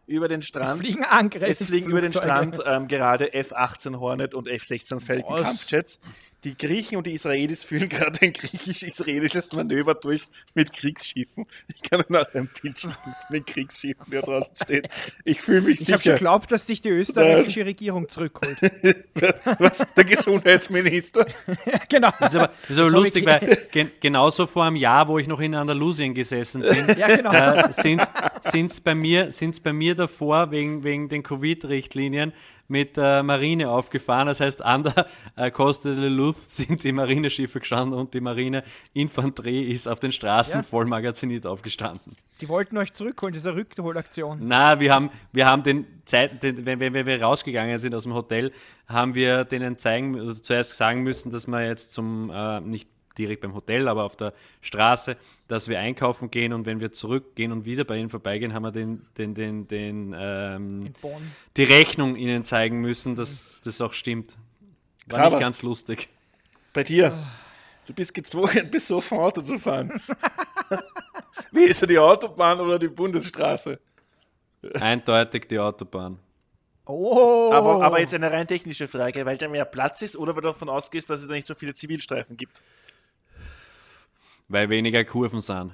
über 0.07 0.27
den 0.27 0.39
Es 0.39 0.47
Strand. 0.47 0.79
fliegen 0.79 1.03
Angriffs. 1.03 1.61
Es 1.61 1.67
fliegen 1.67 1.89
über 1.91 2.01
den. 2.01 2.11
Strand 2.11 2.59
ähm, 2.65 2.87
gerade 2.87 3.33
F-18 3.33 3.99
Hornet 3.99 4.33
und 4.33 4.47
F-16 4.47 4.99
Falcon? 4.99 5.43
Kampfjets. 5.43 5.99
Die 6.43 6.55
Griechen 6.55 6.97
und 6.97 7.07
die 7.07 7.13
Israelis 7.13 7.63
führen 7.63 7.89
gerade 7.89 8.19
ein 8.21 8.31
griechisch-israelisches 8.31 9.51
Manöver 9.53 9.95
durch 9.95 10.23
mit 10.53 10.71
Kriegsschiffen. 10.71 11.45
Ich 11.67 11.81
kann 11.81 12.03
nur 12.07 12.19
nach 12.21 12.33
einem 12.33 12.47
Bild 12.61 12.79
schicken 12.79 12.93
von 12.95 13.13
den 13.33 13.45
Kriegsschiffen, 13.45 14.05
der 14.11 14.21
draußen 14.21 14.55
steht. 14.63 14.87
Ich 15.25 15.41
fühle 15.41 15.61
mich 15.61 15.81
Ich 15.81 15.87
habe 15.87 15.93
schon 15.93 16.01
sicher. 16.03 16.13
geglaubt, 16.13 16.51
dass 16.51 16.65
dich 16.67 16.81
die 16.81 16.89
österreichische 16.89 17.65
Regierung 17.65 18.07
zurückholt. 18.07 18.57
Was, 19.59 19.85
der 19.95 20.05
Gesundheitsminister? 20.05 21.25
genau. 21.89 22.11
Das 22.19 22.29
ist 22.33 22.35
aber, 22.39 22.47
das 22.47 22.69
ist 22.69 22.77
aber 22.77 22.89
Sorry, 22.91 23.01
lustig, 23.03 23.25
weil 23.25 23.67
gen 23.71 23.91
genauso 23.99 24.45
vor 24.47 24.65
einem 24.65 24.75
Jahr, 24.75 25.07
wo 25.07 25.17
ich 25.19 25.27
noch 25.27 25.39
in 25.39 25.55
Andalusien 25.55 26.13
gesessen 26.13 26.61
bin, 26.61 26.97
Ja, 26.97 27.15
genau. 27.15 27.33
äh, 27.33 27.71
sind 27.73 28.71
es 28.71 28.79
bei, 28.81 28.93
mir- 28.95 29.31
sind's 29.31 29.59
bei 29.59 29.73
mir 29.73 29.95
davor 29.95 30.51
wegen, 30.51 30.83
wegen 30.83 31.09
den 31.09 31.23
Covid-Richtlinien 31.23 32.31
mit 32.67 32.97
der 32.97 33.23
Marine 33.23 33.69
aufgefahren. 33.69 34.27
Das 34.27 34.39
heißt, 34.39 34.61
an 34.63 34.83
der 34.83 35.07
äh, 35.35 35.51
Costa 35.51 35.89
de 35.93 36.09
Luz 36.09 36.45
sind 36.57 36.83
die 36.83 36.91
Marineschiffe 36.91 37.59
gestanden 37.59 37.97
und 37.97 38.13
die 38.13 38.19
Marineinfanterie 38.21 39.63
ist 39.71 39.87
auf 39.87 39.99
den 39.99 40.11
Straßen 40.11 40.61
Ja. 40.61 40.63
voll 40.63 40.85
magaziniert 40.85 41.45
aufgestanden. 41.45 42.15
Die 42.41 42.49
wollten 42.49 42.77
euch 42.77 42.93
zurückholen, 42.93 43.33
diese 43.33 43.55
Rückholaktion. 43.55 44.39
Na, 44.41 44.79
wir 44.79 44.93
haben, 44.93 45.09
wir 45.31 45.47
haben 45.47 45.63
den 45.63 45.85
Zeit, 46.05 46.43
den, 46.43 46.65
wenn, 46.65 46.79
wenn, 46.79 46.93
wenn 46.93 47.05
wir 47.05 47.21
rausgegangen 47.21 47.77
sind 47.79 47.95
aus 47.95 48.03
dem 48.03 48.13
Hotel, 48.13 48.51
haben 48.87 49.15
wir 49.15 49.43
denen 49.45 49.77
zeigen, 49.79 50.19
also 50.19 50.39
zuerst 50.41 50.75
sagen 50.75 51.01
müssen, 51.03 51.31
dass 51.31 51.47
wir 51.47 51.65
jetzt 51.65 51.93
zum, 51.93 52.29
äh, 52.29 52.59
nicht 52.61 52.89
direkt 53.17 53.41
beim 53.41 53.53
Hotel, 53.53 53.87
aber 53.87 54.03
auf 54.03 54.15
der 54.15 54.33
Straße, 54.61 55.17
dass 55.47 55.67
wir 55.67 55.79
einkaufen 55.79 56.31
gehen 56.31 56.53
und 56.53 56.65
wenn 56.65 56.79
wir 56.79 56.91
zurückgehen 56.91 57.51
und 57.51 57.65
wieder 57.65 57.83
bei 57.83 57.97
ihnen 57.97 58.09
vorbeigehen, 58.09 58.53
haben 58.53 58.63
wir 58.63 58.71
den, 58.71 59.05
den, 59.17 59.33
den, 59.33 59.67
den, 59.67 60.15
ähm, 60.17 60.93
die 61.55 61.63
Rechnung 61.63 62.15
ihnen 62.15 62.43
zeigen 62.43 62.81
müssen, 62.81 63.15
dass 63.15 63.61
das 63.63 63.81
auch 63.81 63.93
stimmt. 63.93 64.37
War 65.07 65.19
Xaver. 65.19 65.29
nicht 65.29 65.39
ganz 65.39 65.61
lustig. 65.63 66.09
Bei 66.73 66.83
dir. 66.83 67.17
Du 67.85 67.93
bist 67.93 68.13
gezwungen, 68.13 68.69
besoffen 68.71 69.17
Auto 69.17 69.41
zu 69.41 69.57
fahren. 69.57 70.01
Wie 71.51 71.63
ist 71.63 71.81
er 71.81 71.87
die 71.87 71.97
Autobahn 71.97 72.59
oder 72.59 72.77
die 72.77 72.89
Bundesstraße? 72.89 73.79
Eindeutig 74.73 75.47
die 75.47 75.59
Autobahn. 75.59 76.19
Oh! 76.85 77.51
Aber, 77.53 77.83
aber 77.83 77.99
jetzt 77.99 78.13
eine 78.13 78.31
rein 78.31 78.47
technische 78.47 78.87
Frage, 78.87 79.25
weil 79.25 79.37
da 79.37 79.47
mehr 79.47 79.65
Platz 79.65 80.01
ist 80.01 80.15
oder 80.15 80.35
weil 80.35 80.41
du 80.41 80.49
davon 80.49 80.69
ausgehst, 80.69 81.09
dass 81.09 81.21
es 81.21 81.27
da 81.27 81.33
nicht 81.33 81.47
so 81.47 81.55
viele 81.55 81.73
Zivilstreifen 81.73 82.37
gibt. 82.37 82.61
Weil 84.47 84.69
weniger 84.69 85.03
Kurven 85.03 85.41
sind. 85.41 85.73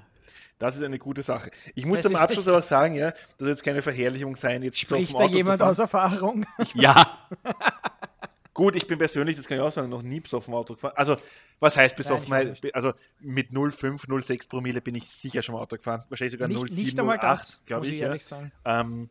Das 0.60 0.76
ist 0.76 0.84
eine 0.84 1.00
gute 1.00 1.24
Sache. 1.24 1.52
Ich 1.76 1.86
muss 1.86 2.02
Das 2.02 2.12
zum 2.12 2.16
Abschluss 2.16 2.48
aber 2.48 2.62
sagen, 2.62 2.96
ja, 2.96 3.12
das 3.12 3.20
soll 3.40 3.50
jetzt 3.50 3.64
keine 3.64 3.82
Verherrlichung 3.82 4.36
sein, 4.36 4.64
jetzt 4.64 4.80
Spricht 4.80 5.14
da 5.14 5.26
jemand 5.26 5.62
aus 5.62 5.80
Erfahrung? 5.80 6.46
Ja, 6.74 7.20
Gut, 8.54 8.76
ich 8.76 8.86
bin 8.86 9.00
persönlich, 9.00 9.36
das 9.36 9.48
kann 9.48 9.58
ich 9.58 9.64
auch 9.64 9.72
sagen, 9.72 9.90
noch 9.90 10.04
nie 10.04 10.20
besoffen 10.20 10.54
Auto 10.54 10.76
gefahren. 10.76 10.94
Also, 10.96 11.18
was 11.60 11.76
heißt 11.76 11.98
besoffen? 11.98 12.56
Ich 12.62 12.76
also, 12.76 12.94
mit 13.20 13.50
0,5, 13.50 14.08
0,6 14.08 14.48
Promille 14.48 14.80
bin 14.80 14.94
ich 14.94 15.10
sicher 15.10 15.42
schon 15.42 15.56
mal 15.56 15.62
Auto 15.62 15.76
gefahren. 15.76 16.04
Wahrscheinlich 16.10 16.34
sogar 16.34 16.48
nicht, 16.48 16.62
0,7, 16.62 16.76
nicht 16.76 17.00
einmal 17.00 17.18
0,8, 17.18 17.22
das, 17.22 17.62
glaube 17.66 17.80
muss 17.80 17.88
ich. 17.90 17.96
ich 17.96 18.02
ja. 18.02 18.08
ehrlich 18.08 18.26
sagen. 18.26 18.52
Ähm, 18.64 19.10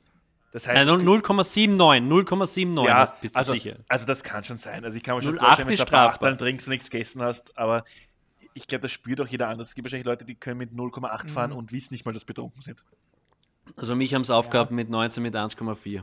das 0.53 0.69
heißt, 0.69 0.87
Nein, 0.87 1.01
0,79, 1.01 2.07
0,79 2.07 2.87
ja, 2.87 3.13
bist 3.21 3.35
du 3.35 3.39
also, 3.39 3.53
sicher. 3.53 3.77
also 3.89 4.07
das 4.07 4.23
kann 4.23 4.45
schon 4.45 4.59
sein. 4.59 4.85
Also 4.85 4.97
ich 4.97 5.03
kann 5.03 5.17
mir 5.17 5.23
schon 5.23 5.39
0,8 5.39 5.41
vorstellen, 5.41 5.69
wenn 5.69 5.77
du 5.77 5.83
ein 5.83 6.19
paar 6.19 6.39
trinkst 6.39 6.67
und 6.69 6.73
nichts 6.73 6.91
gegessen 6.91 7.23
hast, 7.23 7.57
aber 7.59 7.85
ich 8.55 8.67
glaube, 8.67 8.83
das 8.83 8.93
spürt 8.93 9.21
auch 9.21 9.27
jeder 9.27 9.49
anders. 9.49 9.69
Es 9.69 9.75
gibt 9.75 9.87
wahrscheinlich 9.87 10.07
Leute, 10.07 10.25
die 10.25 10.35
können 10.35 10.59
mit 10.59 10.73
0,8 10.73 11.25
Mhm. 11.25 11.29
fahren 11.29 11.53
und 11.53 11.73
wissen 11.73 11.93
nicht 11.95 12.05
mal, 12.05 12.13
dass 12.13 12.23
sie 12.23 12.27
betrunken 12.27 12.63
sind. 12.63 12.83
Also 13.77 13.95
mich 13.95 14.13
haben 14.15 14.23
es 14.23 14.31
aufgehabt 14.31 14.71
mit 14.73 14.91
19 14.91 15.23
mit 15.23 15.35
1,4. 15.37 16.03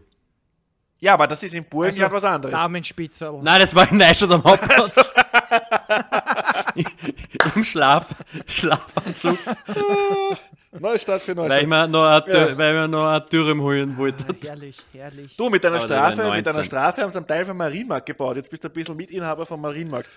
Ja, 1.01 1.13
aber 1.13 1.27
das 1.27 1.41
ist 1.43 1.53
in 1.53 1.63
Burgen 1.63 1.87
Also, 1.87 2.01
ja 2.01 2.11
was 2.11 2.23
anderes. 2.25 2.51
Damenspitzel. 2.51 3.39
Nein, 3.41 3.59
das 3.61 3.73
war 3.73 3.89
in 3.89 3.97
Neustadt 3.97 4.31
am 4.31 4.43
Hauptplatz. 4.43 5.13
Im 7.55 7.63
Schlaf, 7.63 8.13
Schlafanzug, 8.47 9.37
Neustadt 10.79 11.21
für 11.21 11.35
weil 11.35 11.45
ich 11.63 11.67
Neustadt. 11.67 11.67
mir 11.67 11.87
noch 11.87 12.27
Ja. 12.27 12.57
Weil 12.57 12.73
mir 12.73 12.87
noch 12.87 13.05
eine 13.05 13.21
Dürrem 13.21 13.61
holen 13.61 13.97
wollte. 13.97 14.25
Ah, 14.29 14.35
herrlich, 14.47 14.77
herrlich. 14.93 15.35
Du, 15.37 15.49
mit 15.49 15.63
deiner 15.63 15.79
Strafe, 15.79 16.17
mit 16.17 16.45
deiner 16.45 16.57
19. 16.57 16.63
Strafe 16.63 17.01
haben 17.01 17.11
sie 17.11 17.17
einen 17.17 17.27
Teil 17.27 17.45
vom 17.45 17.57
Marienmarkt 17.57 18.05
gebaut. 18.05 18.35
Jetzt 18.35 18.49
bist 18.51 18.63
du 18.63 18.67
ein 18.67 18.73
bisschen 18.73 18.95
Mitinhaber 18.95 19.45
vom 19.45 19.61
Marienmarkt. 19.61 20.09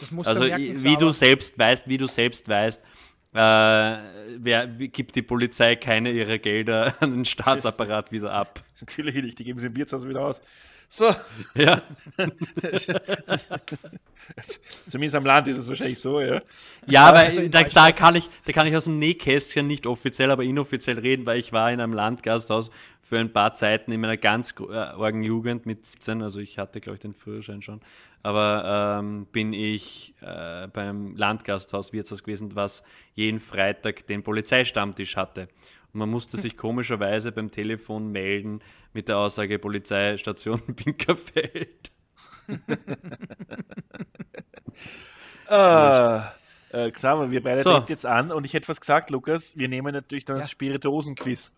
Das 0.00 0.10
musst 0.10 0.28
Also 0.28 0.42
wie 0.42 0.96
du 0.96 1.12
selbst 1.12 1.58
weißt, 1.58 1.88
wie 1.88 1.98
du 1.98 2.06
selbst 2.06 2.48
weißt, 2.48 2.82
äh, 3.32 3.38
wer, 3.38 4.66
gibt 4.66 5.14
die 5.14 5.22
Polizei 5.22 5.76
keine 5.76 6.10
ihrer 6.10 6.38
Gelder 6.38 6.94
an 7.00 7.12
den 7.12 7.24
Staatsapparat 7.26 8.10
wieder 8.10 8.32
ab. 8.32 8.62
Natürlich 8.80 9.14
nicht, 9.14 9.38
die 9.38 9.44
geben 9.44 9.60
sie 9.60 9.66
im 9.66 9.76
Wirtshaus 9.76 10.08
wieder 10.08 10.22
aus. 10.22 10.40
So, 10.92 11.14
Ja, 11.54 11.82
zumindest 14.88 15.14
am 15.14 15.24
Land 15.24 15.46
ist 15.46 15.58
es 15.58 15.68
wahrscheinlich 15.68 16.00
so, 16.00 16.20
ja. 16.20 16.42
ja 16.84 17.04
aber 17.04 17.20
also 17.20 17.46
da, 17.46 17.62
da, 17.62 17.92
kann 17.92 18.16
ich, 18.16 18.28
da 18.44 18.50
kann 18.50 18.66
ich 18.66 18.74
aus 18.74 18.86
dem 18.86 18.98
Nähkästchen 18.98 19.68
nicht 19.68 19.86
offiziell, 19.86 20.32
aber 20.32 20.42
inoffiziell 20.42 20.98
reden, 20.98 21.26
weil 21.26 21.38
ich 21.38 21.52
war 21.52 21.70
in 21.70 21.80
einem 21.80 21.92
Landgasthaus 21.92 22.72
für 23.02 23.20
ein 23.20 23.32
paar 23.32 23.54
Zeiten 23.54 23.92
in 23.92 24.00
meiner 24.00 24.16
ganz 24.16 24.52
äh, 24.58 24.74
argen 24.74 25.22
Jugend 25.22 25.64
mit 25.64 25.86
17, 25.86 26.22
also 26.22 26.40
ich 26.40 26.58
hatte, 26.58 26.80
glaube 26.80 26.96
ich, 26.96 27.00
den 27.00 27.14
Führerschein 27.14 27.62
schon, 27.62 27.80
aber 28.24 28.98
ähm, 28.98 29.26
bin 29.26 29.52
ich 29.52 30.14
äh, 30.22 30.66
beim 30.66 31.14
Landgasthaus 31.14 31.92
Wirtshaus 31.92 32.24
gewesen, 32.24 32.56
was 32.56 32.82
jeden 33.14 33.38
Freitag 33.38 34.08
den 34.08 34.24
Polizeistammtisch 34.24 35.16
hatte. 35.16 35.46
Und 35.92 35.98
man 35.98 36.08
musste 36.10 36.36
sich 36.36 36.56
komischerweise 36.56 37.32
beim 37.32 37.50
Telefon 37.50 38.12
melden 38.12 38.60
mit 38.92 39.08
der 39.08 39.18
Aussage 39.18 39.58
Polizeistation 39.58 40.60
Pinkerfeld. 40.76 41.90
Ah, 45.48 46.32
äh, 46.72 46.90
Xaver, 46.90 47.30
wir 47.30 47.42
beide 47.42 47.62
So. 47.62 47.84
jetzt 47.88 48.06
an 48.06 48.30
und 48.30 48.44
ich 48.46 48.54
hätte 48.54 48.68
was 48.68 48.80
gesagt, 48.80 49.10
Lukas, 49.10 49.56
wir 49.56 49.68
nehmen 49.68 49.92
natürlich 49.92 50.24
dann 50.24 50.36
Ja. 50.36 50.42
das 50.42 50.50
Spirituosen-Quiz. 50.50 51.50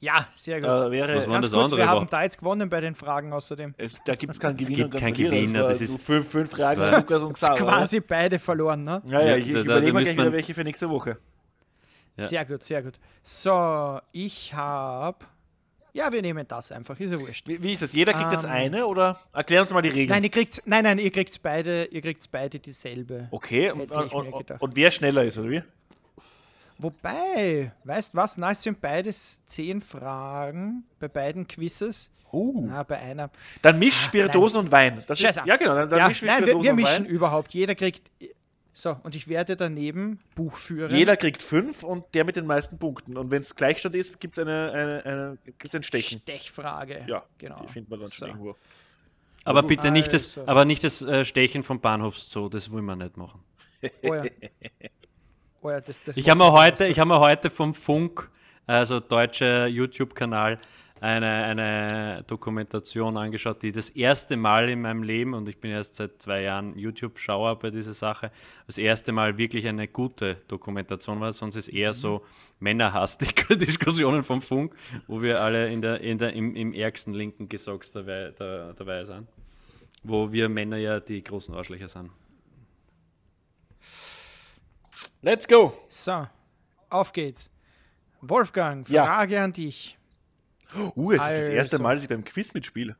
Ja, 0.00 0.26
sehr 0.34 0.60
gut. 0.60 0.68
Äh, 0.68 0.90
wäre, 0.90 1.16
Was 1.16 1.26
war 1.26 1.34
Ganz 1.34 1.46
das 1.46 1.52
kurz, 1.54 1.64
andere 1.64 1.78
wir 1.80 1.88
haben 1.88 2.06
da 2.10 2.22
jetzt 2.22 2.38
gewonnen 2.38 2.68
bei 2.68 2.80
den 2.80 2.94
Fragen 2.94 3.32
außerdem. 3.32 3.74
es, 3.78 3.98
da 4.04 4.14
gibt 4.16 4.32
es 4.34 4.40
keinen 4.40 4.56
Gewinner 4.56 4.76
gibt 4.76 4.94
und 4.94 5.00
keinen. 5.00 5.14
Gewinner, 5.14 5.62
das 5.68 5.80
ist- 5.80 6.00
fünf, 6.02 6.28
fünf 6.28 6.50
Fragen 6.50 6.80
Lukas 6.94 7.22
und 7.22 7.32
Xaver. 7.34 7.56
Quasi 7.56 8.00
beide 8.00 8.38
verloren, 8.38 8.82
ne? 8.82 9.02
Ja, 9.06 9.20
ja, 9.20 9.26
Ja, 9.28 9.36
ich, 9.36 9.50
da- 9.52 9.58
ich 9.60 9.64
da- 9.66 9.78
überlege 9.78 9.86
da 9.86 9.92
mir 9.92 9.92
müsste 10.00 10.14
gleich 10.14 10.26
wieder 10.26 10.32
welche 10.32 10.54
für 10.54 10.64
nächste 10.64 10.90
Woche. 10.90 11.18
Ja. 12.16 12.28
Sehr 12.28 12.44
gut, 12.44 12.62
sehr 12.64 12.82
gut. 12.82 12.94
So, 13.22 14.00
ich 14.12 14.54
habe. 14.54 15.24
Ja, 15.92 16.12
wir 16.12 16.22
nehmen 16.22 16.44
das 16.46 16.72
einfach, 16.72 16.98
ist 16.98 17.12
ja 17.12 17.20
wurscht. 17.20 17.46
Wie, 17.46 17.62
wie 17.62 17.72
ist 17.72 17.82
das? 17.82 17.92
Jeder 17.92 18.12
kriegt 18.12 18.32
jetzt 18.32 18.44
Ähm. 18.44 18.50
eine 18.50 18.86
oder 18.86 19.20
erklär 19.32 19.62
uns 19.62 19.70
mal 19.70 19.80
die 19.80 19.90
Regeln. 19.90 20.08
Nein, 20.08 20.24
ihr 20.24 20.30
kriegt's, 20.30 20.60
nein, 20.64 20.82
nein, 20.82 20.98
ihr 20.98 21.10
kriegt 21.12 21.40
beide, 21.42 21.84
ihr 21.86 22.00
kriegt's 22.02 22.26
beide 22.26 22.58
dieselbe. 22.58 23.28
okay, 23.30 23.70
und, 23.70 23.90
und, 23.90 24.50
und, 24.60 24.76
wer 24.76 24.90
schneller 24.90 25.24
ist, 25.24 25.38
oder 25.38 25.50
wie? 25.50 25.62
Wobei, 26.78 27.72
weißt 27.84 28.16
was? 28.16 28.36
Na, 28.36 28.50
es 28.50 28.62
sind 28.62 28.80
beides 28.80 29.46
zehn 29.46 29.80
Fragen 29.80 30.84
bei 30.98 31.06
beiden 31.06 31.46
Quizzes. 31.46 32.10
Uh. 32.32 32.66
Na, 32.66 32.82
bei 32.82 32.98
einer. 32.98 33.30
Dann 33.62 33.78
misch 33.78 33.94
Spirituosen 33.94 34.58
und 34.58 34.72
Wein. 34.72 35.04
Das 35.06 35.22
ist, 35.22 35.40
ja, 35.44 35.56
genau. 35.56 35.76
Dann, 35.76 35.88
dann 35.88 35.98
Ja, 36.00 36.08
misch 36.08 36.22
nein, 36.22 36.44
wir, 36.44 36.60
wir 36.60 36.74
mischen 36.74 37.06
überhaupt. 37.06 37.54
Jeder 37.54 37.76
kriegt. 37.76 38.10
So, 38.76 38.96
und 39.04 39.14
ich 39.14 39.28
werde 39.28 39.54
daneben 39.54 40.18
Buch 40.34 40.56
führen. 40.56 40.92
Jeder 40.92 41.16
kriegt 41.16 41.44
fünf 41.44 41.84
und 41.84 42.04
der 42.12 42.24
mit 42.24 42.34
den 42.34 42.44
meisten 42.44 42.76
Punkten. 42.76 43.16
Und 43.16 43.30
wenn 43.30 43.42
es 43.42 43.54
Gleichstand 43.54 43.94
ist, 43.94 44.18
gibt 44.18 44.36
es 44.36 44.42
eine, 44.42 44.72
eine, 44.72 45.04
eine, 45.04 45.38
gibt's 45.58 45.76
ein 45.76 45.84
Stechen. 45.84 46.18
Stechfrage. 46.20 47.04
Ja, 47.06 47.22
genau. 47.38 47.62
Die 47.62 47.72
findet 47.72 47.88
man 47.90 48.00
dann 48.00 48.10
schon 48.10 48.18
So. 48.18 48.26
irgendwo. 48.26 48.56
Aber 49.44 49.62
bitte 49.62 49.92
nicht 49.92 50.12
das, 50.12 50.36
Also. 50.36 50.50
aber 50.50 50.64
nicht 50.64 50.82
das 50.82 51.02
äh, 51.02 51.24
Stechen 51.24 51.62
vom 51.62 51.80
Bahnhofszoo, 51.80 52.48
das 52.48 52.72
wollen 52.72 52.84
wir 52.84 52.96
nicht 52.96 53.16
machen. 53.16 53.44
Oh 54.02 54.14
ja. 54.14 54.24
Oh 55.60 55.70
ja, 55.70 55.80
das, 55.80 56.02
das 56.02 56.16
Ich 56.16 56.28
habe 56.28 56.38
mir 56.38 56.52
heute, 56.52 56.86
ich 56.86 56.98
habe 56.98 57.08
mir 57.08 57.20
heute 57.20 57.50
vom 57.50 57.74
Funk, 57.74 58.28
also 58.66 58.98
deutscher 58.98 59.66
YouTube-Kanal, 59.66 60.58
eine, 61.04 61.44
eine 61.44 62.24
Dokumentation 62.26 63.18
angeschaut, 63.18 63.62
die 63.62 63.72
das 63.72 63.90
erste 63.90 64.38
Mal 64.38 64.70
in 64.70 64.80
meinem 64.80 65.02
Leben, 65.02 65.34
und 65.34 65.46
ich 65.50 65.60
bin 65.60 65.70
erst 65.70 65.96
seit 65.96 66.22
zwei 66.22 66.40
Jahren 66.40 66.78
YouTube-Schauer 66.78 67.58
bei 67.58 67.68
dieser 67.68 67.92
Sache, 67.92 68.30
das 68.66 68.78
erste 68.78 69.12
Mal 69.12 69.36
wirklich 69.36 69.68
eine 69.68 69.86
gute 69.86 70.36
Dokumentation 70.48 71.20
war, 71.20 71.34
sonst 71.34 71.56
ist 71.56 71.68
eher 71.68 71.92
so 71.92 72.24
männerhastige 72.58 73.54
Diskussionen 73.58 74.22
vom 74.22 74.40
Funk, 74.40 74.74
wo 75.06 75.20
wir 75.20 75.42
alle 75.42 75.70
in 75.70 75.82
der, 75.82 76.00
in 76.00 76.16
der, 76.16 76.32
im, 76.32 76.56
im 76.56 76.72
ärgsten 76.72 77.12
linken 77.12 77.50
Gesocks 77.50 77.92
dabei, 77.92 78.32
da, 78.38 78.72
dabei 78.72 79.04
sind. 79.04 79.28
Wo 80.02 80.32
wir 80.32 80.48
Männer 80.48 80.78
ja 80.78 81.00
die 81.00 81.22
großen 81.22 81.54
Arschlöcher 81.54 81.88
sind. 81.88 82.10
Let's 85.20 85.46
go! 85.46 85.74
So, 85.90 86.26
auf 86.88 87.12
geht's. 87.12 87.50
Wolfgang, 88.22 88.88
Ja. 88.88 89.04
Frage 89.04 89.42
an 89.42 89.52
dich. 89.52 89.98
Uh, 90.94 91.12
es 91.12 91.18
ist 91.20 91.26
das 91.28 91.48
erste 91.48 91.76
Also. 91.76 91.82
Mal, 91.82 91.94
dass 91.94 92.02
ich 92.04 92.08
beim 92.08 92.24
Quiz 92.24 92.52
mitspiele. 92.54 92.96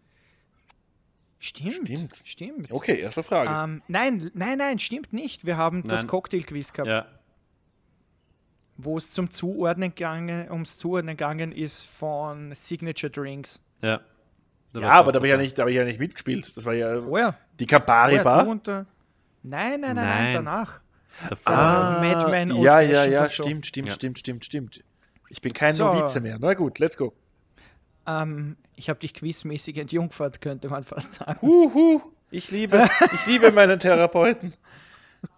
Stimmt, 1.39 1.89
Stimmt. 1.89 2.23
stimmt. 2.25 2.71
Okay, 2.73 3.01
erste 3.01 3.23
Frage. 3.23 3.51
Ähm, 3.51 3.83
nein, 3.89 4.31
nein, 4.35 4.57
nein, 4.59 4.79
stimmt 4.79 5.13
nicht. 5.13 5.45
Wir 5.45 5.57
haben 5.59 5.83
das 5.87 6.03
Nein. 6.03 6.09
Cocktail-Quiz 6.09 6.73
gehabt, 6.73 6.89
Ja, 6.89 7.07
wo 8.77 8.97
es 8.97 9.11
zum 9.11 9.31
Zuordnen 9.31 9.91
gegangen, 9.95 10.51
ums 10.51 10.79
Zuordnen 10.79 11.17
gegangen 11.17 11.53
ist 11.53 11.87
von 11.87 12.53
Signature 12.55 13.11
Drinks. 13.11 13.63
ja. 13.83 14.01
Da 14.73 14.81
ja, 14.81 14.89
aber 14.91 15.13
da 15.13 15.19
habe 15.21 15.29
ich 15.29 15.31
ja, 15.31 15.37
nicht- 15.37 15.57
da 15.57 15.63
hab 15.63 15.69
ich 15.69 15.77
ja 15.77 15.85
nicht 15.85 16.01
mitgespielt. 16.01 16.53
Das 16.57 16.65
war 16.65 16.75
ja 16.75 16.97
Oh 16.99 17.17
ja, 17.17 17.39
die 17.61 17.65
oh 17.65 17.67
Campari 17.69 18.17
ja 18.17 18.25
Bar. 18.25 18.45
und 18.49 18.67
der, 18.67 18.87
Nein, 19.45 19.81
nein, 19.83 19.95
nein, 19.95 20.05
nein, 20.09 20.33
danach. 20.35 20.81
Davor. 21.31 21.53
Ah, 21.55 22.01
Mad 22.01 22.29
Men 22.29 22.51
Old 22.51 22.65
ja, 22.65 22.81
ja, 22.81 23.05
ja, 23.05 23.23
und 23.23 23.31
so. 23.31 23.45
stimmt, 23.45 23.67
stimmt, 23.67 23.89
Ja. 23.91 23.95
stimmt, 23.95 24.19
stimmt, 24.19 24.45
stimmt. 24.45 24.83
Ich 25.29 25.41
bin 25.41 25.53
kein 25.53 25.73
So. 25.75 25.85
Novize 25.95 26.21
mehr. 26.21 26.39
Na 26.41 26.55
gut, 26.55 26.81
let's 26.81 26.97
go. 26.97 27.13
Ähm, 28.07 28.57
ich 28.77 28.89
habe 28.89 29.01
dich 29.01 29.15
quizmäßig 29.15 29.79
entjungfert, 29.79 30.41
könnte 30.41 30.69
man 30.69 30.85
fast 30.85 31.15
sagen. 31.15 31.41
Huhu, 31.43 32.01
ich 32.31 32.51
liebe, 32.51 32.89
ich 33.13 33.27
liebe 33.27 33.53
meinen 33.53 33.79
Therapeuten. 33.79 34.55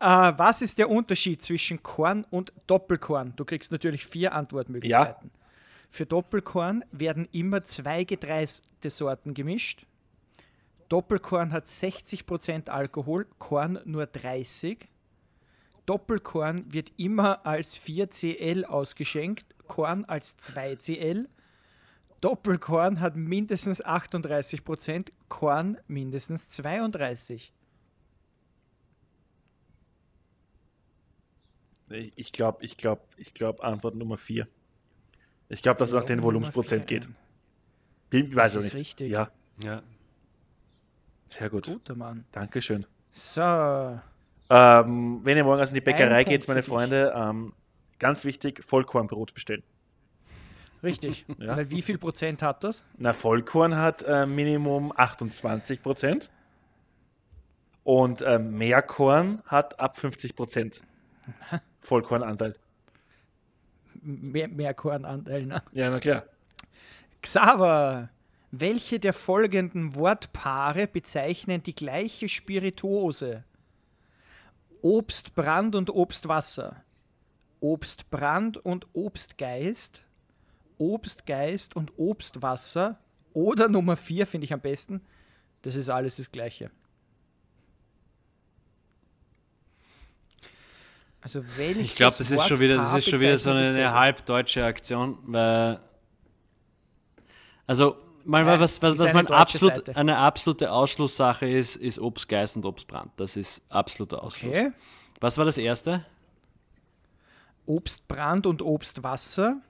Äh, 0.01 0.33
was 0.37 0.63
ist 0.63 0.81
der 0.81 0.91
Unterschied 0.91 1.45
zwischen 1.45 1.81
Korn 1.81 2.27
und 2.31 2.53
Doppelkorn? 2.67 3.35
Du 3.37 3.45
kriegst 3.45 3.71
natürlich 3.71 4.05
vier 4.05 4.35
Antwortmöglichkeiten. 4.35 5.31
Für 5.91 6.07
Doppelkorn 6.07 6.85
werden 6.91 7.29
immer 7.31 7.65
zwei 7.65 8.03
Getreidesorten 8.03 9.33
gemischt. 9.33 9.87
Doppelkorn 10.89 11.53
hat 11.53 11.67
60% 11.67 12.69
Alkohol, 12.69 13.27
Korn 13.39 13.79
nur 13.85 14.05
30%. 14.05 14.79
Doppelkorn 15.87 16.65
wird 16.73 16.91
immer 16.97 17.47
als 17.47 17.79
4cl 17.79 18.65
ausgeschenkt, 18.65 19.47
Korn 19.69 20.05
als 20.05 20.37
2cl. 20.39 21.27
Doppelkorn 22.21 23.01
hat 23.01 23.15
mindestens 23.17 23.85
38%, 23.85 25.13
Korn 25.29 25.79
mindestens 25.87 26.49
32%. 26.49 27.53
Ich- 31.89 32.33
glaube, 32.33 32.65
ich 32.65 32.77
glaube, 32.77 33.03
ich 33.17 33.33
glaube, 33.33 33.63
Antwort 33.63 33.95
Nummer 33.95 34.19
4. 34.19 34.49
Ich 35.49 35.63
glaube, 35.63 35.79
dass 35.79 35.91
es 35.91 35.95
nach 35.95 36.05
den 36.05 36.23
Volumensprozent 36.23 36.87
geht. 36.89 37.09
Ich 38.11 38.35
weiß 38.35 38.55
Das 38.55 38.63
es 38.63 38.67
ist 38.69 38.75
nicht. 38.75 38.81
richtig. 38.81 39.13
Ja, 39.13 39.31
Ja. 39.63 39.83
sehr 41.27 41.49
gut. 41.51 41.67
Guter 41.67 41.95
Mann. 41.95 42.25
Dankeschön. 42.33 42.87
So, 43.07 44.01
Ähm, 44.49 45.21
wenn 45.25 45.37
ihr 45.37 45.43
morgen 45.45 45.59
also 45.61 45.71
in 45.71 45.75
die 45.75 45.81
Bäckerei 45.81 46.23
geht, 46.23 46.47
meine. 46.47 46.63
Freunde, 46.63 47.13
ähm, 47.17 47.53
ganz 47.99 48.25
wichtig, 48.25 48.63
Vollkornbrot 48.65 49.35
bestellen. 49.35 49.65
Richtig. 50.83 51.25
Ja. 51.39 51.57
Weil 51.57 51.71
wie 51.71 51.83
viel 51.83 51.99
Prozent 51.99 52.43
hat 52.43 52.65
das? 52.65 52.85
Na, 52.99 53.13
Vollkorn 53.13 53.77
hat 53.77 54.03
äh, 54.03 54.27
Minimum 54.27 54.93
28 54.97 55.83
Prozent 55.83 56.31
und 57.85 58.23
äh, 58.23 58.39
Mehrkorn 58.39 59.43
hat 59.47 59.79
ab 59.79 59.99
50 59.99 60.35
Prozent 60.35 60.83
Vollkornanteil. 61.81 62.55
Mehr, 64.03 64.49
mehr 64.49 64.75
Kornanteil. 64.75 65.47
Ne? 65.47 65.63
Ja, 65.73 65.91
na 65.91 66.01
klar. 66.01 66.25
Xaver, 67.23 68.11
welche 68.53 69.01
der 69.01 69.13
folgenden 69.13 69.95
Wortpaare 69.95 70.87
bezeichnen 70.87 71.63
die 71.63 71.75
gleiche 71.75 72.29
Spirituose? 72.29 73.45
Obstbrand 74.83 75.75
und 75.75 75.91
Obstwasser. 75.91 76.85
Obstbrand 77.61 78.59
und 78.59 78.87
Obstgeist. 78.93 80.03
Obstgeist 80.79 81.77
und 81.77 81.93
Obstwasser. 81.97 82.99
Oder 83.33 83.69
Nummer 83.69 83.97
4 83.97 84.27
finde 84.27 84.45
ich 84.47 84.53
am 84.53 84.61
besten. 84.61 85.03
Das 85.63 85.77
ist 85.77 85.89
alles 85.89 86.17
das 86.17 86.31
Gleiche. 86.31 86.71
Also 91.21 91.43
welches 91.57 91.83
Ich 91.83 91.97
glaube, 91.97 92.15
das 92.17 92.31
ist 92.31 92.47
schon 92.47 92.61
wieder, 92.61 92.77
das 92.77 92.95
ist 92.95 93.11
schon 93.11 93.21
wieder 93.21 93.37
so 93.37 93.51
eine, 93.51 93.69
eine 93.69 93.93
halbdeutsche 93.93 94.65
Aktion, 94.65 95.19
weil 95.25 95.81
also 97.67 97.97
mal 98.25 98.47
Ja, 98.47 98.61
was, 98.61 98.81
was, 98.81 98.99
was 98.99 99.11
eine 99.11 99.23
man 99.25 99.27
absolut 99.29 99.75
Seite. 99.75 99.97
eine 99.97 100.19
absolute 100.19 100.71
Ausschlusssache 100.71 101.49
ist, 101.49 101.77
ist 101.77 101.99
Obstgeist 101.99 102.57
und 102.57 102.65
Obstbrand. 102.65 103.11
Das 103.17 103.37
ist 103.37 103.63
absoluter 103.69 104.23
Ausschluss. 104.23 104.57
Okay. 104.57 104.73
Was 105.21 105.39
war 105.39 105.45
das 105.45 105.59
erste? 105.59 106.05
Obstbrand 107.67 108.47
und 108.47 108.63
Obstwasser. 108.63 109.61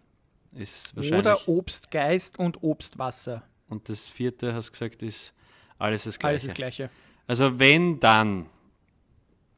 Ist 0.56 0.96
wahrscheinlich. 0.96 1.18
Oder 1.20 1.48
Obstgeist 1.48 2.38
und 2.38 2.62
Obstwasser. 2.62 3.42
und 3.68 3.88
das 3.88 4.06
vierte, 4.08 4.54
hast 4.54 4.68
du 4.68 4.72
gesagt, 4.72 5.02
ist 5.02 5.32
alles 5.78 6.04
das 6.04 6.18
Gleiche. 6.18 6.28
Alles 6.30 6.42
das 6.44 6.54
Gleiche. 6.54 6.90
Also 7.26 7.58
wenn 7.58 7.98
dann, 8.00 8.48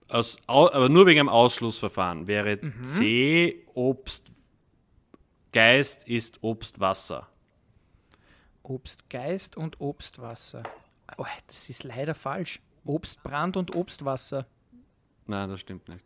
aus, 0.08 0.38
au, 0.46 0.68
aber 0.70 0.88
nur 0.88 1.06
wegen 1.06 1.20
einem 1.20 1.28
Ausschlussverfahren, 1.28 2.26
wäre 2.26 2.56
Mhm. 2.60 2.82
C 2.84 3.64
Obstgeist 3.74 4.34
ist 6.08 6.42
Obstwasser. 6.42 7.28
Obstgeist 8.62 9.56
und 9.56 9.80
Obstwasser. 9.80 10.62
Oh, 11.16 11.24
das 11.46 11.70
ist 11.70 11.84
leider 11.84 12.14
falsch. 12.14 12.60
Obstbrand 12.84 13.56
und 13.56 13.74
Obstwasser. 13.76 14.46
Nein, 15.26 15.48
das 15.48 15.60
stimmt 15.60 15.88
nicht. 15.88 16.02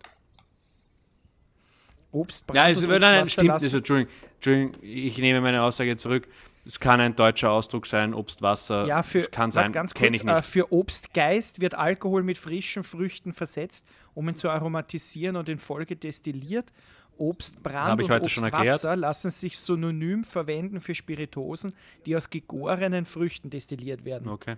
Obstbrand 2.12 2.56
Ja, 2.56 2.68
es, 2.68 2.82
und 2.82 2.88
nein, 2.88 3.00
nein, 3.00 3.26
stimmt 3.26 3.48
lassen- 3.48 3.64
nicht. 3.64 3.74
Entschuldigung, 3.74 4.12
Entschuldigung, 4.34 4.74
ich 4.82 5.18
nehme 5.18 5.40
meine 5.40 5.62
Aussage 5.62 5.96
zurück. 5.96 6.28
Es 6.64 6.78
kann 6.78 7.00
ein 7.00 7.16
deutscher 7.16 7.50
Ausdruck 7.50 7.86
sein, 7.86 8.14
Obstwasser. 8.14 8.86
Ja, 8.86 9.02
für, 9.02 9.22
kann 9.22 9.50
sein, 9.50 9.72
ganz 9.72 9.94
kenne 9.94 10.10
kurz, 10.10 10.20
ich 10.20 10.24
nicht. 10.24 10.36
Äh, 10.36 10.42
für 10.42 10.72
Obstgeist 10.72 11.60
wird 11.60 11.74
Alkohol 11.74 12.22
mit 12.22 12.38
frischen 12.38 12.84
Früchten 12.84 13.32
versetzt, 13.32 13.84
um 14.14 14.28
ihn 14.28 14.36
zu 14.36 14.48
aromatisieren 14.48 15.34
und 15.36 15.48
in 15.48 15.58
Folge 15.58 15.96
destilliert. 15.96 16.72
Obstbrand 17.18 18.02
und 18.02 18.10
Obstwasser 18.10 18.96
lassen 18.96 19.30
sich 19.30 19.58
synonym 19.58 20.24
verwenden 20.24 20.80
für 20.80 20.94
Spiritosen, 20.94 21.74
die 22.06 22.16
aus 22.16 22.30
gegorenen 22.30 23.06
Früchten 23.06 23.50
destilliert 23.50 24.04
werden. 24.04 24.28
Okay. 24.28 24.56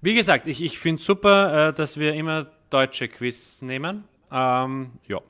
Wie 0.00 0.14
gesagt, 0.14 0.46
ich, 0.46 0.62
ich 0.62 0.78
finde 0.78 1.02
super, 1.02 1.68
äh, 1.68 1.72
dass 1.72 1.98
wir 1.98 2.14
immer 2.14 2.46
deutsche 2.70 3.08
Quiz 3.08 3.62
nehmen. 3.62 4.04
Ähm, 4.32 4.92
ja. 5.08 5.20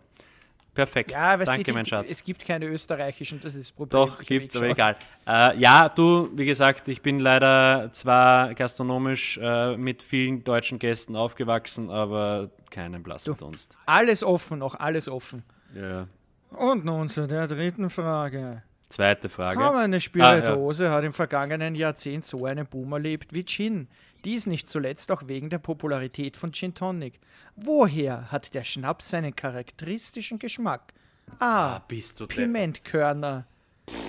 Perfekt. 0.80 1.10
Ja, 1.10 1.36
Danke, 1.36 1.64
die- 1.64 1.72
mein 1.72 1.84
Schatz. 1.84 2.10
es 2.10 2.24
gibt 2.24 2.46
keine 2.46 2.64
österreichischen, 2.66 3.38
das 3.42 3.54
ist 3.54 3.68
das 3.68 3.72
Problem. 3.72 3.90
Doch, 4.06 4.22
gibt's, 4.22 4.56
aber 4.56 4.70
egal. 4.70 4.96
Äh, 5.26 5.58
ja, 5.58 5.90
du, 5.90 6.30
wie 6.34 6.46
gesagt, 6.46 6.88
ich 6.88 7.02
bin 7.02 7.20
leider 7.20 7.90
zwar 7.92 8.54
gastronomisch 8.54 9.38
äh, 9.42 9.76
mit 9.76 10.02
vielen 10.02 10.42
deutschen 10.42 10.78
Gästen 10.78 11.16
aufgewachsen, 11.16 11.90
aber 11.90 12.48
keinen 12.70 13.02
blassen 13.02 13.36
Dunst. 13.36 13.76
Alles 13.84 14.22
offen, 14.24 14.58
noch 14.60 14.74
alles 14.74 15.06
offen. 15.08 15.42
Ja. 15.74 16.06
Und 16.56 16.84
nun 16.86 17.10
zu 17.10 17.26
der 17.26 17.46
dritten 17.46 17.90
Frage. 17.90 18.62
Zweite 18.88 19.28
Frage. 19.28 19.60
Kaum 19.60 19.76
eine 19.76 20.00
Spirituose 20.00 20.90
hat 20.90 21.04
im 21.04 21.12
vergangenen 21.12 21.74
Jahrzehnt 21.74 22.24
so 22.24 22.44
einen 22.46 22.66
Boom 22.66 22.92
erlebt 22.92 23.32
wie 23.34 23.44
Gin. 23.44 23.86
Dies 24.24 24.46
nicht 24.46 24.68
zuletzt 24.68 25.10
auch 25.10 25.26
wegen 25.26 25.50
der 25.50 25.58
Popularität 25.58 26.36
von 26.36 26.52
Gin 26.52 26.74
Tonic. 26.74 27.20
Woher 27.56 28.30
hat 28.30 28.54
der 28.54 28.64
Schnaps 28.64 29.10
seinen 29.10 29.34
charakteristischen 29.34 30.38
Geschmack? 30.38 30.92
A. 31.38 31.78
Bist 31.80 32.20
du 32.20 32.26
deppert. 32.26 32.44
Pimentkörner. 32.44 33.46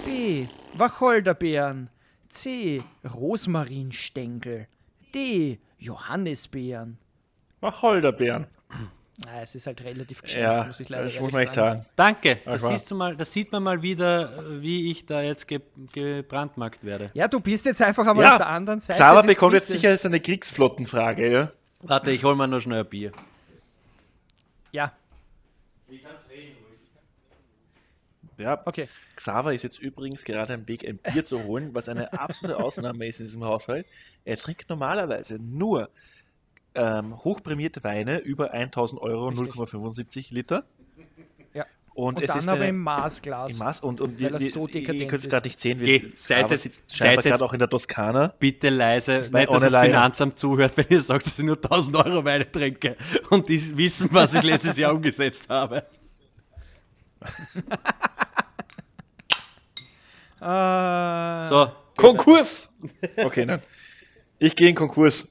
B. 0.06 0.48
Wacholderbeeren. 0.74 1.90
C. 2.30 2.84
Rosmarinstängel. 3.04 4.68
D. 5.14 5.60
Johannisbeeren. 5.78 6.98
Wacholderbeeren. 7.60 8.48
Ah, 9.28 9.42
es 9.42 9.56
ist 9.56 9.68
halt 9.68 9.82
relativ 9.84 10.22
geschenkt, 10.22 10.44
Ja, 10.44 10.64
muss 10.66 10.80
ich 10.80 10.90
leider 10.90 11.22
muss 11.22 11.32
man 11.32 11.44
echt 11.44 11.54
sagen. 11.54 11.80
sagen. 11.82 11.90
Danke, 11.96 12.40
das, 12.46 12.62
siehst 12.64 12.90
du 12.90 12.96
mal, 12.96 13.16
das 13.16 13.32
sieht 13.32 13.52
man 13.52 13.62
mal 13.64 13.82
wieder, 13.82 14.38
äh, 14.38 14.62
wie 14.62 14.90
ich 14.92 15.06
da 15.06 15.22
jetzt 15.22 15.48
ge 15.48 15.62
gebrandmarkt 15.94 16.84
werde. 16.84 17.12
Ja, 17.14 17.28
du 17.28 17.40
bist 17.40 17.66
jetzt 17.66 17.82
einfach 17.82 18.06
einmal 18.08 18.24
Ja, 18.26 18.32
auf 18.32 18.38
der 18.38 18.48
anderen 18.48 18.80
Seite. 18.80 19.00
Xaver 19.00 19.24
bekommt 19.24 19.54
jetzt 19.54 19.68
sicher 19.68 19.92
jetzt 19.92 20.06
eine 20.06 20.20
Kriegsflottenfrage, 20.20 21.32
ja? 21.32 21.52
Warte, 21.82 22.12
ich 22.12 22.24
hol 22.24 22.36
mal 22.36 22.48
noch 22.48 22.62
schnell 22.62 22.80
ein 22.80 22.90
Bier. 22.90 23.12
Ja, 24.72 24.94
Ja, 28.38 28.60
okay. 28.66 28.88
Xaver 29.16 29.54
ist 29.54 29.62
jetzt 29.64 29.80
übrigens 29.80 30.24
gerade 30.24 30.56
am 30.56 30.68
Weg, 30.68 30.88
ein 30.88 30.98
Bier 30.98 31.24
zu 31.24 31.44
holen, 31.44 31.76
was 31.76 31.88
eine 31.90 32.12
absolute 32.14 32.58
Ausnahme 32.58 33.06
ist 33.06 33.20
in 33.20 33.28
diesem 33.28 33.46
Haushalt. 33.46 33.86
Er 34.26 34.38
trinkt 34.38 34.68
normalerweise 34.68 35.36
nur 35.38 35.90
ähm, 36.76 37.18
hochprämierte 37.24 37.84
Weine 37.84 38.20
über 38.20 38.52
1000 38.52 39.02
Euro, 39.02 39.30
Richtig. 39.30 39.54
0,75 39.56 40.34
Liter. 40.34 40.64
Ja. 41.54 41.66
Und, 41.94 42.16
Und 42.18 42.24
es 42.24 42.28
dann 42.30 42.40
ist 42.40 42.48
aber 42.48 42.58
eine, 42.62 42.70
im 42.70 42.80
Maßglas. 42.80 43.52
im 43.52 43.58
Maß 43.58 43.80
und, 43.82 44.00
und 44.02 44.22
Weil 44.22 44.40
wir- 44.40 44.50
so 44.50 44.68
wir- 44.68 44.76
ihr 44.76 44.82
dekadent 44.82 45.10
könnt 45.10 45.24
es 45.24 45.30
gerade 45.30 45.48
nicht 45.48 45.60
sehen, 45.60 45.80
Geh, 45.80 46.04
wie 46.04 46.14
seid 46.16 46.50
jetzt- 46.50 46.82
seid 46.88 47.26
jetzt- 47.26 47.44
auch 47.44 47.52
in 47.54 47.60
der 47.60 47.70
Toskana. 47.70 48.34
Bitte 48.40 48.70
leise, 48.70 49.30
nicht, 49.32 49.34
dass 49.52 49.72
das. 49.72 49.84
Finanzamt 49.86 50.40
zuhört, 50.40 50.78
wenn 50.78 50.86
ihr 50.90 51.02
sagt, 51.02 51.26
dass 51.26 51.38
ich 51.38 51.46
nur 51.46 51.58
1000 51.62 51.98
Euro 51.98 52.24
Weine 52.24 52.50
trinke 52.50 52.96
und 53.30 53.50
die 53.50 53.78
wissen, 53.78 54.10
was 54.14 54.34
ich 54.34 54.44
letztes 54.44 54.78
Jahr 54.78 54.94
umgesetzt 54.94 55.50
habe. 55.50 55.86
Äh, 60.42 61.46
So, 61.50 61.72
Konkurs! 61.98 62.74
Okay, 63.18 63.46
nein. 63.46 63.62
Ich 64.40 64.56
gehe 64.56 64.70
in 64.70 64.76
Konkurs. 64.76 65.28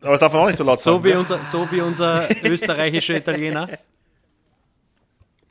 Aber 0.00 0.12
das 0.12 0.20
darf 0.20 0.32
man 0.32 0.42
auch 0.42 0.46
nicht 0.46 0.58
so 0.58 0.64
laut 0.64 0.78
so 0.78 0.92
sagen. 0.92 1.04
wie 1.04 1.10
ne? 1.10 1.18
unser, 1.18 1.44
so 1.46 1.70
wie 1.70 1.80
unser 1.80 2.28
österreichischer 2.44 3.16
Italiener. 3.16 3.68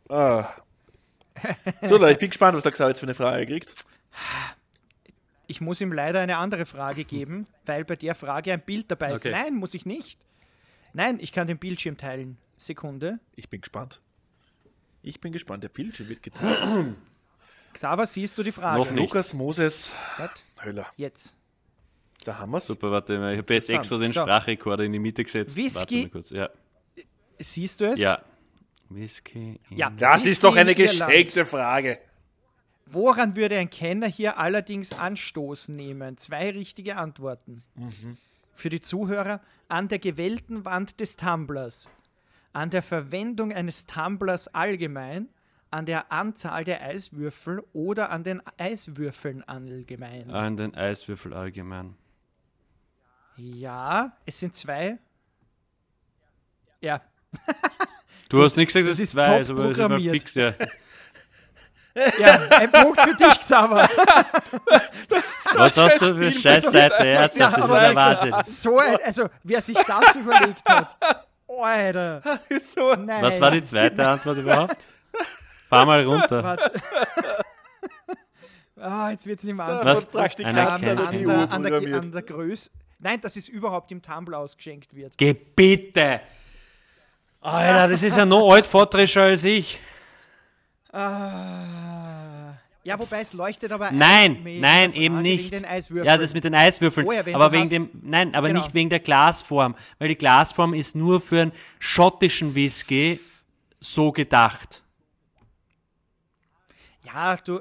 Ah. 0.10 0.50
So, 1.82 1.98
Leute, 1.98 2.14
ich 2.14 2.20
bin 2.20 2.30
gespannt, 2.30 2.56
was 2.56 2.64
der 2.64 2.72
Xaver 2.72 2.90
jetzt 2.90 3.00
für 3.00 3.06
eine 3.06 3.14
Frage 3.14 3.46
kriegt. 3.46 3.74
Ich 5.48 5.62
muss 5.62 5.82
ihm 5.82 5.92
leider 5.92 6.20
eine 6.20 6.38
andere 6.38 6.66
Frage 6.66 7.04
geben, 7.04 7.48
weil 7.66 7.86
bei 7.86 7.96
der 7.96 8.16
Frage 8.16 8.54
ein 8.54 8.62
Bild 8.62 8.90
dabei 8.90 9.14
ist. 9.14 9.26
Okay. 9.26 9.32
Nein, 9.32 9.56
muss 9.56 9.74
ich 9.74 9.86
nicht. 9.86 10.20
Nein, 10.94 11.20
ich 11.22 11.32
kann 11.32 11.48
den 11.48 11.58
Bildschirm 11.58 11.98
teilen. 11.98 12.38
Sekunde. 12.58 13.20
Ich 13.36 13.50
bin 13.50 13.62
gespannt. 13.62 14.02
Ich 15.04 15.22
bin 15.22 15.32
gespannt. 15.32 15.64
Der 15.64 15.70
Bildschirm 15.70 16.10
wird 16.10 16.24
geteilt. 16.24 16.96
Xaver, 17.74 18.08
siehst 18.08 18.38
du 18.38 18.44
die 18.44 18.52
Frage? 18.52 18.80
Noch 18.80 18.92
nicht. 18.92 19.00
Lukas 19.00 19.34
Moses 19.34 19.92
What? 20.18 20.44
Höller. 20.64 20.88
Jetzt. 20.98 21.38
Da 22.28 22.40
haben 22.40 22.52
wir 22.52 22.58
es. 22.58 22.68
Super, 22.68 22.92
warte 22.92 23.18
mal, 23.18 23.32
ich 23.32 23.38
habe 23.40 23.54
jetzt 23.54 23.70
extra 23.70 23.98
den 23.98 24.12
So. 24.12 24.20
Sprachrekorder 24.20 24.84
in 24.84 24.92
die 24.92 25.00
Mitte 25.00 25.24
gesetzt. 25.24 25.56
Whisky. 25.56 25.80
Warte 25.80 25.96
mal 25.96 26.10
kurz. 26.10 26.30
Ja. 26.32 26.50
Siehst 27.40 27.80
du 27.80 27.86
es? 27.86 28.00
ja. 28.02 28.22
Whisky. 28.90 29.62
Ja. 29.70 29.90
Das 29.92 30.18
Whisky 30.18 30.30
ist 30.32 30.44
doch 30.44 30.56
eine 30.58 30.76
geschenkte 30.76 31.46
Frage. 31.46 32.00
Woran 32.86 33.38
würde 33.38 33.58
ein 33.58 33.70
Kenner 33.70 34.08
hier 34.08 34.38
allerdings 34.38 34.92
Anstoß 34.92 35.70
nehmen? 35.70 36.18
Zwei 36.18 36.50
richtige 36.52 36.98
Antworten. 36.98 37.64
Für 38.54 38.70
die 38.70 38.82
Zuhörer 38.82 39.40
an 39.70 39.88
der 39.88 40.00
gewählten 40.00 40.66
Wand 40.66 41.00
des 41.00 41.16
Tumblers, 41.16 41.90
an 42.52 42.72
der 42.72 42.82
Verwendung 42.82 43.54
eines 43.54 43.86
Tumblers 43.86 44.50
allgemein, 44.54 45.30
an 45.72 45.86
der 45.86 46.12
Anzahl 46.12 46.66
der 46.66 46.82
Eiswürfel 46.82 47.64
oder 47.72 48.10
an 48.10 48.26
den 48.26 48.42
Eiswürfeln 48.58 49.44
allgemein. 49.44 50.30
An 50.30 50.58
den 50.58 50.76
Eiswürfel 50.76 51.34
allgemein. 51.34 51.96
Ja, 53.38 54.12
es 54.26 54.40
sind 54.40 54.56
zwei. 54.56 54.98
Ja, 56.82 57.02
Du 58.30 58.44
hast 58.44 58.58
nicht 58.58 58.68
gesagt, 58.68 58.86
das 58.86 58.94
es 58.94 59.00
ist 59.00 59.12
zwei 59.14 59.26
top 59.26 59.40
ist, 59.42 59.50
aber 59.50 59.70
ist 59.70 59.78
mal 59.78 59.88
programmiert. 59.88 60.12
fix, 60.14 60.34
ja. 60.36 60.54
ja, 62.20 62.40
ein 62.50 62.72
Punkt 62.72 63.00
für 63.02 63.16
dich, 63.16 63.40
Xaver. 63.40 63.90
Was 65.56 65.78
hast 65.78 66.02
du 66.02 66.16
für 66.16 66.32
Scheißseite, 66.32 66.96
Ernsthaft, 66.96 67.58
das 67.58 67.64
ist 67.64 67.70
aber 67.70 67.80
ein 67.80 67.96
Wahnsinn. 67.96 68.36
So 68.44 68.80
ein, 68.80 68.98
also 69.04 69.30
wer 69.44 69.62
sich 69.62 69.78
das 69.78 70.16
überlegt 70.16 70.68
hat. 70.68 70.96
Alter, 71.48 72.40
so, 72.62 72.94
nein. 72.96 73.24
Was 73.24 73.40
war 73.40 73.52
die 73.52 73.64
zweite 73.64 74.08
Antwort 74.08 74.38
überhaupt? 74.38 74.78
Fahr 75.70 75.86
mal 75.86 76.04
runter. 76.04 76.72
Ah, 78.80 79.10
jetzt 79.10 79.26
wird 79.26 79.40
es 79.40 79.46
nicht 79.46 79.56
mehr 79.56 79.66
da 79.80 79.86
Was? 79.86 80.06
Praktikant 80.06 80.58
an, 80.58 80.68
an 80.68 80.74
an, 80.74 80.82
der, 80.82 80.92
an, 81.52 81.64
der, 81.64 81.70
programmiert. 81.72 82.04
an 82.04 82.12
der 82.12 82.22
Größe. 82.22 82.70
Nein, 83.00 83.22
dass 83.22 83.36
es 83.36 83.48
überhaupt 83.48 83.92
im 83.92 84.02
Tumblr 84.02 84.38
ausgeschenkt 84.38 84.94
wird. 84.96 85.18
Gebitte! 85.18 86.22
Alter, 87.42 87.88
das 87.90 88.02
ist 88.04 88.18
ja 88.18 88.26
noch 88.26 88.52
altvaterischer 88.52 89.22
als 89.24 89.44
ich. 89.44 89.80
Ah. 90.92 92.54
Ja, 92.84 92.98
wobei 92.98 93.20
es 93.20 93.34
leuchtet 93.34 93.72
aber 93.74 93.92
Nein, 93.92 94.42
nein, 94.62 94.94
eben 94.94 95.22
nicht. 95.22 95.52
Wegen 95.52 95.64
den 95.64 95.66
Eiswürfeln. 95.70 96.06
Ja, 96.08 96.18
das 96.18 96.34
mit 96.34 96.46
den 96.46 96.56
Eiswürfeln. 96.56 97.06
Oh 97.06 97.12
ja, 97.12 97.26
wenn 97.26 97.36
aber 97.36 97.48
du 97.50 97.52
wegen 97.54 97.64
hast- 97.64 97.72
dem, 97.72 97.90
nein, 98.02 98.34
aber 98.34 98.48
Genau. 98.48 98.62
nicht 98.62 98.74
wegen 98.74 98.90
der 98.90 99.02
Glasform, 99.02 99.76
weil 100.00 100.08
die 100.08 100.16
Glasform 100.18 100.74
ist 100.74 100.96
nur 100.96 101.20
für 101.20 101.42
einen 101.42 101.52
schottischen 101.80 102.56
Whisky 102.56 103.20
so 103.82 104.12
gedacht. 104.12 104.82
ja, 107.06 107.36
du, 107.38 107.60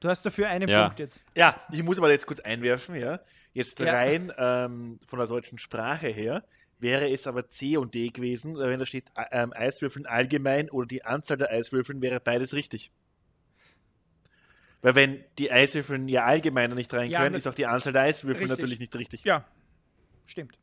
du 0.00 0.08
hast 0.08 0.24
dafür 0.24 0.48
einen 0.48 0.68
Ja. 0.68 0.84
Punkt 0.84 1.00
jetzt. 1.00 1.22
Ja, 1.34 1.54
ich 1.72 1.82
muss 1.82 1.98
aber 1.98 2.10
jetzt 2.10 2.26
kurz 2.26 2.40
einwerfen, 2.40 2.94
ja. 2.94 3.20
Jetzt 3.58 3.80
Ja. 3.80 3.92
rein 3.92 4.32
ähm, 4.38 5.00
von 5.04 5.18
der 5.18 5.26
deutschen 5.26 5.58
Sprache 5.58 6.06
her 6.06 6.44
wäre 6.78 7.10
es 7.10 7.26
aber 7.26 7.48
C 7.48 7.76
und 7.76 7.92
D 7.92 8.08
gewesen, 8.10 8.56
wenn 8.56 8.78
da 8.78 8.86
steht 8.86 9.06
äh, 9.16 9.24
ähm, 9.32 9.52
Eiswürfeln 9.52 10.06
allgemein 10.06 10.70
oder 10.70 10.86
die 10.86 11.04
Anzahl 11.04 11.36
der 11.36 11.50
Eiswürfeln, 11.50 12.00
wäre 12.00 12.20
beides 12.20 12.54
richtig. 12.54 12.92
Weil 14.80 14.94
wenn 14.94 15.24
die 15.38 15.50
Eiswürfeln 15.50 16.06
ja 16.06 16.24
allgemeiner 16.24 16.76
nicht 16.76 16.94
rein 16.94 17.10
Ja, 17.10 17.18
können, 17.22 17.32
ne- 17.32 17.38
ist 17.38 17.48
auch 17.48 17.54
die 17.54 17.66
Anzahl 17.66 17.92
der 17.92 18.02
Eiswürfel 18.02 18.42
Richtig. 18.44 18.58
natürlich 18.58 18.78
nicht 18.78 18.94
richtig. 18.94 19.24
Ja, 19.24 19.44
stimmt. 20.26 20.56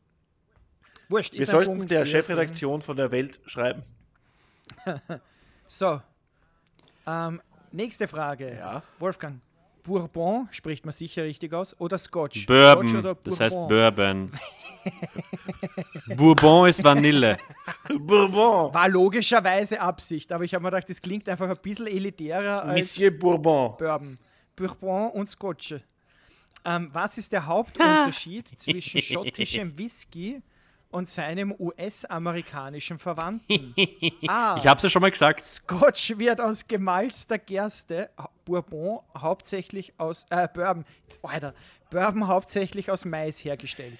Wurscht, 1.09 1.33
Wir 1.33 1.41
ist 1.41 1.49
ein 1.49 1.51
sollten 1.51 1.71
Punkt 1.79 1.91
der 1.91 2.05
Chefredaktion 2.05 2.81
von 2.81 2.95
der 2.95 3.11
Welt 3.11 3.41
schreiben. 3.45 3.83
So. 5.67 5.99
Ähm, 7.07 7.41
nächste 7.71 8.07
Frage. 8.07 8.55
Ja. 8.55 8.83
Wolfgang. 8.99 9.41
Bourbon 9.85 10.47
spricht 10.51 10.85
man 10.85 10.93
sicher 10.93 11.23
richtig 11.23 11.53
aus 11.53 11.79
oder 11.79 11.97
Scotch? 11.97 12.43
Scotch 12.43 12.47
Bourbon, 12.47 12.97
oder 12.97 13.15
das 13.15 13.39
heißt 13.39 13.55
Bourbon? 13.55 14.29
Bourbon. 16.15 16.69
Ist 16.69 16.83
Vanille. 16.83 17.37
Bourbon! 17.99 18.73
War 18.73 18.89
logischerweise 18.89 19.79
Absicht, 19.79 20.31
aber 20.31 20.43
ich 20.43 20.53
habe 20.53 20.63
mir 20.63 20.71
gedacht, 20.71 20.89
das 20.89 21.01
klingt 21.01 21.29
einfach 21.29 21.49
ein 21.49 21.57
bisschen 21.61 21.87
elitärer 21.87 22.63
als 22.63 22.79
Monsieur 22.79 23.11
Bourbon. 23.11 23.77
Bourbon. 23.77 24.17
Bourbon 24.55 25.11
und 25.11 25.29
Scotch. 25.29 25.75
Ähm, 26.65 26.89
was 26.91 27.17
ist 27.19 27.31
der 27.31 27.45
Hauptunterschied 27.45 28.47
zwischen 28.59 29.01
schottischem 29.03 29.77
Whisky 29.77 30.41
und 30.89 31.07
seinem 31.09 31.53
US-amerikanischen 31.59 32.97
Verwandten? 32.97 33.75
A. 34.27 34.55
Ich 34.57 34.65
hab's 34.65 34.81
ja 34.81 34.89
schon 34.89 35.03
mal 35.03 35.11
gesagt. 35.11 35.41
Scotch 35.41 36.17
wird 36.17 36.41
aus 36.41 36.67
gemalzter 36.67 37.37
Gerste, 37.37 38.09
Bourbon 38.45 38.99
hauptsächlich 39.17 39.93
aus, 39.99 40.25
äh, 40.29 40.47
Bourbon, 40.47 40.85
Alter, 41.23 41.53
Bourbon 41.89 42.27
hauptsächlich 42.27 42.91
aus 42.91 43.03
Mais 43.03 43.43
hergestellt. 43.43 43.99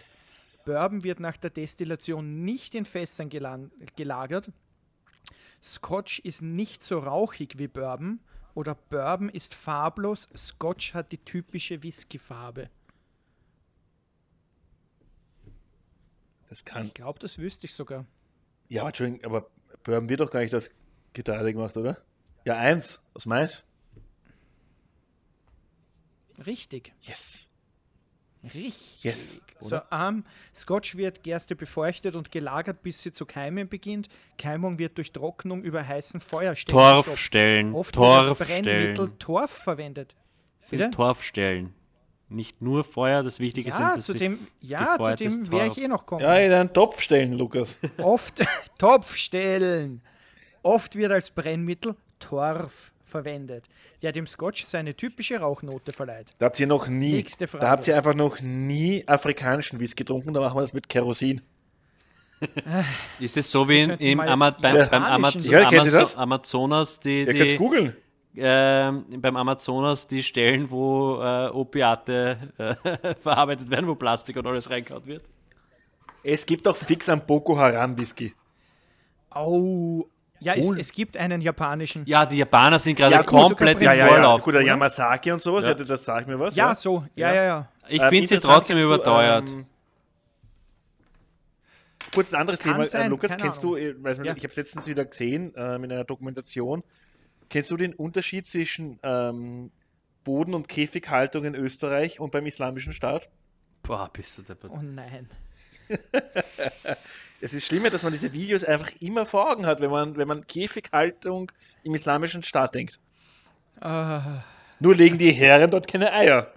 Bourbon 0.65 1.03
wird 1.03 1.19
nach 1.19 1.37
der 1.37 1.49
Destillation 1.49 2.43
nicht 2.45 2.75
in 2.75 2.85
Fässern 2.85 3.29
gelagert. 3.29 4.51
Scotch 5.61 6.19
ist 6.19 6.41
nicht 6.41 6.83
so 6.83 6.99
rauchig 6.99 7.57
wie 7.57 7.67
Bourbon 7.67 8.19
oder 8.53 8.75
Bourbon 8.75 9.29
ist 9.29 9.53
farblos, 9.53 10.29
Scotch 10.35 10.93
hat 10.93 11.11
die 11.11 11.17
typische 11.17 11.83
Whiskyfarbe. 11.83 12.69
Das 16.49 16.63
kann. 16.63 16.85
Ich 16.85 16.93
glaube, 16.93 17.19
das 17.19 17.37
wüsste 17.37 17.65
ich 17.65 17.73
sogar. 17.73 18.05
Ja, 18.69 18.81
aber 18.81 18.89
Entschuldigung, 18.89 19.25
aber 19.25 19.49
Bourbon 19.83 20.09
wird 20.09 20.19
doch 20.19 20.31
gar 20.31 20.41
nicht 20.41 20.55
aus 20.55 20.71
Getreide 21.13 21.53
gemacht, 21.53 21.75
oder? 21.77 21.97
Ja, 22.45 22.57
eins. 22.57 23.03
Aus 23.13 23.25
Mais. 23.25 23.65
Richtig. 26.45 26.93
Yes. 27.01 27.45
Richtig. 28.43 29.03
Yes, 29.03 29.39
So, 29.59 29.79
ähm, 29.91 30.23
Scotch 30.53 30.95
wird 30.97 31.23
Gerste 31.23 31.55
befeuchtet 31.55 32.15
und 32.15 32.31
gelagert, 32.31 32.83
bis 32.83 33.01
sie 33.01 33.11
zu 33.11 33.25
keimen 33.25 33.67
beginnt. 33.67 34.07
Keimung 34.37 34.77
wird 34.77 34.97
durch 34.97 35.11
Trocknung 35.11 35.63
über 35.63 35.87
heißen 35.87 36.19
Feuerstellen 36.19 36.77
Torf 36.79 37.05
gestoppt. 37.05 37.19
stellen. 37.19 37.73
Oft 37.73 37.95
wird 37.95 38.05
als 38.05 38.27
Torf 38.27 38.37
Brennmittel 38.39 38.93
stellen. 38.93 39.19
Torf 39.19 39.51
verwendet. 39.51 40.15
Bitte? 40.69 40.83
Sind 40.83 40.93
Torfstellen. 40.93 41.73
Nicht 42.27 42.61
nur 42.61 42.83
Feuer, 42.83 43.21
das 43.23 43.39
Wichtige 43.39 43.69
Ja, 43.69 43.75
sind, 43.75 43.97
dass 43.97 44.05
zu 44.05 44.11
sich 44.13 44.21
dem, 44.21 44.47
ja, 44.59 44.97
zu 44.99 45.15
dem 45.15 45.51
wäre 45.51 45.67
ich 45.67 45.77
eh 45.77 45.87
noch 45.87 46.05
kommen. 46.07 46.21
Ja, 46.21 46.35
in 46.37 46.51
einen 46.51 46.73
Topf 46.73 46.99
stellen, 46.99 47.33
Lukas. 47.33 47.75
Oft 47.97 48.43
Topfstellen. 48.79 50.01
Oft 50.63 50.95
wird 50.95 51.11
als 51.11 51.29
Brennmittel 51.29 51.95
Torf 52.19 52.91
verwendet, 53.15 53.65
der 54.01 54.11
dem 54.11 54.27
Scotch 54.27 54.63
seine 54.65 54.95
typische 54.95 55.39
Rauchnote 55.39 55.93
verleiht. 55.93 56.33
Da 56.39 56.47
habt 56.47 56.59
ihr 56.59 56.67
noch 56.67 56.87
nie. 56.87 57.13
Nächste 57.13 57.47
Frage. 57.47 57.63
Da 57.65 57.71
habt 57.71 57.87
ihr 57.87 57.95
einfach 57.95 58.13
noch 58.13 58.41
nie 58.41 59.07
afrikanischen 59.07 59.79
Whisky 59.79 60.03
getrunken, 60.03 60.33
da 60.33 60.41
machen 60.41 60.57
wir 60.57 60.61
das 60.61 60.73
mit 60.73 60.89
Kerosin. 60.89 61.41
Ist 63.19 63.37
es 63.37 63.49
so 63.49 63.67
wie 63.69 63.83
in, 63.83 63.91
im 63.91 64.19
Ama 64.19 64.49
beim, 64.51 64.89
beim 64.89 65.03
Amazo 65.03 65.39
Ja, 65.49 65.69
das? 65.71 66.15
Amazonas, 66.15 66.99
die, 66.99 67.21
Ihr 67.23 67.33
könnt 67.33 67.51
die 67.51 67.57
googeln. 67.57 67.95
ähm, 68.35 69.05
beim 69.17 69.37
Amazonas 69.37 70.07
die 70.07 70.21
Stellen, 70.21 70.69
wo 70.69 71.21
äh, 71.21 71.47
Opiate 71.47 72.37
äh, 72.57 73.15
verarbeitet 73.21 73.69
werden, 73.69 73.87
wo 73.87 73.95
Plastik 73.95 74.35
und 74.35 74.45
alles 74.45 74.69
reingehauen 74.69 75.05
wird. 75.05 75.23
Es 76.23 76.45
gibt 76.45 76.67
auch 76.67 76.75
fix 76.75 77.07
einen 77.07 77.25
Boko 77.25 77.57
Haram 77.57 77.97
Whisky. 77.97 78.33
Oh, 79.33 80.05
ja, 80.45 80.53
es, 80.53 80.69
es 80.69 80.91
gibt 80.91 81.17
einen 81.17 81.41
japanischen. 81.41 82.03
Ja, 82.05 82.25
die 82.25 82.37
Japaner 82.37 82.79
sind 82.79 82.95
gerade 82.97 83.15
Ja, 83.15 83.23
komplett 83.23 83.77
im 83.77 83.83
Ja, 83.83 83.93
ja, 83.93 84.07
ja. 84.21 84.37
Gut, 84.37 84.53
der 84.53 84.61
Yamazaki 84.61 85.31
und 85.31 85.41
sowas, 85.41 85.65
ja. 85.65 85.73
das 85.73 86.05
sagt 86.05 86.27
mir 86.27 86.39
was. 86.39 86.55
Ja, 86.55 86.73
so, 86.75 87.03
ja, 87.15 87.33
ja, 87.33 87.43
ja. 87.43 87.69
Ich 87.89 88.01
Ähm, 88.01 88.09
finde 88.09 88.27
sie 88.27 88.39
trotzdem 88.39 88.77
du, 88.77 88.83
überteuert. 88.83 89.49
ähm, 89.49 89.65
Kurz 92.13 92.33
ein 92.33 92.41
anderes 92.41 92.59
Kann 92.59 92.73
Thema. 92.73 92.85
sein, 92.85 93.05
äh, 93.07 93.07
Lukas, 93.09 93.35
kennst 93.37 93.63
du, 93.63 93.75
äh, 93.75 93.95
weiß 94.01 94.17
man, 94.17 94.27
Ja. 94.27 94.33
ich 94.35 94.43
habe 94.43 94.49
es 94.49 94.55
letztens 94.55 94.87
wieder 94.87 95.05
gesehen 95.05 95.53
ähm, 95.57 95.83
in 95.83 95.91
einer 95.91 96.03
Dokumentation. 96.03 96.83
Kennst 97.49 97.71
du 97.71 97.77
den 97.77 97.93
Unterschied 97.93 98.47
zwischen 98.47 98.99
ähm, 99.03 99.71
Boden- 100.23 100.53
und 100.53 100.67
Käfighaltung 100.67 101.45
in 101.45 101.55
Österreich 101.55 102.19
und 102.19 102.31
beim 102.31 102.45
Islamischen 102.45 102.93
Staat? 102.93 103.29
Boah, 103.83 104.09
bist 104.13 104.37
du 104.37 104.41
deppert. 104.43 104.71
Oh 104.73 104.79
nein. 104.81 105.29
Es 107.41 107.53
ist 107.53 107.65
schlimmer, 107.67 107.89
dass 107.89 108.01
man 108.01 108.11
diese 108.11 108.31
Videos 108.33 108.63
einfach 108.63 108.89
immer 109.01 109.25
vor 109.25 109.51
Augen 109.51 109.65
hat, 109.65 109.79
wenn 109.81 109.91
man, 109.91 110.15
wenn 110.17 110.27
man 110.27 110.47
Käfighaltung 110.47 111.51
im 111.83 111.93
Islamischen 111.93 112.41
Staat 112.43 112.73
denkt. 112.73 112.99
Ah. 113.81 114.43
Nur 114.79 114.95
legen 114.95 115.17
die 115.17 115.31
Herren 115.31 115.69
dort 115.69 115.87
keine 115.87 116.11
Eier. 116.11 116.51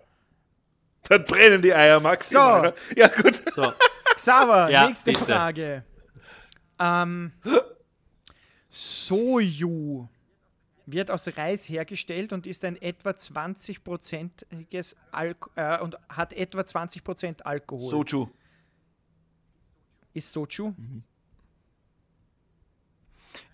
Dort 1.08 1.26
brennen 1.26 1.60
die 1.60 1.74
Eier 1.74 2.00
maximal. 2.00 2.74
Ja, 2.96 3.08
gut. 3.08 3.42
So, 3.52 3.72
Xaver, 4.14 4.70
Ja, 4.70 4.86
nächste 4.86 5.12
bitte. 5.12 5.24
Frage. 5.24 5.84
Ähm, 6.78 7.32
Soju 8.70 10.08
wird 10.86 11.10
aus 11.10 11.28
Reis 11.36 11.68
hergestellt 11.68 12.32
und 12.32 12.46
ist 12.46 12.64
ein 12.64 12.80
etwa 12.80 13.10
20-prozentiges 13.10 14.96
Alk 15.12 15.50
äh, 15.56 15.78
und 15.80 15.98
hat 16.08 16.32
etwa 16.32 16.60
20% 16.60 17.42
Alkohol. 17.42 17.90
Soju. 17.90 18.28
Ist 20.14 20.32
Soju? 20.32 20.74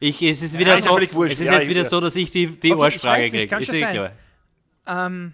ich, 0.01 0.23
es 0.23 0.43
ist 0.43 0.59
wieder 0.59 0.77
ist 0.77 0.85
so, 0.85 0.99
es 0.99 1.41
ist 1.41 1.41
Ja, 1.41 1.55
jetzt 1.55 1.69
wieder 1.69 1.83
ja. 1.83 1.87
so, 1.87 2.01
dass 2.01 2.17
ich 2.17 2.31
die, 2.31 2.47
die 2.47 2.73
Okay, 2.73 2.81
Ohrfrage 2.81 3.29
kriege. 3.31 3.57
Ist 3.59 3.73
eh 3.73 3.81
klar. 3.85 4.13
Ähm, 4.87 5.33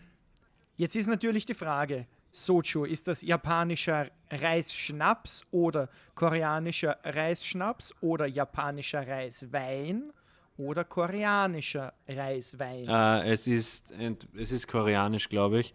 jetzt 0.77 0.97
ist 0.97 1.07
natürlich 1.07 1.47
die 1.47 1.55
Frage: 1.55 2.07
Soju, 2.33 2.85
ist 2.85 3.09
das 3.09 3.23
japanischer 3.23 4.11
Reisschnaps 4.31 5.45
oder 5.51 5.89
koreanischer 6.15 6.99
Reisschnaps 7.05 7.95
oder 8.01 8.27
japanischer 8.27 9.07
Reiswein 9.07 10.13
oder 10.57 10.85
koreanischer 10.85 11.93
Reiswein? 12.09 12.89
Äh, 12.89 13.33
es, 13.33 13.47
ist, 13.47 13.93
es 14.37 14.53
ist 14.53 14.69
koreanisch, 14.69 15.29
glaube 15.29 15.61
ich. 15.61 15.75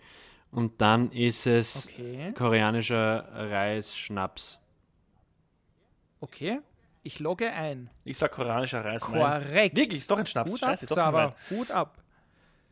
Und 0.51 0.79
dann 0.79 1.11
ist 1.11 1.47
es 1.47 1.87
Okay. 1.87 2.31
koreanischer 2.33 3.27
Reisschnaps. 3.33 4.61
Okay, 6.25 6.59
ich 7.03 7.19
logge 7.19 7.51
ein. 7.51 7.89
Ich 8.03 8.17
sag 8.17 8.31
koreanischer 8.31 8.83
Reiswein. 8.83 9.11
Korrekt. 9.43 9.75
Wirklich, 9.77 9.99
ist 9.99 10.09
doch 10.09 10.17
ein 10.17 10.25
Schnaps. 10.25 10.51
Hut 10.51 10.63
ab, 10.63 10.69
Scheiße, 10.71 10.85
ist 10.85 10.97
doch. 10.97 11.13
Wein. 11.13 11.33
Hut 11.51 11.69
ab. 11.69 11.97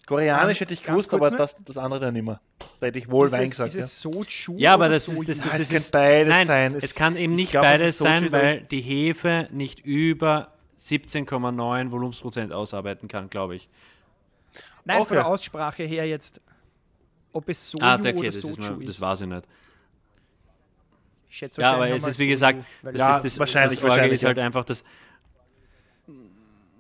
Koreanisch 0.07 0.59
hätte 0.59 0.73
ich 0.73 0.81
gewusst, 0.81 1.13
aber 1.13 1.29
nur- 1.29 1.37
das, 1.37 1.55
das 1.63 1.77
andere 1.77 1.99
dann 1.99 2.13
nicht 2.15 2.25
mehr. 2.25 2.41
Da 2.79 2.87
hätte 2.87 2.97
ich 2.97 3.09
wohl 3.11 3.27
ist 3.27 3.31
Wein 3.33 3.43
es, 3.43 3.49
gesagt. 3.51 3.67
ist 3.69 3.75
ja. 3.75 3.79
es 3.81 4.01
Soju 4.01 4.57
Ja, 4.57 4.73
aber 4.73 4.89
das 4.89 5.07
ist, 5.07 5.15
Soju? 5.15 5.27
das, 5.27 5.39
das, 5.39 5.51
das 5.51 5.71
ist 5.71 5.91
beides 5.91 6.27
nein, 6.27 6.47
sein. 6.47 6.75
Es, 6.75 6.83
Es- 6.85 6.95
kann 6.95 7.15
eben 7.15 7.33
ich 7.33 7.37
nicht 7.37 7.51
glaub, 7.51 7.63
es 7.63 7.71
beides 7.71 7.97
sein, 7.99 8.23
aber 8.25 8.31
weil 8.33 8.57
ich- 8.63 8.67
die 8.69 8.81
Hefe 8.81 9.47
nicht 9.51 9.79
über 9.85 10.51
17,9 10.79 11.91
Volumensprozent 11.91 12.51
ausarbeiten 12.51 13.07
kann, 13.07 13.29
glaube 13.29 13.55
ich. 13.55 13.69
Nein, 14.83 14.97
von 14.97 15.03
Okay. 15.05 15.13
der 15.15 15.27
Aussprache 15.27 15.83
her 15.83 16.05
jetzt, 16.07 16.41
ob 17.31 17.47
es 17.49 17.71
Soju 17.71 17.85
Ah, 17.85 17.95
okay, 17.95 18.13
oder 18.13 18.25
das, 18.27 18.35
ist 18.37 18.57
mir, 18.59 18.79
ist. 18.81 18.89
das 18.89 18.99
weiß 18.99 19.21
ich 19.21 19.27
nicht. 19.27 19.43
Ich 21.33 21.39
schätze 21.39 21.61
Ja, 21.61 21.73
aber 21.73 21.89
es 21.89 22.05
ist 22.05 22.19
wie 22.19 22.27
gesagt, 22.27 22.59
weil 22.83 22.93
das 22.93 22.99
Ja, 22.99 23.15
ist 23.17 23.25
das, 23.25 23.39
wahrscheinlich, 23.39 23.79
das 23.79 23.89
wahrscheinlich, 23.89 24.13
ist 24.13 24.23
halt 24.23 24.37
ja. 24.37 24.45
einfach 24.45 24.63
das. 24.63 24.83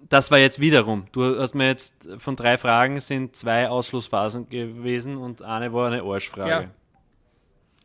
Das 0.09 0.29
war 0.29 0.37
jetzt 0.37 0.59
wiederum. 0.59 1.07
Du 1.11 1.39
hast 1.39 1.55
mir 1.55 1.65
jetzt 1.65 2.07
von 2.19 2.35
drei 2.35 2.59
Fragen 2.59 2.99
sind 2.99 3.35
zwei 3.35 3.67
Ausschlussphasen 3.67 4.47
gewesen 4.49 5.17
und 5.17 5.41
eine 5.41 5.73
war 5.73 5.87
eine 5.87 6.03
Arschfrage. 6.03 6.49
Ja. 6.49 6.65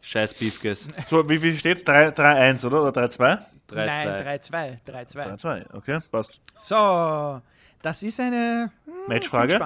Scheiß 0.02 0.34
Beefkes. 0.34 0.88
So, 1.06 1.26
wie 1.30 1.38
viel 1.38 1.56
steht's? 1.56 1.84
3-1, 1.84 2.66
oder? 2.66 2.82
Oder 2.82 3.02
3-2? 3.02 3.38
3, 3.68 3.86
Nein, 3.86 4.40
2. 4.42 4.78
3-2. 4.84 4.84
3-2. 4.86 5.40
3-2, 5.40 5.74
okay, 5.74 6.00
passt. 6.10 6.38
So, 6.58 7.40
das 7.80 8.02
ist 8.02 8.20
eine 8.20 8.70
hm, 8.84 8.92
Matchfrage? 9.08 9.58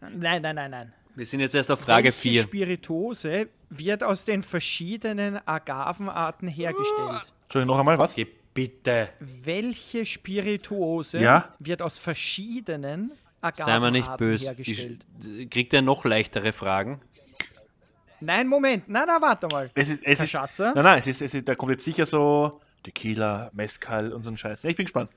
Nein, 0.00 0.40
nein, 0.40 0.54
nein, 0.54 0.70
nein. 0.70 0.92
Wir 1.16 1.24
sind 1.24 1.40
jetzt 1.40 1.54
erst 1.54 1.70
auf 1.70 1.80
Frage 1.80 2.04
Welche 2.08 2.18
4. 2.18 2.42
Spirituose 2.42 3.48
wird 3.70 4.04
aus 4.04 4.26
den 4.26 4.42
verschiedenen 4.42 5.40
Agavenarten 5.48 6.46
hergestellt? 6.46 7.32
Entschuldigung, 7.44 7.74
noch 7.74 7.78
einmal, 7.78 7.98
was? 7.98 8.14
Geh 8.14 8.26
bitte. 8.52 9.08
Welche 9.18 10.04
Spirituose 10.04 11.18
Ja? 11.18 11.54
wird 11.58 11.80
aus 11.80 11.96
verschiedenen 11.98 13.12
Sei 13.54 13.78
mal 13.78 13.90
nicht 13.90 14.04
Agavenarten 14.04 14.16
böse. 14.18 14.44
hergestellt? 14.44 15.06
Ich, 15.38 15.48
kriegt 15.48 15.72
er 15.72 15.80
noch 15.80 16.04
leichtere 16.04 16.52
Fragen? 16.52 17.00
Nein, 18.20 18.46
Moment. 18.46 18.86
Nein, 18.86 19.04
nein, 19.06 19.22
warte 19.22 19.46
mal. 19.46 19.70
Es 19.74 19.88
ist, 19.88 20.02
es 20.04 20.20
ist, 20.20 20.34
nein, 20.58 20.74
nein, 20.74 20.98
es 20.98 21.06
ist, 21.06 21.22
es 21.22 21.32
ist, 21.32 21.48
da 21.48 21.54
kommt 21.54 21.72
jetzt 21.72 21.84
sicher 21.84 22.04
so 22.04 22.60
Tequila, 22.82 23.50
Mezcal 23.54 24.12
und 24.12 24.22
so 24.22 24.30
ein 24.30 24.36
Scheiß. 24.36 24.64
Ich 24.64 24.76
bin 24.76 24.84
gespannt. 24.84 25.10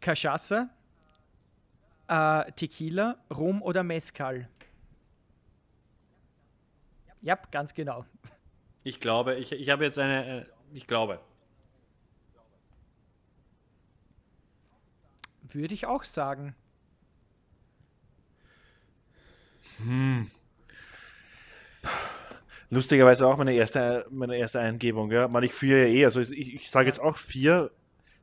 Cachaça, 0.00 0.68
äh, 2.08 2.50
Tequila, 2.52 3.16
Rum 3.32 3.62
oder 3.62 3.84
Mezcal? 3.84 4.48
Ja, 7.26 7.36
ganz 7.50 7.74
genau. 7.74 8.04
Ich 8.84 9.00
glaube, 9.00 9.34
ich, 9.34 9.50
ich 9.50 9.68
habe 9.70 9.82
jetzt 9.84 9.98
eine. 9.98 10.42
äh, 10.42 10.44
Ich 10.72 10.86
glaube. 10.86 11.18
Würde 15.50 15.74
ich 15.74 15.86
auch 15.86 16.04
sagen. 16.04 16.54
Lustigerweise 22.70 23.26
auch 23.26 23.36
meine 23.36 23.54
erste, 23.54 24.06
meine 24.10 24.36
erste 24.36 24.58
Eingebung, 24.60 25.10
ja. 25.12 25.28
Man, 25.28 25.42
ich 25.44 25.52
führe 25.52 25.86
ja 25.86 25.94
eh, 25.94 26.04
also 26.04 26.20
ich, 26.20 26.54
ich 26.54 26.70
sage 26.70 26.88
jetzt 26.88 27.00
auch 27.00 27.16
vier. 27.16 27.70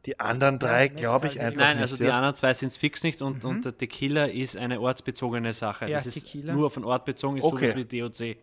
Die 0.06 0.20
anderen 0.20 0.60
drei 0.60 0.90
glaube 0.90 1.28
ich 1.28 1.40
einfach 1.40 1.60
Nein, 1.62 1.74
nicht. 1.74 1.82
also 1.82 1.96
die 1.96 2.04
ja. 2.04 2.16
anderen 2.18 2.36
zwei 2.36 2.54
sind 2.54 2.68
es 2.70 2.78
fix 2.78 3.04
nicht 3.04 3.22
und, 3.22 3.46
und 3.46 3.64
der 3.64 3.78
Tequila 3.78 4.26
ist 4.26 4.58
eine 4.58 4.82
ortsbezogene 4.82 5.54
Sache. 5.54 5.88
Ja, 5.88 5.96
das 5.96 6.08
ist 6.08 6.26
Tequila. 6.26 6.54
nur 6.54 6.66
auf 6.68 6.76
einen 6.76 6.84
Ort 6.86 7.06
bezogen, 7.06 7.38
ist 7.38 7.46
Okay. 7.46 7.70
sowas 7.70 7.90
wie 7.90 8.00
DOC. 8.02 8.38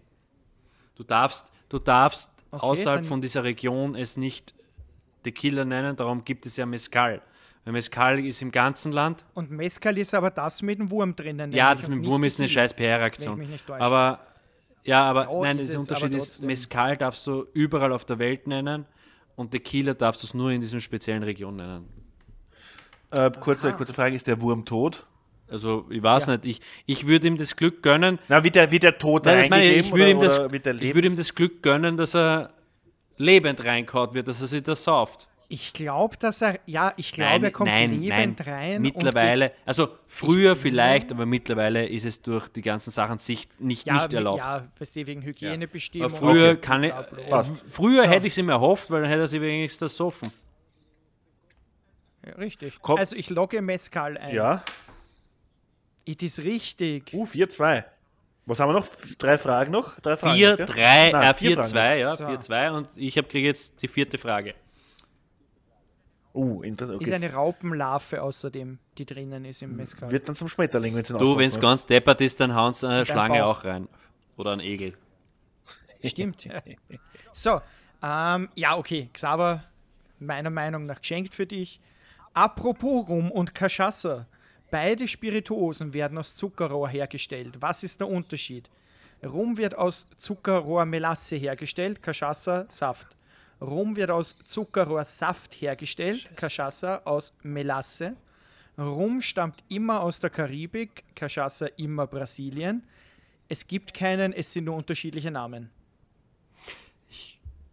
Du 1.00 1.04
darfst, 1.04 1.50
du 1.70 1.78
darfst 1.78 2.30
Okay, 2.50 2.62
außerhalb 2.62 3.06
von 3.06 3.22
dieser 3.22 3.42
Region 3.42 3.94
es 3.94 4.18
nicht 4.18 4.52
Tequila 5.22 5.64
nennen, 5.64 5.96
darum 5.96 6.24
gibt 6.24 6.44
es 6.44 6.58
ja 6.58 6.66
Mezcal. 6.66 7.22
Weil 7.64 7.72
Mezcal 7.72 8.22
ist 8.22 8.42
im 8.42 8.50
ganzen 8.50 8.92
Land. 8.92 9.24
Und 9.32 9.50
Mezcal 9.50 9.96
ist 9.96 10.12
aber 10.12 10.30
das 10.30 10.60
mit 10.60 10.78
dem 10.78 10.90
Wurm 10.90 11.16
drinnen. 11.16 11.52
Ja, 11.52 11.74
das 11.74 11.88
mit 11.88 12.00
dem 12.00 12.04
Wurm 12.04 12.22
ist 12.24 12.38
eine 12.38 12.50
scheiß 12.50 12.74
PR-Aktion. 12.74 13.48
Aber 13.78 14.20
ja, 14.84 15.04
aber 15.04 15.30
Oh, 15.30 15.42
nein, 15.42 15.56
der 15.56 15.70
es, 15.70 15.74
Unterschied 15.74 16.12
ist. 16.12 16.42
Mezcal 16.42 16.98
darfst 16.98 17.26
du 17.26 17.46
überall 17.54 17.94
auf 17.94 18.04
der 18.04 18.18
Welt 18.18 18.46
nennen 18.46 18.84
und 19.36 19.52
Tequila 19.52 19.94
darfst 19.94 20.22
du 20.22 20.26
es 20.26 20.34
nur 20.34 20.50
in 20.50 20.60
dieser 20.60 20.80
speziellen 20.80 21.22
Region 21.22 21.56
nennen. 21.56 21.88
Äh, 23.10 23.30
kurze, 23.40 23.72
kurze 23.72 23.94
Frage, 23.94 24.16
ist 24.16 24.26
der 24.26 24.38
Wurm 24.42 24.66
tot? 24.66 25.06
Also, 25.50 25.86
ich 25.90 26.02
weiß 26.02 26.26
Ja. 26.26 26.32
nicht, 26.36 26.46
ich, 26.46 26.60
ich 26.86 27.06
würde 27.06 27.26
ihm 27.28 27.36
das 27.36 27.56
Glück 27.56 27.82
gönnen. 27.82 28.18
Na, 28.28 28.42
wird 28.44 28.54
der, 28.54 28.70
wird 28.70 28.82
der 28.84 28.96
tot 28.98 29.24
Nein, 29.26 29.38
das 29.38 29.48
meine 29.50 29.64
ich, 29.64 29.90
würde 29.92 30.10
ihm, 30.10 30.20
das, 30.20 30.38
ich 30.80 30.94
würde 30.94 31.08
ihm 31.08 31.16
das 31.16 31.34
Glück 31.34 31.62
gönnen, 31.62 31.96
dass 31.96 32.14
er 32.14 32.50
lebend 33.16 33.64
reinkaut 33.64 34.14
wird, 34.14 34.28
dass 34.28 34.40
er 34.40 34.46
sich 34.46 34.62
das 34.62 34.84
sauft. 34.84 35.26
Ich 35.52 35.72
glaube, 35.72 36.16
dass 36.16 36.42
er, 36.42 36.60
ja, 36.66 36.94
ich 36.96 37.10
glaube, 37.10 37.46
er 37.46 37.50
kommt 37.50 37.68
lebend 37.76 38.46
rein. 38.46 38.76
und 38.76 38.82
Mittlerweile, 38.82 39.50
also 39.66 39.88
früher 40.06 40.54
vielleicht, 40.54 41.10
aber 41.10 41.26
mittlerweile 41.26 41.88
ist 41.88 42.04
es 42.04 42.22
durch 42.22 42.46
die 42.46 42.62
ganzen 42.62 42.92
Sachen 42.92 43.18
sich 43.18 43.48
nicht, 43.58 43.84
ja, 43.84 43.94
nicht 43.94 44.12
erlaubt. 44.12 44.38
Ja, 44.38 44.68
weißt 44.78 44.94
du, 44.94 45.06
wegen 45.08 45.22
Hygienebestimmungen. 45.22 46.14
Aber 46.16 46.24
früher 46.32 46.50
und 46.50 46.62
kann 46.62 46.84
ich. 46.84 46.92
Passt. 47.28 47.52
früher 47.68 48.04
So. 48.04 48.08
hätte 48.08 48.28
ich 48.28 48.32
es 48.34 48.38
ihm 48.38 48.48
erhofft, 48.48 48.92
weil 48.92 49.00
dann 49.02 49.10
hätte 49.10 49.22
er 49.22 49.26
sich 49.26 49.40
wenigstens 49.40 49.96
soffen. 49.96 50.30
Ja, 52.24 52.34
Richtig. 52.34 52.74
Komm. 52.80 52.98
Also 52.98 53.16
ich 53.16 53.28
logge 53.30 53.60
Mezcal 53.60 54.18
ein. 54.18 54.34
Ja. 54.34 54.62
It 56.10 56.22
ist 56.24 56.40
richtig. 56.40 57.12
Uh, 57.14 57.24
4-2. 57.24 57.84
Was 58.46 58.58
haben 58.58 58.70
wir 58.70 58.80
noch? 58.80 58.86
Drei 59.18 59.38
Fragen 59.38 59.70
noch? 59.70 60.00
Drei 60.00 60.16
Fragen 60.16 60.36
4, 60.36 60.50
noch, 60.50 60.56
gell? 60.56 60.66
3, 60.66 61.10
Nein, 61.12 61.22
äh, 61.22 61.34
vier 61.34 61.34
4, 61.34 61.54
Fragen 61.54 61.68
2, 61.68 61.98
ja, 61.98 62.16
So. 62.16 62.26
4, 62.26 62.40
2 62.40 62.70
und 62.72 62.88
ich 62.96 63.14
kriege 63.14 63.46
jetzt 63.46 63.80
die 63.80 63.86
vierte 63.86 64.18
Frage. 64.18 64.54
Uh, 66.34 66.62
interessant. 66.62 67.00
Ist 67.02 67.08
Okay. 67.08 67.14
eine 67.14 67.32
Raupenlarve 67.32 68.22
außerdem, 68.22 68.78
die 68.98 69.04
drinnen 69.06 69.44
ist 69.44 69.62
im 69.62 69.76
Mezcal. 69.76 70.10
Wird 70.10 70.28
dann 70.28 70.34
zum 70.34 70.48
Schmetterling, 70.48 70.94
wenn 70.96 71.02
es 71.02 71.08
Du, 71.08 71.36
wenn 71.38 71.48
es 71.48 71.60
ganz 71.60 71.86
deppert 71.86 72.20
ist, 72.20 72.40
dann 72.40 72.54
hauen 72.54 72.72
sie 72.74 72.88
eine 72.88 73.06
Schlange 73.06 73.38
Bauch. 73.40 73.58
auch 73.60 73.64
rein. 73.64 73.88
Oder 74.36 74.52
ein 74.52 74.60
Egel. 74.60 74.94
Stimmt. 76.04 76.48
So, 77.32 77.60
ähm, 78.02 78.48
ja, 78.56 78.76
okay. 78.76 79.08
Xaver, 79.12 79.62
meiner 80.18 80.50
Meinung 80.50 80.86
nach 80.86 81.00
geschenkt 81.00 81.32
für 81.34 81.46
dich. 81.46 81.78
Apropos 82.34 83.08
Rum 83.08 83.30
und 83.30 83.54
Cachaça. 83.54 84.26
Beide 84.70 85.08
Spirituosen 85.08 85.92
werden 85.92 86.18
aus 86.18 86.36
Zuckerrohr 86.36 86.88
hergestellt. 86.88 87.60
Was 87.60 87.82
ist 87.82 88.00
der 88.00 88.08
Unterschied? 88.08 88.70
Rum 89.24 89.56
wird 89.56 89.76
aus 89.76 90.06
Zuckerrohrmelasse 90.16 91.36
hergestellt, 91.36 92.00
Cachaça 92.02 92.70
Saft. 92.70 93.16
Rum 93.60 93.96
wird 93.96 94.10
aus 94.10 94.36
Zuckerrohrsaft 94.44 95.60
hergestellt, 95.60 96.30
Cachaça 96.36 97.02
aus 97.04 97.34
Melasse. 97.42 98.16
Rum 98.78 99.20
stammt 99.20 99.62
immer 99.68 100.00
aus 100.00 100.20
der 100.20 100.30
Karibik, 100.30 101.04
Cachaça 101.14 101.66
immer 101.76 102.06
Brasilien. 102.06 102.84
Es 103.48 103.66
gibt 103.66 103.92
keinen, 103.92 104.32
es 104.32 104.52
sind 104.52 104.64
nur 104.64 104.76
unterschiedliche 104.76 105.30
Namen. 105.30 105.70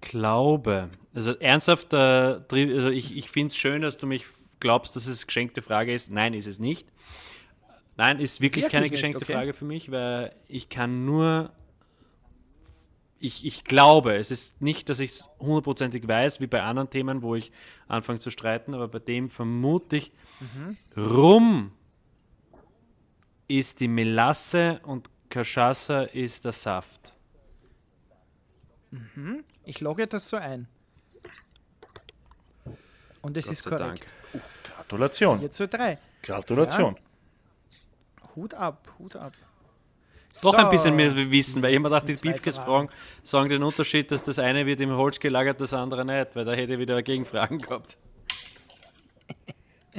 glaube, 0.02 0.90
also 1.14 1.32
ernsthaft, 1.32 1.94
äh, 1.94 1.98
also 1.98 2.90
ich, 2.90 3.15
ich 3.15 3.30
finde 3.30 3.48
es 3.48 3.57
schön, 3.57 3.82
dass 3.82 3.98
du 3.98 4.07
mich 4.07 4.26
glaubst, 4.60 4.96
dass 4.96 5.08
es 5.08 5.28
geschenkte 5.28 5.62
Frage 5.62 5.94
ist. 5.94 6.12
Nein, 6.12 6.34
ist 6.34 6.48
es 6.48 6.60
nicht. 6.60 6.88
Nein, 7.96 8.20
ist 8.20 8.42
wirklich, 8.42 8.66
Wirklich 8.66 8.72
keine 8.72 8.90
geschenkte 8.90 9.24
okay. 9.24 9.34
Frage 9.34 9.54
für 9.54 9.66
mich, 9.66 9.92
weil 9.92 10.34
ich 10.48 10.70
kann 10.70 11.06
nur. 11.06 11.52
Ich, 13.20 13.44
ich 13.44 13.64
glaube, 13.64 14.16
es 14.16 14.30
ist 14.30 14.62
nicht, 14.62 14.90
dass 14.90 15.00
ich 15.00 15.12
es 15.12 15.30
hundertprozentig 15.40 16.08
weiß, 16.08 16.40
wie 16.40 16.46
bei 16.46 16.62
anderen 16.62 16.92
Themen, 16.92 17.24
wo 17.24 17.34
ich 17.34 17.52
anfange 17.88 18.20
zu 18.20 18.30
streiten, 18.30 18.76
aber 18.76 18.88
bei 18.88 19.00
dem 19.00 19.32
vermute 19.32 19.98
ich, 19.98 20.12
Rum 20.96 21.72
ist 23.48 23.80
die 23.80 23.88
Melasse 23.88 24.82
und 24.84 25.10
Cachaça 25.32 26.04
ist 26.04 26.46
der 26.46 26.52
Saft. 26.52 27.14
Ich 29.64 29.82
logge 29.82 30.06
das 30.06 30.30
so 30.30 30.38
ein. 30.38 30.68
Und 33.22 33.36
es 33.36 33.50
ist 33.50 33.64
korrekt. 33.64 33.82
Dank. 33.82 34.16
Gratulation. 34.88 35.39
4 35.39 35.51
zu 35.51 35.68
3. 35.68 35.97
Gratulation. 36.23 36.95
Hut 38.35 38.53
ab, 38.53 38.88
Hut 38.99 39.15
ab. 39.15 39.34
Doch 40.43 40.51
So, 40.51 40.53
ein 40.53 40.69
bisschen 40.69 40.95
mehr 40.95 41.15
wissen, 41.31 41.61
weil 41.64 41.72
ich 41.72 41.77
immer 41.77 41.89
dachte, 41.89 42.07
die 42.07 42.15
zwei 42.15 42.30
Beefcast-Fragen 42.31 42.89
sagen 43.23 43.49
den 43.49 43.64
Unterschied, 43.64 44.11
dass 44.11 44.22
das 44.23 44.38
eine 44.38 44.65
wird 44.65 44.80
im 44.81 44.91
Holz 44.91 45.19
gelagert, 45.19 45.59
das 45.59 45.73
andere 45.73 46.05
nicht, 46.05 46.35
weil 46.35 46.45
da 46.45 46.53
hätte 46.53 46.73
ich 46.73 46.80
wieder 46.80 47.01
Gegenfragen 47.01 47.59
gehabt. 47.59 47.97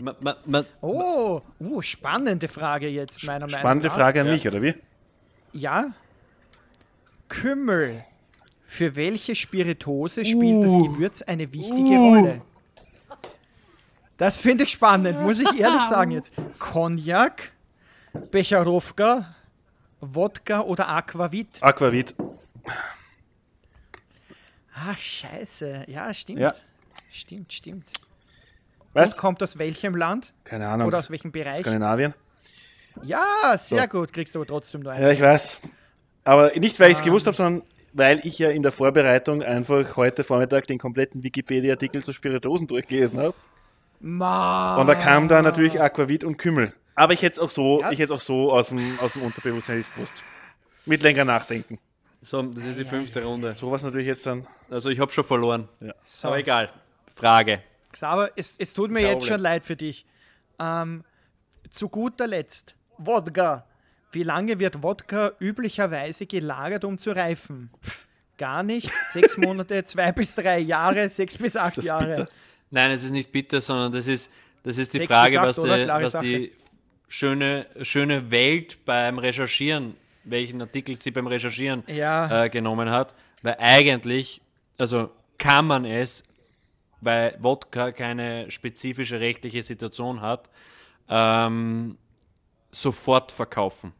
Ma, 0.00 0.14
ma, 0.20 0.36
ma, 0.46 0.64
Oh, 0.80 1.40
uh, 1.58 1.82
spannende 1.82 2.46
Frage 2.46 2.86
jetzt, 2.88 3.24
meiner 3.26 3.46
Meinung 3.46 3.58
Spannende 3.58 3.88
nach. 3.88 3.96
Frage 3.96 4.20
an 4.20 4.28
mich, 4.28 4.46
oder 4.46 4.62
wie? 4.62 4.74
Ja. 5.52 5.92
Kümmel. 7.28 8.04
Für 8.62 8.94
welche 8.94 9.34
Spiritose 9.34 10.24
spielt 10.24 10.64
das 10.64 10.72
Uh. 10.72 10.92
Gewürz 10.92 11.22
eine 11.22 11.52
wichtige 11.52 11.96
Rolle? 11.96 12.42
Das 14.18 14.38
finde 14.38 14.64
ich 14.64 14.70
spannend, 14.70 15.20
muss 15.22 15.40
ich 15.40 15.58
ehrlich 15.58 15.82
sagen 15.88 16.10
jetzt. 16.10 16.32
Cognac, 16.58 17.52
Becherowka, 18.30 19.34
Wodka 20.00 20.60
oder 20.60 20.88
Aquavit? 20.88 21.62
Aquavit. 21.62 22.14
Ach, 24.74 24.98
scheiße. 24.98 25.84
Ja, 25.88 26.12
stimmt. 26.14 26.38
Ja. 26.40 26.52
Stimmt, 27.12 27.52
stimmt. 27.52 27.88
Und 28.94 29.16
kommt 29.16 29.42
aus 29.42 29.58
welchem 29.58 29.94
Land? 29.96 30.32
Keine 30.44 30.68
Ahnung. 30.68 30.88
Oder 30.88 30.98
aus 30.98 31.10
welchem 31.10 31.32
Bereich? 31.32 31.60
Skandinavien. 31.60 32.14
Ja, 33.02 33.22
sehr 33.56 33.82
So. 33.82 33.88
gut. 33.88 34.12
Kriegst 34.12 34.34
du 34.34 34.40
aber 34.40 34.46
trotzdem 34.46 34.80
nur 34.82 34.92
einen. 34.92 35.02
Ja, 35.04 35.10
ich 35.10 35.20
weiß. 35.20 35.58
Aber 36.24 36.50
nicht, 36.58 36.78
weil 36.80 36.90
ich 36.90 36.96
es 36.98 37.02
Ah. 37.02 37.06
gewusst 37.06 37.26
habe, 37.26 37.36
sondern 37.36 37.62
weil 37.92 38.20
ich 38.26 38.38
ja 38.38 38.50
in 38.50 38.62
der 38.62 38.72
Vorbereitung 38.72 39.42
einfach 39.42 39.96
heute 39.96 40.24
Vormittag 40.24 40.66
den 40.66 40.78
kompletten 40.78 41.22
Wikipedia-Artikel 41.22 42.02
zu 42.02 42.12
Spirituosen 42.12 42.66
durchgelesen 42.66 43.18
habe. 43.20 43.34
Ma. 44.00 44.76
Und 44.76 44.86
da 44.86 44.94
kam 44.94 45.28
da 45.28 45.42
natürlich 45.42 45.80
Aquavit 45.80 46.24
und 46.24 46.36
Kümmel. 46.36 46.72
Aber 46.94 47.12
ich 47.12 47.22
hätte 47.22 47.34
es 47.34 47.38
auch 47.38 47.50
so, 47.50 47.80
Ja. 47.80 47.90
ich 47.92 47.98
hätte 47.98 48.14
auch 48.14 48.20
so 48.20 48.52
aus 48.52 48.68
dem, 48.70 48.98
aus 49.00 49.12
dem 49.14 49.22
Unterbewusstsein 49.22 49.84
gewusst. 49.94 50.14
Mit 50.86 51.02
länger 51.02 51.24
nachdenken. 51.24 51.78
So, 52.22 52.42
das 52.42 52.64
ist 52.64 52.78
die 52.78 52.84
fünfte 52.84 53.22
Runde. 53.22 53.52
Sowas 53.54 53.82
natürlich 53.84 54.06
jetzt 54.08 54.26
dann. 54.26 54.46
Also 54.70 54.88
ich 54.90 54.98
habe 54.98 55.12
schon 55.12 55.24
verloren. 55.24 55.68
So. 56.04 56.28
Aber 56.28 56.38
egal. 56.38 56.70
Frage. 57.14 57.62
Xaver, 57.92 58.30
es, 58.36 58.54
es 58.58 58.74
tut 58.74 58.90
mir 58.90 59.00
Kein 59.00 59.08
jetzt 59.10 59.18
Problem. 59.20 59.34
schon 59.34 59.40
leid 59.40 59.64
für 59.64 59.76
dich. 59.76 60.06
Ähm, 60.58 61.04
zu 61.70 61.88
guter 61.88 62.26
Letzt, 62.26 62.74
Wodka. 62.98 63.64
Wie 64.10 64.22
lange 64.22 64.58
wird 64.58 64.82
Wodka 64.82 65.32
üblicherweise 65.38 66.26
gelagert, 66.26 66.84
um 66.84 66.98
zu 66.98 67.10
reifen? 67.14 67.70
Gar 68.38 68.62
nicht. 68.62 68.90
Sechs 69.12 69.36
Monate, 69.36 69.84
zwei 69.84 70.10
bis 70.12 70.34
drei 70.34 70.58
Jahre, 70.60 71.08
sechs 71.08 71.36
bis 71.36 71.56
acht 71.56 71.76
Jahre. 71.82 72.06
bitter? 72.16 72.28
Nein, 72.70 72.90
es 72.90 73.02
ist 73.04 73.10
nicht 73.12 73.32
bitter, 73.32 73.60
sondern 73.60 73.92
das 73.92 74.06
ist, 74.08 74.30
das 74.62 74.78
ist 74.78 74.92
die 74.92 74.98
Sechs 74.98 75.12
Frage, 75.12 75.40
acht, 75.40 75.46
was, 75.48 75.56
die, 75.56 75.70
was 75.88 76.12
die 76.22 76.52
schöne, 77.08 77.66
schöne 77.82 78.30
Welt 78.30 78.78
beim 78.84 79.18
Recherchieren, 79.18 79.94
welchen 80.24 80.60
Artikel 80.60 80.96
sie 80.96 81.10
beim 81.10 81.26
Recherchieren 81.26 81.82
Ja. 81.86 82.44
äh, 82.44 82.50
genommen 82.50 82.90
hat. 82.90 83.14
Weil 83.42 83.56
eigentlich, 83.58 84.40
also 84.76 85.10
kann 85.38 85.66
man 85.66 85.84
es, 85.84 86.24
weil 87.00 87.36
Wodka 87.40 87.92
keine 87.92 88.50
spezifische 88.50 89.20
rechtliche 89.20 89.62
Situation 89.62 90.20
hat, 90.20 90.50
ähm, 91.08 91.96
sofort 92.70 93.32
verkaufen. 93.32 93.92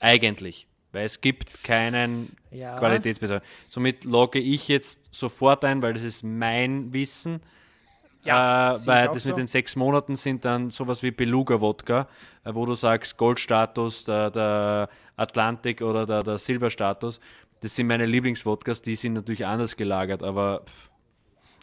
Eigentlich. 0.00 0.66
Weil 0.92 1.06
es 1.06 1.20
gibt 1.20 1.64
keinen 1.64 2.34
Ja. 2.50 2.78
Qualitätsbeweis. 2.78 3.42
Somit 3.68 4.04
logge 4.04 4.38
ich 4.38 4.68
jetzt 4.68 5.12
sofort 5.12 5.64
ein, 5.64 5.82
weil 5.82 5.92
das 5.94 6.04
ist 6.04 6.22
mein 6.22 6.92
Wissen. 6.92 7.42
Ja, 8.24 8.74
äh, 8.74 8.86
weil 8.86 9.08
das 9.08 9.22
so. 9.24 9.30
mit 9.30 9.38
den 9.38 9.46
sechs 9.46 9.76
Monaten 9.76 10.16
sind 10.16 10.44
dann 10.44 10.70
sowas 10.70 11.02
wie 11.02 11.10
Beluga-Wodka, 11.10 12.08
äh, 12.44 12.54
wo 12.54 12.66
du 12.66 12.74
sagst 12.74 13.16
Goldstatus, 13.16 14.04
der, 14.04 14.30
der 14.30 14.88
Atlantik 15.16 15.82
oder 15.82 16.06
der, 16.06 16.22
der 16.22 16.38
Silberstatus. 16.38 17.20
Das 17.60 17.74
sind 17.74 17.86
meine 17.86 18.06
Lieblingswodkas, 18.06 18.82
die 18.82 18.96
sind 18.96 19.14
natürlich 19.14 19.46
anders 19.46 19.76
gelagert, 19.76 20.22
aber 20.22 20.62
pff, 20.66 20.90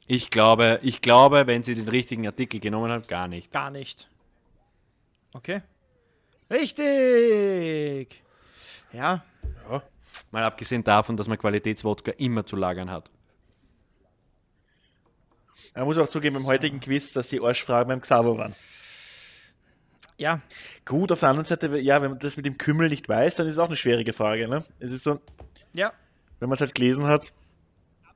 ich 0.07 0.29
glaube, 0.29 0.79
ich 0.81 1.01
glaube, 1.01 1.47
wenn 1.47 1.63
sie 1.63 1.75
den 1.75 1.87
richtigen 1.87 2.25
Artikel 2.25 2.59
genommen 2.59 2.91
haben, 2.91 3.05
gar 3.07 3.27
nicht. 3.27 3.51
Gar 3.51 3.71
nicht. 3.71 4.09
Okay. 5.33 5.61
Richtig. 6.49 8.21
Ja, 8.91 9.23
Mal 10.31 10.43
abgesehen 10.43 10.83
davon, 10.83 11.17
dass 11.17 11.27
man 11.27 11.37
Qualitätswodka 11.37 12.11
immer 12.17 12.45
zu 12.45 12.55
lagern 12.55 12.89
hat. 12.89 13.09
Man 15.75 15.85
muss 15.85 15.97
auch 15.97 16.09
zugeben 16.09 16.35
im 16.35 16.45
heutigen 16.45 16.79
Quiz, 16.79 17.13
dass 17.13 17.27
die 17.29 17.41
Arschfragen 17.41 17.87
beim 17.89 18.01
Xavo 18.01 18.37
waren. 18.37 18.55
ja, 20.17 20.41
Gut, 20.85 21.11
auf 21.11 21.19
der 21.19 21.29
anderen 21.29 21.45
Seite, 21.45 21.77
ja, 21.79 22.01
wenn 22.01 22.11
man 22.11 22.19
das 22.19 22.37
mit 22.37 22.45
dem 22.45 22.57
Kümmel 22.57 22.89
nicht 22.89 23.07
weiß, 23.07 23.35
dann 23.35 23.47
ist 23.47 23.53
es 23.53 23.59
auch 23.59 23.67
eine 23.67 23.75
schwierige 23.75 24.13
Frage. 24.13 24.47
Ne? 24.47 24.65
Es 24.79 24.91
ist 24.91 25.03
so, 25.03 25.19
ja. 25.73 25.91
wenn 26.39 26.49
man 26.49 26.55
es 26.55 26.61
halt 26.61 26.75
gelesen 26.75 27.07
hat, 27.07 27.31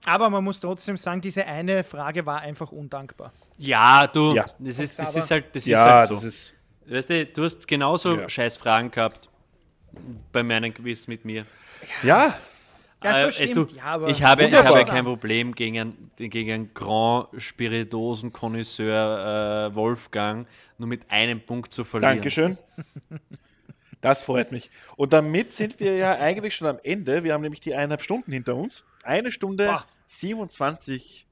Aber 0.05 0.29
man 0.29 0.43
muss 0.43 0.59
trotzdem 0.59 0.97
sagen, 0.97 1.21
diese 1.21 1.45
eine 1.45 1.83
Frage 1.83 2.25
war 2.25 2.41
einfach 2.41 2.71
undankbar. 2.71 3.31
Ja, 3.57 4.05
du, 4.07 4.35
Ja. 4.35 4.45
Das, 4.59 4.79
ist, 4.79 4.99
das 4.99 5.15
ist 5.15 5.31
halt, 5.31 5.55
das 5.55 5.63
ist 5.63 5.67
ja, 5.69 5.83
halt 5.83 6.07
so. 6.09 6.15
das 6.15 6.23
ist. 6.25 6.53
Weißt 6.87 7.09
du, 7.09 7.25
du 7.25 7.43
hast 7.43 7.67
genauso 7.67 8.15
Ja. 8.19 8.29
scheiß 8.29 8.57
Fragen 8.57 8.91
gehabt 8.91 9.29
bei 10.31 10.43
meinem 10.43 10.73
Quiz 10.73 11.07
mit 11.07 11.23
mir. 11.25 11.45
Ja, 12.03 12.35
Ja, 13.05 13.19
so 13.21 13.27
Äh, 13.27 13.31
stimmt. 13.31 13.71
du, 13.71 13.75
ja, 13.75 13.83
aber 13.83 14.07
ich 14.09 14.23
habe, 14.23 14.45
ich 14.45 14.53
habe 14.53 14.83
kein 14.85 15.03
Problem 15.05 15.53
gegen, 15.55 15.79
einen- 15.79 16.11
gegen 16.17 16.51
einen 16.51 16.73
Grand 16.73 17.27
Spiritosen 17.37 18.33
Connoisseur 18.33 19.69
äh, 19.71 19.75
Wolfgang 19.75 20.47
nur 20.77 20.87
mit 20.89 21.09
einem 21.11 21.41
Punkt 21.41 21.73
zu 21.73 21.83
verlieren. 21.83 22.15
Dankeschön. 22.15 22.57
Das 24.01 24.21
freut 24.23 24.51
mich. 24.51 24.69
Und 24.97 25.13
damit 25.13 25.53
sind 25.53 25.79
wir 25.79 25.95
ja 25.95 26.15
eigentlich 26.19 26.55
schon 26.55 26.67
am 26.67 26.79
Ende. 26.83 27.23
Wir 27.23 27.33
haben 27.33 27.41
nämlich 27.41 27.59
die 27.61 27.73
eineinhalb 27.73 28.03
Stunden 28.03 28.31
hinter 28.31 28.55
uns. 28.55 28.83
Eine 29.03 29.31
Stunde 29.31 29.65
Boah. 29.67 29.85
27 30.07 31.25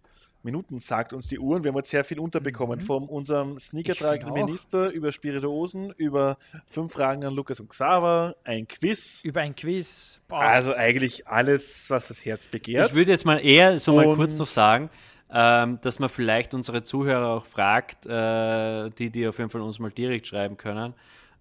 Minuten 0.43 0.79
sagt 0.79 1.13
uns 1.13 1.27
die 1.27 1.39
Uhr. 1.39 1.55
Und 1.55 1.63
wir 1.63 1.69
haben 1.71 1.77
jetzt 1.77 1.89
sehr 1.89 2.03
viel 2.03 2.19
unterbekommen. 2.19 2.79
Von 2.79 3.03
unserem 3.07 3.57
sneakertragenden. 3.59 4.33
Minister 4.33 4.89
über 4.89 5.11
Spirituosen, 5.11 5.91
über 5.97 6.37
fünf 6.67 6.93
Fragen 6.93 7.23
an 7.25 7.33
Lukas 7.33 7.59
und 7.59 7.69
Xaver, 7.69 8.35
ein 8.43 8.67
Quiz. 8.67 9.21
über 9.23 9.41
ein 9.41 9.55
Quiz. 9.55 10.21
Boah. 10.27 10.39
Also 10.41 10.73
eigentlich 10.73 11.27
alles, 11.27 11.89
was 11.89 12.07
das 12.09 12.23
Herz 12.25 12.47
begehrt. 12.47 12.89
Ich 12.91 12.95
würde 12.95 13.11
jetzt 13.11 13.25
mal 13.25 13.37
eher 13.37 13.79
so 13.79 13.95
mal 13.95 14.05
Und- 14.07 14.17
kurz 14.17 14.37
noch 14.37 14.47
sagen, 14.47 14.89
ähm, 15.35 15.79
dass 15.81 15.97
man 15.99 16.09
vielleicht 16.09 16.53
unsere 16.53 16.83
Zuhörer 16.83 17.27
auch 17.29 17.45
fragt, 17.45 18.05
äh, 18.05 18.89
die, 18.91 19.09
die 19.09 19.27
auf 19.27 19.37
jeden 19.39 19.49
Fall 19.49 19.61
uns 19.61 19.79
mal 19.79 19.89
direkt 19.91 20.27
schreiben 20.27 20.57
können, 20.57 20.93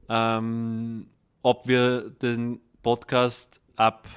ähm, 0.08 1.06
ob 1.42 1.66
wir 1.66 2.10
den 2.10 2.60
Podcast 2.82 3.60
ab, 3.76 4.08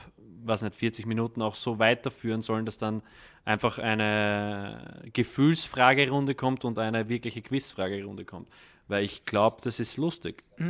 was 0.44 0.62
nicht, 0.62 0.76
40 0.76 1.06
Minuten 1.06 1.42
auch 1.42 1.56
so 1.56 1.80
weiterführen 1.80 2.42
sollen, 2.42 2.66
dass 2.66 2.78
dann 2.78 3.02
einfach 3.46 3.80
eine 3.80 5.04
Gefühlsfragerunde 5.14 6.36
kommt 6.36 6.66
und 6.66 6.78
eine 6.80 7.08
wirkliche 7.10 7.42
Quizfragerunde 7.42 8.26
kommt. 8.26 8.50
Weil 8.88 9.04
ich 9.04 9.24
glaube, 9.26 9.58
das 9.62 9.80
ist 9.80 9.98
lustig. 9.98 10.44
ja, 10.60 10.66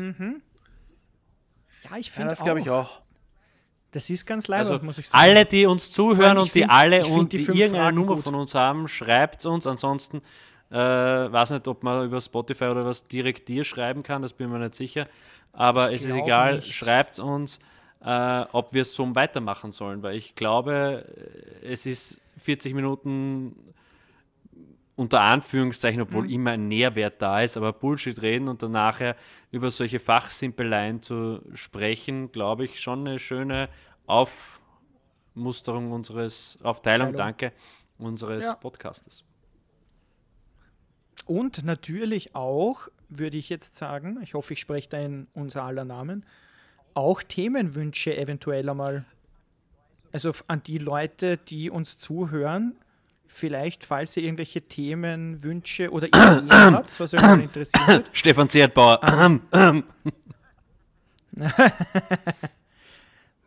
ich 1.97 2.07
ja, 2.07 2.13
finde 2.13 2.29
das 2.29 2.43
glaube 2.43 2.59
ich 2.59 2.69
auch. 2.69 3.01
Das 3.91 4.09
ist 4.09 4.25
ganz 4.25 4.49
leibend, 4.49 4.71
Also 4.71 4.85
muss 4.85 4.97
ich 4.97 5.07
sagen. 5.07 5.23
alle, 5.23 5.45
die 5.45 5.65
uns 5.65 5.91
zuhören 5.91 6.37
und 6.37 6.47
ich 6.47 6.51
die 6.51 6.59
find- 6.59 6.71
alle 6.71 6.97
ich 6.99 7.05
find 7.05 7.17
und 7.17 7.31
die 7.33 7.37
die, 7.37 7.45
fünf 7.45 7.57
irgendeine 7.57 7.83
Fragen 7.85 7.95
Nummer 7.97 8.15
gut. 8.15 8.23
von 8.25 8.35
uns 8.35 8.53
haben, 8.53 8.87
schreibt 8.89 9.45
uns. 9.45 9.65
Ansonsten 9.65 10.21
äh, 10.69 10.75
weiß 10.77 11.51
nicht, 11.51 11.65
ob 11.69 11.81
man 11.83 12.05
über 12.05 12.19
Spotify 12.19 12.65
oder 12.65 12.83
was 12.85 13.07
direkt 13.07 13.47
dir 13.47 13.63
schreiben 13.63 14.03
kann, 14.03 14.21
das 14.21 14.33
bin 14.33 14.49
mir 14.49 14.59
nicht 14.59 14.75
sicher. 14.75 15.07
Aber 15.53 15.93
es 15.93 16.03
ist 16.03 16.13
egal, 16.13 16.61
schreibt 16.61 17.19
uns, 17.19 17.59
äh, 18.03 18.41
ob 18.51 18.73
wir 18.73 18.81
es 18.81 18.93
so 18.93 19.15
weitermachen 19.15 19.71
sollen, 19.71 20.03
weil 20.03 20.17
ich 20.17 20.35
glaube, 20.35 21.05
äh, 21.63 21.71
es 21.71 21.85
ist 21.85 22.17
40 22.37 22.73
Minuten 22.73 23.55
unter 24.95 25.21
Anführungszeichen, 25.21 26.01
obwohl 26.01 26.23
Mhm. 26.23 26.29
immer 26.29 26.51
ein 26.51 26.67
Nährwert 26.69 27.21
da 27.21 27.41
ist, 27.41 27.57
aber 27.57 27.73
Bullshit 27.73 28.21
reden 28.21 28.47
und 28.47 28.63
dann 28.63 28.71
nachher 28.71 29.15
über 29.51 29.69
solche 29.69 29.99
Fachsimpeleien 29.99 31.01
zu 31.01 31.41
sprechen, 31.53 32.31
glaube 32.31 32.63
ich, 32.65 32.79
schon 32.79 33.05
eine 33.07 33.19
schöne 33.19 33.67
Aufmusterung 34.07 35.91
unseres, 35.91 36.57
Aufteilung, 36.63 37.07
Teilung. 37.07 37.17
danke, 37.17 37.51
unseres 37.97 38.45
Ja. 38.45 38.53
Podcastes. 38.55 39.23
Und 41.25 41.63
natürlich 41.65 42.35
auch, 42.35 42.87
würde 43.09 43.37
ich 43.37 43.49
jetzt 43.49 43.75
sagen, 43.75 44.19
ich 44.21 44.33
hoffe, 44.33 44.53
ich 44.53 44.59
spreche 44.59 44.89
da 44.89 44.99
in 44.99 45.27
unser 45.33 45.63
aller 45.63 45.83
Namen, 45.85 46.25
auch 46.93 47.21
Themenwünsche 47.23 48.15
eventuell 48.15 48.69
einmal. 48.69 49.05
Also 50.15 50.31
an 50.47 50.63
die 50.63 50.77
Leute, 50.77 51.35
die 51.35 51.69
uns 51.69 51.99
zuhören, 51.99 52.77
vielleicht, 53.27 53.83
falls 53.83 54.15
ihr 54.15 54.23
irgendwelche 54.23 54.61
Themenwünsche 54.61 55.91
oder 55.91 56.07
Ideen 56.07 56.49
habt, 56.73 56.97
was 57.01 57.13
euch 57.15 57.21
interessiert. 57.21 58.09
Stefan 58.13 58.47
Ziertbauer, 58.49 59.01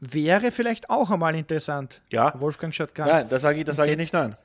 Wäre 0.01 0.53
vielleicht 0.53 0.91
auch 0.91 1.11
einmal 1.11 1.35
interessant. 1.37 2.03
Ja. 2.13 2.39
Wolfgang 2.39 2.75
schaut 2.75 2.95
ganz 2.95 3.13
Nein, 3.13 3.27
da 3.31 3.39
sage 3.39 3.61
ich, 3.61 3.65
da 3.65 3.73
sage 3.73 3.93
ich 3.93 3.97
nicht 3.97 4.13
nein. 4.13 4.37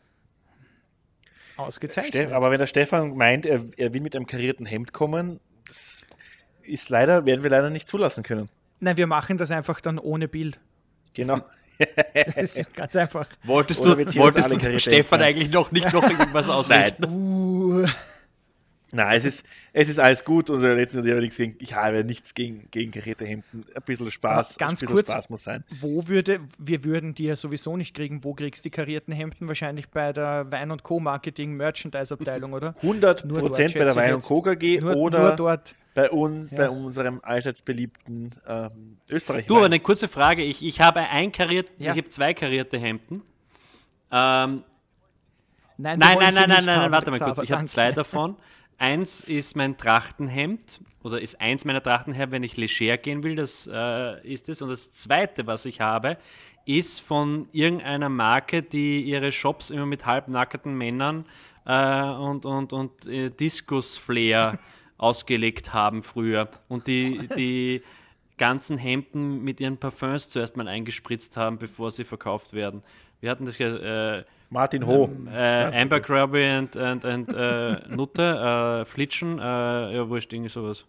ausgezeichnet. 1.58 2.08
Steff, 2.08 2.32
aber 2.32 2.52
wenn 2.52 2.60
der 2.60 2.68
Stefan 2.68 3.18
meint, 3.18 3.46
er, 3.46 3.66
er 3.76 3.94
will 3.94 4.00
mit 4.00 4.16
einem 4.16 4.28
karierten 4.28 4.66
Hemd 4.66 4.94
kommen, 4.94 5.42
das 5.68 6.08
ist 6.62 6.88
leider, 6.88 7.26
werden 7.26 7.44
wir 7.44 7.50
leider 7.50 7.70
nicht 7.70 7.90
zulassen 7.90 8.24
können. 8.24 8.48
Nein, 8.80 8.96
wir 8.96 9.08
machen 9.08 9.38
das 9.38 9.52
einfach 9.52 9.82
dann 9.82 10.00
ohne 10.00 10.30
Bild. 10.30 10.58
Genau. 11.16 11.42
Das 12.14 12.56
ist 12.58 12.74
ganz 12.74 12.96
einfach. 12.96 13.28
wolltest 13.44 13.82
Oder 13.82 14.06
du, 14.06 14.16
wolltest 14.16 14.52
du 14.52 14.80
Stefan 14.80 15.22
eigentlich 15.22 15.52
noch 15.52 15.72
nicht 15.72 15.92
noch 15.94 16.04
irgendwas 16.04 16.50
ausrichten? 16.50 17.06
Uh, 17.06 17.86
Nein, 18.96 19.18
es 19.18 19.26
ist, 19.26 19.46
es 19.74 19.90
ist 19.90 20.00
alles 20.00 20.24
gut 20.24 20.52
und 20.52 20.62
letztendlich 20.62 21.12
habe 21.12 21.22
nichts 21.22 21.38
gegen, 21.38 21.56
ich 21.58 21.74
habe 21.74 22.04
nichts 22.04 22.36
gegen, 22.36 22.68
gegen 22.70 22.92
karierte 22.92 23.26
Hemden. 23.26 23.66
Ein 23.74 23.82
bisschen 23.84 24.12
Spaß, 24.12 24.56
ganz 24.60 24.84
ein 24.84 24.86
bisschen 24.86 24.96
kurz, 24.96 25.12
Spaß 25.12 25.30
muss 25.32 25.44
sein. 25.44 25.64
Wo 25.82 26.08
würde, 26.08 26.42
wir 26.60 26.84
würden 26.84 27.16
die 27.16 27.26
ja 27.26 27.36
sowieso 27.36 27.76
nicht 27.76 27.96
kriegen. 27.96 28.24
Wo 28.24 28.36
kriegst 28.36 28.64
du 28.64 28.70
die 28.70 28.76
karierten 28.76 29.12
Hemden? 29.12 29.48
Wahrscheinlich 29.48 29.90
bei 29.90 30.14
der 30.14 30.52
Wein- 30.52 30.70
und 30.70 30.84
Co. 30.84 31.00
Merchandise-Abteilung, 31.00 32.54
oder? 32.54 32.76
100 32.84 33.26
Nur 33.26 33.40
dort, 33.40 33.52
Prozent 33.54 33.74
bei 33.74 33.84
der 33.84 33.96
Wein- 33.96 34.14
und. 34.14 34.24
Co. 34.24 34.46
AG 34.46 34.80
Nur, 34.80 34.96
oder 34.96 35.20
nur 35.20 35.36
dort. 35.38 35.74
Bei 35.94 36.10
uns, 36.10 36.52
Ja. 36.52 36.58
bei 36.58 36.70
unserem 36.70 37.20
allseits 37.24 37.62
beliebten 37.62 38.32
ähm, 38.48 38.98
Österreich. 39.10 39.46
Du, 39.48 39.58
aber 39.58 39.66
eine 39.68 39.80
kurze 39.80 40.08
Frage. 40.08 40.44
Ich, 40.44 40.64
ich 40.66 40.82
habe 40.82 41.02
ein 41.02 41.32
kariert, 41.32 41.72
Ja. 41.78 41.92
ich 41.92 41.98
habe 41.98 42.10
zwei 42.10 42.34
karierte 42.34 42.78
Hemden. 42.78 43.22
Ähm, 44.12 44.64
Nein, 45.76 45.98
Nein, 45.98 46.18
nein, 46.20 46.34
nein, 46.36 46.50
nein, 46.50 46.66
nein, 46.66 46.80
haben, 46.82 46.92
warte 46.92 47.10
mal 47.10 47.20
kurz. 47.20 47.40
Ich 47.40 47.52
habe 47.52 47.66
zwei 47.66 47.92
davon. 47.94 48.38
Eins 48.78 49.24
ist 49.24 49.56
mein 49.56 49.76
Trachtenhemd 49.76 50.82
oder 51.04 51.20
ist 51.20 51.42
eins 51.42 51.66
meiner 51.66 51.82
Trachtenhemd, 51.82 52.32
wenn 52.32 52.44
ich 52.44 52.58
leger 52.58 52.98
gehen 52.98 53.24
will, 53.24 53.36
das 53.36 53.70
äh, 53.72 54.22
ist 54.28 54.50
es. 54.50 54.62
Und 54.62 54.70
das 54.70 54.92
zweite, 54.92 55.48
was 55.48 55.66
ich 55.66 55.82
habe, 55.82 56.18
ist 56.66 57.02
von 57.02 57.48
irgendeiner 57.52 58.10
Marke, 58.10 58.62
die 58.62 59.02
ihre 59.02 59.32
Shops 59.32 59.72
immer 59.72 59.86
mit 59.88 60.06
halbnackten 60.06 60.76
Männern 60.78 61.26
äh, 61.66 62.02
und, 62.04 62.46
und, 62.46 62.72
und 62.72 63.06
äh, 63.08 63.30
Diskus-Flair 63.32 64.60
ausgelegt 64.98 65.74
haben 65.74 66.04
früher. 66.04 66.50
Und 66.68 66.88
die, 66.88 67.28
die 67.36 67.82
ganzen 68.38 68.78
Hemden 68.78 69.44
mit 69.44 69.60
ihren 69.60 69.78
Parfums 69.78 70.30
zuerst 70.30 70.58
mal 70.58 70.68
eingespritzt 70.68 71.38
haben, 71.38 71.58
bevor 71.58 71.92
sie 71.92 72.04
verkauft 72.04 72.54
werden. 72.54 72.84
Wir 73.20 73.32
hatten 73.32 73.46
das 73.46 73.60
äh, 73.60 74.24
Martin 74.50 74.86
Ho. 74.86 75.10
äh, 75.32 75.82
Amber 75.82 76.02
Grubby 76.02 76.58
und, 76.58 76.76
und, 76.76 77.06
und 77.06 77.34
äh, 77.34 77.88
Nutte, 77.88 78.82
äh, 78.82 78.86
Flitschen, 78.86 79.40
äh, 79.40 79.96
ja, 79.96 80.10
wurscht, 80.10 80.34
irgendwie 80.34 80.50
sowas. 80.50 80.86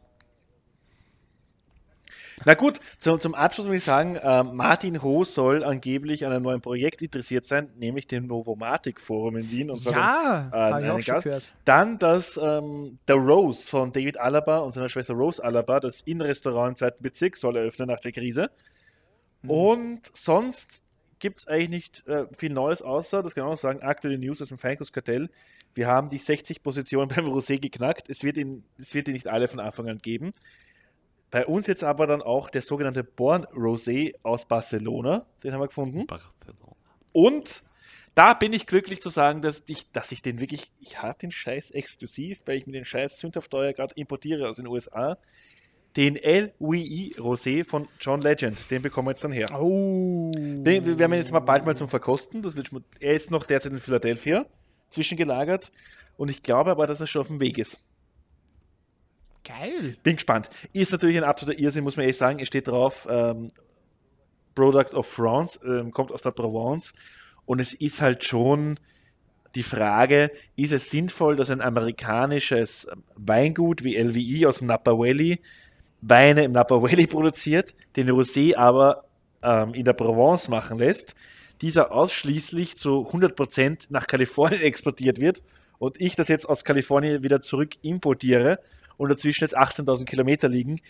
Na 2.45 2.55
gut, 2.55 2.81
zum, 2.99 3.21
zum 3.21 3.35
Abschluss 3.35 3.67
muss 3.67 3.77
ich 3.77 3.85
sagen, 3.85 4.19
ähm, 4.23 4.57
Martin 4.57 5.03
Ho 5.03 5.25
soll 5.25 5.63
angeblich 5.63 6.27
an 6.27 6.33
einem 6.33 6.43
neuen 6.43 6.61
Projekt 6.61 7.03
interessiert 7.03 7.47
sein, 7.47 7.71
nämlich 7.77 8.07
dem 8.07 8.27
Novomatic 8.27 9.01
Forum 9.01 9.37
in 9.37 9.51
Wien. 9.51 9.71
Und 9.71 9.79
soll 9.79 9.93
Ja, 9.93 10.49
dann, 10.51 10.61
äh, 10.61 10.73
habe 10.73 10.83
ich 10.83 10.91
auch 10.91 11.01
schon 11.01 11.23
gehört. 11.23 11.43
Dann 11.65 11.99
das 11.99 12.39
ähm, 12.43 12.99
The 13.07 13.15
Rose 13.15 13.69
von 13.69 13.93
David 13.93 14.19
Alaba 14.19 14.59
und 14.59 14.73
seiner 14.73 14.89
Schwester 14.89 15.15
Rose 15.15 15.43
Alaba, 15.43 15.81
das 15.81 16.01
Innenrestaurant 16.03 16.71
im 16.71 16.77
zweiten 16.77 17.03
Bezirk, 17.03 17.37
soll 17.37 17.57
eröffnen 17.57 17.89
nach 17.89 18.01
der 18.01 18.13
Krise. 18.13 18.51
Mhm. 19.43 19.51
Und 19.51 20.01
sonst 20.15 20.83
gibt 21.19 21.41
es 21.41 21.49
eigentlich 21.49 21.71
nicht 21.71 22.07
äh, 22.07 22.27
viel 22.37 22.53
Neues, 22.53 22.83
außer, 22.83 23.23
das 23.23 23.35
kann 23.35 23.47
ich 23.47 23.53
auch 23.53 23.57
sagen, 23.57 23.83
aktuelle 23.83 24.19
News 24.19 24.43
aus 24.43 24.49
dem 24.49 24.59
Feinkostkartell. 24.59 25.31
Wir 25.75 25.87
haben 25.87 26.09
die 26.09 26.19
60 26.19 26.63
Positionen 26.63 27.09
beim 27.15 27.27
Rosé 27.27 27.59
geknackt. 27.59 28.09
Es 28.09 28.25
wird, 28.25 28.37
ihn, 28.37 28.65
es 28.79 28.95
wird 28.95 29.09
ihn 29.09 29.15
nicht 29.15 29.29
alle 29.29 29.49
von 29.49 29.61
Anfang 29.61 29.89
an 29.89 29.99
geben. 29.99 30.33
Bei 31.35 31.47
uns 31.47 31.67
jetzt 31.67 31.83
aber 31.83 32.07
dann 32.07 32.23
auch 32.23 32.49
der 32.49 32.63
sogenannte 32.63 33.03
Born 33.03 33.45
Rosé 33.47 34.15
aus 34.23 34.47
Barcelona. 34.47 35.27
Den 35.43 35.53
haben 35.53 35.61
wir 35.61 35.67
gefunden. 35.67 36.07
Barcelona. 36.07 36.77
Und 37.11 37.65
da 38.15 38.35
bin 38.35 38.53
ich 38.53 38.69
glücklich 38.69 39.03
zu 39.03 39.11
sagen, 39.11 39.43
dass 39.43 39.65
ich, 39.67 39.91
dass 39.91 40.13
ich 40.13 40.23
den 40.23 40.39
wirklich, 40.39 40.71
ich 40.79 41.03
habe 41.03 41.19
den 41.19 41.33
Scheiß 41.33 41.73
exklusiv, 41.73 42.41
weil 42.47 42.57
ich 42.57 42.69
mir 42.69 42.73
den 42.75 42.85
Scheiß 42.85 43.19
Sündhafteuer 43.19 43.73
gerade 43.73 43.97
importiere 43.97 44.49
aus 44.49 44.59
den 44.59 44.69
USA. 44.69 45.19
Den 45.97 46.15
LWI 46.15 47.17
Rosé 47.19 47.65
von 47.65 47.89
John 48.01 48.21
Legend, 48.21 48.57
den 48.71 48.83
bekommen 48.83 49.09
wir 49.09 49.11
jetzt 49.11 49.25
dann 49.25 49.33
her. 49.33 49.49
Oh. 49.61 50.31
Den 50.37 50.85
wir 50.87 51.01
werden 51.01 51.11
wir 51.11 51.19
jetzt 51.19 51.33
mal 51.33 51.41
bald 51.41 51.67
mal 51.67 51.77
zum 51.77 51.89
Verkosten. 51.89 52.43
Das 52.43 52.55
wird, 52.55 52.69
schon- 52.69 52.85
er 53.01 53.15
ist 53.15 53.33
noch 53.33 53.45
derzeit 53.45 53.73
in 53.73 53.81
Philadelphia 53.81 54.47
zwischengelagert 54.91 55.73
und 56.17 56.31
ich 56.31 56.45
glaube 56.45 56.71
aber, 56.71 56.87
dass 56.87 57.01
er 57.01 57.09
schon 57.09 57.23
auf 57.23 57.27
dem 57.27 57.41
Weg 57.41 57.59
ist. 57.59 57.81
Geil. 59.45 59.97
Bin 60.03 60.17
gespannt. 60.17 60.49
Ist 60.73 60.93
natürlich 60.93 61.17
ein 61.17 61.25
absoluter 61.25 61.59
Irrsinn, 61.59 61.85
muss 61.85 61.97
man 61.97 62.05
ehrlich 62.05 62.17
sagen. 62.17 62.39
Es 62.41 62.49
steht 62.49 62.69
drauf, 62.69 63.07
ähm, 63.11 63.51
Product 64.55 64.95
of 64.95 65.07
France, 65.07 65.61
ähm, 65.65 65.91
kommt 65.91 66.13
aus 66.13 66.23
der 66.23 66.31
Provence. 66.31 66.95
Und 67.45 67.61
es 67.61 67.75
ist 67.75 68.01
halt 68.01 68.25
schon 68.25 68.79
die 69.55 69.63
Frage, 69.63 70.31
ist 70.57 70.73
es 70.73 70.91
sinnvoll, 70.91 71.37
dass 71.37 71.51
ein 71.51 71.61
amerikanisches 71.61 72.89
Weingut 73.17 73.85
wie 73.85 73.97
LVI 73.97 74.47
aus 74.47 74.59
dem 74.59 74.69
Napa 74.69 74.93
Valley 74.93 75.41
Weine 76.01 76.45
im 76.45 76.53
Napa 76.53 76.83
Valley 76.83 77.07
produziert, 77.07 77.75
den 77.97 78.11
Rosé 78.11 78.57
aber 78.57 79.05
ähm, 79.43 79.75
in 79.75 79.85
der 79.85 79.93
Provence 79.93 80.49
machen 80.49 80.79
lässt, 80.79 81.15
dieser 81.61 81.93
ausschließlich 81.93 82.77
zu 82.77 83.09
100% 83.09 83.87
nach 83.91 84.07
Kalifornien 84.07 84.61
exportiert 84.63 85.21
wird 85.21 85.43
und 85.79 86.01
ich 86.01 86.17
das 86.17 86.29
jetzt 86.29 86.49
aus 86.49 86.65
Kalifornien 86.65 87.23
wieder 87.23 87.43
zurück 87.43 87.71
importiere 87.83 88.59
und 88.97 89.11
dazwischen 89.11 89.45
jetzt 89.45 89.57
18.000 89.57 90.05
Kilometer 90.05 90.49
liegen, 90.49 90.81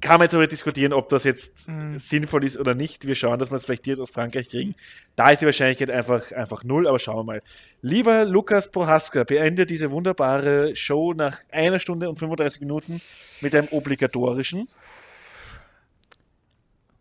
kann 0.00 0.18
man 0.18 0.26
jetzt 0.26 0.34
aber 0.34 0.46
diskutieren, 0.46 0.92
ob 0.92 1.08
das 1.08 1.24
jetzt 1.24 1.66
Mhm. 1.66 1.98
sinnvoll 1.98 2.44
ist 2.44 2.58
oder 2.58 2.74
nicht. 2.74 3.06
Wir 3.06 3.14
schauen, 3.14 3.38
dass 3.38 3.50
wir 3.50 3.56
es 3.56 3.64
vielleicht 3.64 3.86
direkt 3.86 4.02
aus 4.02 4.10
Frankreich 4.10 4.50
kriegen. 4.50 4.74
Da 5.16 5.30
ist 5.30 5.40
die 5.40 5.46
Wahrscheinlichkeit 5.46 5.90
einfach, 5.90 6.30
einfach 6.32 6.62
null, 6.62 6.86
aber 6.86 6.98
schauen 6.98 7.16
wir 7.20 7.24
mal. 7.24 7.40
Lieber 7.80 8.26
Lukas 8.26 8.70
Prohaska, 8.70 9.24
beende 9.24 9.64
diese 9.64 9.90
wunderbare 9.90 10.76
Show 10.76 11.14
nach 11.14 11.40
einer 11.50 11.78
Stunde 11.78 12.10
und 12.10 12.16
35 12.18 12.60
Minuten 12.60 13.00
mit 13.40 13.54
einem 13.54 13.68
obligatorischen. 13.70 14.68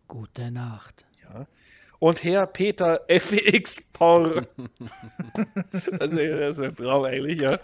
Gute 0.08 0.52
Nacht. 0.52 1.06
Und 2.00 2.24
Herr 2.24 2.48
Peter 2.48 3.02
FX 3.08 3.82
Por. 3.94 4.46
also, 4.46 4.46
das 5.98 6.58
wäre 6.58 6.68
ein 6.70 6.76
Traum 6.76 7.06
eigentlich, 7.06 7.40
ja. 7.40 7.60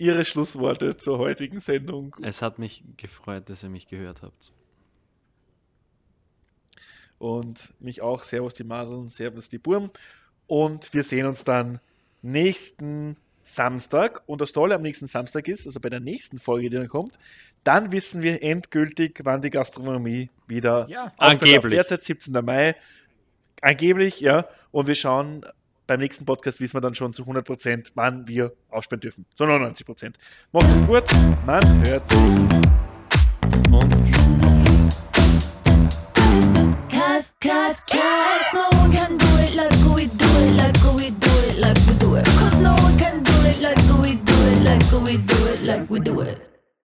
Ihre 0.00 0.24
Schlussworte 0.24 0.96
zur 0.96 1.18
heutigen 1.18 1.60
Sendung. 1.60 2.16
Es 2.22 2.40
hat 2.40 2.58
mich 2.58 2.82
gefreut, 2.96 3.50
dass 3.50 3.62
ihr 3.62 3.68
mich 3.68 3.86
gehört 3.86 4.22
habt. 4.22 4.50
Und 7.18 7.74
mich 7.80 8.00
auch. 8.00 8.24
Servus 8.24 8.54
die 8.54 8.64
Madeln, 8.64 9.10
Servus 9.10 9.50
die 9.50 9.58
Burm. 9.58 9.90
Und 10.46 10.94
wir 10.94 11.02
sehen 11.02 11.26
uns 11.26 11.44
dann 11.44 11.80
nächsten 12.22 13.18
Samstag. 13.42 14.22
Und 14.24 14.40
das 14.40 14.52
Tolle 14.52 14.74
am 14.74 14.80
nächsten 14.80 15.06
Samstag 15.06 15.48
ist, 15.48 15.66
also 15.66 15.80
bei 15.80 15.90
der 15.90 16.00
nächsten 16.00 16.38
Folge, 16.38 16.70
die 16.70 16.76
dann 16.76 16.88
kommt, 16.88 17.18
dann 17.62 17.92
wissen 17.92 18.22
wir 18.22 18.42
endgültig, 18.42 19.20
wann 19.24 19.42
die 19.42 19.50
Gastronomie 19.50 20.30
wieder 20.46 20.88
Ja. 20.88 21.12
Angeblich. 21.18 21.74
Derzeit 21.74 22.04
17. 22.04 22.42
Mai. 22.42 22.74
Angeblich, 23.60 24.20
ja. 24.20 24.48
Und 24.70 24.86
wir 24.86 24.94
schauen 24.94 25.44
beim 25.90 25.98
nächsten 25.98 26.24
Podcast 26.24 26.60
wissen 26.60 26.74
wir 26.76 26.80
dann 26.80 26.94
schon 26.94 27.12
zu 27.14 27.24
100%, 27.24 27.90
wann 27.96 28.28
wir 28.28 28.52
aufsperren 28.68 29.00
dürfen. 29.00 29.26
Zu 29.34 29.42
99%. 29.42 30.14
Macht 30.52 30.70
es 30.72 30.86
gut. 30.86 31.02
Man 31.44 31.84
hört 31.84 32.08
sich. 32.08 32.20
Cause, 36.88 37.32
cause, 37.40 37.80
cause 37.88 38.54
no 38.54 38.68
one 38.78 38.92
can 38.92 39.18
do 39.18 39.26
it 39.42 39.56
like 39.56 39.72
we 39.92 40.06
do 40.06 40.26
it, 40.44 40.54
like 40.54 40.76
we 40.94 41.10
do 41.10 41.28
it, 41.48 41.58
like 41.58 41.76
we 41.88 41.94
do 41.94 42.14
it. 42.14 42.24
Cause 42.38 42.56
no 42.58 42.76
one 42.84 42.96
can 42.96 43.24
do 43.24 43.32
it 43.48 43.60
like 43.60 43.76
we 44.00 44.14
do 44.14 44.32
it, 44.52 44.62
like 44.62 44.92
we 45.04 45.16
do 45.16 45.46
it, 45.48 45.62
like 45.64 45.90
we 45.90 45.98
do 45.98 46.20
it. 46.20 46.49